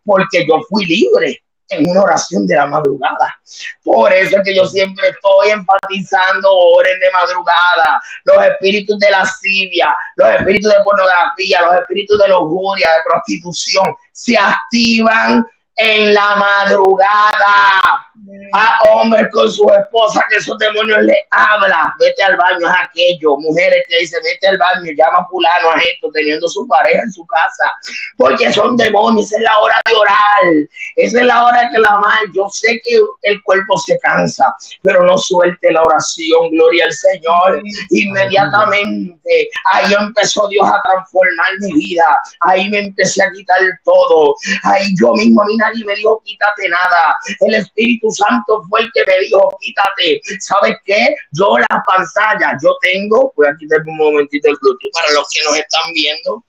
porque 0.04 0.46
yo 0.46 0.60
fui 0.68 0.84
libre 0.86 1.42
en 1.68 1.88
una 1.88 2.02
oración 2.02 2.46
de 2.46 2.54
la 2.54 2.66
madrugada. 2.66 3.38
Por 3.82 4.12
eso 4.12 4.38
es 4.38 4.44
que 4.44 4.54
yo 4.54 4.66
siempre 4.66 5.08
estoy 5.08 5.50
enfatizando 5.50 6.50
oren 6.52 6.98
de 7.00 7.10
madrugada. 7.10 8.00
Los 8.24 8.44
espíritus 8.44 8.98
de 8.98 9.10
lascivia, 9.10 9.96
los 10.16 10.28
espíritus 10.30 10.72
de 10.72 10.84
pornografía, 10.84 11.60
los 11.62 11.74
espíritus 11.76 12.18
de 12.18 12.28
lujuria, 12.28 12.88
de 12.88 13.02
prostitución, 13.04 13.86
se 14.12 14.36
activan 14.38 15.46
en 15.76 16.14
la 16.14 16.36
madrugada 16.36 18.05
a 18.52 18.78
hombres 18.90 19.28
con 19.32 19.50
su 19.50 19.68
esposa 19.70 20.24
que 20.28 20.36
esos 20.36 20.58
demonios 20.58 21.02
le 21.02 21.16
habla, 21.30 21.94
vete 21.98 22.22
al 22.22 22.36
baño, 22.36 22.66
es 22.66 22.74
aquello, 22.82 23.36
mujeres 23.38 23.84
que 23.88 23.98
dicen, 24.00 24.20
vete 24.24 24.48
al 24.48 24.58
baño, 24.58 24.92
llama 24.96 25.18
a 25.18 25.26
fulano 25.26 25.70
a 25.70 25.78
esto, 25.78 26.10
teniendo 26.12 26.48
su 26.48 26.66
pareja 26.66 27.02
en 27.02 27.12
su 27.12 27.24
casa, 27.26 27.72
porque 28.16 28.52
son 28.52 28.76
demonios, 28.76 29.32
es 29.32 29.40
la 29.40 29.58
hora 29.58 29.76
de 29.86 29.94
orar, 29.94 30.68
esa 30.96 31.20
es 31.20 31.26
la 31.26 31.44
hora 31.44 31.62
de 31.62 31.76
clamar, 31.76 32.18
yo 32.34 32.48
sé 32.50 32.80
que 32.84 32.98
el 33.22 33.42
cuerpo 33.42 33.78
se 33.78 33.98
cansa, 34.00 34.54
pero 34.82 35.04
no 35.04 35.18
suelte 35.18 35.72
la 35.72 35.82
oración, 35.82 36.50
gloria 36.50 36.86
al 36.86 36.92
Señor, 36.92 37.62
inmediatamente, 37.90 39.50
ahí 39.72 39.92
empezó 39.98 40.48
Dios 40.48 40.66
a 40.66 40.82
transformar 40.82 41.52
mi 41.60 41.72
vida, 41.74 42.18
ahí 42.40 42.68
me 42.70 42.78
empecé 42.80 43.22
a 43.22 43.30
quitar 43.30 43.60
todo, 43.84 44.34
ahí 44.64 44.94
yo 44.98 45.12
mismo, 45.14 45.42
a 45.42 45.46
mí 45.46 45.56
nadie 45.56 45.84
me 45.84 45.94
dijo, 45.94 46.20
quítate 46.24 46.68
nada, 46.68 47.16
el 47.40 47.54
Espíritu 47.54 48.10
Santo 48.16 48.64
fue 48.68 48.80
el 48.82 48.92
que 48.92 49.04
me 49.06 49.20
dijo, 49.20 49.56
quítate. 49.60 50.20
¿Sabes 50.40 50.76
qué? 50.84 51.14
Yo 51.32 51.56
la 51.58 51.82
pantalla, 51.86 52.56
yo 52.62 52.76
tengo, 52.80 53.32
voy 53.36 53.46
a 53.46 53.56
quitar 53.58 53.80
un 53.86 53.96
momentito 53.96 54.48
el 54.48 54.56
Bluetooth 54.60 54.92
para 54.92 55.12
los 55.12 55.28
que 55.30 55.44
nos 55.44 55.56
están 55.56 55.92
viendo. 55.92 56.44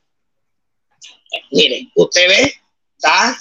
Mire, 1.51 1.91
usted 1.95 2.27
ve, 2.27 2.53
está 2.97 3.37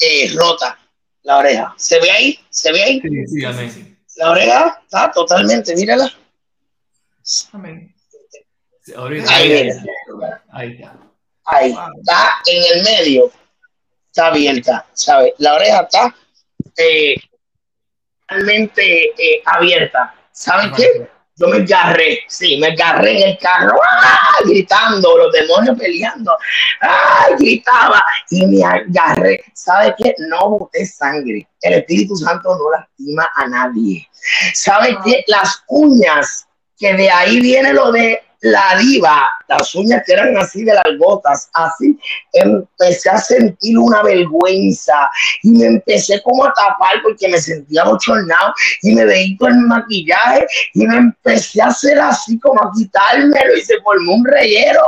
eh, 0.00 0.32
rota 0.36 0.78
la 1.22 1.38
oreja. 1.38 1.74
¿Se 1.76 2.00
ve 2.00 2.10
ahí? 2.10 2.38
¿Se 2.50 2.72
ve 2.72 2.82
ahí? 2.82 3.00
Sí, 3.00 3.26
sí, 3.26 3.44
amén. 3.44 3.98
La 4.16 4.30
oreja 4.30 4.80
está 4.84 5.10
totalmente, 5.10 5.74
mírala. 5.74 6.12
Amén. 7.52 7.94
Ahí, 9.28 9.48
mira. 9.48 10.44
Ahí 10.50 10.72
está. 10.72 10.96
Ahí, 11.44 11.70
está 11.70 12.42
en 12.46 12.76
el 12.76 12.84
medio. 12.84 13.32
Está 14.08 14.26
abierta, 14.26 14.86
¿sabe? 14.92 15.34
La 15.38 15.54
oreja 15.54 15.82
está 15.82 16.14
eh, 16.76 17.14
eh, 18.28 19.42
abierta. 19.44 20.14
¿Saben 20.32 20.72
qué? 20.72 21.08
Yo 21.36 21.48
me 21.48 21.58
agarré, 21.58 22.20
sí, 22.28 22.58
me 22.58 22.68
agarré 22.68 23.22
en 23.22 23.30
el 23.30 23.38
carro, 23.38 23.80
¡ah! 23.82 24.38
gritando, 24.44 25.16
los 25.16 25.32
demonios 25.32 25.78
peleando, 25.78 26.36
¡ay! 26.80 27.34
gritaba 27.38 28.04
y 28.30 28.46
me 28.46 28.62
agarré. 28.62 29.42
¿Sabe 29.54 29.94
qué? 29.96 30.14
No 30.18 30.50
boté 30.50 30.84
sangre. 30.84 31.48
El 31.62 31.74
Espíritu 31.74 32.16
Santo 32.16 32.54
no 32.54 32.70
lastima 32.70 33.28
a 33.34 33.46
nadie. 33.48 34.06
¿Sabe 34.52 34.96
qué? 35.04 35.24
Las 35.26 35.64
uñas, 35.68 36.46
que 36.78 36.94
de 36.94 37.10
ahí 37.10 37.40
viene 37.40 37.72
lo 37.72 37.90
de 37.90 38.22
la 38.42 38.76
diva, 38.78 39.24
las 39.48 39.74
uñas 39.74 40.02
que 40.04 40.12
eran 40.12 40.36
así 40.36 40.64
de 40.64 40.74
las 40.74 40.98
gotas, 40.98 41.48
así 41.54 41.98
empecé 42.32 43.08
a 43.08 43.18
sentir 43.18 43.78
una 43.78 44.02
vergüenza 44.02 45.08
y 45.42 45.50
me 45.50 45.66
empecé 45.66 46.20
como 46.22 46.44
a 46.44 46.52
tapar 46.52 47.02
porque 47.02 47.28
me 47.28 47.38
sentía 47.38 47.84
bochornado 47.84 48.52
y 48.82 48.94
me 48.94 49.04
veía 49.04 49.36
con 49.38 49.52
el 49.52 49.60
maquillaje 49.60 50.46
y 50.74 50.86
me 50.86 50.96
empecé 50.96 51.62
a 51.62 51.66
hacer 51.66 52.00
así 52.00 52.38
como 52.40 52.60
a 52.60 52.72
quitármelo 52.76 53.56
y 53.56 53.60
se 53.62 53.80
formó 53.80 54.14
un 54.14 54.24
reyero. 54.24 54.82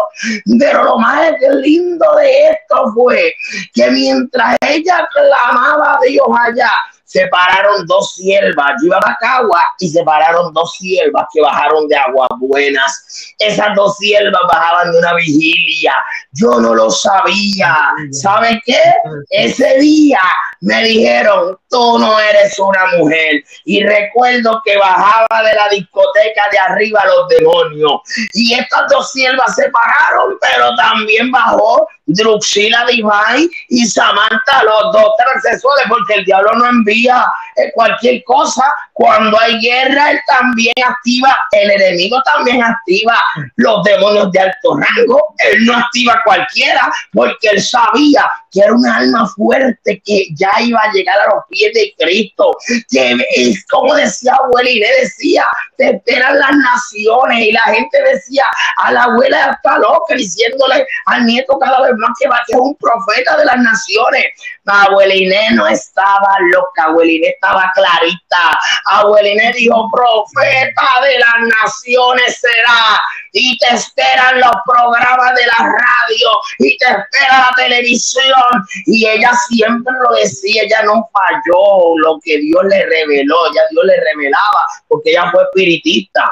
Pero 0.59 0.85
lo 0.85 0.99
más 0.99 1.33
lindo 1.63 2.07
de 2.17 2.51
esto 2.51 2.93
fue 2.93 3.35
que 3.73 3.91
mientras 3.91 4.57
ella 4.69 5.09
clamaba 5.13 5.95
a 5.95 6.01
Dios 6.05 6.27
allá, 6.41 6.73
se 7.15 7.29
pararon 7.29 7.87
dos 7.87 8.17
siervas. 8.17 8.73
Yo 8.81 8.87
iba 8.89 8.99
a 8.99 9.17
Cagua 9.21 9.63
y 9.79 9.89
se 9.89 10.03
pararon 10.03 10.53
dos 10.53 10.75
siervas 10.75 11.27
que 11.33 11.41
bajaron 11.41 11.87
de 11.87 11.95
aguas 11.95 12.29
buenas. 12.41 13.35
Esas 13.39 13.73
dos 13.77 13.97
siervas 13.99 14.43
bajaban 14.49 14.91
de 14.91 14.99
una 14.99 15.15
vigilia. 15.15 15.95
Yo 16.33 16.59
no 16.59 16.75
lo 16.75 16.91
sabía. 16.91 17.77
¿Sabe 18.11 18.61
qué? 18.67 18.83
Ese 19.31 19.79
día 19.79 20.19
me 20.61 20.83
dijeron, 20.83 21.57
tú 21.71 21.99
no 22.01 22.19
eres 22.19 22.59
una 22.59 22.85
mujer. 22.99 23.45
Y 23.65 23.85
recuerdo 23.85 24.61
que 24.65 24.77
bajaba 24.77 25.43
de 25.45 25.55
la 25.55 25.69
discoteca 25.69 26.43
de 26.51 26.59
arriba 26.59 27.01
los 27.05 27.29
demonios. 27.29 28.01
Y 28.33 28.55
estas 28.55 28.91
dos 28.91 29.13
siervas 29.13 29.55
se 29.55 29.71
pararon, 29.71 30.37
pero 30.41 30.75
también 30.75 31.31
bajó 31.31 31.87
Druxila 32.07 32.87
Divine 32.87 33.49
y 33.69 33.87
Samantha, 33.87 34.63
los 34.65 34.93
dos 34.93 35.13
transexuales, 35.17 35.87
porque 35.89 36.15
el 36.15 36.25
diablo 36.25 36.53
no 36.55 36.67
envía 36.67 37.25
eh, 37.57 37.71
cualquier 37.75 38.23
cosa. 38.25 38.65
Cuando 38.93 39.39
hay 39.41 39.59
guerra, 39.61 40.13
él 40.13 40.21
también 40.27 40.75
activa, 40.87 41.37
el 41.53 41.71
enemigo 41.71 42.23
también 42.23 42.63
activa 42.63 43.19
los 43.57 43.83
demonios 43.85 44.31
de 44.33 44.41
alto 44.41 44.77
rango. 44.77 45.35
Él 45.39 45.65
no 45.65 45.77
activa 45.77 46.21
cualquiera, 46.25 46.93
porque 47.13 47.49
él 47.53 47.63
sabía 47.63 48.31
que 48.53 48.61
era 48.61 48.73
un 48.73 48.87
alma 48.87 49.27
fuerte 49.35 50.01
que 50.05 50.27
ya 50.35 50.51
iba 50.61 50.81
a 50.81 50.93
llegar 50.93 51.19
a 51.19 51.35
los 51.35 51.45
pies 51.49 51.73
de 51.75 51.95
Cristo. 51.99 52.57
Que 52.91 53.17
es 53.35 53.67
como 53.67 53.95
decía 53.95 54.35
abuela 54.35 54.71
y 54.71 54.79
le 54.79 54.89
decía, 55.01 55.45
te 55.77 55.97
esperan 55.97 56.39
las 56.39 56.53
naciones. 56.57 57.39
Y 57.41 57.53
la 57.53 57.63
gente 57.63 57.99
decía 58.13 58.45
a 58.77 58.93
la 58.93 59.05
abuela 59.05 59.53
está 59.53 59.79
loca, 59.79 60.15
diciéndole 60.15 60.87
al 61.07 61.27
nieto 61.27 61.59
cada 61.59 61.81
vez 61.83 61.94
más 61.99 62.11
que 62.19 62.29
ser 62.47 62.61
un 62.61 62.75
profeta 62.77 63.37
de 63.37 63.45
las 63.45 63.59
naciones. 63.59 64.25
Abueliné 64.67 65.51
no 65.53 65.67
estaba 65.67 66.37
loca, 66.53 66.85
Abueliné 66.85 67.29
estaba 67.29 67.71
clarita. 67.75 68.59
Abueliné 68.87 69.53
dijo, 69.53 69.91
profeta 69.93 70.87
de 71.03 71.19
las 71.19 71.49
naciones 71.63 72.41
será. 72.41 73.01
Y 73.33 73.59
te 73.59 73.75
esperan 73.75 74.41
los 74.41 74.53
programas 74.65 75.35
de 75.35 75.47
la 75.47 75.67
radio 75.67 76.29
y 76.61 76.77
te 76.79 76.87
espera 76.87 77.39
la 77.39 77.51
televisión. 77.57 78.65
Y 78.87 79.07
ella 79.07 79.33
siempre 79.49 79.93
lo 80.03 80.15
decía, 80.17 80.63
ella 80.63 80.83
no 80.85 81.11
falló 81.13 81.99
lo 81.99 82.21
que 82.23 82.39
Dios 82.39 82.65
le 82.65 82.87
reveló, 82.87 83.37
ya 83.55 83.63
Dios 83.71 83.85
le 83.85 83.97
revelaba, 83.97 84.65
porque 84.89 85.11
ella 85.11 85.31
fue 85.33 85.43
espiritista 85.43 86.25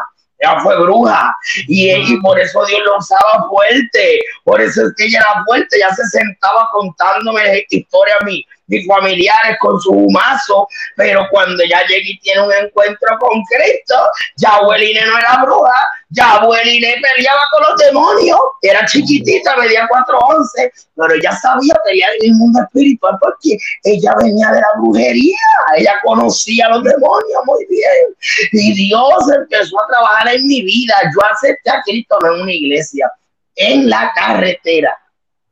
ella 0.42 0.60
fue 0.60 0.80
bruja. 0.80 1.36
Y, 1.68 1.90
y, 1.90 2.20
por 2.20 2.38
eso 2.38 2.64
Dios 2.66 2.80
lo 2.84 2.98
usaba 2.98 3.48
fuerte, 3.48 4.20
por 4.44 4.60
eso 4.60 4.86
es 4.86 4.92
que 4.96 5.04
ella 5.04 5.20
era 5.20 5.44
fuerte, 5.44 5.78
ya 5.78 5.94
se 5.94 6.04
sentaba 6.06 6.68
contándome 6.72 7.64
historias 7.70 8.18
a 8.20 8.24
mí, 8.24 8.44
mis 8.72 8.86
familiares 8.86 9.56
con 9.60 9.78
su 9.80 9.90
humazo, 9.90 10.66
pero 10.96 11.26
cuando 11.30 11.62
ya 11.64 11.86
llegué 11.86 12.12
y 12.12 12.18
tiene 12.20 12.40
un 12.40 12.52
encuentro 12.52 13.18
con 13.20 13.42
Cristo, 13.44 13.94
ya 14.36 14.56
abueline 14.56 15.04
no 15.06 15.18
era 15.18 15.42
bruja, 15.44 15.74
ya 16.08 16.32
abueline 16.32 16.94
peleaba 17.02 17.42
con 17.52 17.62
los 17.70 17.78
demonios, 17.78 18.38
era 18.62 18.84
chiquitita, 18.86 19.56
medía 19.56 19.86
4'11, 19.88 20.72
pero 20.96 21.14
ella 21.14 21.32
sabía 21.32 21.74
pelear 21.84 22.10
en 22.20 22.30
el 22.30 22.36
mundo 22.36 22.60
espiritual 22.62 23.18
porque 23.20 23.58
ella 23.84 24.14
venía 24.18 24.50
de 24.50 24.60
la 24.60 24.68
brujería, 24.78 25.36
ella 25.76 25.94
conocía 26.02 26.66
a 26.66 26.70
los 26.70 26.82
demonios 26.82 27.42
muy 27.44 27.66
bien, 27.68 28.16
y 28.52 28.74
Dios 28.74 29.30
empezó 29.36 29.80
a 29.82 29.86
trabajar 29.86 30.34
en 30.34 30.46
mi 30.46 30.62
vida, 30.62 30.94
yo 31.14 31.20
acepté 31.30 31.70
a 31.70 31.82
Cristo 31.82 32.18
no 32.22 32.34
en 32.34 32.42
una 32.42 32.52
iglesia, 32.52 33.12
en 33.54 33.90
la 33.90 34.10
carretera 34.14 34.96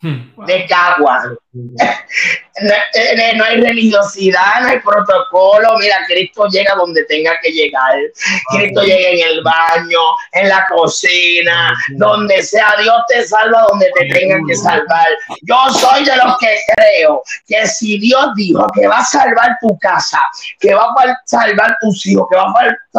hmm. 0.00 0.44
de 0.46 0.66
Cagua. 0.66 1.22
no, 2.62 3.44
hay 3.44 3.60
religiosidad, 3.60 4.60
no 4.62 4.68
hay 4.68 4.80
protocolo. 4.80 5.78
Mira, 5.78 5.96
Cristo 6.06 6.46
llega 6.48 6.74
donde 6.74 7.04
tenga 7.04 7.38
que 7.42 7.50
llegar. 7.50 7.96
Cristo 8.50 8.82
llega 8.82 9.08
en 9.08 9.28
el 9.28 9.42
baño, 9.42 9.98
en 10.32 10.48
la 10.48 10.66
cocina, 10.68 11.74
donde 11.90 12.42
sea. 12.42 12.74
Dios 12.80 12.96
te 13.08 13.26
salva 13.26 13.66
donde 13.68 13.90
te 13.98 14.06
tenga 14.06 14.38
que 14.46 14.54
salvar. 14.56 15.08
Yo 15.42 15.56
soy 15.72 16.04
de 16.04 16.16
los 16.16 16.38
que 16.38 16.56
creo 16.76 17.22
que 17.46 17.66
si 17.66 17.98
Dios 17.98 18.30
dijo 18.36 18.66
que 18.74 18.86
va 18.86 18.98
a 18.98 19.04
salvar 19.04 19.56
tu 19.60 19.76
casa, 19.78 20.20
que 20.58 20.74
va 20.74 20.84
a 20.84 21.16
salvar 21.26 21.76
tus 21.80 22.06
hijos, 22.06 22.26
que 22.30 22.36
va 22.36 22.52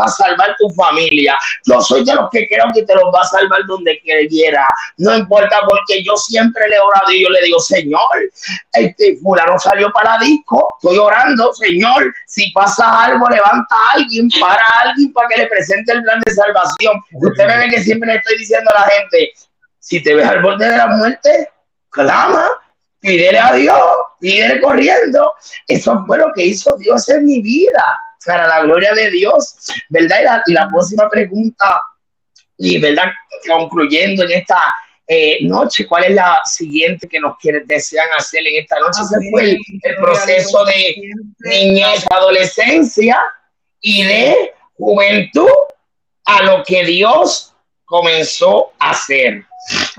a 0.04 0.08
salvar 0.10 0.56
tu 0.58 0.70
familia, 0.72 1.38
yo 1.66 1.82
soy 1.82 2.04
de 2.04 2.16
los 2.16 2.30
que 2.32 2.48
creo 2.48 2.66
que 2.74 2.84
te 2.84 2.96
los 2.96 3.06
va 3.14 3.22
a 3.22 3.26
salvar 3.26 3.62
donde 3.68 4.00
quiera. 4.02 4.68
No 4.98 5.16
importa, 5.16 5.60
porque 5.68 6.04
yo 6.04 6.16
siempre 6.18 6.68
le 6.68 6.80
Dios, 7.08 7.22
yo 7.24 7.30
le 7.30 7.46
digo, 7.46 7.60
Señor, 7.60 8.32
este 8.74 9.18
fulano 9.18 9.58
salió 9.60 9.92
para 9.92 10.18
disco, 10.20 10.68
estoy 10.82 10.98
orando, 10.98 11.54
Señor, 11.54 12.14
si 12.28 12.52
pasa 12.52 13.04
algo, 13.06 13.28
levanta 13.30 13.76
a 13.76 13.94
alguien, 13.96 14.30
para 14.40 14.64
alguien 14.84 15.12
para 15.14 15.28
que 15.30 15.38
le 15.38 15.48
presente 15.48 15.92
el 15.92 16.04
plan 16.04 16.22
de 16.26 16.34
salvación. 16.34 17.02
Usted 17.14 17.48
ve 17.48 17.70
que 17.70 17.84
siempre 17.84 18.12
le 18.12 18.20
estoy 18.20 18.38
diciendo 18.38 18.72
a 18.76 18.82
la 18.82 18.86
gente, 18.88 19.32
si 19.80 20.02
te 20.02 20.14
ves 20.14 20.28
al 20.28 20.42
borde 20.42 20.70
de 20.70 20.78
la 20.78 20.88
muerte, 20.88 21.50
clama, 21.90 22.48
pídele 23.00 23.40
a 23.40 23.54
Dios, 23.54 23.82
pídele 24.20 24.62
corriendo. 24.62 25.34
Eso 25.68 26.04
fue 26.06 26.18
lo 26.18 26.32
que 26.34 26.46
hizo 26.46 26.76
Dios 26.78 27.08
en 27.10 27.26
mi 27.26 27.42
vida, 27.42 28.00
para 28.26 28.48
la 28.48 28.62
gloria 28.62 28.94
de 28.94 29.10
Dios, 29.10 29.56
¿verdad? 29.90 30.20
Y 30.22 30.24
la, 30.24 30.44
y 30.46 30.54
la 30.54 30.68
próxima 30.68 31.10
pregunta, 31.10 31.82
y 32.58 32.80
verdad, 32.80 33.12
concluyendo 33.48 34.24
en 34.24 34.32
esta 34.32 34.62
eh, 35.14 35.40
noche, 35.42 35.86
¿cuál 35.88 36.06
es 36.06 36.16
la 36.16 36.40
siguiente 36.46 37.06
que 37.06 37.20
nos 37.20 37.38
quieren, 37.38 37.68
desean 37.68 38.08
hacer 38.18 38.48
en 38.48 38.62
esta 38.62 38.80
noche? 38.80 39.02
Ese 39.02 39.30
fue 39.30 39.52
el, 39.52 39.96
proceso 39.98 40.64
de 40.64 40.96
niñez, 41.44 42.06
adolescencia 42.10 43.20
y 43.82 44.04
de 44.04 44.54
juventud 44.78 45.50
a 46.24 46.44
lo 46.44 46.64
que 46.64 46.86
Dios 46.86 47.54
comenzó 47.84 48.72
a 48.80 48.92
hacer 48.92 49.44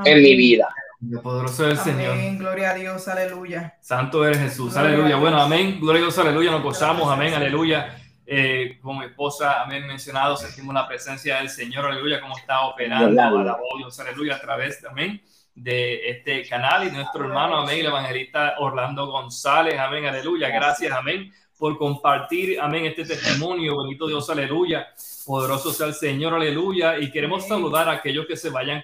en 0.03 0.23
mi 0.23 0.35
vida. 0.35 0.75
El 1.03 1.21
poderoso 1.21 1.65
del 1.65 1.77
Señor. 1.77 2.17
Gloria 2.39 2.71
a 2.71 2.75
Dios, 2.75 3.07
aleluya. 3.07 3.77
Santo 3.83 4.25
eres 4.25 4.39
Jesús, 4.39 4.75
aleluya. 4.79 5.17
Bueno, 5.17 5.43
amén. 5.43 5.79
Gloria 5.79 6.01
a 6.01 6.05
Dios, 6.05 6.17
aleluya. 6.17 6.53
Nos 6.53 6.63
gozamos, 6.63 7.13
amén, 7.13 7.35
aleluya. 7.35 8.02
Eh, 8.35 8.79
como 8.81 9.01
mi 9.01 9.05
esposa, 9.05 9.61
amén, 9.61 9.87
mencionado, 9.87 10.39
sentimos 10.39 10.73
la 10.73 10.89
presencia 10.89 11.37
del 11.37 11.51
Señor, 11.51 11.85
aleluya, 11.85 12.19
como 12.19 12.39
está 12.39 12.63
operando, 12.63 13.21
aleluya, 13.21 14.37
a 14.37 14.41
través, 14.41 14.81
también 14.81 15.21
de 15.55 16.09
este 16.09 16.49
canal 16.49 16.89
y 16.89 16.91
nuestro 16.91 17.27
hermano, 17.27 17.59
amén, 17.59 17.81
el 17.81 17.87
evangelista 17.89 18.55
Orlando 18.59 19.05
González, 19.05 19.79
amén, 19.79 20.07
aleluya, 20.07 20.49
gracias, 20.49 20.91
amén, 20.93 21.31
por 21.59 21.77
compartir, 21.77 22.59
amén, 22.59 22.87
este 22.87 23.05
testimonio, 23.05 23.75
bonito 23.75 24.07
Dios, 24.07 24.31
aleluya, 24.31 24.87
poderoso 25.27 25.71
sea 25.71 25.89
el 25.89 25.95
Señor, 25.95 26.33
aleluya, 26.33 26.99
y 26.99 27.11
queremos 27.11 27.47
saludar 27.47 27.87
a 27.91 27.93
aquellos 27.93 28.25
que 28.25 28.39
se 28.39 28.49
vayan 28.49 28.83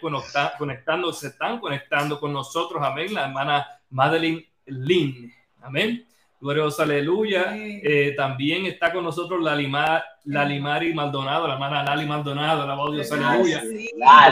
conectando, 0.59 1.11
se 1.11 1.29
están 1.29 1.59
conectando 1.59 2.21
con 2.21 2.35
nosotros, 2.35 2.83
amén, 2.85 3.15
la 3.15 3.25
hermana 3.25 3.67
Madeline 3.89 4.47
Lynn, 4.67 5.33
amén. 5.63 6.08
Gloriosa 6.41 6.85
aleluya. 6.85 7.53
Eh, 7.57 8.15
también 8.17 8.67
está 8.67 8.93
con 8.93 9.03
nosotros 9.03 9.43
la, 9.43 9.57
Lima, 9.57 10.05
la 10.25 10.45
Limari 10.45 10.95
Maldonado, 10.95 11.49
la 11.49 11.55
hermana 11.55 11.83
Lali 11.83 12.07
Maldonado. 12.07 12.63
Alabado 12.63 12.93
Dios, 12.93 13.11
aleluya. 13.11 13.61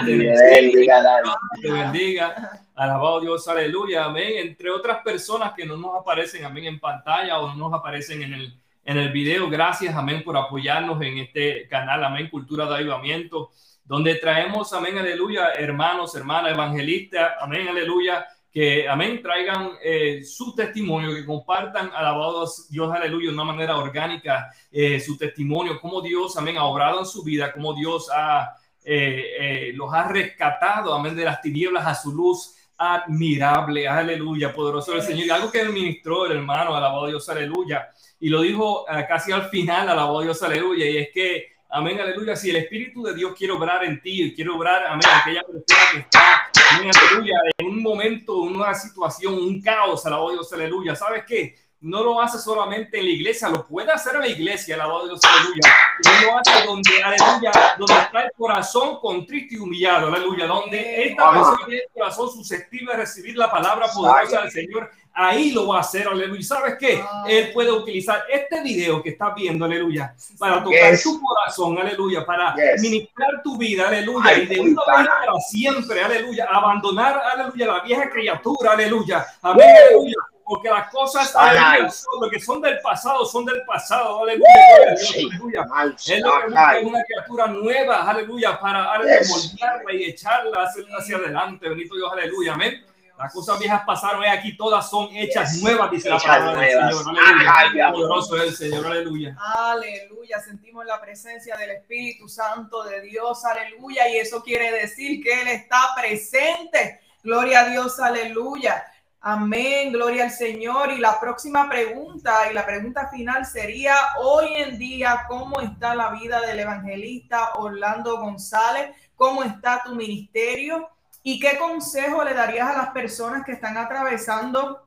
bendiga, 0.07 1.23
te 1.61 1.73
bendiga. 1.73 2.61
Alabado 2.77 3.21
Dios, 3.21 3.49
aleluya. 3.49 4.05
Amén. 4.05 4.35
Entre 4.37 4.71
otras 4.71 4.99
personas 5.03 5.53
que 5.55 5.67
no 5.67 5.77
nos 5.77 6.01
aparecen, 6.01 6.45
amén, 6.45 6.67
en 6.67 6.79
pantalla 6.79 7.41
o 7.41 7.49
no 7.49 7.69
nos 7.69 7.75
aparecen 7.75 8.23
en 8.23 8.35
el, 8.35 8.55
en 8.85 8.99
el 8.99 9.11
video. 9.11 9.51
Gracias, 9.51 9.95
amén, 9.97 10.23
por 10.23 10.37
apoyarnos 10.37 11.03
en 11.03 11.19
este 11.19 11.67
canal, 11.67 12.05
amén, 12.05 12.29
Cultura 12.31 12.67
de 12.67 12.77
Avivamiento, 12.77 13.51
donde 13.85 14.15
traemos, 14.17 14.73
amén, 14.73 14.97
aleluya, 14.99 15.53
hermanos, 15.53 16.15
hermanas, 16.15 16.53
evangelistas, 16.53 17.33
amén, 17.41 17.67
aleluya 17.69 18.27
que, 18.57 18.89
amén, 18.89 19.21
traigan 19.21 19.73
eh, 19.83 20.25
su 20.25 20.55
testimonio, 20.55 21.15
que 21.15 21.27
compartan, 21.27 21.91
alabados 21.95 22.67
Dios, 22.71 22.91
aleluya, 22.91 23.29
de 23.29 23.35
una 23.35 23.45
manera 23.45 23.77
orgánica, 23.77 24.51
eh, 24.73 24.99
su 24.99 25.19
testimonio, 25.19 25.79
cómo 25.79 26.01
Dios, 26.01 26.39
amén, 26.39 26.57
ha 26.57 26.65
obrado 26.65 27.01
en 27.01 27.05
su 27.05 27.23
vida, 27.23 27.53
cómo 27.53 27.75
Dios 27.75 28.09
ha, 28.11 28.57
eh, 28.83 29.73
los 29.75 29.93
ha 29.93 30.09
rescatado, 30.09 30.95
amén, 30.95 31.15
de 31.15 31.27
las 31.27 31.43
tinieblas 31.43 31.87
a 31.87 31.95
su 31.95 32.15
luz 32.15 32.55
admirable, 32.79 33.87
aleluya, 33.87 34.55
poderoso 34.55 34.95
el 34.95 35.03
Señor. 35.03 35.27
Y 35.27 35.31
algo 35.31 35.51
que 35.51 35.63
ministró 35.65 36.25
el 36.25 36.39
hermano, 36.39 36.75
alabado 36.75 37.09
Dios, 37.09 37.29
aleluya, 37.29 37.91
y 38.19 38.31
lo 38.31 38.41
dijo 38.41 38.87
casi 39.07 39.33
al 39.33 39.51
final, 39.51 39.87
alabado 39.87 40.23
Dios, 40.23 40.43
aleluya, 40.43 40.89
y 40.89 40.97
es 40.97 41.09
que 41.13 41.57
Amén, 41.69 42.01
aleluya. 42.01 42.37
Si 42.37 42.49
el 42.49 42.57
Espíritu 42.57 43.03
de 43.03 43.15
Dios 43.15 43.35
quiere 43.37 43.53
obrar 43.53 43.85
en 43.85 44.01
ti, 44.01 44.33
quiere 44.35 44.51
obrar, 44.51 44.87
amén, 44.87 45.03
aquella 45.21 45.43
persona 45.43 45.81
que 45.93 45.99
está, 45.99 46.46
amén, 46.77 46.91
aleluya, 46.95 47.35
en 47.59 47.67
un 47.67 47.83
momento, 47.83 48.47
en 48.47 48.57
una 48.57 48.75
situación, 48.75 49.35
un 49.35 49.61
caos, 49.61 50.05
alabado 50.07 50.33
Dios, 50.33 50.53
aleluya. 50.53 50.95
¿Sabes 50.95 51.25
qué? 51.27 51.57
No 51.81 52.03
lo 52.03 52.21
hace 52.21 52.39
solamente 52.39 52.99
en 52.99 53.05
la 53.05 53.11
iglesia, 53.11 53.49
lo 53.49 53.67
puede 53.67 53.93
hacer 53.93 54.15
en 54.15 54.21
la 54.23 54.29
iglesia, 54.29 54.75
alabado 54.75 55.07
Dios, 55.07 55.21
aleluya. 55.23 55.61
No 56.05 56.27
lo 56.27 56.39
hace 56.39 56.67
donde, 56.67 57.03
aleluya, 57.03 57.53
donde 57.79 57.95
está 57.95 58.23
el 58.23 58.33
corazón 58.37 58.99
contrito 59.01 59.55
y 59.55 59.59
humillado, 59.59 60.09
aleluya. 60.09 60.47
Donde 60.47 61.09
esta 61.09 61.31
persona 61.31 61.59
tiene 61.67 61.83
el 61.83 61.89
corazón 61.93 62.31
susceptible 62.31 62.93
de 62.93 62.99
recibir 62.99 63.37
la 63.37 63.51
palabra 63.51 63.87
poderosa 63.93 64.43
del 64.43 64.51
Señor 64.51 64.91
ahí 65.17 65.51
lo 65.51 65.67
va 65.69 65.79
a 65.79 65.81
hacer, 65.81 66.07
aleluya. 66.07 66.43
¿Sabes 66.43 66.77
qué? 66.79 67.03
Ah. 67.03 67.25
Él 67.27 67.51
puede 67.53 67.73
utilizar 67.73 68.25
este 68.31 68.63
video 68.63 69.03
que 69.03 69.11
estás 69.11 69.35
viendo, 69.35 69.65
aleluya, 69.65 70.15
para 70.39 70.63
tocar 70.63 70.99
tu 71.03 71.21
corazón, 71.21 71.79
aleluya, 71.79 72.25
para 72.25 72.55
ministrar 72.79 73.43
tu 73.43 73.57
vida, 73.57 73.89
aleluya, 73.89 74.35
y 74.35 74.47
de 74.47 74.61
una 74.61 74.83
vez 74.99 75.09
para 75.09 75.41
siempre, 75.49 76.05
aleluya, 76.05 76.47
abandonar, 76.51 77.21
aleluya, 77.33 77.67
la 77.67 77.81
vieja 77.81 78.11
criatura, 78.11 78.73
aleluya, 78.73 79.27
amén, 79.43 79.67
aleluya. 79.89 80.17
Porque 80.49 80.69
las 80.69 80.89
cosas 80.93 81.35
aleluya, 81.35 81.91
lo 82.21 82.31
que 82.31 82.39
son 82.39 82.61
del 82.61 82.79
pasado 82.81 83.25
son 83.25 83.45
del 83.45 83.65
pasado, 83.65 84.23
aleluya. 84.23 84.47
aleluya. 84.93 85.67
Él 86.09 86.21
lo 86.21 86.31
que 86.31 86.47
busca 86.47 86.79
es 86.79 86.85
una 86.85 87.03
criatura 87.03 87.47
nueva, 87.49 88.09
aleluya, 88.09 88.61
para 88.61 88.93
aleluya, 88.93 89.21
moldearla 89.29 89.93
y 89.95 90.05
echarla 90.05 90.63
hacia, 90.63 90.85
hacia 90.97 91.17
adelante. 91.17 91.69
Bendito 91.69 91.97
Dios, 91.97 92.13
aleluya, 92.13 92.53
amén. 92.53 92.85
Las 93.19 93.33
cosas 93.33 93.59
viejas 93.59 93.83
pasaron 93.87 94.23
y 94.23 94.27
aquí 94.27 94.57
todas 94.57 94.91
son 94.91 95.09
hechas 95.17 95.57
nuevas, 95.63 95.91
dice 95.91 96.11
la 96.11 96.19
palabra 96.19 96.61
del 96.61 96.93
Señor. 96.93 97.17
Aleluya. 97.19 97.93
Poderoso 97.93 98.37
es 98.37 98.43
el 98.43 98.57
Señor, 98.57 98.87
aleluya. 98.87 99.37
Aleluya. 99.39 100.41
Sentimos 100.41 100.85
la 100.85 101.01
presencia 101.01 101.57
del 101.57 101.71
Espíritu 101.71 102.29
Santo 102.29 102.85
de 102.85 103.01
Dios, 103.01 103.45
aleluya. 103.45 104.09
Y 104.11 104.17
eso 104.17 104.43
quiere 104.43 104.71
decir 104.71 105.23
que 105.23 105.43
Él 105.43 105.49
está 105.49 105.81
presente. 105.97 107.01
Gloria 107.23 107.61
a 107.61 107.69
Dios, 107.71 107.99
aleluya. 107.99 108.85
Amén, 109.21 109.93
gloria 109.93 110.25
al 110.25 110.31
Señor. 110.31 110.93
Y 110.93 110.99
la 110.99 111.19
próxima 111.19 111.69
pregunta 111.69 112.51
y 112.51 112.55
la 112.55 112.65
pregunta 112.65 113.09
final 113.09 113.45
sería, 113.47 113.97
hoy 114.21 114.55
en 114.57 114.79
día, 114.79 115.25
¿cómo 115.27 115.61
está 115.61 115.95
la 115.95 116.11
vida 116.11 116.41
del 116.43 116.61
evangelista 116.61 117.55
Orlando 117.55 118.19
González? 118.19 118.95
¿Cómo 119.17 119.43
está 119.43 119.83
tu 119.85 119.95
ministerio? 119.95 120.91
¿Y 121.29 121.41
qué 121.41 121.59
consejo 121.59 122.23
le 122.23 122.35
darías 122.35 122.71
a 122.71 122.79
las 122.79 122.91
personas 122.91 123.45
que 123.45 123.51
están 123.51 123.77
atravesando 123.77 124.87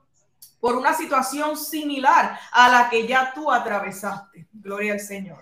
por 0.61 0.77
una 0.77 0.93
situación 0.93 1.57
similar 1.57 2.39
a 2.53 2.69
la 2.69 2.89
que 2.89 3.05
ya 3.05 3.33
tú 3.35 3.51
atravesaste? 3.51 4.47
Gloria 4.53 4.93
al 4.93 5.01
Señor. 5.01 5.39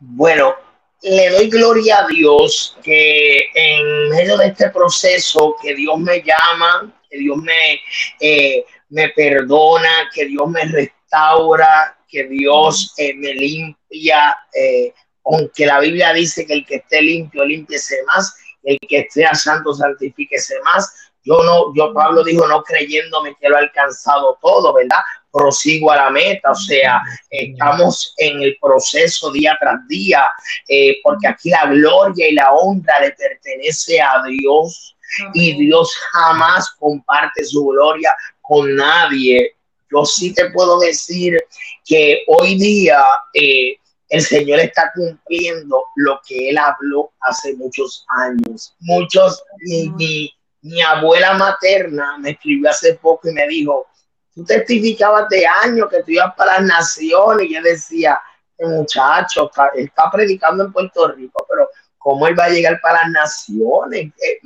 Bueno, 0.00 0.56
le 1.00 1.30
doy 1.30 1.48
gloria 1.48 2.00
a 2.00 2.08
Dios 2.08 2.76
que 2.82 3.38
en 3.54 4.08
medio 4.08 4.36
de 4.36 4.48
este 4.48 4.70
proceso 4.70 5.54
que 5.62 5.76
Dios 5.76 5.96
me 6.00 6.20
llama, 6.24 6.92
que 7.08 7.16
Dios 7.16 7.36
me, 7.36 7.80
eh, 8.18 8.64
me 8.88 9.10
perdona, 9.10 10.10
que 10.12 10.24
Dios 10.24 10.48
me 10.48 10.64
restaura, 10.64 11.96
que 12.08 12.24
Dios 12.24 12.94
eh, 12.96 13.14
me 13.14 13.32
limpia, 13.32 14.36
eh, 14.60 14.92
aunque 15.24 15.66
la 15.66 15.78
Biblia 15.78 16.12
dice 16.12 16.44
que 16.44 16.54
el 16.54 16.66
que 16.66 16.76
esté 16.76 17.00
limpio, 17.00 17.44
limpiese 17.44 18.02
más 18.06 18.34
el 18.62 18.78
que 18.88 19.06
sea 19.10 19.34
santo, 19.34 19.74
santifíquese 19.74 20.60
más. 20.62 21.10
Yo 21.22 21.42
no, 21.42 21.74
yo 21.74 21.92
Pablo 21.92 22.24
dijo, 22.24 22.46
no 22.46 22.62
creyéndome 22.62 23.36
que 23.38 23.48
lo 23.48 23.56
ha 23.56 23.60
alcanzado 23.60 24.38
todo, 24.40 24.72
¿verdad? 24.72 25.00
Prosigo 25.30 25.92
a 25.92 25.96
la 25.96 26.10
meta, 26.10 26.50
o 26.50 26.54
sea, 26.54 27.02
estamos 27.28 28.14
en 28.16 28.40
el 28.40 28.56
proceso 28.60 29.30
día 29.30 29.56
tras 29.60 29.86
día, 29.86 30.26
eh, 30.66 30.96
porque 31.02 31.28
aquí 31.28 31.50
la 31.50 31.66
gloria 31.66 32.28
y 32.28 32.32
la 32.32 32.52
honra 32.52 33.00
le 33.00 33.10
pertenece 33.12 34.00
a 34.00 34.22
Dios 34.26 34.96
y 35.34 35.56
Dios 35.58 35.94
jamás 36.12 36.70
comparte 36.78 37.44
su 37.44 37.66
gloria 37.66 38.14
con 38.40 38.74
nadie. 38.74 39.56
Yo 39.92 40.04
sí 40.04 40.32
te 40.32 40.50
puedo 40.50 40.78
decir 40.78 41.38
que 41.84 42.22
hoy 42.28 42.56
día 42.56 43.02
eh, 43.34 43.76
el 44.10 44.22
Señor 44.22 44.58
está 44.58 44.92
cumpliendo 44.92 45.84
lo 45.94 46.20
que 46.26 46.50
Él 46.50 46.58
habló 46.58 47.12
hace 47.20 47.54
muchos 47.54 48.04
años. 48.08 48.74
Muchos, 48.80 49.42
mi, 49.60 50.34
mi, 50.62 50.82
abuela 50.82 51.34
materna 51.34 52.18
me 52.18 52.30
escribió 52.30 52.70
hace 52.70 52.94
poco 52.94 53.28
y 53.28 53.32
me 53.32 53.46
dijo, 53.46 53.86
tú 54.34 54.44
testificabas 54.44 55.28
de 55.28 55.46
años 55.46 55.88
que 55.88 56.02
tú 56.02 56.10
ibas 56.10 56.34
para 56.34 56.54
las 56.54 56.62
naciones. 56.62 57.46
Y 57.46 57.54
yo 57.54 57.62
decía, 57.62 58.20
este 58.58 58.66
muchacho 58.66 59.48
está, 59.74 60.10
predicando 60.10 60.64
en 60.64 60.72
Puerto 60.72 61.12
Rico, 61.12 61.46
pero 61.48 61.68
¿cómo 61.96 62.26
él 62.26 62.38
va 62.38 62.46
a 62.46 62.50
llegar 62.50 62.80
para 62.80 63.02
las 63.02 63.10
naciones? 63.12 64.12
Eh, 64.20 64.40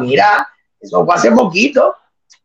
mira, 0.00 0.48
eso 0.80 1.04
fue 1.04 1.14
hace 1.16 1.32
poquito, 1.32 1.96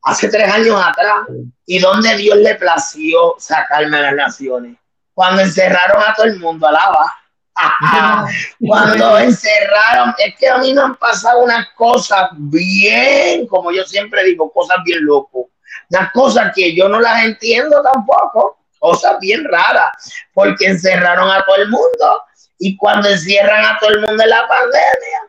hace 0.02 0.30
tres 0.30 0.52
años 0.52 0.82
atrás. 0.84 1.28
¿Y 1.68 1.78
dónde 1.78 2.18
Dios 2.18 2.38
le 2.38 2.56
plació 2.56 3.36
sacarme 3.38 3.98
a 3.98 4.02
las 4.02 4.16
naciones? 4.16 4.78
Cuando 5.16 5.42
encerraron 5.42 6.04
a 6.04 6.14
todo 6.14 6.28
el 6.28 6.40
mundo, 6.40 6.68
alaba. 6.68 7.12
cuando 8.60 9.18
encerraron, 9.18 10.14
es 10.18 10.36
que 10.38 10.50
a 10.50 10.58
mí 10.58 10.74
me 10.74 10.82
han 10.82 10.96
pasado 10.98 11.40
unas 11.40 11.70
cosas 11.70 12.30
bien, 12.34 13.48
como 13.48 13.72
yo 13.72 13.86
siempre 13.86 14.26
digo, 14.26 14.52
cosas 14.52 14.78
bien 14.84 15.06
locos, 15.06 15.48
unas 15.90 16.12
cosas 16.12 16.52
que 16.54 16.76
yo 16.76 16.90
no 16.90 17.00
las 17.00 17.24
entiendo 17.24 17.82
tampoco, 17.82 18.60
cosas 18.78 19.18
bien 19.22 19.46
raras, 19.46 19.90
porque 20.34 20.66
encerraron 20.66 21.32
a 21.32 21.44
todo 21.46 21.56
el 21.56 21.70
mundo 21.70 22.22
y 22.60 22.76
cuando 22.76 23.08
encierran 23.08 23.64
a 23.64 23.80
todo 23.80 23.92
el 23.92 24.02
mundo 24.02 24.22
en 24.22 24.30
la 24.30 24.46
pandemia, 24.50 25.22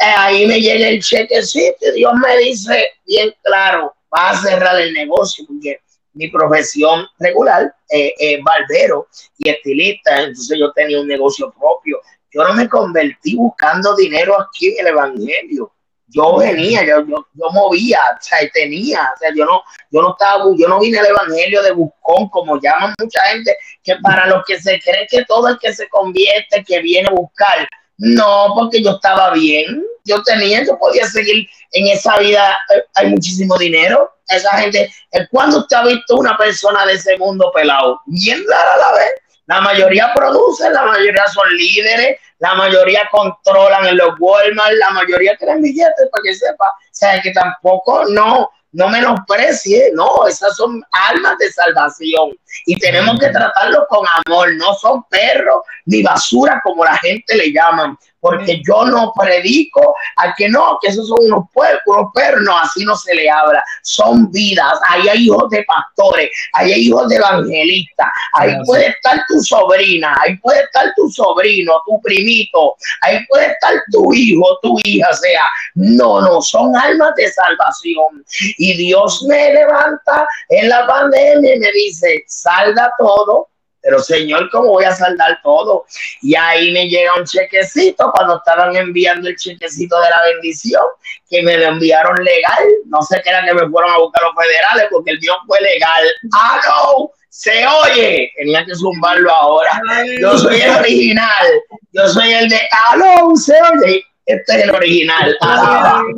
eh, 0.00 0.14
ahí 0.16 0.46
me 0.48 0.60
llega 0.60 0.88
el 0.88 1.00
chequecito 1.00 1.86
y 1.86 1.92
Dios 1.92 2.12
me 2.14 2.38
dice 2.38 2.90
bien 3.06 3.32
claro, 3.44 3.94
va 4.12 4.30
a 4.30 4.36
cerrar 4.36 4.80
el 4.80 4.92
negocio 4.92 5.44
porque 5.46 5.80
mi 6.18 6.28
profesión 6.28 7.06
regular, 7.20 7.72
eh, 7.88 8.12
eh, 8.18 8.40
barbero 8.42 9.06
y 9.38 9.50
estilista, 9.50 10.16
entonces 10.16 10.58
yo 10.58 10.72
tenía 10.72 11.00
un 11.00 11.06
negocio 11.06 11.54
propio. 11.56 12.00
Yo 12.32 12.42
no 12.42 12.54
me 12.54 12.68
convertí 12.68 13.36
buscando 13.36 13.94
dinero 13.94 14.36
aquí 14.40 14.68
en 14.68 14.80
el 14.80 14.86
Evangelio. 14.88 15.72
Yo 16.08 16.38
venía, 16.38 16.84
yo, 16.84 17.04
yo, 17.06 17.50
movía, 17.52 18.00
o 18.18 18.20
sea, 18.20 18.38
tenía, 18.52 19.10
o 19.14 19.18
sea, 19.18 19.30
yo 19.34 19.44
no, 19.44 19.62
yo 19.92 20.02
no 20.02 20.12
estaba, 20.12 20.44
yo 20.56 20.66
no 20.66 20.80
vine 20.80 20.98
al 20.98 21.06
Evangelio 21.06 21.62
de 21.62 21.70
buscón, 21.70 22.28
como 22.30 22.60
llaman 22.60 22.94
mucha 22.98 23.20
gente, 23.28 23.56
que 23.84 23.94
para 23.96 24.26
los 24.26 24.42
que 24.44 24.60
se 24.60 24.80
cree 24.80 25.06
que 25.08 25.24
todo 25.24 25.48
el 25.48 25.58
que 25.58 25.72
se 25.72 25.88
convierte, 25.88 26.64
que 26.66 26.80
viene 26.80 27.08
a 27.08 27.12
buscar, 27.12 27.68
no, 27.98 28.52
porque 28.54 28.82
yo 28.82 28.92
estaba 28.92 29.32
bien, 29.32 29.84
yo 30.04 30.22
tenía, 30.22 30.64
yo 30.64 30.78
podía 30.78 31.06
seguir 31.06 31.48
en 31.72 31.86
esa 31.88 32.18
vida, 32.18 32.56
eh, 32.74 32.82
hay 32.94 33.08
muchísimo 33.08 33.58
dinero, 33.58 34.10
esa 34.28 34.50
gente, 34.58 34.92
cuando 35.30 35.58
usted 35.58 35.76
ha 35.76 35.84
visto 35.84 36.16
una 36.16 36.36
persona 36.36 36.84
de 36.86 36.94
ese 36.94 37.16
mundo 37.16 37.50
pelado? 37.54 38.00
Bien 38.06 38.42
rara 38.48 38.76
la 38.76 38.92
vez. 38.98 39.12
La 39.46 39.62
mayoría 39.62 40.12
producen, 40.14 40.74
la 40.74 40.84
mayoría 40.84 41.26
son 41.32 41.48
líderes, 41.56 42.18
la 42.38 42.54
mayoría 42.54 43.08
controlan 43.10 43.86
en 43.86 43.96
los 43.96 44.10
Walmart, 44.18 44.74
la 44.74 44.90
mayoría 44.90 45.34
tienen 45.38 45.62
billetes 45.62 46.08
para 46.10 46.22
que 46.22 46.34
sepa. 46.34 46.66
O 46.66 46.90
sea, 46.90 47.22
que 47.22 47.30
tampoco 47.30 48.04
no, 48.10 48.50
no 48.72 48.88
menosprecie, 48.88 49.90
no, 49.94 50.26
esas 50.26 50.56
son 50.56 50.82
almas 50.92 51.38
de 51.38 51.50
salvación. 51.50 52.36
Y 52.66 52.78
tenemos 52.78 53.18
que 53.18 53.28
tratarlos 53.28 53.84
con 53.88 54.06
amor, 54.26 54.54
no 54.54 54.74
son 54.74 55.02
perros 55.04 55.62
ni 55.86 56.02
basura 56.02 56.60
como 56.62 56.84
la 56.84 56.96
gente 56.98 57.36
le 57.36 57.52
llaman, 57.52 57.96
porque 58.20 58.60
yo 58.66 58.84
no 58.86 59.12
predico 59.18 59.94
a 60.16 60.34
que 60.34 60.48
no, 60.48 60.78
que 60.80 60.88
esos 60.88 61.08
son 61.08 61.18
unos 61.20 61.44
puercos, 61.52 61.82
unos 61.86 62.10
perros, 62.14 62.42
no, 62.42 62.58
así 62.58 62.84
no 62.84 62.96
se 62.96 63.14
le 63.14 63.30
habla, 63.30 63.62
son 63.82 64.30
vidas, 64.30 64.78
ahí 64.88 65.08
hay 65.08 65.26
hijos 65.26 65.48
de 65.50 65.64
pastores, 65.64 66.30
ahí 66.54 66.72
hay 66.72 66.80
hijos 66.88 67.08
de 67.08 67.16
evangelistas, 67.16 68.08
ahí 68.34 68.54
puede 68.64 68.88
estar 68.88 69.20
tu 69.28 69.40
sobrina, 69.40 70.16
ahí 70.20 70.36
puede 70.38 70.62
estar 70.62 70.92
tu 70.96 71.08
sobrino, 71.10 71.72
tu 71.86 72.00
primito, 72.02 72.76
ahí 73.02 73.24
puede 73.28 73.52
estar 73.52 73.74
tu 73.92 74.12
hijo, 74.12 74.58
tu 74.62 74.76
hija, 74.84 75.12
sea, 75.12 75.44
no, 75.74 76.20
no, 76.20 76.40
son 76.40 76.74
almas 76.76 77.14
de 77.16 77.30
salvación. 77.30 78.24
Y 78.58 78.76
Dios 78.76 79.24
me 79.28 79.52
levanta 79.52 80.26
en 80.48 80.68
la 80.68 80.86
pandemia 80.86 81.56
y 81.56 81.58
me 81.58 81.72
dice, 81.72 82.24
salda 82.26 82.92
todo, 82.98 83.48
pero 83.88 84.02
Señor, 84.02 84.50
¿cómo 84.50 84.68
voy 84.68 84.84
a 84.84 84.94
saldar 84.94 85.40
todo? 85.42 85.86
Y 86.20 86.34
ahí 86.34 86.72
me 86.72 86.90
llega 86.90 87.14
un 87.14 87.24
chequecito 87.24 88.12
cuando 88.14 88.36
estaban 88.36 88.76
enviando 88.76 89.30
el 89.30 89.36
chequecito 89.36 89.98
de 89.98 90.10
la 90.10 90.22
bendición, 90.30 90.82
que 91.30 91.42
me 91.42 91.56
lo 91.56 91.68
enviaron 91.68 92.14
legal. 92.22 92.64
No 92.84 93.00
sé 93.00 93.18
qué 93.24 93.30
era 93.30 93.46
que 93.46 93.54
me 93.54 93.66
fueron 93.70 93.90
a 93.90 93.96
buscar 93.96 94.24
los 94.24 94.34
federales, 94.44 94.88
porque 94.90 95.12
el 95.12 95.20
mío 95.20 95.32
fue 95.46 95.58
legal. 95.62 96.04
¡Ah, 96.34 96.60
no! 96.66 97.10
Se 97.30 97.66
oye, 97.66 98.30
tenía 98.36 98.62
que 98.66 98.74
zumbarlo 98.74 99.32
ahora. 99.32 99.80
Yo 100.20 100.36
soy 100.36 100.60
el 100.60 100.70
original. 100.70 101.46
Yo 101.92 102.08
soy 102.08 102.30
el 102.34 102.50
de 102.50 102.60
¡Aló! 102.90 103.34
Se 103.36 103.54
oye. 103.72 104.04
Este 104.26 104.54
es 104.54 104.64
el 104.64 104.70
original. 104.70 105.34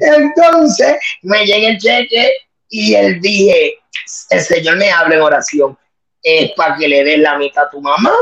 Entonces 0.00 0.98
me 1.22 1.46
llega 1.46 1.68
el 1.70 1.78
cheque 1.78 2.32
y 2.68 2.94
él 2.94 3.18
dije, 3.22 3.78
el 4.28 4.40
Señor 4.42 4.76
me 4.76 4.90
habla 4.90 5.14
en 5.14 5.22
oración 5.22 5.78
es 6.24 6.52
para 6.52 6.76
que 6.76 6.88
le 6.88 7.04
des 7.04 7.18
la 7.18 7.36
mitad 7.36 7.66
a 7.66 7.70
tu 7.70 7.80
mamá, 7.80 8.12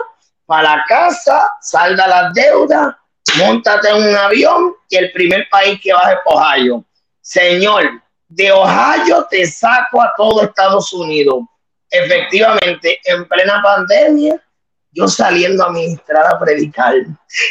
para 0.44 0.76
la 0.76 0.84
casa, 0.86 1.50
salda 1.61 2.07
las 2.07 2.34
deudas, 2.34 2.94
montate 3.38 3.88
en 3.88 3.96
un 3.96 4.16
avión 4.16 4.74
y 4.88 4.96
el 4.96 5.12
primer 5.12 5.48
país 5.48 5.80
que 5.80 5.92
vas 5.92 6.12
es 6.12 6.18
Ohio. 6.26 6.84
Señor, 7.20 7.84
de 8.28 8.50
Ohio 8.50 9.26
te 9.30 9.46
saco 9.46 10.03
a 10.03 10.12
todo 10.16 10.42
Estados 10.42 10.92
Unidos. 10.92 11.44
Efectivamente, 11.88 12.98
en 13.05 13.26
plena 13.28 13.62
pandemia, 13.62 14.42
yo 14.90 15.07
saliendo 15.07 15.64
a 15.64 15.70
ministrar 15.70 16.26
a 16.26 16.38
predicar 16.38 16.94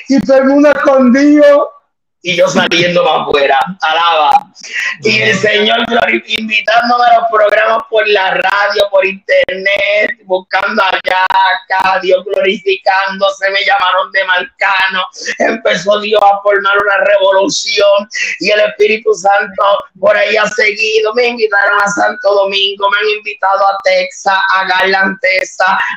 y 0.09 0.21
todo 0.21 0.37
el 0.37 0.45
mundo 0.45 0.69
escondido 0.69 1.71
y 2.23 2.35
yo 2.35 2.47
saliendo 2.47 3.03
para 3.03 3.23
afuera, 3.23 3.59
alaba. 3.81 4.47
Y 5.01 5.21
el 5.21 5.35
Señor 5.35 5.79
invitándome 6.27 7.03
a 7.05 7.19
los 7.19 7.29
programas 7.31 7.83
por 7.89 8.07
la 8.09 8.35
radio, 8.35 8.83
por 8.91 9.05
internet, 9.05 10.19
buscando 10.25 10.83
allá, 10.83 11.25
acá, 11.25 11.99
Dios 12.01 12.23
glorificándose, 12.25 13.49
me 13.49 13.65
llamaron 13.65 14.11
de 14.11 14.23
Marcano, 14.25 15.03
empezó 15.39 15.99
Dios 15.99 16.21
a 16.21 16.41
formar 16.43 16.77
una 16.77 16.97
revolución 17.05 18.07
y 18.39 18.51
el 18.51 18.59
Espíritu 18.59 19.13
Santo 19.15 19.63
por 19.99 20.15
ahí 20.15 20.37
ha 20.37 20.47
seguido, 20.47 21.13
me 21.15 21.27
invitaron 21.27 21.81
a 21.81 21.87
Santo 21.87 22.33
Domingo, 22.35 22.89
me 22.91 22.97
han 22.99 23.17
invitado 23.17 23.67
a 23.67 23.77
Texas, 23.83 24.37
a 24.53 24.65
Garland, 24.65 25.17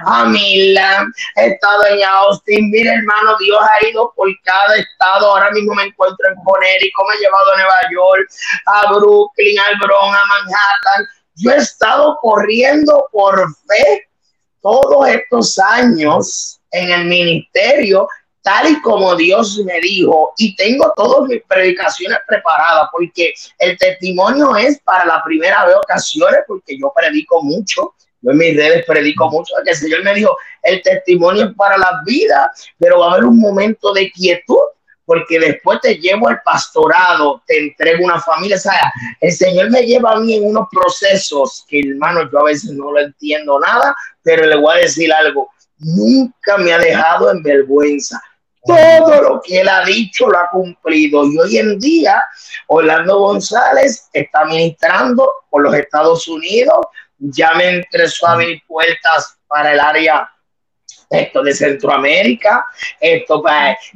a 0.06 0.24
Milan, 0.24 1.12
he 1.36 1.46
estado 1.48 1.86
en 1.86 2.02
Austin, 2.02 2.70
mire 2.70 2.90
hermano, 2.90 3.36
Dios 3.38 3.60
ha 3.60 3.86
ido 3.86 4.12
por 4.16 4.28
cada 4.42 4.76
estado, 4.76 5.30
ahora 5.30 5.50
mismo 5.50 5.74
me 5.74 5.84
encuentro 5.84 6.13
en 6.28 6.36
Connecticut, 6.44 7.06
llevado 7.20 7.52
a 7.52 7.56
Nueva 7.56 7.80
York, 7.92 8.28
a 8.66 8.92
Brooklyn, 8.92 9.58
al 9.58 9.78
Bronx, 9.78 10.16
a 10.16 10.26
Manhattan. 10.26 11.06
Yo 11.36 11.50
he 11.50 11.56
estado 11.56 12.16
corriendo 12.20 13.08
por 13.12 13.36
fe 13.66 14.08
todos 14.60 15.08
estos 15.08 15.58
años 15.58 16.60
en 16.70 16.90
el 16.90 17.04
ministerio, 17.06 18.08
tal 18.42 18.70
y 18.70 18.80
como 18.80 19.14
Dios 19.14 19.58
me 19.64 19.80
dijo, 19.80 20.32
y 20.38 20.56
tengo 20.56 20.92
todas 20.96 21.28
mis 21.28 21.42
predicaciones 21.48 22.18
preparadas, 22.26 22.88
porque 22.92 23.34
el 23.58 23.76
testimonio 23.78 24.56
es 24.56 24.80
para 24.80 25.04
la 25.04 25.22
primera 25.24 25.66
vez 25.66 25.76
ocasiones, 25.76 26.40
porque 26.46 26.78
yo 26.78 26.92
predico 26.94 27.42
mucho, 27.42 27.94
yo 28.20 28.30
en 28.30 28.38
mis 28.38 28.56
redes 28.56 28.84
predico 28.86 29.28
mucho, 29.30 29.54
que 29.64 29.70
el 29.70 29.76
Señor 29.76 30.02
me 30.02 30.14
dijo, 30.14 30.36
el 30.62 30.82
testimonio 30.82 31.44
es 31.44 31.54
para 31.54 31.76
la 31.76 32.00
vida, 32.06 32.50
pero 32.78 33.00
va 33.00 33.06
a 33.06 33.12
haber 33.12 33.24
un 33.24 33.38
momento 33.38 33.92
de 33.92 34.10
quietud 34.12 34.60
porque 35.04 35.38
después 35.38 35.80
te 35.80 35.96
llevo 35.96 36.28
al 36.28 36.40
pastorado, 36.42 37.42
te 37.46 37.58
entrego 37.58 38.04
una 38.04 38.20
familia. 38.20 38.56
O 38.56 38.60
sea, 38.60 38.80
el 39.20 39.32
Señor 39.32 39.70
me 39.70 39.82
lleva 39.82 40.12
a 40.12 40.20
mí 40.20 40.34
en 40.34 40.46
unos 40.46 40.68
procesos 40.70 41.64
que, 41.68 41.80
hermano, 41.80 42.30
yo 42.30 42.40
a 42.40 42.44
veces 42.44 42.72
no 42.72 42.92
lo 42.92 43.00
entiendo 43.00 43.58
nada, 43.60 43.94
pero 44.22 44.46
le 44.46 44.56
voy 44.56 44.76
a 44.76 44.80
decir 44.80 45.12
algo. 45.12 45.50
Nunca 45.78 46.56
me 46.58 46.72
ha 46.72 46.78
dejado 46.78 47.30
en 47.30 47.42
vergüenza. 47.42 48.22
Todo 48.66 49.20
lo 49.20 49.42
que 49.42 49.60
él 49.60 49.68
ha 49.68 49.84
dicho 49.84 50.26
lo 50.26 50.38
ha 50.38 50.48
cumplido. 50.48 51.26
Y 51.26 51.38
hoy 51.38 51.58
en 51.58 51.78
día, 51.78 52.24
Orlando 52.68 53.18
González 53.18 54.08
está 54.12 54.46
ministrando 54.46 55.30
por 55.50 55.62
los 55.62 55.74
Estados 55.74 56.26
Unidos. 56.28 56.86
Ya 57.18 57.52
me 57.54 57.68
empezó 57.68 58.26
a 58.26 58.38
puertas 58.66 59.36
para 59.46 59.74
el 59.74 59.80
área 59.80 60.30
esto 61.10 61.42
de 61.42 61.54
Centroamérica, 61.54 62.64
esto 63.00 63.42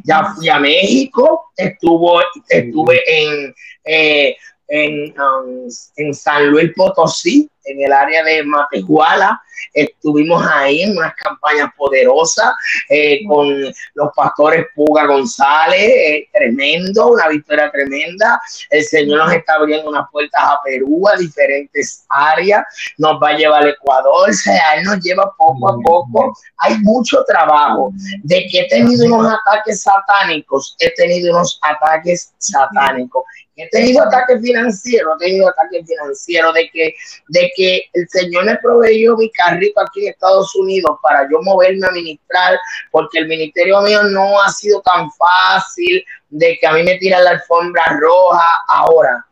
ya 0.04 0.32
fui 0.34 0.48
a 0.48 0.58
México, 0.58 1.50
estuvo, 1.56 2.20
estuve 2.48 3.02
en, 3.06 3.54
eh, 3.84 4.36
en, 4.68 5.14
um, 5.18 5.68
en 5.96 6.14
San 6.14 6.50
Luis 6.50 6.72
Potosí, 6.76 7.48
en 7.68 7.82
el 7.82 7.92
área 7.92 8.24
de 8.24 8.42
Matehuala. 8.42 9.40
Estuvimos 9.72 10.44
ahí 10.46 10.82
en 10.82 10.96
unas 10.96 11.14
campañas 11.14 11.70
poderosas 11.76 12.52
eh, 12.88 13.20
con 13.26 13.48
los 13.94 14.10
pastores 14.14 14.66
Puga 14.74 15.06
González, 15.06 15.80
eh, 15.80 16.28
tremendo, 16.32 17.08
una 17.08 17.28
victoria 17.28 17.70
tremenda. 17.70 18.40
El 18.70 18.84
Señor 18.84 19.18
nos 19.18 19.32
está 19.32 19.54
abriendo 19.54 19.90
unas 19.90 20.06
puertas 20.10 20.40
a 20.42 20.60
Perú, 20.64 21.08
a 21.08 21.16
diferentes 21.16 22.04
áreas, 22.08 22.64
nos 22.96 23.20
va 23.22 23.30
a 23.30 23.36
llevar 23.36 23.62
al 23.62 23.70
Ecuador, 23.70 24.30
o 24.30 24.32
sea, 24.32 24.74
Él 24.76 24.84
nos 24.84 25.00
lleva 25.00 25.32
poco 25.36 25.68
a 25.68 25.76
poco. 25.82 26.38
Hay 26.58 26.78
mucho 26.78 27.24
trabajo. 27.24 27.92
De 28.22 28.46
que 28.50 28.60
he 28.60 28.68
tenido 28.68 29.06
unos 29.06 29.32
ataques 29.32 29.82
satánicos, 29.82 30.76
he 30.78 30.90
tenido 30.94 31.34
unos 31.34 31.58
ataques 31.62 32.32
satánicos 32.38 33.24
he 33.58 33.68
tenido 33.70 34.02
ataques 34.02 34.40
financieros, 34.40 35.16
he 35.20 35.24
tenido 35.24 35.48
ataques 35.48 35.84
financieros 35.86 36.54
de 36.54 36.70
que, 36.70 36.94
de 37.28 37.52
que 37.58 37.90
el 37.92 38.08
Señor 38.08 38.44
me 38.44 38.56
proveyó 38.58 39.16
mi 39.16 39.28
carrito 39.32 39.80
aquí 39.80 40.06
en 40.06 40.12
Estados 40.12 40.54
Unidos 40.54 40.96
para 41.02 41.28
yo 41.28 41.42
moverme 41.42 41.88
a 41.88 41.90
ministrar, 41.90 42.56
porque 42.92 43.18
el 43.18 43.26
ministerio 43.26 43.80
mío 43.80 44.04
no 44.04 44.40
ha 44.40 44.48
sido 44.52 44.80
tan 44.82 45.10
fácil 45.10 46.04
de 46.28 46.56
que 46.60 46.66
a 46.68 46.72
mí 46.72 46.84
me 46.84 46.98
tiran 46.98 47.24
la 47.24 47.30
alfombra 47.30 47.82
roja. 47.98 48.46
Ahora, 48.68 49.26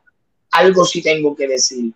algo 0.51 0.85
sí 0.85 1.01
tengo 1.01 1.37
que 1.37 1.47
decir. 1.47 1.93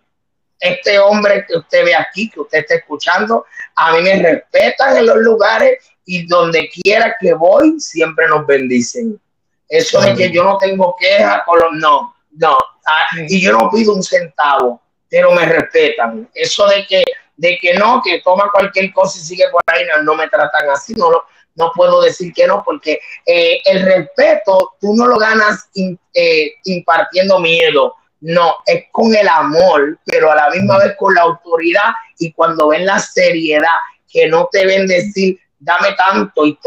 Este 0.57 0.97
hombre 0.99 1.45
que 1.45 1.57
usted 1.57 1.83
ve 1.83 1.95
aquí, 1.95 2.29
que 2.29 2.39
usted 2.39 2.59
está 2.59 2.75
escuchando, 2.75 3.45
a 3.75 3.91
mí 3.91 4.01
me 4.01 4.21
respetan 4.21 4.95
en 4.95 5.07
los 5.07 5.17
lugares 5.17 5.79
y 6.05 6.25
donde 6.27 6.69
quiera 6.69 7.13
que 7.19 7.33
voy, 7.33 7.77
siempre 7.77 8.29
nos 8.29 8.47
bendicen. 8.47 9.19
Eso 9.67 9.99
de 9.99 10.15
que 10.15 10.31
yo 10.31 10.45
no 10.45 10.57
tengo 10.57 10.95
queja 10.97 11.43
con 11.45 11.59
los 11.59 11.73
no 11.73 12.15
no, 12.31 12.57
ah, 12.85 13.07
y 13.27 13.41
yo 13.41 13.51
no 13.51 13.69
pido 13.69 13.93
un 13.93 14.03
centavo, 14.03 14.81
pero 15.11 15.31
me 15.33 15.45
respetan. 15.45 16.27
Eso 16.33 16.65
de 16.67 16.87
que, 16.87 17.03
de 17.35 17.59
que 17.61 17.73
no, 17.75 18.01
que 18.01 18.21
toma 18.21 18.49
cualquier 18.51 18.91
cosa 18.93 19.19
y 19.19 19.21
sigue 19.21 19.43
por 19.51 19.61
ahí, 19.67 19.83
no, 20.03 20.15
me 20.15 20.29
tratan 20.29 20.69
así, 20.69 20.93
no, 20.93 21.11
no 21.55 21.71
puedo 21.75 22.01
decir 22.01 22.33
que 22.33 22.47
no, 22.47 22.63
porque 22.63 22.99
eh, 23.25 23.61
el 23.65 23.83
respeto 23.83 24.75
tú 24.79 24.95
no 24.95 25.05
lo 25.05 25.17
ganas 25.17 25.69
eh, 26.13 26.53
impartiendo 26.63 27.39
miedo, 27.39 27.95
no, 28.21 28.55
es 28.65 28.85
con 28.91 29.13
el 29.13 29.27
amor, 29.27 29.99
pero 30.05 30.31
a 30.31 30.35
la 30.35 30.49
misma 30.49 30.77
vez 30.77 30.95
con 30.97 31.13
la 31.13 31.23
autoridad 31.23 31.91
y 32.17 32.31
cuando 32.31 32.69
ven 32.69 32.85
la 32.85 32.99
seriedad, 32.99 33.67
que 34.09 34.27
no 34.27 34.47
te 34.49 34.65
ven 34.65 34.87
decir, 34.87 35.37
dame 35.61 35.93
tanto 35.93 36.45
y 36.45 36.57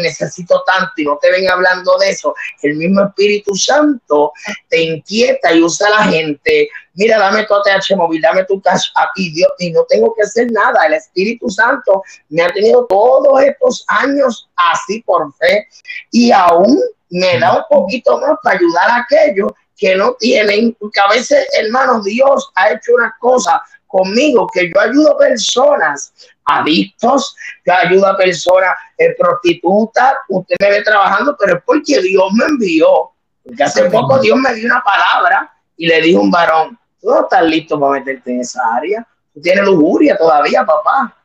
necesito 0.00 0.62
tanto 0.66 0.92
y 0.96 1.04
no 1.04 1.18
te 1.18 1.30
ven 1.30 1.48
hablando 1.48 1.96
de 1.98 2.10
eso, 2.10 2.34
el 2.62 2.76
mismo 2.76 3.04
Espíritu 3.04 3.54
Santo 3.54 4.32
te 4.68 4.82
inquieta 4.82 5.52
y 5.52 5.62
usa 5.62 5.86
a 5.86 5.90
la 5.90 6.04
gente. 6.04 6.68
Mira, 7.00 7.18
dame 7.18 7.46
tu 7.46 7.54
ATH 7.54 7.96
móvil, 7.96 8.20
dame 8.20 8.44
tu 8.44 8.60
cash 8.60 8.90
aquí, 8.94 9.32
Dios, 9.32 9.50
y 9.58 9.70
no 9.70 9.84
tengo 9.88 10.12
que 10.14 10.20
hacer 10.20 10.52
nada. 10.52 10.84
El 10.86 10.92
Espíritu 10.92 11.48
Santo 11.48 12.02
me 12.28 12.42
ha 12.42 12.52
tenido 12.52 12.84
todos 12.90 13.40
estos 13.40 13.82
años 13.88 14.50
así 14.54 15.00
por 15.06 15.32
fe 15.36 15.66
y 16.10 16.30
aún 16.30 16.78
me 17.08 17.38
da 17.38 17.56
un 17.56 17.64
poquito 17.70 18.20
más 18.20 18.36
para 18.42 18.58
ayudar 18.58 18.90
a 18.90 18.96
aquellos 18.96 19.50
que 19.78 19.96
no 19.96 20.12
tienen, 20.20 20.76
porque 20.78 21.00
a 21.00 21.08
veces, 21.08 21.48
hermanos, 21.54 22.04
Dios 22.04 22.52
ha 22.54 22.72
hecho 22.72 22.92
una 22.92 23.16
cosa 23.18 23.62
conmigo, 23.86 24.46
que 24.52 24.70
yo 24.70 24.78
ayudo 24.78 25.14
a 25.14 25.18
personas 25.18 26.12
adictos, 26.44 27.34
yo 27.64 27.72
ayudo 27.72 28.08
a 28.08 28.16
personas 28.18 28.74
eh, 28.98 29.16
prostitutas, 29.18 30.16
usted 30.28 30.54
me 30.60 30.68
ve 30.68 30.82
trabajando, 30.82 31.34
pero 31.40 31.56
es 31.56 31.62
porque 31.64 31.98
Dios 32.02 32.30
me 32.34 32.44
envió, 32.44 33.10
porque 33.42 33.62
hace 33.62 33.88
poco 33.88 34.18
Dios 34.18 34.36
me 34.36 34.52
dio 34.52 34.66
una 34.66 34.82
palabra 34.82 35.50
y 35.78 35.86
le 35.86 36.02
dijo 36.02 36.20
un 36.20 36.30
varón, 36.30 36.78
tú 37.00 37.08
no 37.10 37.20
estás 37.22 37.42
listo 37.44 37.78
para 37.78 37.92
meterte 37.92 38.30
en 38.32 38.40
esa 38.40 38.60
área, 38.74 39.06
tú 39.32 39.40
tienes 39.40 39.64
lujuria 39.64 40.16
todavía, 40.16 40.64
papá. 40.64 41.16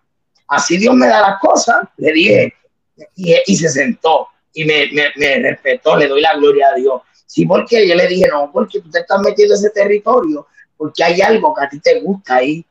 Así 0.47 0.77
Dios 0.77 0.95
me 0.95 1.07
da 1.07 1.21
las 1.21 1.39
cosas, 1.39 1.87
le 1.97 2.11
dije, 2.13 2.53
y, 3.15 3.55
se 3.55 3.69
sentó. 3.69 4.27
y 4.53 4.63
me, 4.63 4.87
respetó, 5.39 5.97
le 5.97 6.07
doy 6.07 6.21
la 6.21 6.35
gloria 6.35 6.67
a 6.69 6.75
Dios. 6.75 7.01
Sí, 7.25 7.45
porque 7.45 7.87
yo 7.87 7.95
le 7.95 8.07
dije, 8.07 8.27
no, 8.31 8.51
porque 8.51 8.79
tú 8.79 8.89
te 8.89 8.99
estás 8.99 9.19
metiendo 9.21 9.55
en 9.55 9.59
ese 9.59 9.69
territorio, 9.71 10.47
porque 10.77 11.03
hay 11.03 11.21
algo 11.21 11.53
que 11.53 11.65
a 11.65 11.69
ti 11.69 11.79
te 11.79 11.99
gusta 11.99 12.35
ahí. 12.35 12.65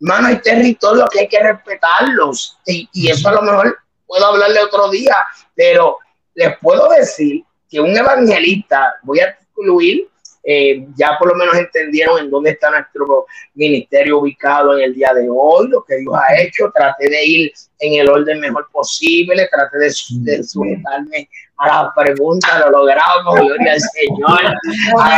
Mano, 0.00 0.28
hay 0.28 0.40
territorio 0.40 1.06
que 1.12 1.20
hay 1.20 1.28
que 1.28 1.42
respetarlos. 1.42 2.58
Y, 2.66 2.88
y 2.92 3.10
eso 3.10 3.28
a 3.28 3.32
lo 3.32 3.42
mejor 3.42 3.78
puedo 4.06 4.26
hablarle 4.26 4.60
otro 4.60 4.90
día, 4.90 5.14
pero 5.54 5.98
les 6.34 6.58
puedo 6.58 6.88
decir 6.88 7.44
que 7.68 7.80
un 7.80 7.96
evangelista, 7.96 8.94
voy 9.02 9.20
a 9.20 9.26
excluir 9.26 10.08
eh, 10.44 10.86
ya 10.96 11.16
por 11.18 11.28
lo 11.28 11.34
menos 11.34 11.56
entendieron 11.56 12.20
en 12.20 12.30
dónde 12.30 12.50
está 12.50 12.70
nuestro 12.70 13.26
ministerio 13.54 14.18
ubicado 14.18 14.76
en 14.76 14.84
el 14.84 14.94
día 14.94 15.12
de 15.14 15.28
hoy, 15.30 15.68
lo 15.68 15.84
que 15.84 15.96
Dios 15.96 16.14
ha 16.14 16.40
hecho. 16.40 16.70
Traté 16.74 17.08
de 17.08 17.24
ir 17.24 17.52
en 17.80 18.00
el 18.00 18.08
orden 18.08 18.40
mejor 18.40 18.68
posible, 18.72 19.48
traté 19.50 19.78
de, 19.78 19.92
de 20.22 20.42
sujetarme 20.42 21.28
a 21.58 21.66
la 21.68 21.92
pregunta, 21.94 22.60
lo 22.60 22.70
logramos, 22.70 23.34
gloria 23.34 23.72
al 23.72 23.80
Señor. 23.80 24.54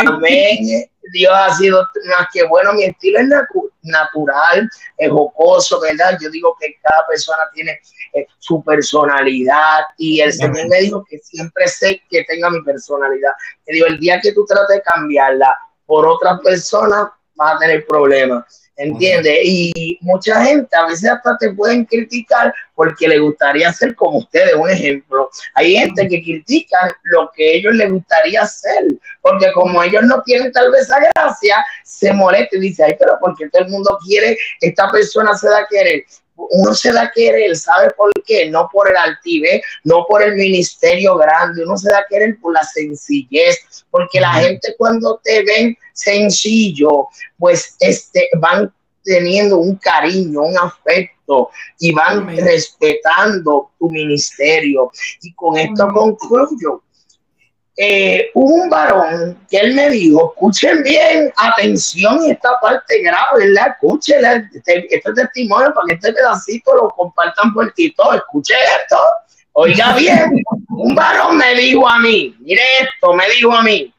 Amén. 0.07 0.85
Dios 1.11 1.33
ha 1.35 1.53
sido 1.53 1.87
más 2.05 2.27
que 2.33 2.43
bueno, 2.43 2.73
mi 2.73 2.83
estilo 2.83 3.19
es 3.19 3.27
natural, 3.83 4.69
es 4.97 5.09
jocoso, 5.09 5.79
¿verdad? 5.79 6.17
Yo 6.21 6.29
digo 6.29 6.55
que 6.59 6.75
cada 6.81 7.05
persona 7.07 7.43
tiene 7.53 7.79
eh, 8.13 8.25
su 8.39 8.63
personalidad 8.63 9.81
y 9.97 10.21
el 10.21 10.33
Señor 10.33 10.67
me 10.67 10.81
dijo 10.81 11.03
que 11.09 11.17
siempre 11.19 11.67
sé 11.67 12.01
que 12.09 12.23
tenga 12.25 12.49
mi 12.49 12.61
personalidad. 12.63 13.31
Me 13.67 13.75
digo, 13.75 13.87
el 13.87 13.99
día 13.99 14.19
que 14.21 14.33
tú 14.33 14.45
trates 14.45 14.77
de 14.77 14.83
cambiarla 14.83 15.57
por 15.85 16.07
otra 16.07 16.39
persona, 16.39 17.11
vas 17.35 17.55
a 17.55 17.59
tener 17.59 17.85
problemas. 17.85 18.70
¿Entiendes? 18.77 19.39
Y 19.43 19.97
mucha 20.01 20.43
gente 20.43 20.75
a 20.75 20.87
veces 20.87 21.09
hasta 21.09 21.37
te 21.37 21.53
pueden 21.53 21.85
criticar 21.85 22.53
porque 22.73 23.07
le 23.07 23.19
gustaría 23.19 23.71
ser 23.73 23.93
como 23.95 24.19
ustedes, 24.19 24.55
un 24.55 24.69
ejemplo. 24.69 25.29
Hay 25.53 25.75
gente 25.75 26.07
que 26.07 26.23
critica 26.23 26.97
lo 27.03 27.29
que 27.35 27.57
ellos 27.57 27.75
les 27.75 27.91
gustaría 27.91 28.41
hacer, 28.41 28.85
porque 29.21 29.51
como 29.51 29.83
ellos 29.83 30.03
no 30.03 30.23
tienen 30.23 30.51
tal 30.51 30.71
vez 30.71 30.83
esa 30.83 30.99
gracia, 30.99 31.63
se 31.83 32.11
molesta 32.11 32.57
y 32.57 32.61
dice, 32.61 32.83
ay, 32.83 32.95
pero 32.97 33.17
porque 33.19 33.49
todo 33.49 33.61
el 33.63 33.69
mundo 33.69 33.99
quiere, 34.03 34.37
esta 34.61 34.89
persona 34.89 35.35
se 35.35 35.49
da 35.49 35.59
a 35.59 35.67
querer 35.69 36.03
uno 36.35 36.73
se 36.73 36.91
da 36.91 37.03
a 37.03 37.11
querer, 37.11 37.55
¿sabe 37.55 37.91
por 37.91 38.11
qué? 38.25 38.49
No 38.49 38.69
por 38.71 38.89
el 38.89 38.97
altive, 38.97 39.61
no 39.83 40.05
por 40.07 40.23
el 40.23 40.35
ministerio 40.35 41.15
grande, 41.15 41.63
uno 41.63 41.77
se 41.77 41.89
da 41.89 41.99
a 41.99 42.05
querer 42.09 42.37
por 42.41 42.53
la 42.53 42.63
sencillez, 42.63 43.85
porque 43.89 44.19
la 44.19 44.33
gente 44.33 44.75
cuando 44.77 45.19
te 45.23 45.43
ven 45.43 45.77
sencillo, 45.93 47.07
pues 47.37 47.75
este, 47.79 48.29
van 48.39 48.73
teniendo 49.03 49.57
un 49.57 49.75
cariño, 49.75 50.41
un 50.41 50.57
afecto 50.57 51.49
y 51.79 51.91
van 51.91 52.27
respetando 52.37 53.71
tu 53.79 53.89
ministerio. 53.89 54.91
Y 55.21 55.33
con 55.33 55.57
esto 55.57 55.87
concluyo. 55.93 56.83
Eh, 57.83 58.29
un 58.35 58.69
varón 58.69 59.43
que 59.49 59.57
él 59.57 59.73
me 59.73 59.89
dijo, 59.89 60.35
escuchen 60.35 60.83
bien, 60.83 61.33
atención, 61.35 62.23
esta 62.29 62.59
parte 62.61 63.01
grave, 63.01 63.47
¿verdad? 63.47 63.69
Escuchen 63.69 64.23
este, 64.53 64.95
este, 64.95 65.13
testimonio 65.13 65.73
para 65.73 65.87
que 65.87 65.95
este 65.95 66.13
pedacito 66.13 66.75
lo 66.75 66.89
compartan 66.89 67.51
por 67.51 67.73
todo. 67.97 68.13
Escuche 68.13 68.53
esto, 68.53 68.97
oiga 69.53 69.95
bien, 69.95 70.43
un 70.69 70.93
varón 70.93 71.37
me 71.37 71.55
dijo 71.55 71.89
a 71.89 71.97
mí, 71.97 72.35
mire 72.41 72.61
esto, 72.81 73.13
me 73.15 73.27
dijo 73.31 73.51
a 73.51 73.63
mí, 73.63 73.91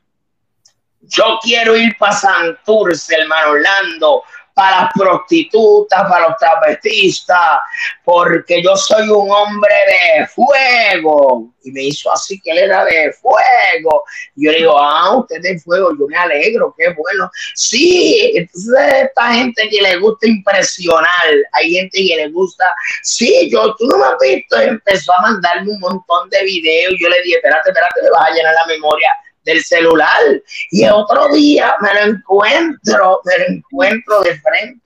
yo 1.00 1.40
quiero 1.42 1.76
ir 1.76 1.96
para 1.98 2.12
Santurce, 2.12 3.16
hermano 3.16 3.50
Orlando, 3.50 4.22
para 4.54 4.82
las 4.82 4.90
prostitutas, 4.94 6.02
para 6.08 6.28
los 6.28 6.36
travestistas, 6.36 7.58
porque 8.04 8.62
yo 8.62 8.76
soy 8.76 9.08
un 9.08 9.30
hombre 9.30 9.74
de 9.86 10.26
fuego. 10.26 11.48
Y 11.64 11.70
me 11.70 11.84
hizo 11.84 12.12
así 12.12 12.40
que 12.40 12.50
él 12.50 12.58
era 12.58 12.84
de 12.84 13.12
fuego. 13.12 14.04
Y 14.36 14.46
yo 14.46 14.52
le 14.52 14.58
digo, 14.58 14.78
ah, 14.78 15.16
usted 15.16 15.40
de 15.40 15.58
fuego, 15.60 15.96
yo 15.98 16.06
me 16.08 16.16
alegro, 16.16 16.74
qué 16.76 16.92
bueno. 16.92 17.30
Sí, 17.54 18.32
entonces 18.34 18.94
esta 19.04 19.32
gente 19.34 19.68
que 19.68 19.80
le 19.80 19.96
gusta 19.98 20.26
impresionar, 20.26 21.06
hay 21.52 21.72
gente 21.72 21.98
que 21.98 22.16
le 22.16 22.28
gusta, 22.30 22.64
sí, 23.02 23.48
yo, 23.50 23.74
tú 23.76 23.86
no 23.86 23.98
me 23.98 24.04
has 24.06 24.16
visto, 24.20 24.60
empezó 24.60 25.12
a 25.14 25.22
mandarme 25.22 25.70
un 25.70 25.80
montón 25.80 26.28
de 26.30 26.42
videos. 26.44 26.94
Yo 26.98 27.08
le 27.08 27.22
dije, 27.22 27.36
espérate, 27.36 27.70
espérate, 27.70 28.02
me 28.02 28.10
vas 28.10 28.30
a 28.30 28.34
llenar 28.34 28.54
la 28.54 28.66
memoria 28.66 29.08
del 29.44 29.62
celular. 29.62 30.20
Y 30.70 30.84
el 30.84 30.92
otro 30.92 31.28
día 31.32 31.74
me 31.80 31.94
lo 31.94 32.12
encuentro, 32.12 33.20
me 33.24 33.38
lo 33.38 33.54
encuentro 33.54 34.20
de 34.22 34.40
frente 34.40 34.82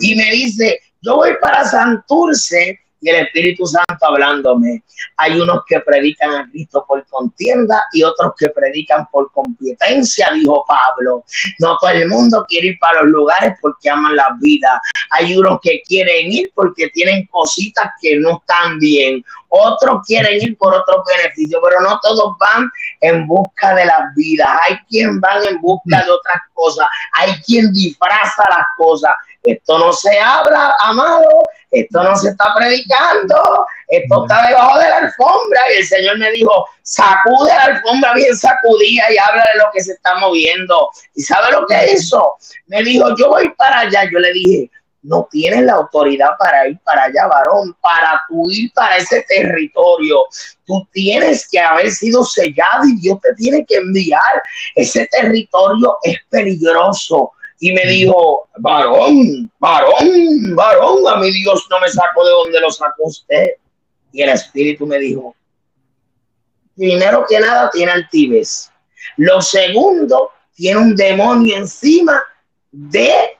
y 0.00 0.14
me 0.14 0.30
dice, 0.30 0.80
yo 1.02 1.16
voy 1.16 1.32
para 1.40 1.64
Santurce 1.64 2.80
y 3.00 3.08
el 3.10 3.26
Espíritu 3.26 3.66
Santo 3.66 4.06
hablándome. 4.06 4.82
Hay 5.18 5.38
unos 5.38 5.60
que 5.66 5.80
predican 5.80 6.30
a 6.32 6.50
Cristo 6.50 6.84
por 6.86 7.06
contienda 7.06 7.84
y 7.92 8.02
otros 8.02 8.32
que 8.38 8.48
predican 8.48 9.06
por 9.10 9.30
competencia, 9.32 10.30
dijo 10.34 10.64
Pablo. 10.66 11.24
No 11.58 11.76
todo 11.78 11.90
el 11.90 12.08
mundo 12.08 12.44
quiere 12.48 12.68
ir 12.68 12.78
para 12.78 13.02
los 13.02 13.10
lugares 13.10 13.54
porque 13.60 13.90
aman 13.90 14.16
la 14.16 14.36
vida. 14.40 14.80
Hay 15.10 15.36
unos 15.36 15.60
que 15.62 15.82
quieren 15.82 16.32
ir 16.32 16.50
porque 16.54 16.88
tienen 16.88 17.26
cositas 17.26 17.90
que 18.00 18.16
no 18.16 18.38
están 18.38 18.78
bien. 18.78 19.24
Otros 19.48 20.00
quieren 20.06 20.42
ir 20.42 20.56
por 20.58 20.74
otros 20.74 21.02
beneficios, 21.06 21.60
pero 21.62 21.80
no 21.80 21.98
todos 22.00 22.36
van 22.38 22.70
en 23.00 23.26
busca 23.26 23.74
de 23.74 23.86
las 23.86 24.14
vidas. 24.14 24.48
Hay 24.64 24.76
quien 24.88 25.20
van 25.20 25.44
en 25.44 25.60
busca 25.60 26.04
de 26.04 26.10
otras 26.10 26.42
cosas. 26.52 26.86
Hay 27.14 27.32
quien 27.42 27.72
disfraza 27.72 28.44
las 28.48 28.66
cosas. 28.76 29.12
Esto 29.46 29.78
no 29.78 29.92
se 29.92 30.18
habla, 30.18 30.74
amado. 30.80 31.44
Esto 31.70 32.02
no 32.02 32.16
se 32.16 32.30
está 32.30 32.54
predicando. 32.56 33.66
Esto 33.88 34.22
está 34.22 34.48
debajo 34.48 34.78
de 34.78 34.88
la 34.88 34.96
alfombra. 34.98 35.60
Y 35.72 35.78
el 35.78 35.86
Señor 35.86 36.18
me 36.18 36.30
dijo, 36.32 36.66
sacude 36.82 37.48
la 37.48 37.64
alfombra 37.64 38.14
bien 38.14 38.36
sacudida 38.36 39.04
y 39.12 39.18
habla 39.18 39.44
de 39.52 39.58
lo 39.58 39.64
que 39.72 39.82
se 39.82 39.92
está 39.92 40.16
moviendo. 40.16 40.90
¿Y 41.14 41.22
sabe 41.22 41.52
lo 41.52 41.66
que 41.66 41.92
hizo? 41.92 42.36
Me 42.66 42.82
dijo, 42.82 43.14
yo 43.16 43.28
voy 43.28 43.48
para 43.50 43.80
allá. 43.80 44.04
Yo 44.10 44.18
le 44.18 44.32
dije, 44.32 44.70
no 45.06 45.28
tienes 45.30 45.62
la 45.62 45.74
autoridad 45.74 46.30
para 46.38 46.68
ir 46.68 46.78
para 46.84 47.04
allá, 47.04 47.28
varón, 47.28 47.76
para 47.80 48.20
tú 48.28 48.50
ir 48.50 48.72
para 48.74 48.96
ese 48.96 49.24
territorio. 49.28 50.18
Tú 50.64 50.86
tienes 50.92 51.48
que 51.48 51.60
haber 51.60 51.90
sido 51.90 52.24
sellado 52.24 52.84
y 52.86 53.00
Dios 53.00 53.20
te 53.20 53.34
tiene 53.34 53.64
que 53.64 53.76
enviar. 53.76 54.42
Ese 54.74 55.06
territorio 55.06 55.96
es 56.02 56.18
peligroso. 56.28 57.32
Y 57.58 57.72
me 57.72 57.86
dijo, 57.86 58.48
varón, 58.58 59.50
varón, 59.58 60.54
varón, 60.54 61.08
a 61.08 61.16
mi 61.16 61.30
Dios 61.30 61.66
no 61.70 61.80
me 61.80 61.88
sacó 61.88 62.24
de 62.24 62.30
donde 62.30 62.60
lo 62.60 62.70
sacó 62.70 63.04
usted. 63.04 63.46
Y 64.12 64.22
el 64.22 64.30
Espíritu 64.30 64.86
me 64.86 64.98
dijo, 64.98 65.34
primero 66.76 67.24
que 67.28 67.40
nada 67.40 67.70
tiene 67.70 67.92
altivez. 67.92 68.70
Lo 69.16 69.40
segundo, 69.40 70.32
tiene 70.54 70.80
un 70.80 70.96
demonio 70.96 71.56
encima 71.56 72.22
de 72.70 73.36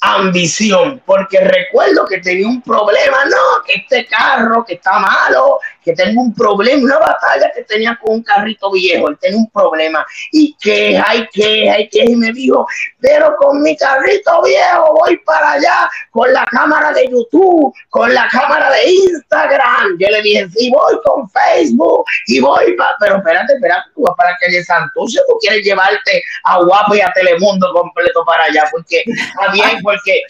ambición, 0.00 1.02
porque 1.04 1.40
recuerdo 1.40 2.06
que 2.06 2.18
tenía 2.18 2.46
un 2.46 2.62
problema, 2.62 3.24
no, 3.24 3.62
que 3.66 3.80
este 3.80 4.06
carro 4.06 4.64
que 4.64 4.74
está 4.74 4.98
malo, 4.98 5.58
que 5.88 5.94
tengo 5.94 6.20
un 6.20 6.34
problema, 6.34 6.82
una 6.84 6.98
batalla 6.98 7.50
que 7.54 7.64
tenía 7.64 7.98
con 8.02 8.16
un 8.16 8.22
carrito 8.22 8.70
viejo, 8.70 9.08
él 9.08 9.16
tenía 9.18 9.38
un 9.38 9.50
problema, 9.50 10.04
y 10.32 10.54
que 10.60 11.00
hay 11.06 11.26
que, 11.32 11.70
hay 11.70 11.88
que, 11.88 12.04
y 12.04 12.14
me 12.14 12.30
dijo, 12.32 12.66
pero 13.00 13.34
con 13.36 13.62
mi 13.62 13.74
carrito 13.74 14.42
viejo 14.42 14.94
voy 14.94 15.16
para 15.18 15.52
allá, 15.52 15.88
con 16.10 16.30
la 16.30 16.44
cámara 16.46 16.92
de 16.92 17.08
YouTube, 17.08 17.72
con 17.88 18.12
la 18.12 18.28
cámara 18.28 18.70
de 18.70 18.90
Instagram, 18.90 19.96
yo 19.98 20.08
le 20.10 20.20
dije, 20.20 20.46
sí, 20.50 20.70
voy 20.70 21.00
con 21.04 21.28
Facebook, 21.30 22.04
y 22.26 22.40
voy, 22.40 22.74
para, 22.76 22.94
pero 23.00 23.16
espérate, 23.16 23.54
espérate, 23.54 23.88
tú 23.94 24.02
vas 24.02 24.14
para 24.16 24.36
que 24.38 24.52
de 24.54 24.62
Santurce, 24.64 25.20
tú 25.26 25.38
quieres 25.40 25.64
llevarte 25.64 26.22
a 26.44 26.58
Guapo 26.62 26.96
y 26.96 27.00
a 27.00 27.10
Telemundo 27.14 27.72
completo 27.72 28.24
para 28.26 28.44
allá, 28.44 28.68
porque 28.70 29.04
está 29.06 29.52
bien, 29.52 29.78
porque 29.82 30.20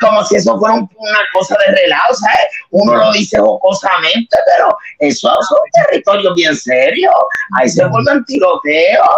como 0.00 0.24
si 0.24 0.36
eso 0.36 0.58
fuera 0.58 0.74
una 0.74 1.20
cosa 1.32 1.56
de 1.66 1.74
relajo, 1.74 2.14
¿sabes? 2.14 2.46
Uno 2.70 2.96
lo 2.96 3.12
dice 3.12 3.38
jocosamente, 3.38 4.36
pero 4.46 4.76
eso 5.08 5.28
es 5.28 5.50
un 5.50 5.84
territorio 5.84 6.34
bien 6.34 6.56
serio. 6.56 7.10
Ahí 7.58 7.68
se 7.68 7.84
vuelven 7.86 8.24
tiroteos. 8.24 9.08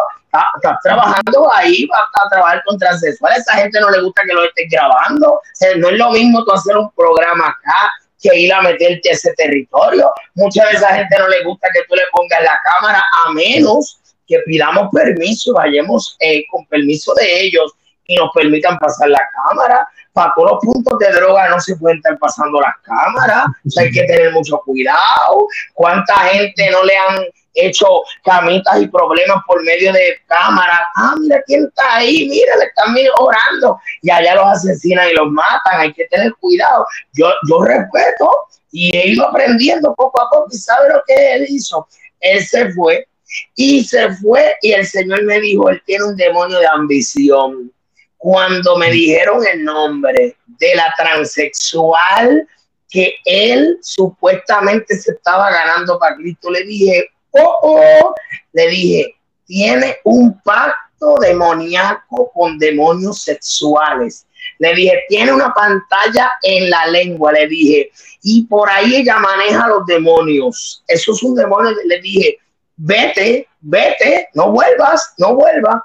Estás 0.57 0.77
trabajando 0.83 1.51
ahí, 1.55 1.87
vas 1.87 2.01
a 2.23 2.29
trabajar 2.29 2.63
con 2.67 2.79
transexuales. 2.79 3.39
A 3.39 3.41
esa 3.41 3.63
gente 3.63 3.81
no 3.81 3.91
le 3.91 4.03
gusta 4.03 4.23
que 4.27 4.35
lo 4.35 4.45
estés 4.45 4.67
grabando. 4.71 5.41
no 5.79 5.89
es 5.89 5.99
lo 5.99 6.11
mismo 6.11 6.45
tú 6.45 6.53
hacer 6.53 6.77
un 6.77 6.91
programa 6.93 7.49
acá 7.49 7.93
que 8.21 8.37
ir 8.37 8.53
a 8.53 8.61
meterte 8.61 9.11
a 9.11 9.13
ese 9.13 9.33
territorio. 9.35 10.11
Muchas 10.35 10.67
veces 10.67 10.83
a 10.83 10.89
esa 10.89 10.97
gente 10.97 11.19
no 11.19 11.29
le 11.29 11.45
gusta 11.45 11.69
que 11.73 11.81
tú 11.89 11.95
le 11.95 12.03
pongas 12.13 12.43
la 12.43 12.61
cámara, 12.65 13.05
a 13.27 13.33
menos 13.33 14.01
que 14.27 14.39
pidamos 14.41 14.91
permiso, 14.93 15.55
vayamos 15.55 16.17
eh, 16.21 16.45
con 16.51 16.67
permiso 16.67 17.15
de 17.15 17.41
ellos 17.41 17.73
y 18.07 18.17
nos 18.17 18.31
permitan 18.35 18.79
pasar 18.79 19.09
la 19.09 19.23
cámara. 19.47 19.89
Todos 20.35 20.53
los 20.53 20.61
puntos 20.61 20.99
de 20.99 21.13
droga 21.13 21.49
no 21.49 21.61
se 21.61 21.77
pueden 21.77 21.99
estar 21.99 22.19
pasando 22.19 22.61
las 22.61 22.75
cámaras, 22.83 23.47
hay 23.77 23.91
que 23.91 24.05
tener 24.05 24.33
mucho 24.33 24.61
cuidado. 24.65 25.47
¿Cuánta 25.75 26.15
gente 26.15 26.71
no 26.71 26.83
le 26.85 26.97
han 26.97 27.25
hecho 27.59 27.87
camitas 28.25 28.81
y 28.81 28.87
problemas 28.89 29.43
por 29.47 29.63
medio 29.65 29.93
de 29.93 30.17
cámaras. 30.27 30.81
Ah, 30.95 31.15
mira 31.19 31.43
quién 31.47 31.65
está 31.65 31.97
ahí, 31.97 32.29
mira, 32.29 32.57
le 32.57 32.65
están 32.65 32.95
orando 33.19 33.79
y 34.03 34.11
allá 34.11 34.35
los 34.37 34.47
asesinan 34.47 35.09
y 35.11 35.15
los 35.15 35.31
matan. 35.31 35.81
Hay 35.81 35.93
que 35.93 36.07
tener 36.07 36.33
cuidado. 36.41 36.87
Yo, 37.15 37.31
yo 37.49 37.63
respeto 37.63 38.31
y 38.71 38.97
he 38.97 39.09
ido 39.09 39.27
aprendiendo 39.27 39.95
poco 39.95 40.21
a 40.21 40.31
poco 40.31 40.49
y 40.51 40.57
sabe 40.57 40.89
lo 40.91 41.03
que 41.07 41.35
él 41.35 41.47
hizo. 41.49 41.87
Él 42.21 42.45
se 42.45 42.71
fue 42.73 43.07
y 43.57 43.85
se 43.85 44.11
fue 44.17 44.57
y 44.63 44.73
el 44.73 44.87
Señor 44.87 45.25
me 45.25 45.41
dijo, 45.41 45.69
él 45.69 45.83
tiene 45.85 46.05
un 46.05 46.17
demonio 46.17 46.59
de 46.59 46.67
ambición. 46.67 47.73
Cuando 48.19 48.77
me 48.77 48.91
dijeron 48.91 49.45
el 49.47 49.65
nombre 49.65 50.37
de 50.47 50.75
la 50.75 50.93
transexual 50.99 52.47
que 52.91 53.15
él 53.25 53.79
supuestamente 53.81 54.97
se 54.97 55.13
estaba 55.13 55.51
ganando 55.51 55.99
para 55.99 56.17
Cristo, 56.17 56.51
le 56.51 56.65
dije, 56.65 57.11
oh, 57.31 57.59
oh, 57.63 58.15
le 58.53 58.69
dije, 58.69 59.15
tiene 59.47 59.99
un 60.05 60.41
pacto 60.43 61.17
demoníaco 61.21 62.31
con 62.33 62.59
demonios 62.59 63.23
sexuales. 63.23 64.27
Le 64.59 64.75
dije, 64.75 65.05
tiene 65.09 65.33
una 65.33 65.55
pantalla 65.55 66.33
en 66.43 66.69
la 66.69 66.87
lengua, 66.87 67.33
le 67.33 67.47
dije, 67.47 67.91
y 68.23 68.45
por 68.47 68.69
ahí 68.69 68.97
ella 68.97 69.19
maneja 69.19 69.69
los 69.69 69.87
demonios. 69.87 70.83
Eso 70.89 71.13
es 71.13 71.23
un 71.23 71.35
demonio. 71.35 71.71
Le 71.85 72.01
dije, 72.01 72.39
vete, 72.77 73.49
vete, 73.61 74.29
no 74.35 74.51
vuelvas, 74.51 75.15
no 75.19 75.35
vuelvas. 75.35 75.83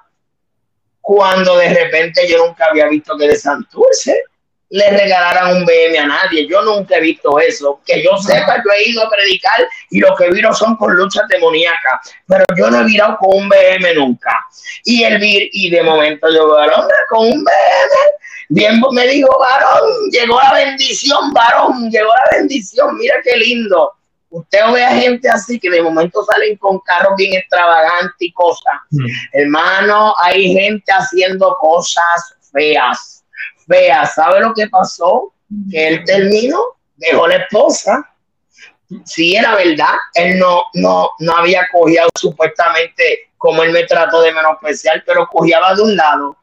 Cuando 1.05 1.57
de 1.57 1.67
repente 1.67 2.25
yo 2.30 2.38
nunca 2.47 2.67
había 2.71 2.88
visto 2.88 3.17
que 3.17 3.27
de 3.27 3.35
Santurce 3.35 4.23
le 4.69 4.89
regalaran 4.89 5.57
un 5.57 5.65
BM 5.65 5.99
a 5.99 6.07
nadie. 6.07 6.47
Yo 6.47 6.61
nunca 6.61 6.95
he 6.95 7.01
visto 7.01 7.38
eso. 7.39 7.81
Que 7.85 8.01
yo 8.01 8.17
sepa, 8.17 8.55
yo 8.63 8.71
he 8.71 8.89
ido 8.89 9.03
a 9.03 9.09
predicar 9.09 9.67
y 9.89 9.99
lo 9.99 10.15
que 10.15 10.31
viro 10.31 10.53
son 10.53 10.77
con 10.77 10.95
luchas 10.95 11.27
demoníacas, 11.27 12.09
pero 12.25 12.45
yo 12.57 12.71
no 12.71 12.80
he 12.80 12.85
virado 12.85 13.17
con 13.19 13.43
un 13.43 13.49
BM 13.49 13.95
nunca. 13.95 14.31
Y 14.85 15.03
el 15.03 15.17
vir, 15.19 15.49
y 15.51 15.69
de 15.69 15.84
momento 15.84 16.31
yo 16.34 16.53
hombre 16.53 16.95
con 17.09 17.27
un 17.27 17.43
BM. 17.43 17.95
Bien, 18.47 18.81
me 18.93 19.05
dijo, 19.05 19.38
varón, 19.38 20.09
llegó 20.09 20.39
la 20.39 20.53
bendición, 20.53 21.34
varón, 21.34 21.91
llegó 21.91 22.13
la 22.13 22.38
bendición, 22.38 22.97
mira 22.97 23.15
qué 23.21 23.35
lindo. 23.35 23.91
Usted 24.34 24.60
ve 24.73 24.84
a 24.84 24.95
gente 24.95 25.30
así 25.30 25.60
que 25.60 25.69
de 25.69 25.81
momento 25.81 26.23
salen 26.26 26.57
con 26.57 26.80
carros 26.80 27.14
bien 27.15 27.34
extravagantes 27.34 28.15
y 28.19 28.31
cosas. 28.34 28.73
Mm. 28.89 29.05
Hermano, 29.34 30.15
hay 30.23 30.53
gente 30.53 30.91
haciendo 30.91 31.55
cosas 31.60 32.35
feas 32.51 33.14
Vea, 33.68 34.05
¿sabe 34.05 34.41
lo 34.41 34.53
que 34.53 34.68
pasó? 34.68 35.34
Que 35.69 35.88
él 35.88 36.03
terminó, 36.05 36.60
dejó 36.95 37.27
la 37.27 37.38
esposa. 37.38 38.10
Sí, 39.05 39.35
era 39.35 39.55
verdad, 39.55 39.95
él 40.14 40.38
no, 40.38 40.64
no, 40.73 41.11
no 41.19 41.38
había 41.38 41.68
cogido 41.72 42.07
supuestamente 42.19 43.31
como 43.38 43.64
él 43.64 43.72
me 43.72 43.84
trató 43.85 44.22
de 44.22 44.34
especial, 44.61 45.03
pero 45.05 45.27
cogía 45.27 45.60
de 45.76 45.81
un 45.81 45.95
lado 45.95 46.38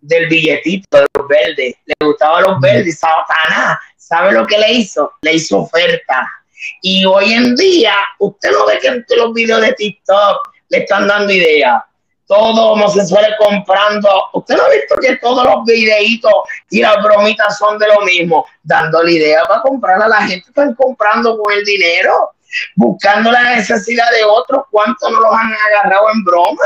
del 0.00 0.28
billetito 0.28 0.86
de 0.98 1.06
los 1.14 1.28
verdes. 1.28 1.74
Le 1.84 1.94
gustaban 2.06 2.44
los 2.44 2.60
verdes, 2.60 2.98
Satanás. 2.98 3.78
¿Sabe 3.96 4.32
lo 4.32 4.46
que 4.46 4.56
le 4.56 4.72
hizo? 4.72 5.12
Le 5.22 5.34
hizo 5.34 5.58
oferta. 5.58 6.30
Y 6.82 7.04
hoy 7.04 7.32
en 7.32 7.54
día, 7.56 7.94
usted 8.18 8.50
no 8.52 8.66
ve 8.66 8.78
que 8.80 8.88
en 8.88 9.04
los 9.16 9.32
videos 9.32 9.60
de 9.60 9.72
TikTok 9.72 10.52
le 10.68 10.78
están 10.78 11.06
dando 11.06 11.32
ideas 11.32 11.82
todos 12.26 12.58
homosexuales 12.58 13.30
comprando. 13.38 14.08
Usted 14.34 14.56
no 14.56 14.64
ha 14.64 14.70
visto 14.70 14.96
que 14.96 15.16
todos 15.16 15.44
los 15.44 15.64
videitos 15.64 16.32
y 16.70 16.80
las 16.80 17.02
bromitas 17.02 17.56
son 17.58 17.78
de 17.78 17.88
lo 17.88 18.00
mismo, 18.02 18.46
dando 18.62 19.02
la 19.02 19.10
idea 19.10 19.42
para 19.44 19.62
comprar 19.62 20.02
a 20.02 20.08
la 20.08 20.22
gente, 20.22 20.48
están 20.48 20.74
comprando 20.74 21.38
con 21.38 21.52
el 21.52 21.64
dinero, 21.64 22.32
buscando 22.74 23.30
la 23.30 23.56
necesidad 23.56 24.10
de 24.10 24.24
otros, 24.24 24.64
cuántos 24.70 25.10
no 25.10 25.20
los 25.20 25.32
han 25.32 25.52
agarrado 25.52 26.10
en 26.12 26.24
broma. 26.24 26.64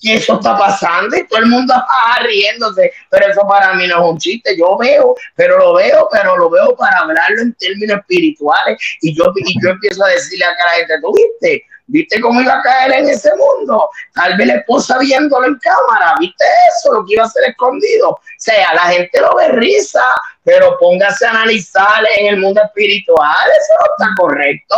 Y 0.00 0.12
eso 0.12 0.34
está 0.34 0.56
pasando 0.56 1.16
y 1.16 1.26
todo 1.26 1.40
el 1.40 1.46
mundo 1.46 1.74
está 1.76 2.22
riéndose, 2.22 2.92
pero 3.10 3.26
eso 3.26 3.40
para 3.48 3.74
mí 3.74 3.86
no 3.86 3.96
es 3.96 4.12
un 4.12 4.18
chiste, 4.18 4.56
yo 4.56 4.76
veo, 4.78 5.14
pero 5.34 5.58
lo 5.58 5.74
veo, 5.74 6.08
pero 6.12 6.36
lo 6.36 6.50
veo 6.50 6.76
para 6.76 6.98
hablarlo 6.98 7.42
en 7.42 7.54
términos 7.54 7.98
espirituales 7.98 8.78
y 9.00 9.16
yo, 9.16 9.32
y 9.36 9.62
yo 9.62 9.70
empiezo 9.70 10.04
a 10.04 10.08
decirle 10.08 10.44
a 10.44 10.50
la 10.50 10.70
gente, 10.76 10.94
tú 11.00 11.12
viste, 11.12 11.64
¿Viste 11.90 12.20
cómo 12.20 12.42
iba 12.42 12.58
a 12.58 12.62
caer 12.62 12.92
en 12.92 13.08
ese 13.08 13.30
mundo? 13.34 13.88
Tal 14.14 14.36
vez 14.36 14.46
la 14.46 14.54
esposa 14.56 14.98
viéndolo 14.98 15.46
en 15.46 15.58
cámara, 15.58 16.14
¿viste 16.20 16.44
eso? 16.68 16.92
Lo 16.92 17.06
que 17.06 17.14
iba 17.14 17.24
a 17.24 17.30
ser 17.30 17.48
escondido. 17.48 18.10
O 18.10 18.20
sea, 18.36 18.74
la 18.74 18.82
gente 18.92 19.18
lo 19.18 19.34
ve 19.34 19.48
risa, 19.52 20.04
pero 20.44 20.76
póngase 20.78 21.26
a 21.26 21.30
analizar 21.30 22.04
en 22.18 22.34
el 22.34 22.40
mundo 22.40 22.60
espiritual, 22.62 23.48
eso 23.48 23.74
no 23.80 23.86
está 23.86 24.14
correcto. 24.18 24.76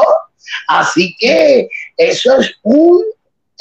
Así 0.69 1.17
que 1.19 1.69
eso 1.97 2.37
es 2.39 2.55
un 2.63 3.05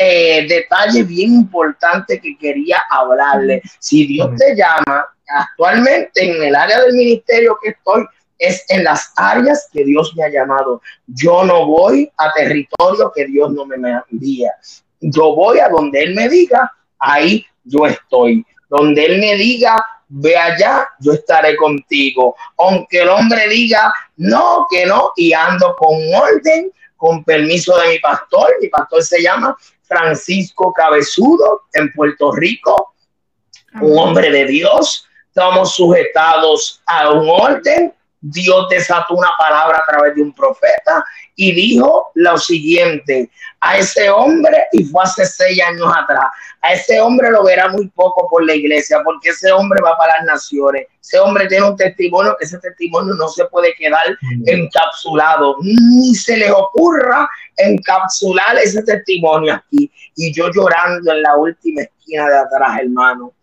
eh, 0.02 0.48
detalle 0.48 1.04
bien 1.04 1.34
importante 1.34 2.22
que 2.22 2.38
quería 2.38 2.82
hablarle. 2.90 3.62
Si 3.80 4.08
Dios 4.08 4.32
te 4.38 4.56
llama, 4.56 5.06
actualmente 5.28 6.24
en 6.24 6.42
el 6.42 6.56
área 6.56 6.80
del 6.82 6.94
ministerio 6.94 7.60
que 7.62 7.72
estoy, 7.72 8.06
es 8.38 8.64
en 8.70 8.86
las 8.86 9.12
áreas 9.18 9.68
que 9.74 9.84
Dios 9.84 10.16
me 10.16 10.24
ha 10.24 10.30
llamado. 10.30 10.82
Yo 11.06 11.44
no 11.44 11.66
voy 11.66 12.10
a 12.16 12.32
territorio 12.32 13.12
que 13.14 13.26
Dios 13.26 13.52
no 13.52 13.66
me 13.66 13.76
envía. 14.10 14.54
Yo 15.02 15.36
voy 15.36 15.60
a 15.60 15.68
donde 15.68 16.02
Él 16.02 16.16
me 16.16 16.30
diga, 16.30 16.72
ahí 16.98 17.46
yo 17.66 17.86
estoy. 17.86 18.46
Donde 18.70 19.06
Él 19.06 19.20
me 19.20 19.36
diga, 19.36 19.76
ve 20.08 20.38
allá, 20.38 20.88
yo 21.02 21.12
estaré 21.12 21.58
contigo. 21.58 22.38
Aunque 22.58 23.02
el 23.02 23.10
hombre 23.10 23.50
diga, 23.50 23.94
no, 24.16 24.66
que 24.72 24.86
no, 24.86 25.12
y 25.18 25.34
ando 25.34 25.76
con 25.76 25.98
orden, 26.16 26.72
con 26.96 27.22
permiso 27.26 27.78
de 27.78 27.90
mi 27.90 28.00
pastor. 28.00 28.50
Mi 28.62 28.70
pastor 28.70 29.04
se 29.04 29.22
llama 29.22 29.58
Francisco 29.90 30.72
Cabezudo 30.72 31.64
en 31.74 31.92
Puerto 31.92 32.32
Rico, 32.32 32.94
un 33.82 33.98
hombre 33.98 34.32
de 34.32 34.46
Dios. 34.46 35.08
Estamos 35.28 35.76
sujetados 35.76 36.82
a 36.86 37.12
un 37.12 37.28
orden 37.28 37.94
Dios 38.22 38.68
desató 38.70 39.16
una 39.16 39.30
palabra 39.38 39.78
a 39.78 39.86
través 39.90 40.16
de 40.16 40.22
un 40.22 40.34
profeta 40.34 41.04
y 41.36 41.54
dijo 41.54 42.12
lo 42.16 42.38
siguiente 42.38 43.30
a 43.62 43.78
ese 43.78 44.10
hombre, 44.10 44.68
y 44.74 44.84
fue 44.84 45.04
hace 45.04 45.26
seis 45.26 45.62
años 45.62 45.92
atrás, 45.96 46.26
a 46.62 46.74
ese 46.74 47.00
hombre 47.00 47.32
lo 47.32 47.44
verá 47.44 47.70
muy 47.70 47.88
poco 47.90 48.28
por 48.30 48.46
la 48.46 48.56
iglesia, 48.56 49.02
porque 49.04 49.30
ese 49.30 49.52
hombre 49.52 49.82
va 49.82 49.98
para 49.98 50.18
las 50.18 50.26
naciones. 50.26 50.88
Ese 51.02 51.20
hombre 51.20 51.48
tiene 51.48 51.66
un 51.66 51.78
testimonio, 51.78 52.36
que 52.38 52.46
ese 52.46 52.60
testimonio 52.60 53.14
no 53.16 53.30
se 53.30 53.46
puede 53.46 53.74
quedar 53.76 54.06
encapsulado, 54.46 55.56
ni 55.62 56.14
se 56.14 56.38
le 56.38 56.52
ocurra 56.52 57.30
encapsular 57.56 58.58
ese 58.58 58.84
testimonio 58.84 59.54
aquí. 59.54 59.90
Y 60.16 60.34
yo 60.34 60.50
llorando 60.52 61.14
en 61.14 61.22
la 61.22 61.38
última 61.38 61.82
esquina 61.82 62.28
de 62.28 62.38
atrás, 62.38 62.80
hermano. 62.82 63.34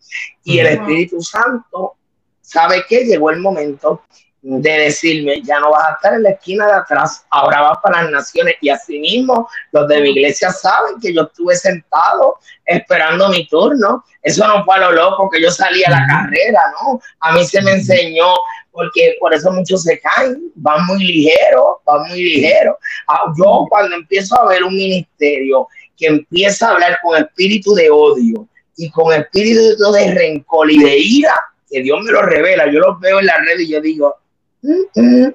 Y 0.43 0.59
el 0.59 0.67
Espíritu 0.67 1.21
Santo, 1.21 1.95
¿sabe 2.41 2.85
que 2.87 3.05
Llegó 3.05 3.31
el 3.31 3.39
momento 3.39 4.03
de 4.49 4.71
decirme, 4.71 5.41
ya 5.41 5.59
no 5.59 5.71
vas 5.71 5.89
a 5.89 5.93
estar 5.95 6.13
en 6.13 6.23
la 6.23 6.29
esquina 6.29 6.65
de 6.67 6.71
atrás, 6.71 7.25
ahora 7.31 7.63
vas 7.63 7.79
para 7.83 8.03
las 8.03 8.11
naciones. 8.11 8.55
Y 8.61 8.69
asimismo, 8.69 9.49
los 9.73 9.89
de 9.89 9.99
mi 9.99 10.11
iglesia 10.11 10.51
saben 10.51 11.01
que 11.01 11.13
yo 11.13 11.23
estuve 11.23 11.53
sentado 11.57 12.35
esperando 12.65 13.27
mi 13.27 13.45
turno. 13.47 14.05
Eso 14.23 14.47
no 14.47 14.63
fue 14.63 14.75
a 14.75 14.79
lo 14.79 14.93
loco 14.93 15.29
que 15.29 15.41
yo 15.41 15.51
salí 15.51 15.83
a 15.83 15.91
la 15.91 16.05
carrera, 16.07 16.61
¿no? 16.81 17.01
A 17.19 17.33
mí 17.33 17.43
se 17.43 17.61
me 17.61 17.71
enseñó, 17.71 18.35
porque 18.71 19.17
por 19.19 19.33
eso 19.33 19.51
muchos 19.51 19.83
se 19.83 19.99
caen, 19.99 20.49
van 20.55 20.85
muy 20.85 21.03
ligeros, 21.03 21.79
van 21.85 22.07
muy 22.07 22.23
ligeros. 22.23 22.77
Ah, 23.09 23.33
yo 23.37 23.65
cuando 23.67 23.97
empiezo 23.97 24.39
a 24.41 24.47
ver 24.47 24.63
un 24.63 24.77
ministerio 24.77 25.67
que 25.97 26.07
empieza 26.07 26.69
a 26.69 26.71
hablar 26.71 26.97
con 27.03 27.17
espíritu 27.17 27.73
de 27.73 27.89
odio 27.89 28.47
y 28.77 28.89
con 28.91 29.13
espíritu 29.13 29.91
de 29.91 30.13
rencor 30.13 30.71
y 30.71 30.81
de 30.81 30.97
ira, 30.97 31.35
que 31.69 31.81
Dios 31.81 31.99
me 32.01 32.13
lo 32.13 32.21
revela, 32.21 32.71
yo 32.71 32.79
los 32.79 32.97
veo 33.01 33.19
en 33.19 33.25
la 33.25 33.35
red 33.39 33.59
y 33.59 33.67
yo 33.67 33.81
digo, 33.81 34.15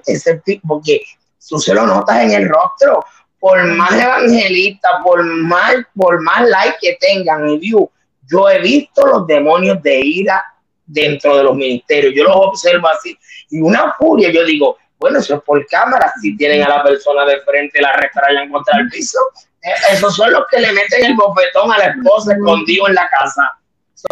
ese 0.05 0.41
porque 0.67 1.01
tú 1.47 1.59
se 1.59 1.73
lo 1.73 1.85
notas 1.85 2.21
en 2.21 2.31
el 2.31 2.49
rostro, 2.49 3.03
por 3.39 3.63
más 3.65 3.93
evangelista, 3.93 5.01
por 5.03 5.23
más, 5.23 5.75
por 5.95 6.21
más 6.21 6.47
like 6.47 6.77
que 6.81 6.97
tengan 6.99 7.47
en 7.47 7.59
view, 7.59 7.89
yo 8.29 8.49
he 8.49 8.59
visto 8.59 9.05
los 9.05 9.27
demonios 9.27 9.81
de 9.83 9.99
ira 9.99 10.43
dentro 10.85 11.37
de 11.37 11.43
los 11.43 11.55
ministerios, 11.55 12.13
yo 12.15 12.23
los 12.23 12.35
observo 12.35 12.87
así, 12.87 13.17
y 13.49 13.59
una 13.59 13.93
furia, 13.93 14.31
yo 14.31 14.45
digo, 14.45 14.77
bueno, 14.97 15.19
eso 15.19 15.35
es 15.35 15.41
por 15.41 15.65
cámara, 15.67 16.13
si 16.21 16.37
tienen 16.37 16.63
a 16.63 16.69
la 16.69 16.83
persona 16.83 17.25
de 17.25 17.41
frente, 17.41 17.81
la 17.81 17.93
retrayan 17.93 18.49
contra 18.49 18.79
el 18.79 18.87
piso, 18.87 19.19
eh, 19.61 19.71
esos 19.91 20.15
son 20.15 20.31
los 20.31 20.43
que 20.49 20.59
le 20.59 20.71
meten 20.71 21.03
el 21.05 21.15
bofetón 21.15 21.71
a 21.71 21.77
la 21.77 21.85
esposa 21.87 22.33
escondido 22.33 22.87
en 22.87 22.95
la 22.95 23.09
casa 23.09 23.57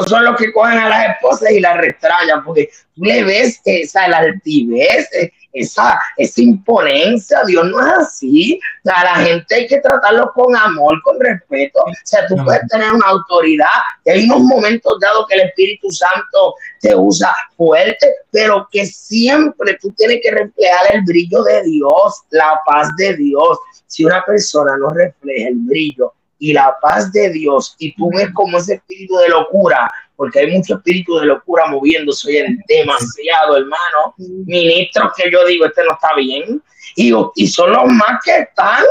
son 0.08 0.24
los 0.24 0.38
que 0.38 0.52
cogen 0.54 0.78
a 0.78 0.90
las 0.90 1.10
esposas 1.10 1.52
y 1.52 1.60
las 1.60 1.78
restrayan, 1.78 2.44
porque 2.44 2.70
tú 2.96 3.04
le 3.04 3.24
ves 3.24 3.60
esa 3.66 4.08
la 4.08 4.20
altivez, 4.20 5.10
esa, 5.54 6.00
esa 6.16 6.42
imponencia, 6.42 7.44
Dios 7.46 7.66
no 7.66 7.80
es 7.86 7.94
así. 8.00 8.60
a 8.86 9.04
la 9.04 9.16
gente 9.16 9.54
hay 9.54 9.68
que 9.68 9.82
tratarlo 9.82 10.32
con 10.34 10.56
amor, 10.56 11.02
con 11.04 11.20
respeto. 11.20 11.80
O 11.82 11.92
sea, 12.06 12.26
tú 12.28 12.36
puedes 12.44 12.66
tener 12.70 12.92
una 12.94 13.08
autoridad 13.08 13.68
y 14.06 14.12
hay 14.12 14.26
unos 14.26 14.42
momentos 14.44 14.98
dados 15.02 15.26
que 15.28 15.36
el 15.36 15.42
Espíritu 15.42 15.92
Santo 15.92 16.56
te 16.80 16.96
usa 16.96 17.36
fuerte, 17.58 18.08
pero 18.32 18.68
que 18.72 18.86
siempre 18.86 19.78
tú 19.82 19.92
tienes 19.92 20.20
que 20.24 20.32
reflejar 20.32 20.96
el 20.96 21.02
brillo 21.02 21.44
de 21.44 21.64
Dios, 21.64 22.22
la 22.30 22.60
paz 22.66 22.90
de 22.98 23.18
Dios. 23.18 23.60
Si 23.88 24.06
una 24.06 24.24
persona 24.24 24.78
no 24.78 24.88
refleja 24.90 25.50
el 25.50 25.56
brillo 25.56 26.14
y 26.42 26.54
la 26.54 26.76
paz 26.82 27.14
de 27.14 27.30
Dios, 27.30 27.76
y 27.78 27.94
tú 27.94 28.10
ves 28.12 28.30
como 28.34 28.58
ese 28.58 28.74
espíritu 28.74 29.16
de 29.18 29.30
locura, 29.30 29.88
porque 30.16 30.40
hay 30.40 30.48
mucho 30.48 30.74
espíritu 30.74 31.20
de 31.20 31.28
locura 31.28 31.68
moviéndose 31.68 32.30
hoy 32.30 32.38
en 32.38 32.60
demasiado, 32.68 33.58
hermano, 33.58 34.16
ministros 34.18 35.14
que 35.16 35.30
yo 35.30 35.46
digo, 35.46 35.68
este 35.68 35.84
no 35.84 35.94
está 35.94 36.16
bien, 36.16 36.60
y, 36.96 37.14
y 37.36 37.48
son 37.48 37.72
los 37.72 37.86
más 37.86 38.20
que 38.26 38.40
están 38.40 38.84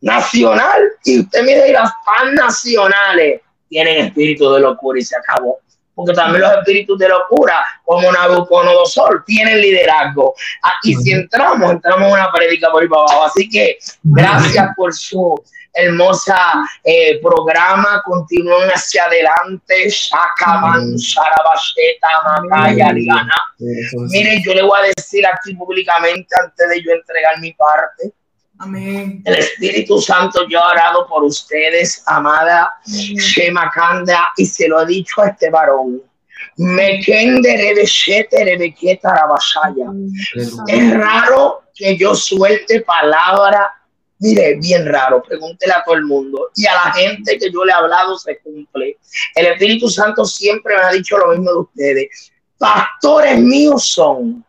nacional, 0.00 0.82
y 1.04 1.20
usted 1.20 1.42
mire, 1.42 1.68
y 1.68 1.72
las 1.72 1.92
pan 2.06 2.34
nacionales 2.34 3.42
tienen 3.68 4.06
espíritu 4.06 4.50
de 4.50 4.60
locura 4.60 4.98
y 4.98 5.02
se 5.02 5.14
acabó. 5.14 5.58
Porque 5.94 6.14
también 6.14 6.40
los 6.40 6.52
espíritus 6.52 6.98
de 6.98 7.08
locura, 7.08 7.62
como 7.84 8.10
Nabucodonosor, 8.10 9.24
tienen 9.26 9.60
liderazgo. 9.60 10.32
Ah, 10.62 10.74
y 10.84 10.94
si 10.94 11.10
entramos, 11.10 11.72
entramos 11.72 12.06
en 12.06 12.14
una 12.14 12.30
prédica 12.30 12.70
por 12.70 12.82
ahí 12.82 12.88
para 12.88 13.02
abajo. 13.02 13.24
Así 13.24 13.48
que 13.50 13.78
gracias 14.04 14.68
por 14.76 14.94
su 14.94 15.34
hermosa 15.78 16.36
eh, 16.84 17.20
programa. 17.22 18.02
Continúen 18.04 18.68
hacia 18.70 19.04
adelante. 19.04 19.88
Shakaman, 19.88 20.98
Sarabasheta, 20.98 22.08
Makaya, 22.48 22.92
Liana. 22.92 23.34
Mire, 23.58 24.42
yo 24.42 24.54
le 24.54 24.62
voy 24.62 24.80
a 24.80 24.92
decir 24.96 25.26
aquí 25.26 25.54
públicamente 25.54 26.34
antes 26.42 26.68
de 26.68 26.82
yo 26.82 26.92
entregar 26.92 27.38
mi 27.40 27.52
parte. 27.52 28.12
Amén. 28.60 29.22
El 29.24 29.34
Espíritu 29.36 30.00
Santo, 30.00 30.46
yo 30.48 30.58
he 30.58 30.72
orado 30.72 31.06
por 31.06 31.22
ustedes, 31.22 32.02
amada 32.06 32.74
Shema 32.84 33.70
Kanda, 33.70 34.32
y 34.36 34.46
se 34.46 34.66
lo 34.66 34.82
he 34.82 34.86
dicho 34.86 35.22
a 35.22 35.28
este 35.28 35.48
varón. 35.48 36.02
Me 36.56 37.00
Es 40.66 40.92
raro 40.92 41.62
que 41.72 41.96
yo 41.96 42.16
suelte 42.16 42.80
palabra. 42.80 43.77
Mire, 44.20 44.56
bien 44.56 44.86
raro, 44.86 45.22
pregúntele 45.22 45.72
a 45.72 45.84
todo 45.84 45.94
el 45.94 46.04
mundo. 46.04 46.50
Y 46.56 46.66
a 46.66 46.74
la 46.74 46.92
gente 46.92 47.38
que 47.38 47.50
yo 47.50 47.64
le 47.64 47.72
he 47.72 47.74
hablado 47.74 48.18
se 48.18 48.38
cumple. 48.38 48.98
El 49.34 49.46
Espíritu 49.46 49.88
Santo 49.88 50.24
siempre 50.24 50.76
me 50.76 50.82
ha 50.82 50.90
dicho 50.90 51.16
lo 51.18 51.28
mismo 51.28 51.50
de 51.50 51.58
ustedes. 51.58 52.32
Pastores 52.58 53.38
míos 53.38 53.86
son. 53.86 54.44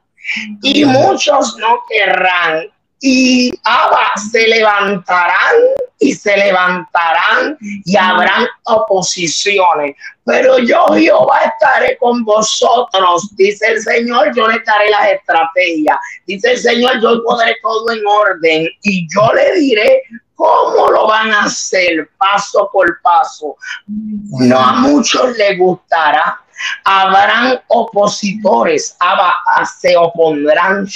Y 0.62 0.86
muchos 0.86 1.56
no 1.58 1.80
querrán 1.88 2.70
y 3.02 3.52
Abba 3.64 4.12
se 4.32 4.48
levantarán 4.48 5.56
y 6.00 6.14
se 6.14 6.36
levantarán 6.36 7.58
y 7.60 7.96
habrán 7.96 8.48
oposiciones. 8.66 9.96
Pero 10.26 10.60
yo, 10.60 10.86
Jehová, 10.94 11.40
estaré 11.42 11.98
con 11.98 12.24
vosotros, 12.24 13.36
dice 13.36 13.68
el 13.68 13.82
Señor, 13.82 14.34
yo 14.36 14.48
le 14.48 14.60
daré 14.66 14.90
las 14.90 15.10
estrategias. 15.10 15.98
Dice 16.26 16.52
el 16.52 16.58
Señor, 16.58 17.02
yo 17.02 17.24
pondré 17.24 17.56
todo 17.62 17.92
en 17.92 18.06
orden 18.06 18.68
y 18.84 19.08
yo 19.14 19.34
le 19.34 19.60
diré 19.60 20.04
cómo 20.36 20.90
lo 20.90 21.08
van 21.08 21.32
a 21.32 21.44
hacer 21.44 22.10
paso 22.18 22.70
por 22.72 23.02
paso. 23.02 23.58
No 23.88 24.58
a 24.58 24.74
muchos 24.74 25.38
les 25.38 25.58
gustará, 25.58 26.40
habrán 26.86 27.60
opositores, 27.68 28.96
Abba, 29.00 29.34
se 29.80 29.98
opondrán, 29.98 30.88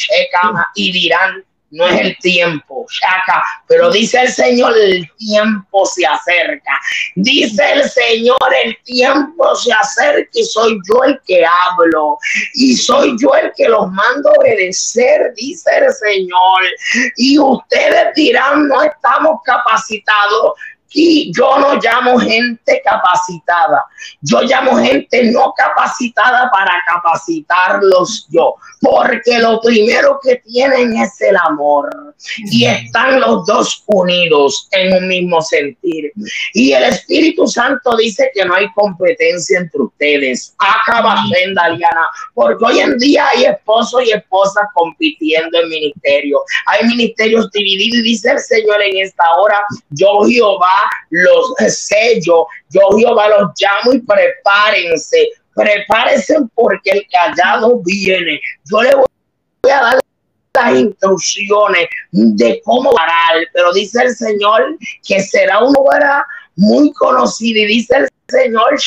y 0.75 0.91
dirán, 0.91 1.43
no 1.73 1.87
es 1.87 2.01
el 2.01 2.17
tiempo, 2.19 2.85
Shaka, 2.87 3.43
pero 3.67 3.89
dice 3.89 4.21
el 4.21 4.31
Señor, 4.31 4.77
el 4.77 5.09
tiempo 5.17 5.85
se 5.87 6.05
acerca. 6.05 6.79
Dice 7.15 7.63
el 7.73 7.89
Señor, 7.89 8.37
el 8.63 8.77
tiempo 8.83 9.55
se 9.55 9.73
acerca 9.73 10.29
y 10.33 10.43
soy 10.43 10.79
yo 10.87 11.03
el 11.03 11.19
que 11.25 11.43
hablo 11.43 12.19
y 12.53 12.75
soy 12.75 13.15
yo 13.19 13.33
el 13.35 13.51
que 13.57 13.67
los 13.67 13.91
mando 13.91 14.29
a 14.29 14.33
obedecer, 14.39 15.33
dice 15.35 15.71
el 15.77 15.91
Señor. 15.93 16.61
Y 17.17 17.39
ustedes 17.39 18.13
dirán, 18.15 18.67
no 18.67 18.83
estamos 18.83 19.39
capacitados. 19.43 20.53
Y 20.93 21.31
yo 21.35 21.57
no 21.57 21.75
llamo 21.75 22.19
gente 22.19 22.81
capacitada, 22.83 23.85
yo 24.21 24.41
llamo 24.41 24.77
gente 24.77 25.31
no 25.31 25.53
capacitada 25.57 26.49
para 26.51 26.73
capacitarlos 26.87 28.27
yo, 28.29 28.55
porque 28.79 29.39
lo 29.39 29.59
primero 29.61 30.19
que 30.21 30.37
tienen 30.37 30.95
es 30.97 31.19
el 31.21 31.35
amor 31.37 32.13
y 32.37 32.65
están 32.65 33.19
los 33.19 33.45
dos 33.45 33.83
unidos 33.87 34.67
en 34.71 34.93
un 34.93 35.07
mismo 35.07 35.41
sentir. 35.41 36.11
Y 36.53 36.73
el 36.73 36.83
Espíritu 36.83 37.47
Santo 37.47 37.95
dice 37.97 38.29
que 38.33 38.45
no 38.45 38.53
hay 38.55 38.71
competencia 38.73 39.59
entre 39.59 39.81
ustedes. 39.81 40.55
Acaba 40.59 41.17
Diana, 41.29 42.07
porque 42.33 42.63
hoy 42.63 42.79
en 42.79 42.97
día 42.97 43.27
hay 43.29 43.45
esposos 43.45 44.03
y 44.05 44.11
esposas 44.11 44.65
compitiendo 44.73 45.59
en 45.59 45.69
ministerio. 45.69 46.39
Hay 46.67 46.87
ministerios 46.87 47.49
divididos 47.51 47.99
y 47.99 48.03
dice 48.03 48.31
el 48.31 48.39
Señor 48.39 48.81
en 48.83 49.05
esta 49.05 49.23
hora, 49.37 49.65
yo 49.89 50.23
Jehová 50.27 50.82
los 51.09 51.53
sello, 51.67 52.47
yo 52.69 52.81
Jehová 52.97 53.29
los 53.29 53.51
llamo 53.59 53.93
y 53.93 54.01
prepárense, 54.01 55.29
prepárense 55.55 56.37
porque 56.53 56.91
el 56.91 57.07
callado 57.11 57.81
viene. 57.83 58.39
Yo 58.69 58.81
le 58.81 58.95
voy 58.95 59.71
a 59.71 59.81
dar 59.81 59.99
las 60.55 60.79
instrucciones 60.79 61.87
de 62.11 62.61
cómo 62.63 62.91
parar, 62.93 63.47
pero 63.53 63.73
dice 63.73 64.03
el 64.03 64.15
Señor 64.15 64.77
que 65.05 65.21
será 65.21 65.63
una 65.63 65.79
obra 65.79 66.25
muy 66.55 66.91
conocida 66.93 67.59
y 67.59 67.65
dice 67.65 67.97
el 67.97 68.09
Señor, 68.27 68.79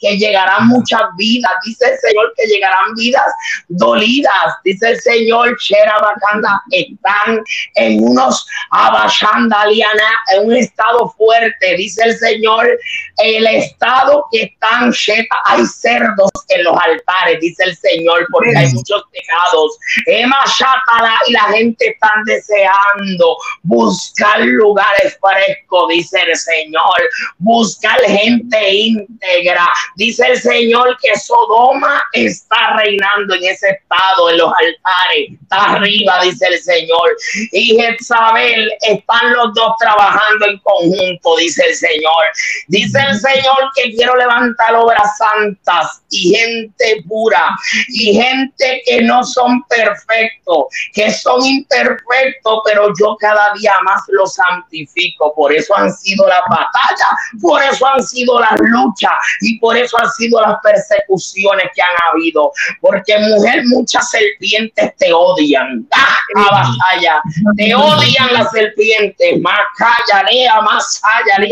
que 0.00 0.16
llegarán 0.16 0.68
muchas 0.68 1.02
vidas. 1.16 1.52
Dice 1.64 1.90
el 1.90 1.98
Señor 1.98 2.32
que 2.36 2.46
llegarán 2.46 2.94
vidas 2.96 3.32
dolidas. 3.68 4.54
Dice 4.64 4.88
el 4.90 5.00
Señor, 5.00 5.56
Sherabakanda, 5.60 6.62
están 6.70 7.42
en 7.74 8.02
unos 8.02 8.46
Abashandaliana, 8.70 10.10
en 10.34 10.46
un 10.46 10.56
estado 10.56 11.14
fuerte. 11.16 11.76
Dice 11.76 12.02
el 12.04 12.16
Señor, 12.18 12.66
el 13.18 13.46
estado 13.46 14.24
que 14.32 14.44
están, 14.44 14.90
Sheta, 14.90 15.36
hay 15.44 15.64
cerdos 15.66 16.30
en 16.48 16.64
los 16.64 16.76
altares, 16.76 17.40
dice 17.40 17.64
el 17.64 17.76
Señor, 17.76 18.26
porque 18.30 18.56
hay 18.56 18.72
muchos 18.72 19.02
pecados. 19.12 19.78
Emma 20.06 20.38
y 21.26 21.32
la 21.32 21.44
gente 21.52 21.88
están 21.88 22.24
deseando 22.24 23.36
buscar 23.62 24.40
lugares 24.40 25.18
frescos, 25.20 25.88
dice 25.88 26.20
el 26.22 26.36
Señor 26.36 27.00
buscar 27.38 27.98
gente 28.00 28.74
íntegra. 28.74 29.68
Dice 29.96 30.26
el 30.26 30.40
Señor 30.40 30.96
que 31.02 31.18
Sodoma 31.18 32.02
está 32.12 32.76
reinando 32.76 33.34
en 33.34 33.44
ese 33.44 33.70
estado, 33.70 34.30
en 34.30 34.38
los 34.38 34.52
altares. 34.52 35.40
Está 35.42 35.72
arriba, 35.72 36.22
dice 36.22 36.46
el 36.46 36.60
Señor. 36.60 37.16
Y 37.52 37.76
Jezabel 37.76 38.72
están 38.82 39.32
los 39.32 39.54
dos 39.54 39.72
trabajando 39.78 40.46
en 40.46 40.58
conjunto, 40.58 41.36
dice 41.36 41.64
el 41.68 41.74
Señor. 41.74 42.24
Dice 42.68 42.98
el 42.98 43.18
Señor 43.18 43.70
que 43.74 43.90
quiero 43.94 44.16
levantar 44.16 44.74
obras 44.74 45.16
santas 45.18 46.02
y 46.10 46.34
gente 46.34 47.04
pura 47.08 47.50
y 47.88 48.14
gente 48.14 48.82
que 48.86 49.02
no 49.02 49.22
son 49.24 49.62
perfectos, 49.64 50.64
que 50.92 51.10
son 51.12 51.44
imperfectos, 51.44 52.60
pero 52.64 52.92
yo 52.98 53.16
cada 53.18 53.52
día 53.54 53.74
más 53.84 54.02
los 54.08 54.34
santifico. 54.34 55.34
Por 55.34 55.52
eso 55.52 55.76
han 55.76 55.92
sido 55.92 56.26
las 56.26 56.42
batallas 56.48 56.70
por 57.40 57.62
eso 57.62 57.86
han 57.86 58.02
sido 58.02 58.40
las 58.40 58.58
luchas 58.60 59.12
y 59.40 59.58
por 59.58 59.76
eso 59.80 59.98
han 59.98 60.10
sido 60.10 60.40
las 60.40 60.56
persecuciones 60.62 61.66
que 61.74 61.82
han 61.82 62.10
habido. 62.10 62.52
Porque 62.80 63.18
mujer, 63.18 63.62
muchas 63.66 64.10
serpientes 64.10 64.96
te 64.96 65.12
odian. 65.12 65.86
Ah, 65.92 66.18
te 67.56 67.74
odian 67.74 68.32
las 68.32 68.50
serpientes. 68.50 69.40
Más 69.40 69.60
calla, 69.76 70.22
lea, 70.30 70.60
más 70.62 71.00
allá, 71.02 71.50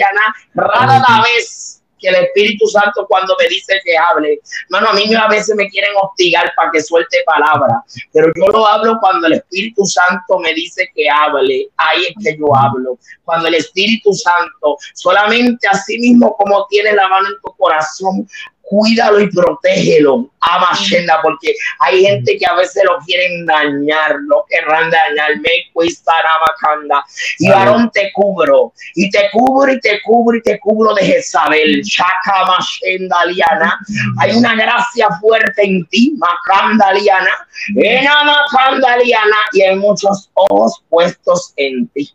rara 0.55 1.03
la 1.09 1.23
vez 1.23 1.68
que 1.99 2.09
el 2.09 2.15
Espíritu 2.17 2.67
Santo 2.67 3.07
cuando 3.09 3.35
me 3.41 3.49
dice 3.49 3.81
que 3.85 3.97
hable. 3.97 4.41
Mano, 4.69 4.89
a 4.89 4.93
mí 4.93 5.13
a 5.15 5.29
veces 5.29 5.55
me 5.57 5.69
quieren 5.69 5.91
hostigar 6.01 6.53
para 6.57 6.71
que 6.71 6.83
suelte 6.83 7.19
palabra, 7.27 7.83
pero 8.13 8.33
yo 8.37 8.47
lo 8.47 8.67
hablo 8.67 8.99
cuando 9.01 9.27
el 9.27 9.35
Espíritu 9.35 9.85
Santo 9.85 10.39
me 10.39 10.53
dice 10.55 10.91
que 10.95 11.09
hable. 11.09 11.69
Ahí 11.77 12.07
es 12.07 12.25
que 12.25 12.39
yo 12.39 12.55
hablo. 12.55 12.99
Cuando 13.25 13.49
el 13.49 13.55
Espíritu 13.55 14.13
Santo, 14.15 14.77
solamente 14.95 15.69
así 15.69 15.99
mismo 15.99 16.35
como 16.37 16.67
tiene 16.69 16.93
la 16.93 17.09
mano 17.09 17.29
en 17.29 17.35
tu 17.43 17.53
corazón, 17.57 18.29
cuídalo 18.69 19.21
y 19.21 19.31
protégelo, 19.31 20.31
Shenda, 20.75 21.21
porque 21.23 21.55
hay 21.81 22.05
gente 22.05 22.37
que 22.37 22.47
a 22.47 22.55
veces 22.55 22.85
lo 22.85 22.99
quieren 23.05 23.47
dañar, 23.47 24.17
lo 24.27 24.45
querrán 24.49 24.91
dañar, 24.91 25.39
me 25.41 25.51
cuesta 25.73 26.13
Macanda. 26.47 27.05
Y 27.39 27.49
varón 27.49 27.91
te 27.93 28.13
cubro, 28.13 28.73
y 28.95 29.11
te 29.11 29.31
cubro, 29.33 29.73
y 29.73 29.81
te 29.81 30.01
cubro, 30.03 30.37
y 30.37 30.43
te 30.43 30.59
cubro 30.59 30.95
de 30.95 31.05
Jezabel, 31.05 31.83
Shaka 31.83 32.45
Mashenda 32.47 33.25
Liana. 33.27 33.79
Hay 34.21 34.37
una 34.37 34.55
gracia 34.55 35.09
fuerte 35.21 35.65
en 35.65 35.87
ti, 35.87 36.15
Macanda 36.17 36.93
Liana, 36.93 37.47
en 37.75 38.05
Macanda 38.05 38.97
Liana, 38.99 39.37
y 39.53 39.63
hay 39.63 39.77
muchos 39.77 40.31
ojos 40.35 40.83
puestos 40.89 41.53
en 41.57 41.89
ti. 41.89 42.13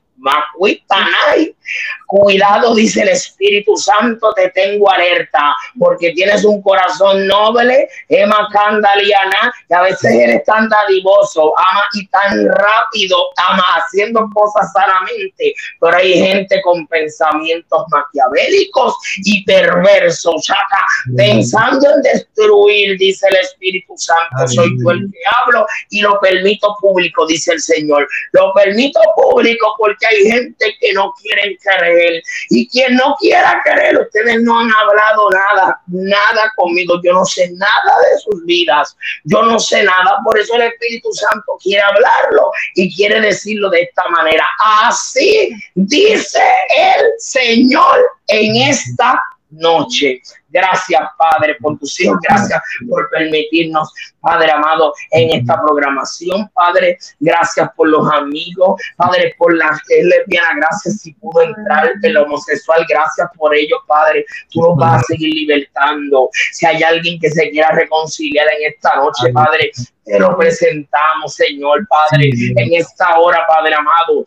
Cuidado, 2.13 2.75
dice 2.75 3.01
el 3.01 3.09
Espíritu 3.09 3.75
Santo, 3.75 4.31
te 4.35 4.49
tengo 4.49 4.87
alerta, 4.87 5.55
porque 5.79 6.11
tienes 6.11 6.45
un 6.45 6.61
corazón 6.61 7.25
noble, 7.25 7.89
Emma 8.07 8.47
Candaliana, 8.53 9.51
que 9.67 9.73
a 9.73 9.81
veces 9.81 10.13
eres 10.13 10.43
tan 10.43 10.69
dadivoso, 10.69 11.55
ama 11.57 11.81
y 11.93 12.05
tan 12.09 12.45
rápido, 12.49 13.17
ama 13.37 13.63
haciendo 13.77 14.29
cosas 14.31 14.71
sanamente, 14.73 15.55
pero 15.81 15.97
hay 15.97 16.13
gente 16.13 16.61
con 16.61 16.85
pensamientos 16.85 17.83
maquiavélicos 17.89 18.95
y 19.25 19.43
perversos, 19.45 20.47
acá, 20.51 20.85
pensando 21.17 21.95
en 21.95 22.01
destruir, 22.03 22.95
dice 22.99 23.25
el 23.31 23.37
Espíritu 23.37 23.95
Santo, 23.97 24.47
soy 24.49 24.69
yo 24.83 24.91
el 24.91 25.11
que 25.11 25.19
hablo 25.41 25.65
y 25.89 26.01
lo 26.01 26.19
permito 26.19 26.75
público, 26.79 27.25
dice 27.25 27.53
el 27.53 27.59
Señor, 27.59 28.07
lo 28.33 28.53
permito 28.53 28.99
público 29.15 29.73
porque 29.79 30.05
hay 30.05 30.29
gente 30.29 30.75
que 30.79 30.93
no 30.93 31.11
quiere 31.19 31.57
creer 31.57 32.02
y 32.49 32.67
quien 32.67 32.95
no 32.95 33.15
quiera 33.19 33.61
creer, 33.63 33.99
ustedes 33.99 34.41
no 34.41 34.59
han 34.59 34.71
hablado 34.71 35.29
nada, 35.29 35.81
nada 35.87 36.51
conmigo, 36.55 36.99
yo 37.03 37.13
no 37.13 37.25
sé 37.25 37.49
nada 37.53 37.97
de 38.11 38.19
sus 38.19 38.43
vidas, 38.45 38.95
yo 39.23 39.43
no 39.43 39.59
sé 39.59 39.83
nada, 39.83 40.19
por 40.23 40.37
eso 40.37 40.55
el 40.55 40.63
Espíritu 40.63 41.11
Santo 41.13 41.57
quiere 41.61 41.81
hablarlo 41.81 42.51
y 42.75 42.93
quiere 42.95 43.21
decirlo 43.21 43.69
de 43.69 43.81
esta 43.83 44.07
manera. 44.09 44.47
Así 44.83 45.51
dice 45.75 46.43
el 46.75 47.05
Señor 47.17 47.99
en 48.27 48.55
esta 48.55 49.21
noche. 49.51 50.21
Gracias, 50.53 51.01
Padre, 51.17 51.55
por 51.59 51.77
tus 51.79 51.99
hijos. 51.99 52.17
Gracias 52.21 52.61
por 52.87 53.09
permitirnos, 53.09 53.91
Padre 54.21 54.51
amado, 54.51 54.93
en 55.11 55.41
esta 55.41 55.59
programación. 55.59 56.47
Padre, 56.53 56.97
gracias 57.19 57.69
por 57.75 57.89
los 57.89 58.07
amigos. 58.13 58.79
Padre, 58.95 59.33
por 59.37 59.55
la 59.55 59.77
lesbiana. 59.89 60.57
Gracias 60.57 61.01
si 61.01 61.13
pudo 61.15 61.41
entrar 61.41 61.91
el 62.01 62.17
homosexual. 62.17 62.85
Gracias 62.87 63.27
por 63.35 63.55
ello, 63.55 63.77
Padre. 63.87 64.25
Tú 64.51 64.61
nos 64.61 64.77
vas 64.77 65.01
a 65.01 65.05
seguir 65.05 65.33
libertando. 65.33 66.29
Si 66.51 66.65
hay 66.65 66.83
alguien 66.83 67.19
que 67.19 67.31
se 67.31 67.49
quiera 67.49 67.71
reconciliar 67.71 68.45
en 68.59 68.71
esta 68.71 68.95
noche, 68.97 69.33
Padre, 69.33 69.71
te 70.05 70.19
lo 70.19 70.37
presentamos, 70.37 71.33
Señor, 71.33 71.87
Padre, 71.87 72.29
en 72.57 72.73
esta 72.73 73.17
hora, 73.19 73.39
Padre 73.47 73.73
amado. 73.73 74.25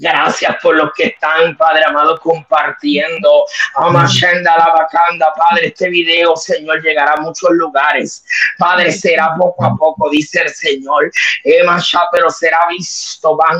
Gracias 0.00 0.56
por 0.62 0.76
los 0.76 0.92
que 0.94 1.06
están, 1.06 1.56
Padre 1.56 1.82
amado, 1.84 2.20
compartiendo. 2.20 3.44
Amashenda 3.74 4.56
la 4.56 4.72
bacanda, 4.72 5.34
Padre, 5.36 5.66
este 5.66 5.88
video, 5.88 6.36
Señor, 6.36 6.80
llegará 6.82 7.14
a 7.14 7.20
muchos 7.20 7.50
lugares. 7.50 8.24
Padre, 8.58 8.92
será 8.92 9.34
poco 9.36 9.64
a 9.64 9.74
poco, 9.74 10.08
dice 10.08 10.42
el 10.42 10.50
Señor. 10.50 11.10
Emasha, 11.42 12.02
pero 12.12 12.30
será 12.30 12.60
visto, 12.68 13.36
van 13.36 13.58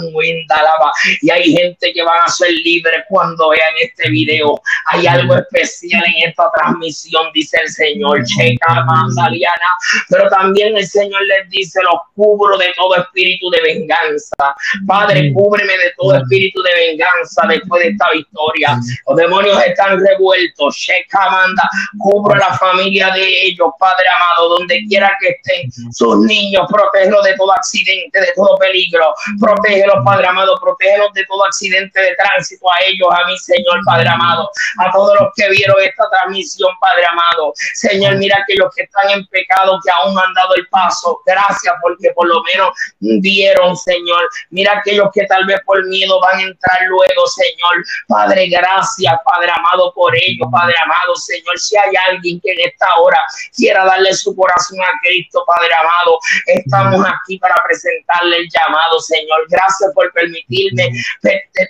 lava. 0.48 0.92
Y 1.22 1.30
hay 1.30 1.52
gente 1.52 1.92
que 1.92 2.02
van 2.04 2.20
a 2.24 2.28
ser 2.28 2.52
libres 2.52 3.02
cuando 3.08 3.48
vean 3.48 3.74
este 3.80 4.08
video. 4.08 4.60
Hay 4.86 5.08
algo 5.08 5.34
especial 5.34 6.04
en 6.06 6.28
esta 6.28 6.48
transmisión, 6.54 7.32
dice 7.34 7.58
el 7.60 7.68
Señor. 7.68 8.22
Checa, 8.24 8.84
mandaliana. 8.84 9.70
Pero 10.08 10.28
también 10.28 10.76
el 10.76 10.86
Señor 10.86 11.20
les 11.24 11.50
dice: 11.50 11.82
los 11.82 12.00
cubro 12.14 12.56
de 12.58 12.72
todo 12.76 12.94
espíritu 12.94 13.50
de 13.50 13.60
venganza. 13.60 14.54
Padre, 14.86 15.32
cúbreme 15.32 15.72
de 15.72 15.92
todo 15.96 16.14
espíritu 16.14 16.27
espíritu 16.28 16.62
de 16.62 16.70
venganza 16.88 17.42
después 17.48 17.82
de 17.82 17.90
esta 17.90 18.10
victoria. 18.12 18.78
Los 19.06 19.16
demonios 19.16 19.62
están 19.64 19.98
revueltos. 20.04 20.76
Shecha 20.76 21.30
manda, 21.30 21.62
cubro 21.98 22.34
la 22.36 22.56
familia 22.58 23.10
de 23.10 23.46
ellos, 23.46 23.68
Padre 23.78 24.04
amado, 24.14 24.58
donde 24.58 24.84
quiera 24.88 25.16
que 25.20 25.28
estén 25.28 25.70
sus 25.92 26.18
niños, 26.18 26.66
protégelos 26.70 27.24
de 27.24 27.34
todo 27.36 27.52
accidente, 27.52 28.20
de 28.20 28.32
todo 28.36 28.56
peligro. 28.58 29.14
Protégelos, 29.40 29.96
Padre 30.04 30.26
amado, 30.26 30.58
protégelos 30.60 31.12
de 31.14 31.24
todo 31.26 31.44
accidente 31.44 32.00
de 32.00 32.14
tránsito 32.16 32.66
a 32.70 32.84
ellos, 32.84 33.08
a 33.10 33.26
mi 33.26 33.38
Señor, 33.38 33.80
Padre 33.84 34.08
amado, 34.08 34.50
a 34.78 34.90
todos 34.92 35.18
los 35.20 35.28
que 35.34 35.48
vieron 35.50 35.76
esta 35.80 36.08
transmisión, 36.10 36.70
Padre 36.80 37.06
amado. 37.06 37.52
Señor, 37.74 38.16
mira 38.16 38.44
que 38.46 38.54
los 38.56 38.74
que 38.74 38.82
están 38.82 39.10
en 39.10 39.26
pecado, 39.26 39.78
que 39.84 39.90
aún 39.90 40.18
han 40.18 40.34
dado 40.34 40.54
el 40.56 40.66
paso, 40.68 41.20
gracias 41.24 41.74
porque 41.82 42.10
por 42.14 42.26
lo 42.28 42.42
menos 42.42 42.70
vieron, 43.00 43.76
Señor. 43.76 44.28
Mira 44.50 44.78
aquellos 44.78 45.08
que 45.12 45.24
tal 45.26 45.46
vez 45.46 45.60
por 45.64 45.84
miedo 45.86 46.17
van 46.20 46.38
a 46.38 46.42
entrar 46.42 46.78
luego, 46.88 47.26
Señor. 47.26 47.84
Padre, 48.06 48.48
gracias, 48.48 49.14
Padre 49.24 49.52
amado, 49.54 49.92
por 49.94 50.14
ello, 50.16 50.48
Padre 50.50 50.74
amado, 50.84 51.14
Señor. 51.16 51.58
Si 51.58 51.76
hay 51.76 51.94
alguien 52.10 52.40
que 52.40 52.52
en 52.52 52.68
esta 52.68 52.94
hora 52.96 53.18
quiera 53.56 53.84
darle 53.84 54.12
su 54.14 54.34
corazón 54.34 54.80
a 54.80 54.98
Cristo, 55.02 55.44
Padre 55.46 55.74
amado, 55.74 56.18
estamos 56.46 57.04
aquí 57.06 57.38
para 57.38 57.54
presentarle 57.66 58.36
el 58.38 58.48
llamado, 58.50 59.00
Señor. 59.00 59.46
Gracias 59.48 59.92
por 59.94 60.12
permitirme 60.12 60.90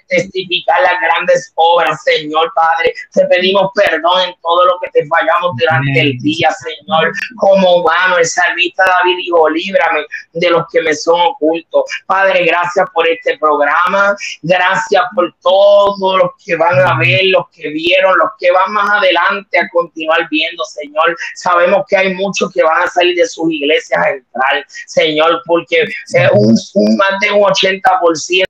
testificar 0.09 0.81
las 0.83 1.01
grandes 1.01 1.53
obras, 1.55 2.03
Señor, 2.03 2.53
Padre. 2.55 2.95
Te 3.12 3.27
pedimos 3.27 3.70
perdón 3.75 4.23
en 4.23 4.35
todo 4.43 4.66
lo 4.66 4.79
que 4.81 4.91
te 4.91 5.07
fallamos 5.07 5.53
durante 5.59 6.01
el 6.01 6.19
día, 6.19 6.51
Señor. 6.51 7.12
Como 7.37 7.77
humano, 7.77 8.19
el 8.19 8.27
salmista 8.27 8.85
David 8.85 9.16
dijo, 9.16 9.49
líbrame 9.49 10.07
de 10.33 10.51
los 10.51 10.65
que 10.70 10.83
me 10.83 10.95
son 10.95 11.20
ocultos. 11.20 11.85
Padre, 12.07 12.45
gracias 12.45 12.87
por 12.93 13.09
este 13.09 13.39
programa. 13.39 14.16
Gracias 14.43 15.02
por 15.15 15.35
todos 15.43 16.19
los 16.19 16.31
que 16.44 16.56
van 16.56 16.78
a 16.78 16.98
ver, 16.98 17.24
los 17.27 17.48
que 17.51 17.69
vieron, 17.69 18.16
los 18.19 18.31
que 18.39 18.51
van 18.51 18.73
más 18.73 18.90
adelante 18.90 19.59
a 19.59 19.69
continuar 19.69 20.28
viendo, 20.31 20.65
Señor. 20.65 21.16
Sabemos 21.35 21.85
que 21.89 21.97
hay 21.97 22.15
muchos 22.15 22.52
que 22.52 22.62
van 22.62 22.82
a 22.82 22.89
salir 22.89 23.16
de 23.16 23.27
sus 23.27 23.51
iglesias 23.52 24.01
a 24.01 24.10
entrar, 24.10 24.66
Señor, 24.86 25.43
porque 25.44 25.85
un, 26.32 26.56
un 26.74 26.97
más 26.97 27.20
de 27.20 27.32
un 27.32 27.43
80% 27.43 28.48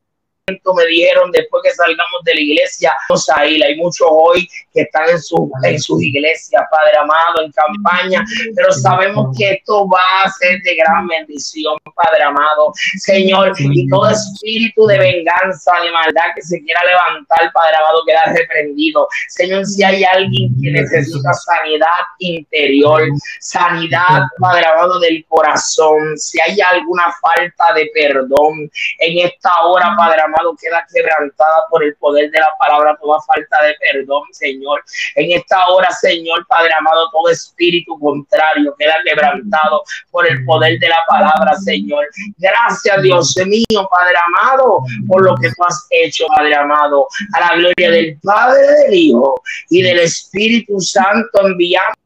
me 0.75 0.87
dijeron 0.87 1.31
después 1.33 1.63
que 1.63 1.71
salgamos 1.73 2.23
de 2.25 2.35
la 2.35 2.41
iglesia, 2.41 2.97
vamos 3.09 3.29
a 3.31 3.47
ir. 3.47 3.65
Hay 3.65 3.77
muchos 3.77 4.07
hoy 4.11 4.49
que 4.73 4.83
están 4.83 5.09
en, 5.09 5.21
su, 5.21 5.51
en 5.63 5.79
sus 5.81 6.03
iglesias, 6.03 6.63
Padre 6.71 6.99
amado, 6.99 7.43
en 7.43 7.53
campaña, 7.53 8.25
pero 8.55 8.73
sabemos 8.73 9.37
que 9.37 9.53
esto 9.53 9.89
va 9.89 10.23
a 10.25 10.31
ser 10.31 10.61
de 10.63 10.75
gran 10.77 11.07
bendición, 11.07 11.77
Padre 11.95 12.25
amado, 12.25 12.73
Señor, 12.99 13.53
y 13.59 13.89
todo 13.89 14.11
espíritu 14.11 14.87
de 14.87 14.99
venganza, 14.99 15.73
de 15.83 15.91
maldad 15.91 16.35
que 16.35 16.43
se 16.43 16.63
quiera 16.63 16.81
levantar, 16.85 17.51
Padre 17.53 17.77
amado, 17.77 18.03
queda 18.07 18.25
reprendido. 18.35 19.09
Señor, 19.29 19.65
si 19.67 19.83
hay 19.83 20.05
alguien 20.05 20.55
que 20.61 20.71
necesita 20.71 21.33
sanidad 21.33 21.89
interior, 22.19 23.03
sanidad, 23.41 24.23
Padre 24.39 24.67
amado, 24.67 24.99
del 25.01 25.25
corazón, 25.29 26.17
si 26.17 26.41
hay 26.41 26.59
alguna 26.61 27.05
falta 27.21 27.73
de 27.75 27.91
perdón 27.95 28.71
en 28.99 29.27
esta 29.27 29.63
hora, 29.65 29.95
Padre 29.97 30.23
amado, 30.23 30.38
queda 30.61 30.87
quebrantada 30.93 31.67
por 31.71 31.83
el 31.85 31.95
poder 31.97 32.31
de 32.31 32.39
la 32.39 32.51
palabra, 32.59 32.97
toda 33.01 33.19
falta 33.23 33.65
de 33.65 33.75
perdón, 33.81 34.23
Señor. 34.33 34.83
En 35.15 35.33
esta 35.33 35.67
hora, 35.69 35.91
Señor, 35.91 36.47
Padre 36.49 36.71
amado, 36.79 37.11
todo 37.11 37.31
espíritu 37.31 37.99
contrario 37.99 38.75
queda 38.79 38.97
quebrantado 39.05 39.83
por 40.11 40.27
el 40.27 40.45
poder 40.45 40.79
de 40.79 40.89
la 40.89 41.03
palabra, 41.09 41.55
Señor. 41.57 42.07
Gracias, 42.39 43.03
Dios 43.03 43.35
mío, 43.47 43.89
Padre 43.91 44.17
amado, 44.27 44.83
por 45.07 45.23
lo 45.23 45.35
que 45.37 45.49
tú 45.49 45.65
has 45.65 45.87
hecho, 45.91 46.27
Padre 46.29 46.55
amado. 46.55 47.07
A 47.35 47.41
la 47.41 47.57
gloria 47.57 47.91
del 47.91 48.19
Padre, 48.23 48.61
del 48.61 48.95
Hijo 48.95 49.41
y 49.71 49.83
del 49.83 50.01
Espíritu 50.01 50.81
Santo 50.81 51.47
enviamos 51.47 51.97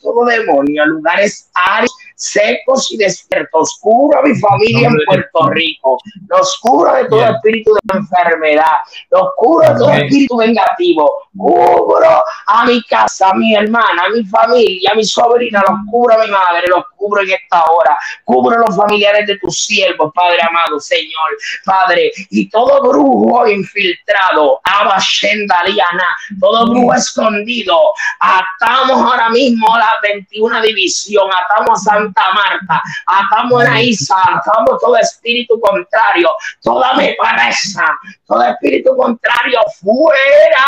todo 0.00 0.24
demonio 0.24 0.82
a 0.82 0.86
lugares 0.86 1.50
áridos 1.54 1.94
secos 2.18 2.92
y 2.92 2.96
despiertos. 2.96 3.78
Curo 3.80 4.18
a 4.18 4.22
mi 4.22 4.38
familia 4.38 4.88
en 4.88 4.96
Puerto 5.06 5.50
Rico. 5.50 5.98
Los 6.26 6.58
curo 6.60 6.92
de 6.92 7.04
todo 7.06 7.24
espíritu 7.24 7.74
de 7.74 7.98
enfermedad. 7.98 8.78
Los 9.10 9.28
curo 9.36 9.68
de 9.68 9.78
todo 9.78 9.92
espíritu 9.92 10.36
vengativo. 10.36 11.10
Cubro 11.36 12.24
a 12.46 12.64
mi 12.66 12.82
casa, 12.84 13.30
a 13.30 13.34
mi 13.34 13.54
hermana, 13.54 14.04
a 14.06 14.08
mi 14.10 14.24
familia, 14.24 14.90
a 14.92 14.96
mi 14.96 15.04
sobrina. 15.04 15.62
Los 15.68 15.78
cubro 15.90 16.14
a 16.14 16.24
mi 16.24 16.30
madre. 16.30 16.66
Los 16.68 16.84
cubro 16.96 17.22
en 17.22 17.30
esta 17.30 17.64
hora. 17.64 17.96
Cubro 18.24 18.56
a 18.56 18.66
los 18.66 18.76
familiares 18.76 19.26
de 19.26 19.38
tus 19.38 19.64
siervos, 19.64 20.12
Padre 20.12 20.42
amado, 20.42 20.80
Señor. 20.80 21.30
Padre, 21.64 22.10
y 22.30 22.50
todo 22.50 22.82
brujo 22.88 23.46
infiltrado. 23.46 24.60
Abashendaliana. 24.64 26.06
Todo 26.40 26.70
brujo 26.70 26.94
escondido. 26.94 27.78
Atamos 28.18 29.00
ahora 29.00 29.30
mismo 29.30 29.68
la 29.78 29.92
21 30.02 30.62
división. 30.62 31.28
Atamos 31.44 31.86
a 31.86 31.90
San 31.90 32.07
Marta, 32.34 32.82
atamos 33.06 33.64
la 33.64 33.80
Isa, 33.82 34.16
atamos 34.20 34.80
todo 34.80 34.96
espíritu 34.96 35.60
contrario, 35.60 36.30
toda 36.62 36.94
mi 36.94 37.14
pareja, 37.14 37.98
todo 38.26 38.42
espíritu 38.44 38.96
contrario 38.96 39.58
fuera 39.80 40.66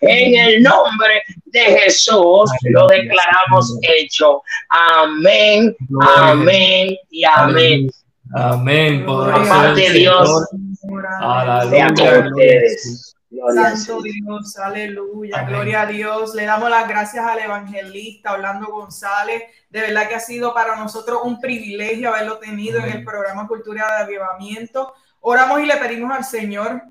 en 0.00 0.48
el 0.48 0.62
nombre 0.62 1.22
de 1.46 1.60
Jesús 1.60 2.50
lo 2.62 2.86
declaramos 2.86 3.76
hecho. 3.82 4.42
Amén, 4.68 5.74
amén 6.00 6.96
y 7.10 7.24
amén. 7.24 7.90
Amén. 8.34 9.04
Por 9.04 9.74
Dios. 9.74 10.48
Aleluya. 11.20 12.28
ustedes. 12.28 13.16
Santo 13.54 14.02
Dios, 14.02 14.58
aleluya, 14.58 15.44
gloria 15.44 15.82
a 15.82 15.86
Dios. 15.86 16.34
Le 16.34 16.44
damos 16.44 16.68
las 16.68 16.88
gracias 16.88 17.24
al 17.24 17.38
evangelista 17.38 18.32
Orlando 18.32 18.66
González. 18.66 19.44
De 19.68 19.80
verdad 19.80 20.08
que 20.08 20.16
ha 20.16 20.20
sido 20.20 20.52
para 20.52 20.76
nosotros 20.76 21.20
un 21.22 21.40
privilegio 21.40 22.08
haberlo 22.08 22.38
tenido 22.38 22.80
en 22.80 22.90
el 22.90 23.04
programa 23.04 23.46
Cultura 23.46 23.86
de 23.86 24.02
Avivamiento. 24.02 24.92
Oramos 25.20 25.60
y 25.60 25.66
le 25.66 25.76
pedimos 25.76 26.10
al 26.16 26.24
Señor 26.24 26.82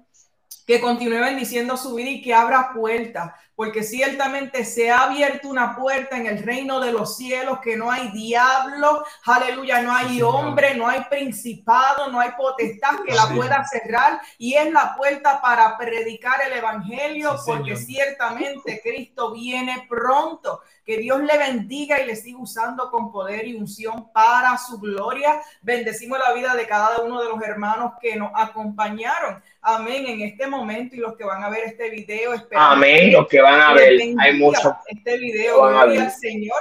que 0.65 0.79
continúe 0.79 1.19
bendiciendo 1.19 1.75
su 1.75 1.95
vida 1.95 2.09
y 2.09 2.21
que 2.21 2.33
abra 2.33 2.71
puertas, 2.73 3.33
porque 3.59 3.83
ciertamente 3.83 4.63
se 4.63 4.89
ha 4.89 5.03
abierto 5.03 5.49
una 5.49 5.75
puerta 5.75 6.15
en 6.15 6.27
el 6.27 6.41
reino 6.43 6.79
de 6.79 6.93
los 6.93 7.17
cielos, 7.17 7.59
que 7.59 7.75
no 7.75 7.91
hay 7.91 8.09
diablo, 8.11 9.03
aleluya, 9.25 9.81
no 9.81 9.93
hay 9.93 10.21
hombre, 10.21 10.75
no 10.75 10.87
hay 10.87 11.01
principado, 11.09 12.09
no 12.09 12.21
hay 12.21 12.29
potestad 12.37 13.01
que 13.05 13.13
la 13.13 13.27
pueda 13.27 13.65
cerrar, 13.65 14.21
y 14.37 14.53
es 14.53 14.71
la 14.71 14.95
puerta 14.95 15.41
para 15.41 15.77
predicar 15.77 16.39
el 16.47 16.53
evangelio, 16.53 17.35
porque 17.45 17.75
ciertamente 17.75 18.79
Cristo 18.81 19.33
viene 19.33 19.85
pronto. 19.89 20.61
Que 20.89 20.97
Dios 20.97 21.21
le 21.21 21.37
bendiga 21.37 22.01
y 22.01 22.07
le 22.07 22.15
siga 22.15 22.39
usando 22.39 22.89
con 22.89 23.11
poder 23.11 23.47
y 23.47 23.53
unción 23.53 24.11
para 24.11 24.57
su 24.57 24.79
gloria. 24.79 25.39
Bendecimos 25.61 26.17
la 26.17 26.33
vida 26.33 26.55
de 26.55 26.65
cada 26.65 27.01
uno 27.01 27.21
de 27.21 27.29
los 27.29 27.39
hermanos 27.43 27.91
que 28.01 28.15
nos 28.15 28.31
acompañaron. 28.33 29.39
Amén. 29.61 30.07
En 30.07 30.21
este 30.21 30.47
momento 30.47 30.95
y 30.95 30.97
los 30.97 31.15
que 31.15 31.25
van 31.25 31.43
a 31.43 31.49
ver 31.51 31.65
este 31.65 31.91
video. 31.91 32.31
Amén. 32.55 33.13
Los 33.13 33.27
que 33.27 33.39
van 33.39 33.61
a 33.61 33.73
ver. 33.73 33.99
Hay 34.17 34.33
mucho. 34.39 34.75
Este 34.87 35.19
video. 35.19 35.61
Gloria 35.61 36.05
al 36.05 36.11
Señor. 36.11 36.57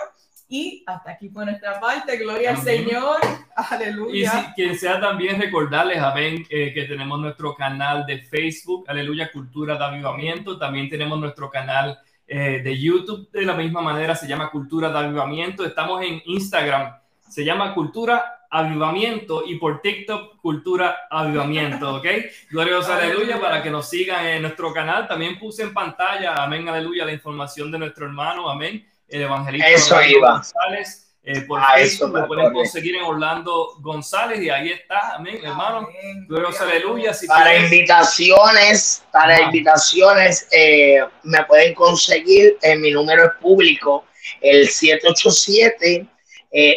Y 0.47 0.85
hasta 0.87 1.13
aquí 1.13 1.31
fue 1.31 1.47
nuestra 1.47 1.81
parte. 1.81 2.19
Gloria 2.19 2.51
al 2.51 2.59
Señor. 2.59 3.17
Aleluya. 3.57 4.13
Y 4.13 4.27
si, 4.27 4.53
quien 4.53 4.79
sea 4.79 5.01
también 5.01 5.41
recordarles, 5.41 6.01
amén, 6.01 6.45
eh, 6.51 6.75
que 6.75 6.85
tenemos 6.85 7.19
nuestro 7.19 7.55
canal 7.55 8.05
de 8.05 8.19
Facebook, 8.19 8.85
Aleluya 8.89 9.33
Cultura 9.33 9.79
de 9.79 9.85
Avivamiento. 9.87 10.59
También 10.59 10.91
tenemos 10.91 11.19
nuestro 11.19 11.49
canal 11.49 11.99
eh, 12.29 12.61
de 12.63 12.79
YouTube 12.79 13.31
de 13.33 13.43
la 13.43 13.55
misma 13.55 13.81
manera, 13.81 14.15
se 14.15 14.29
llama 14.29 14.51
Cultura 14.51 14.91
de 14.91 14.99
Avivamiento. 14.99 15.65
Estamos 15.65 16.03
en 16.03 16.21
Instagram, 16.27 16.95
se 17.27 17.43
llama 17.43 17.73
Cultura 17.73 18.45
Avivamiento 18.51 19.45
y 19.47 19.57
por 19.57 19.81
TikTok 19.81 20.37
Cultura 20.37 21.09
Avivamiento, 21.11 21.97
¿ok? 21.97 22.07
Gloriosa 22.51 22.97
aleluya 22.97 23.41
para 23.41 23.63
que 23.63 23.71
nos 23.71 23.89
sigan 23.89 24.27
en 24.27 24.43
nuestro 24.43 24.73
canal. 24.75 25.09
También 25.09 25.39
puse 25.39 25.63
en 25.63 25.73
pantalla, 25.73 26.35
amén, 26.35 26.69
aleluya, 26.69 27.07
la 27.07 27.13
información 27.13 27.71
de 27.71 27.79
nuestro 27.79 28.05
hermano, 28.05 28.51
amén, 28.51 28.87
el 29.09 29.23
evangelista 29.23 29.69
Eso 29.69 30.03
iba. 30.03 30.33
González. 30.33 31.08
Eh, 31.31 31.43
por 31.43 31.61
ah, 31.61 31.75
eso 31.77 32.09
lo 32.09 32.27
pueden 32.27 32.55
conseguir 32.55 32.97
en 32.97 33.03
Orlando 33.03 33.75
González 33.81 34.41
y 34.41 34.49
ahí 34.49 34.71
está, 34.71 35.17
amén, 35.17 35.39
hermano. 35.45 35.87
Gloriosa 36.27 36.65
aleluya. 36.65 37.13
para 37.27 37.55
invitaciones, 37.55 39.05
para 39.13 39.43
invitaciones, 39.43 40.49
eh, 40.51 41.05
me 41.25 41.45
pueden 41.45 41.75
conseguir 41.75 42.57
en 42.63 42.81
mi 42.81 42.93
número 42.93 43.27
es 43.27 43.33
público, 43.43 44.07
el 44.41 44.71
787 44.71 46.07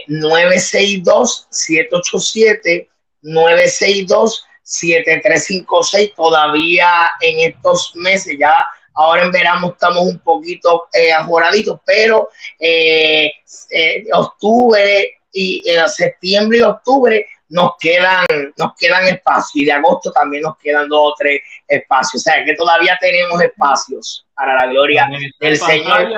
962 0.07 1.47
787 1.49 2.89
962 3.21 4.45
7356 4.63 6.13
todavía 6.13 6.89
en 7.21 7.51
estos 7.51 7.95
meses 7.95 8.35
ya 8.37 8.67
Ahora 8.93 9.23
en 9.23 9.31
verano 9.31 9.69
estamos 9.71 10.03
un 10.03 10.19
poquito 10.19 10.87
eh, 10.93 11.13
ajoraditos, 11.13 11.79
pero 11.85 12.29
eh, 12.59 13.31
eh, 13.69 14.03
octubre 14.13 15.19
y 15.31 15.61
eh, 15.65 15.87
septiembre 15.87 16.57
y 16.59 16.61
octubre 16.61 17.25
nos 17.49 17.71
quedan, 17.79 18.25
nos 18.57 18.75
quedan 18.77 19.07
espacios 19.07 19.55
y 19.55 19.65
de 19.65 19.73
agosto 19.73 20.11
también 20.11 20.43
nos 20.43 20.57
quedan 20.57 20.87
dos 20.87 21.11
o 21.11 21.15
tres 21.17 21.41
espacios. 21.67 22.21
O 22.21 22.23
sea 22.23 22.45
que 22.45 22.53
todavía 22.55 22.97
tenemos 22.99 23.41
espacios 23.41 24.25
para 24.33 24.55
la 24.55 24.67
gloria 24.67 25.09
del 25.39 25.57
Señor. 25.57 26.13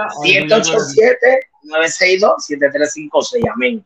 787-962-7356. 1.63 3.49
Amén. 3.51 3.85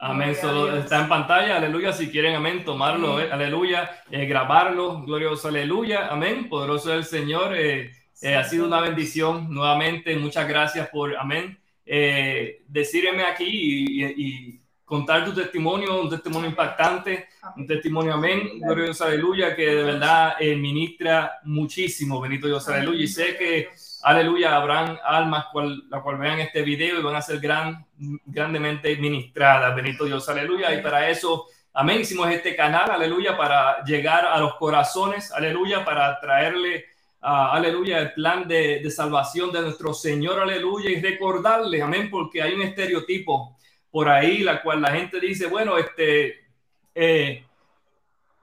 Amén. 0.00 0.36
Solo 0.36 0.76
está 0.78 1.00
en 1.00 1.08
pantalla, 1.08 1.56
aleluya. 1.56 1.92
Si 1.92 2.08
quieren, 2.08 2.36
amén, 2.36 2.64
tomarlo, 2.64 3.16
aleluya, 3.16 4.04
grabarlo, 4.08 5.02
glorioso, 5.02 5.48
aleluya, 5.48 6.06
amén. 6.06 6.48
Poderoso 6.48 6.94
el 6.94 7.04
Señor. 7.04 7.56
Eh, 7.56 7.90
ha 8.22 8.44
sido 8.44 8.66
una 8.66 8.80
bendición 8.80 9.52
nuevamente. 9.52 10.16
Muchas 10.16 10.48
gracias 10.48 10.88
por, 10.88 11.16
amén, 11.16 11.58
eh, 11.90 12.62
decirme 12.68 13.22
aquí 13.24 13.46
y, 13.46 14.60
contar 14.84 15.22
tu 15.22 15.34
testimonio, 15.34 16.00
un 16.00 16.08
testimonio 16.08 16.48
impactante, 16.48 17.28
un 17.56 17.66
testimonio, 17.66 18.14
amén, 18.14 18.58
glorioso, 18.58 19.04
aleluya, 19.04 19.54
que 19.54 19.66
de 19.66 19.82
verdad 19.82 20.36
eh, 20.40 20.56
ministra 20.56 21.40
muchísimo, 21.44 22.18
bendito 22.22 22.46
Dios, 22.46 22.66
aleluya. 22.70 23.04
Y 23.04 23.06
sé 23.06 23.36
que, 23.36 23.68
aleluya, 24.02 24.56
habrán 24.56 24.98
almas 25.04 25.44
cual, 25.52 25.82
la 25.90 26.00
cual 26.00 26.16
vean 26.16 26.40
este 26.40 26.62
video 26.62 26.98
y 26.98 27.02
van 27.02 27.16
a 27.16 27.20
ser 27.20 27.38
gran, 27.38 27.84
grandemente 28.24 28.96
ministradas, 28.96 29.76
bendito 29.76 30.06
Dios, 30.06 30.26
aleluya. 30.26 30.72
Y 30.72 30.80
para 30.80 31.10
eso, 31.10 31.48
amén, 31.74 32.00
hicimos 32.00 32.30
este 32.30 32.56
canal, 32.56 32.90
aleluya, 32.90 33.36
para 33.36 33.84
llegar 33.84 34.24
a 34.24 34.40
los 34.40 34.54
corazones, 34.54 35.32
aleluya, 35.32 35.84
para 35.84 36.18
traerle 36.18 36.86
aleluya, 37.20 37.98
el 37.98 38.12
plan 38.12 38.46
de, 38.46 38.88
salvación 38.90 39.52
de 39.52 39.62
nuestro 39.62 39.92
Señor, 39.92 40.40
aleluya, 40.40 40.90
y 40.90 41.00
recordarle, 41.00 41.82
amén, 41.82 42.08
porque 42.10 42.42
hay 42.42 42.54
un 42.54 42.62
estereotipo 42.62 43.56
por 43.90 44.08
ahí, 44.08 44.38
la 44.38 44.62
cual 44.62 44.80
la 44.80 44.92
gente 44.92 45.18
dice, 45.18 45.46
bueno, 45.46 45.76
este, 45.78 46.46
eh, 46.94 47.44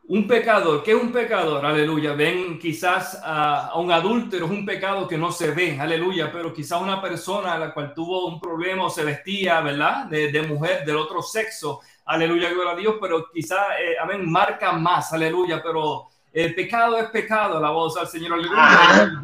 un 0.08 0.28
pecador, 0.28 0.84
¿qué 0.84 0.92
es 0.92 1.02
un 1.02 1.12
pecador? 1.12 1.66
Aleluya, 1.66 2.14
ven 2.14 2.60
quizás 2.60 3.20
a, 3.24 3.72
un 3.76 3.92
adúltero, 3.92 4.46
es 4.46 4.52
un 4.52 4.66
pecado 4.66 5.08
que 5.08 5.18
no 5.18 5.32
se 5.32 5.52
ve, 5.52 5.80
aleluya, 5.80 6.32
pero 6.32 6.54
quizás 6.54 6.82
una 6.82 7.02
persona 7.02 7.54
a 7.54 7.60
la 7.60 7.74
cual 7.74 7.94
tuvo 7.94 8.28
un 8.28 8.40
problema 8.40 8.86
o 8.86 8.90
se 8.90 9.04
vestía, 9.04 9.62
¿verdad? 9.62 10.06
De, 10.06 10.32
de 10.32 10.42
mujer 10.44 10.86
del 10.86 10.98
otro 10.98 11.22
sexo, 11.22 11.82
aleluya, 12.06 12.50
gloria 12.50 12.74
a 12.74 12.76
Dios, 12.76 12.96
pero 13.02 13.32
quizás, 13.32 13.66
eh, 13.80 13.96
amén, 14.00 14.30
marca 14.30 14.74
más, 14.74 15.12
aleluya, 15.12 15.62
pero 15.64 16.08
el 16.36 16.54
pecado 16.54 16.98
es 16.98 17.08
pecado, 17.12 17.62
la 17.62 17.70
voz 17.70 17.96
al 17.96 18.10
Señor, 18.10 18.34
aleluya. 18.34 19.22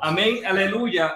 amén, 0.00 0.46
aleluya. 0.46 1.14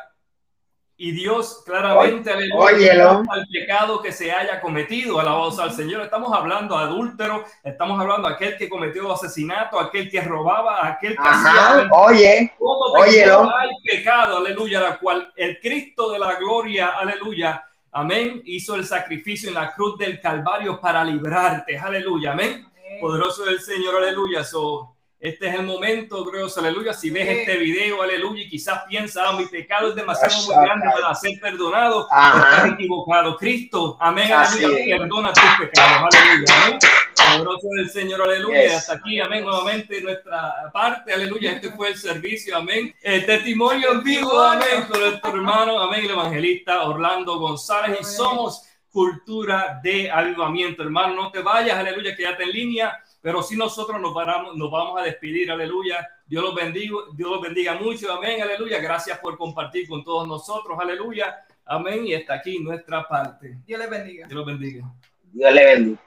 Y 0.98 1.10
Dios 1.12 1.62
claramente, 1.64 2.30
aleluya, 2.30 3.22
al 3.26 3.47
pecado 3.51 4.02
que 4.02 4.12
se 4.12 4.30
haya 4.30 4.60
cometido, 4.60 5.18
a 5.18 5.24
la 5.24 5.32
voz 5.32 5.59
al 5.59 5.72
Señor. 5.72 6.02
Estamos 6.02 6.30
hablando 6.34 6.76
de 6.76 6.84
adúltero, 6.84 7.44
estamos 7.64 7.98
hablando 7.98 8.28
de 8.28 8.34
aquel 8.34 8.56
que 8.59 8.68
cometió 8.68 9.10
asesinato, 9.10 9.80
aquel 9.80 10.10
que 10.10 10.20
robaba, 10.20 10.86
aquel 10.86 11.16
que 11.16 11.22
hacía. 11.22 11.88
Oye, 11.93 12.52
oye, 12.59 13.24
hay 13.24 13.70
pecado, 13.86 14.36
aleluya, 14.36 14.80
la 14.82 14.98
cual 14.98 15.32
el 15.34 15.59
Cristo 15.60 16.10
de 16.10 16.18
la 16.18 16.34
gloria, 16.34 16.88
aleluya, 16.88 17.64
amén, 17.93 18.43
hizo 18.44 18.74
el 18.74 18.84
sacrificio 18.84 19.48
en 19.48 19.55
la 19.55 19.72
cruz 19.72 19.97
del 19.97 20.20
Calvario 20.20 20.78
para 20.78 21.02
librarte, 21.02 21.78
aleluya, 21.78 22.32
amén. 22.32 22.66
Poderoso 23.01 23.48
el 23.48 23.60
Señor, 23.60 23.97
aleluya. 23.97 24.44
So, 24.44 24.95
este 25.18 25.48
es 25.48 25.55
el 25.55 25.62
momento, 25.62 26.24
creo, 26.26 26.47
aleluya. 26.55 26.93
Si 26.93 27.09
ves 27.09 27.26
este 27.26 27.56
video, 27.56 28.02
aleluya, 28.02 28.43
y 28.43 28.48
quizás 28.51 28.82
piensas, 28.86 29.24
ah, 29.26 29.32
mi 29.32 29.47
pecado 29.47 29.88
es 29.88 29.94
demasiado 29.94 30.34
muy 30.43 30.55
grande 30.55 30.86
para 30.93 31.14
ser 31.14 31.40
perdonado, 31.40 32.02
estás 32.02 32.72
equivocado. 32.72 33.36
Cristo, 33.38 33.97
amén, 33.98 34.30
aleluya, 34.30 34.98
perdona 34.98 35.32
tus 35.32 35.44
pecados, 35.59 36.14
aleluya, 36.14 36.55
amén. 36.64 36.78
Poderoso 37.16 37.68
del 37.76 37.90
Señor, 37.90 38.22
aleluya. 38.22 38.76
Hasta 38.76 38.93
aquí, 38.94 39.18
amén, 39.18 39.44
nuevamente 39.44 40.02
nuestra 40.02 40.70
parte, 40.70 41.14
aleluya. 41.14 41.52
Este 41.52 41.72
fue 41.72 41.88
el 41.88 41.97
servicio, 41.97 42.55
amén. 42.55 42.94
El 43.01 43.24
testimonio 43.24 43.93
en 43.93 44.05
vivo, 44.05 44.38
amén, 44.38 44.84
con 44.88 45.01
nuestro 45.01 45.30
hermano, 45.30 45.80
amén, 45.80 46.05
el 46.05 46.10
evangelista 46.10 46.82
Orlando 46.84 47.38
González. 47.38 48.01
Y 48.02 48.05
somos 48.05 48.64
cultura 48.90 49.80
de 49.82 50.10
avivamiento, 50.10 50.82
hermano. 50.82 51.14
No 51.14 51.32
te 51.32 51.40
vayas, 51.40 51.78
aleluya, 51.78 52.14
quédate 52.14 52.44
en 52.44 52.51
línea 52.51 53.02
pero 53.27 53.43
si 53.43 53.57
nosotros 53.57 54.01
nos, 54.01 54.15
paramos, 54.15 54.55
nos 54.55 54.70
vamos 54.70 55.01
a 55.01 55.03
despedir, 55.03 55.51
aleluya. 55.51 56.09
Dios 56.28 56.44
los 56.44 56.55
bendiga, 56.55 56.94
Dios 57.12 57.28
los 57.28 57.40
bendiga 57.40 57.74
mucho, 57.74 58.12
amén, 58.12 58.40
aleluya. 58.40 58.78
Gracias 58.78 59.19
por 59.19 59.36
compartir 59.36 59.89
con 59.89 60.05
todos 60.05 60.28
nosotros, 60.28 60.78
aleluya. 60.78 61.44
Amén. 61.65 62.07
Y 62.07 62.15
está 62.15 62.35
aquí 62.35 62.61
nuestra 62.61 63.09
parte. 63.09 63.59
Dios 63.66 63.81
les 63.81 63.90
bendiga. 63.90 64.28
Dios 64.28 64.36
los 64.36 64.47
bendiga. 64.47 64.94
Dios 65.32 65.53
les 65.53 65.66
bendiga. 65.66 66.01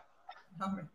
Amén. 0.60 0.90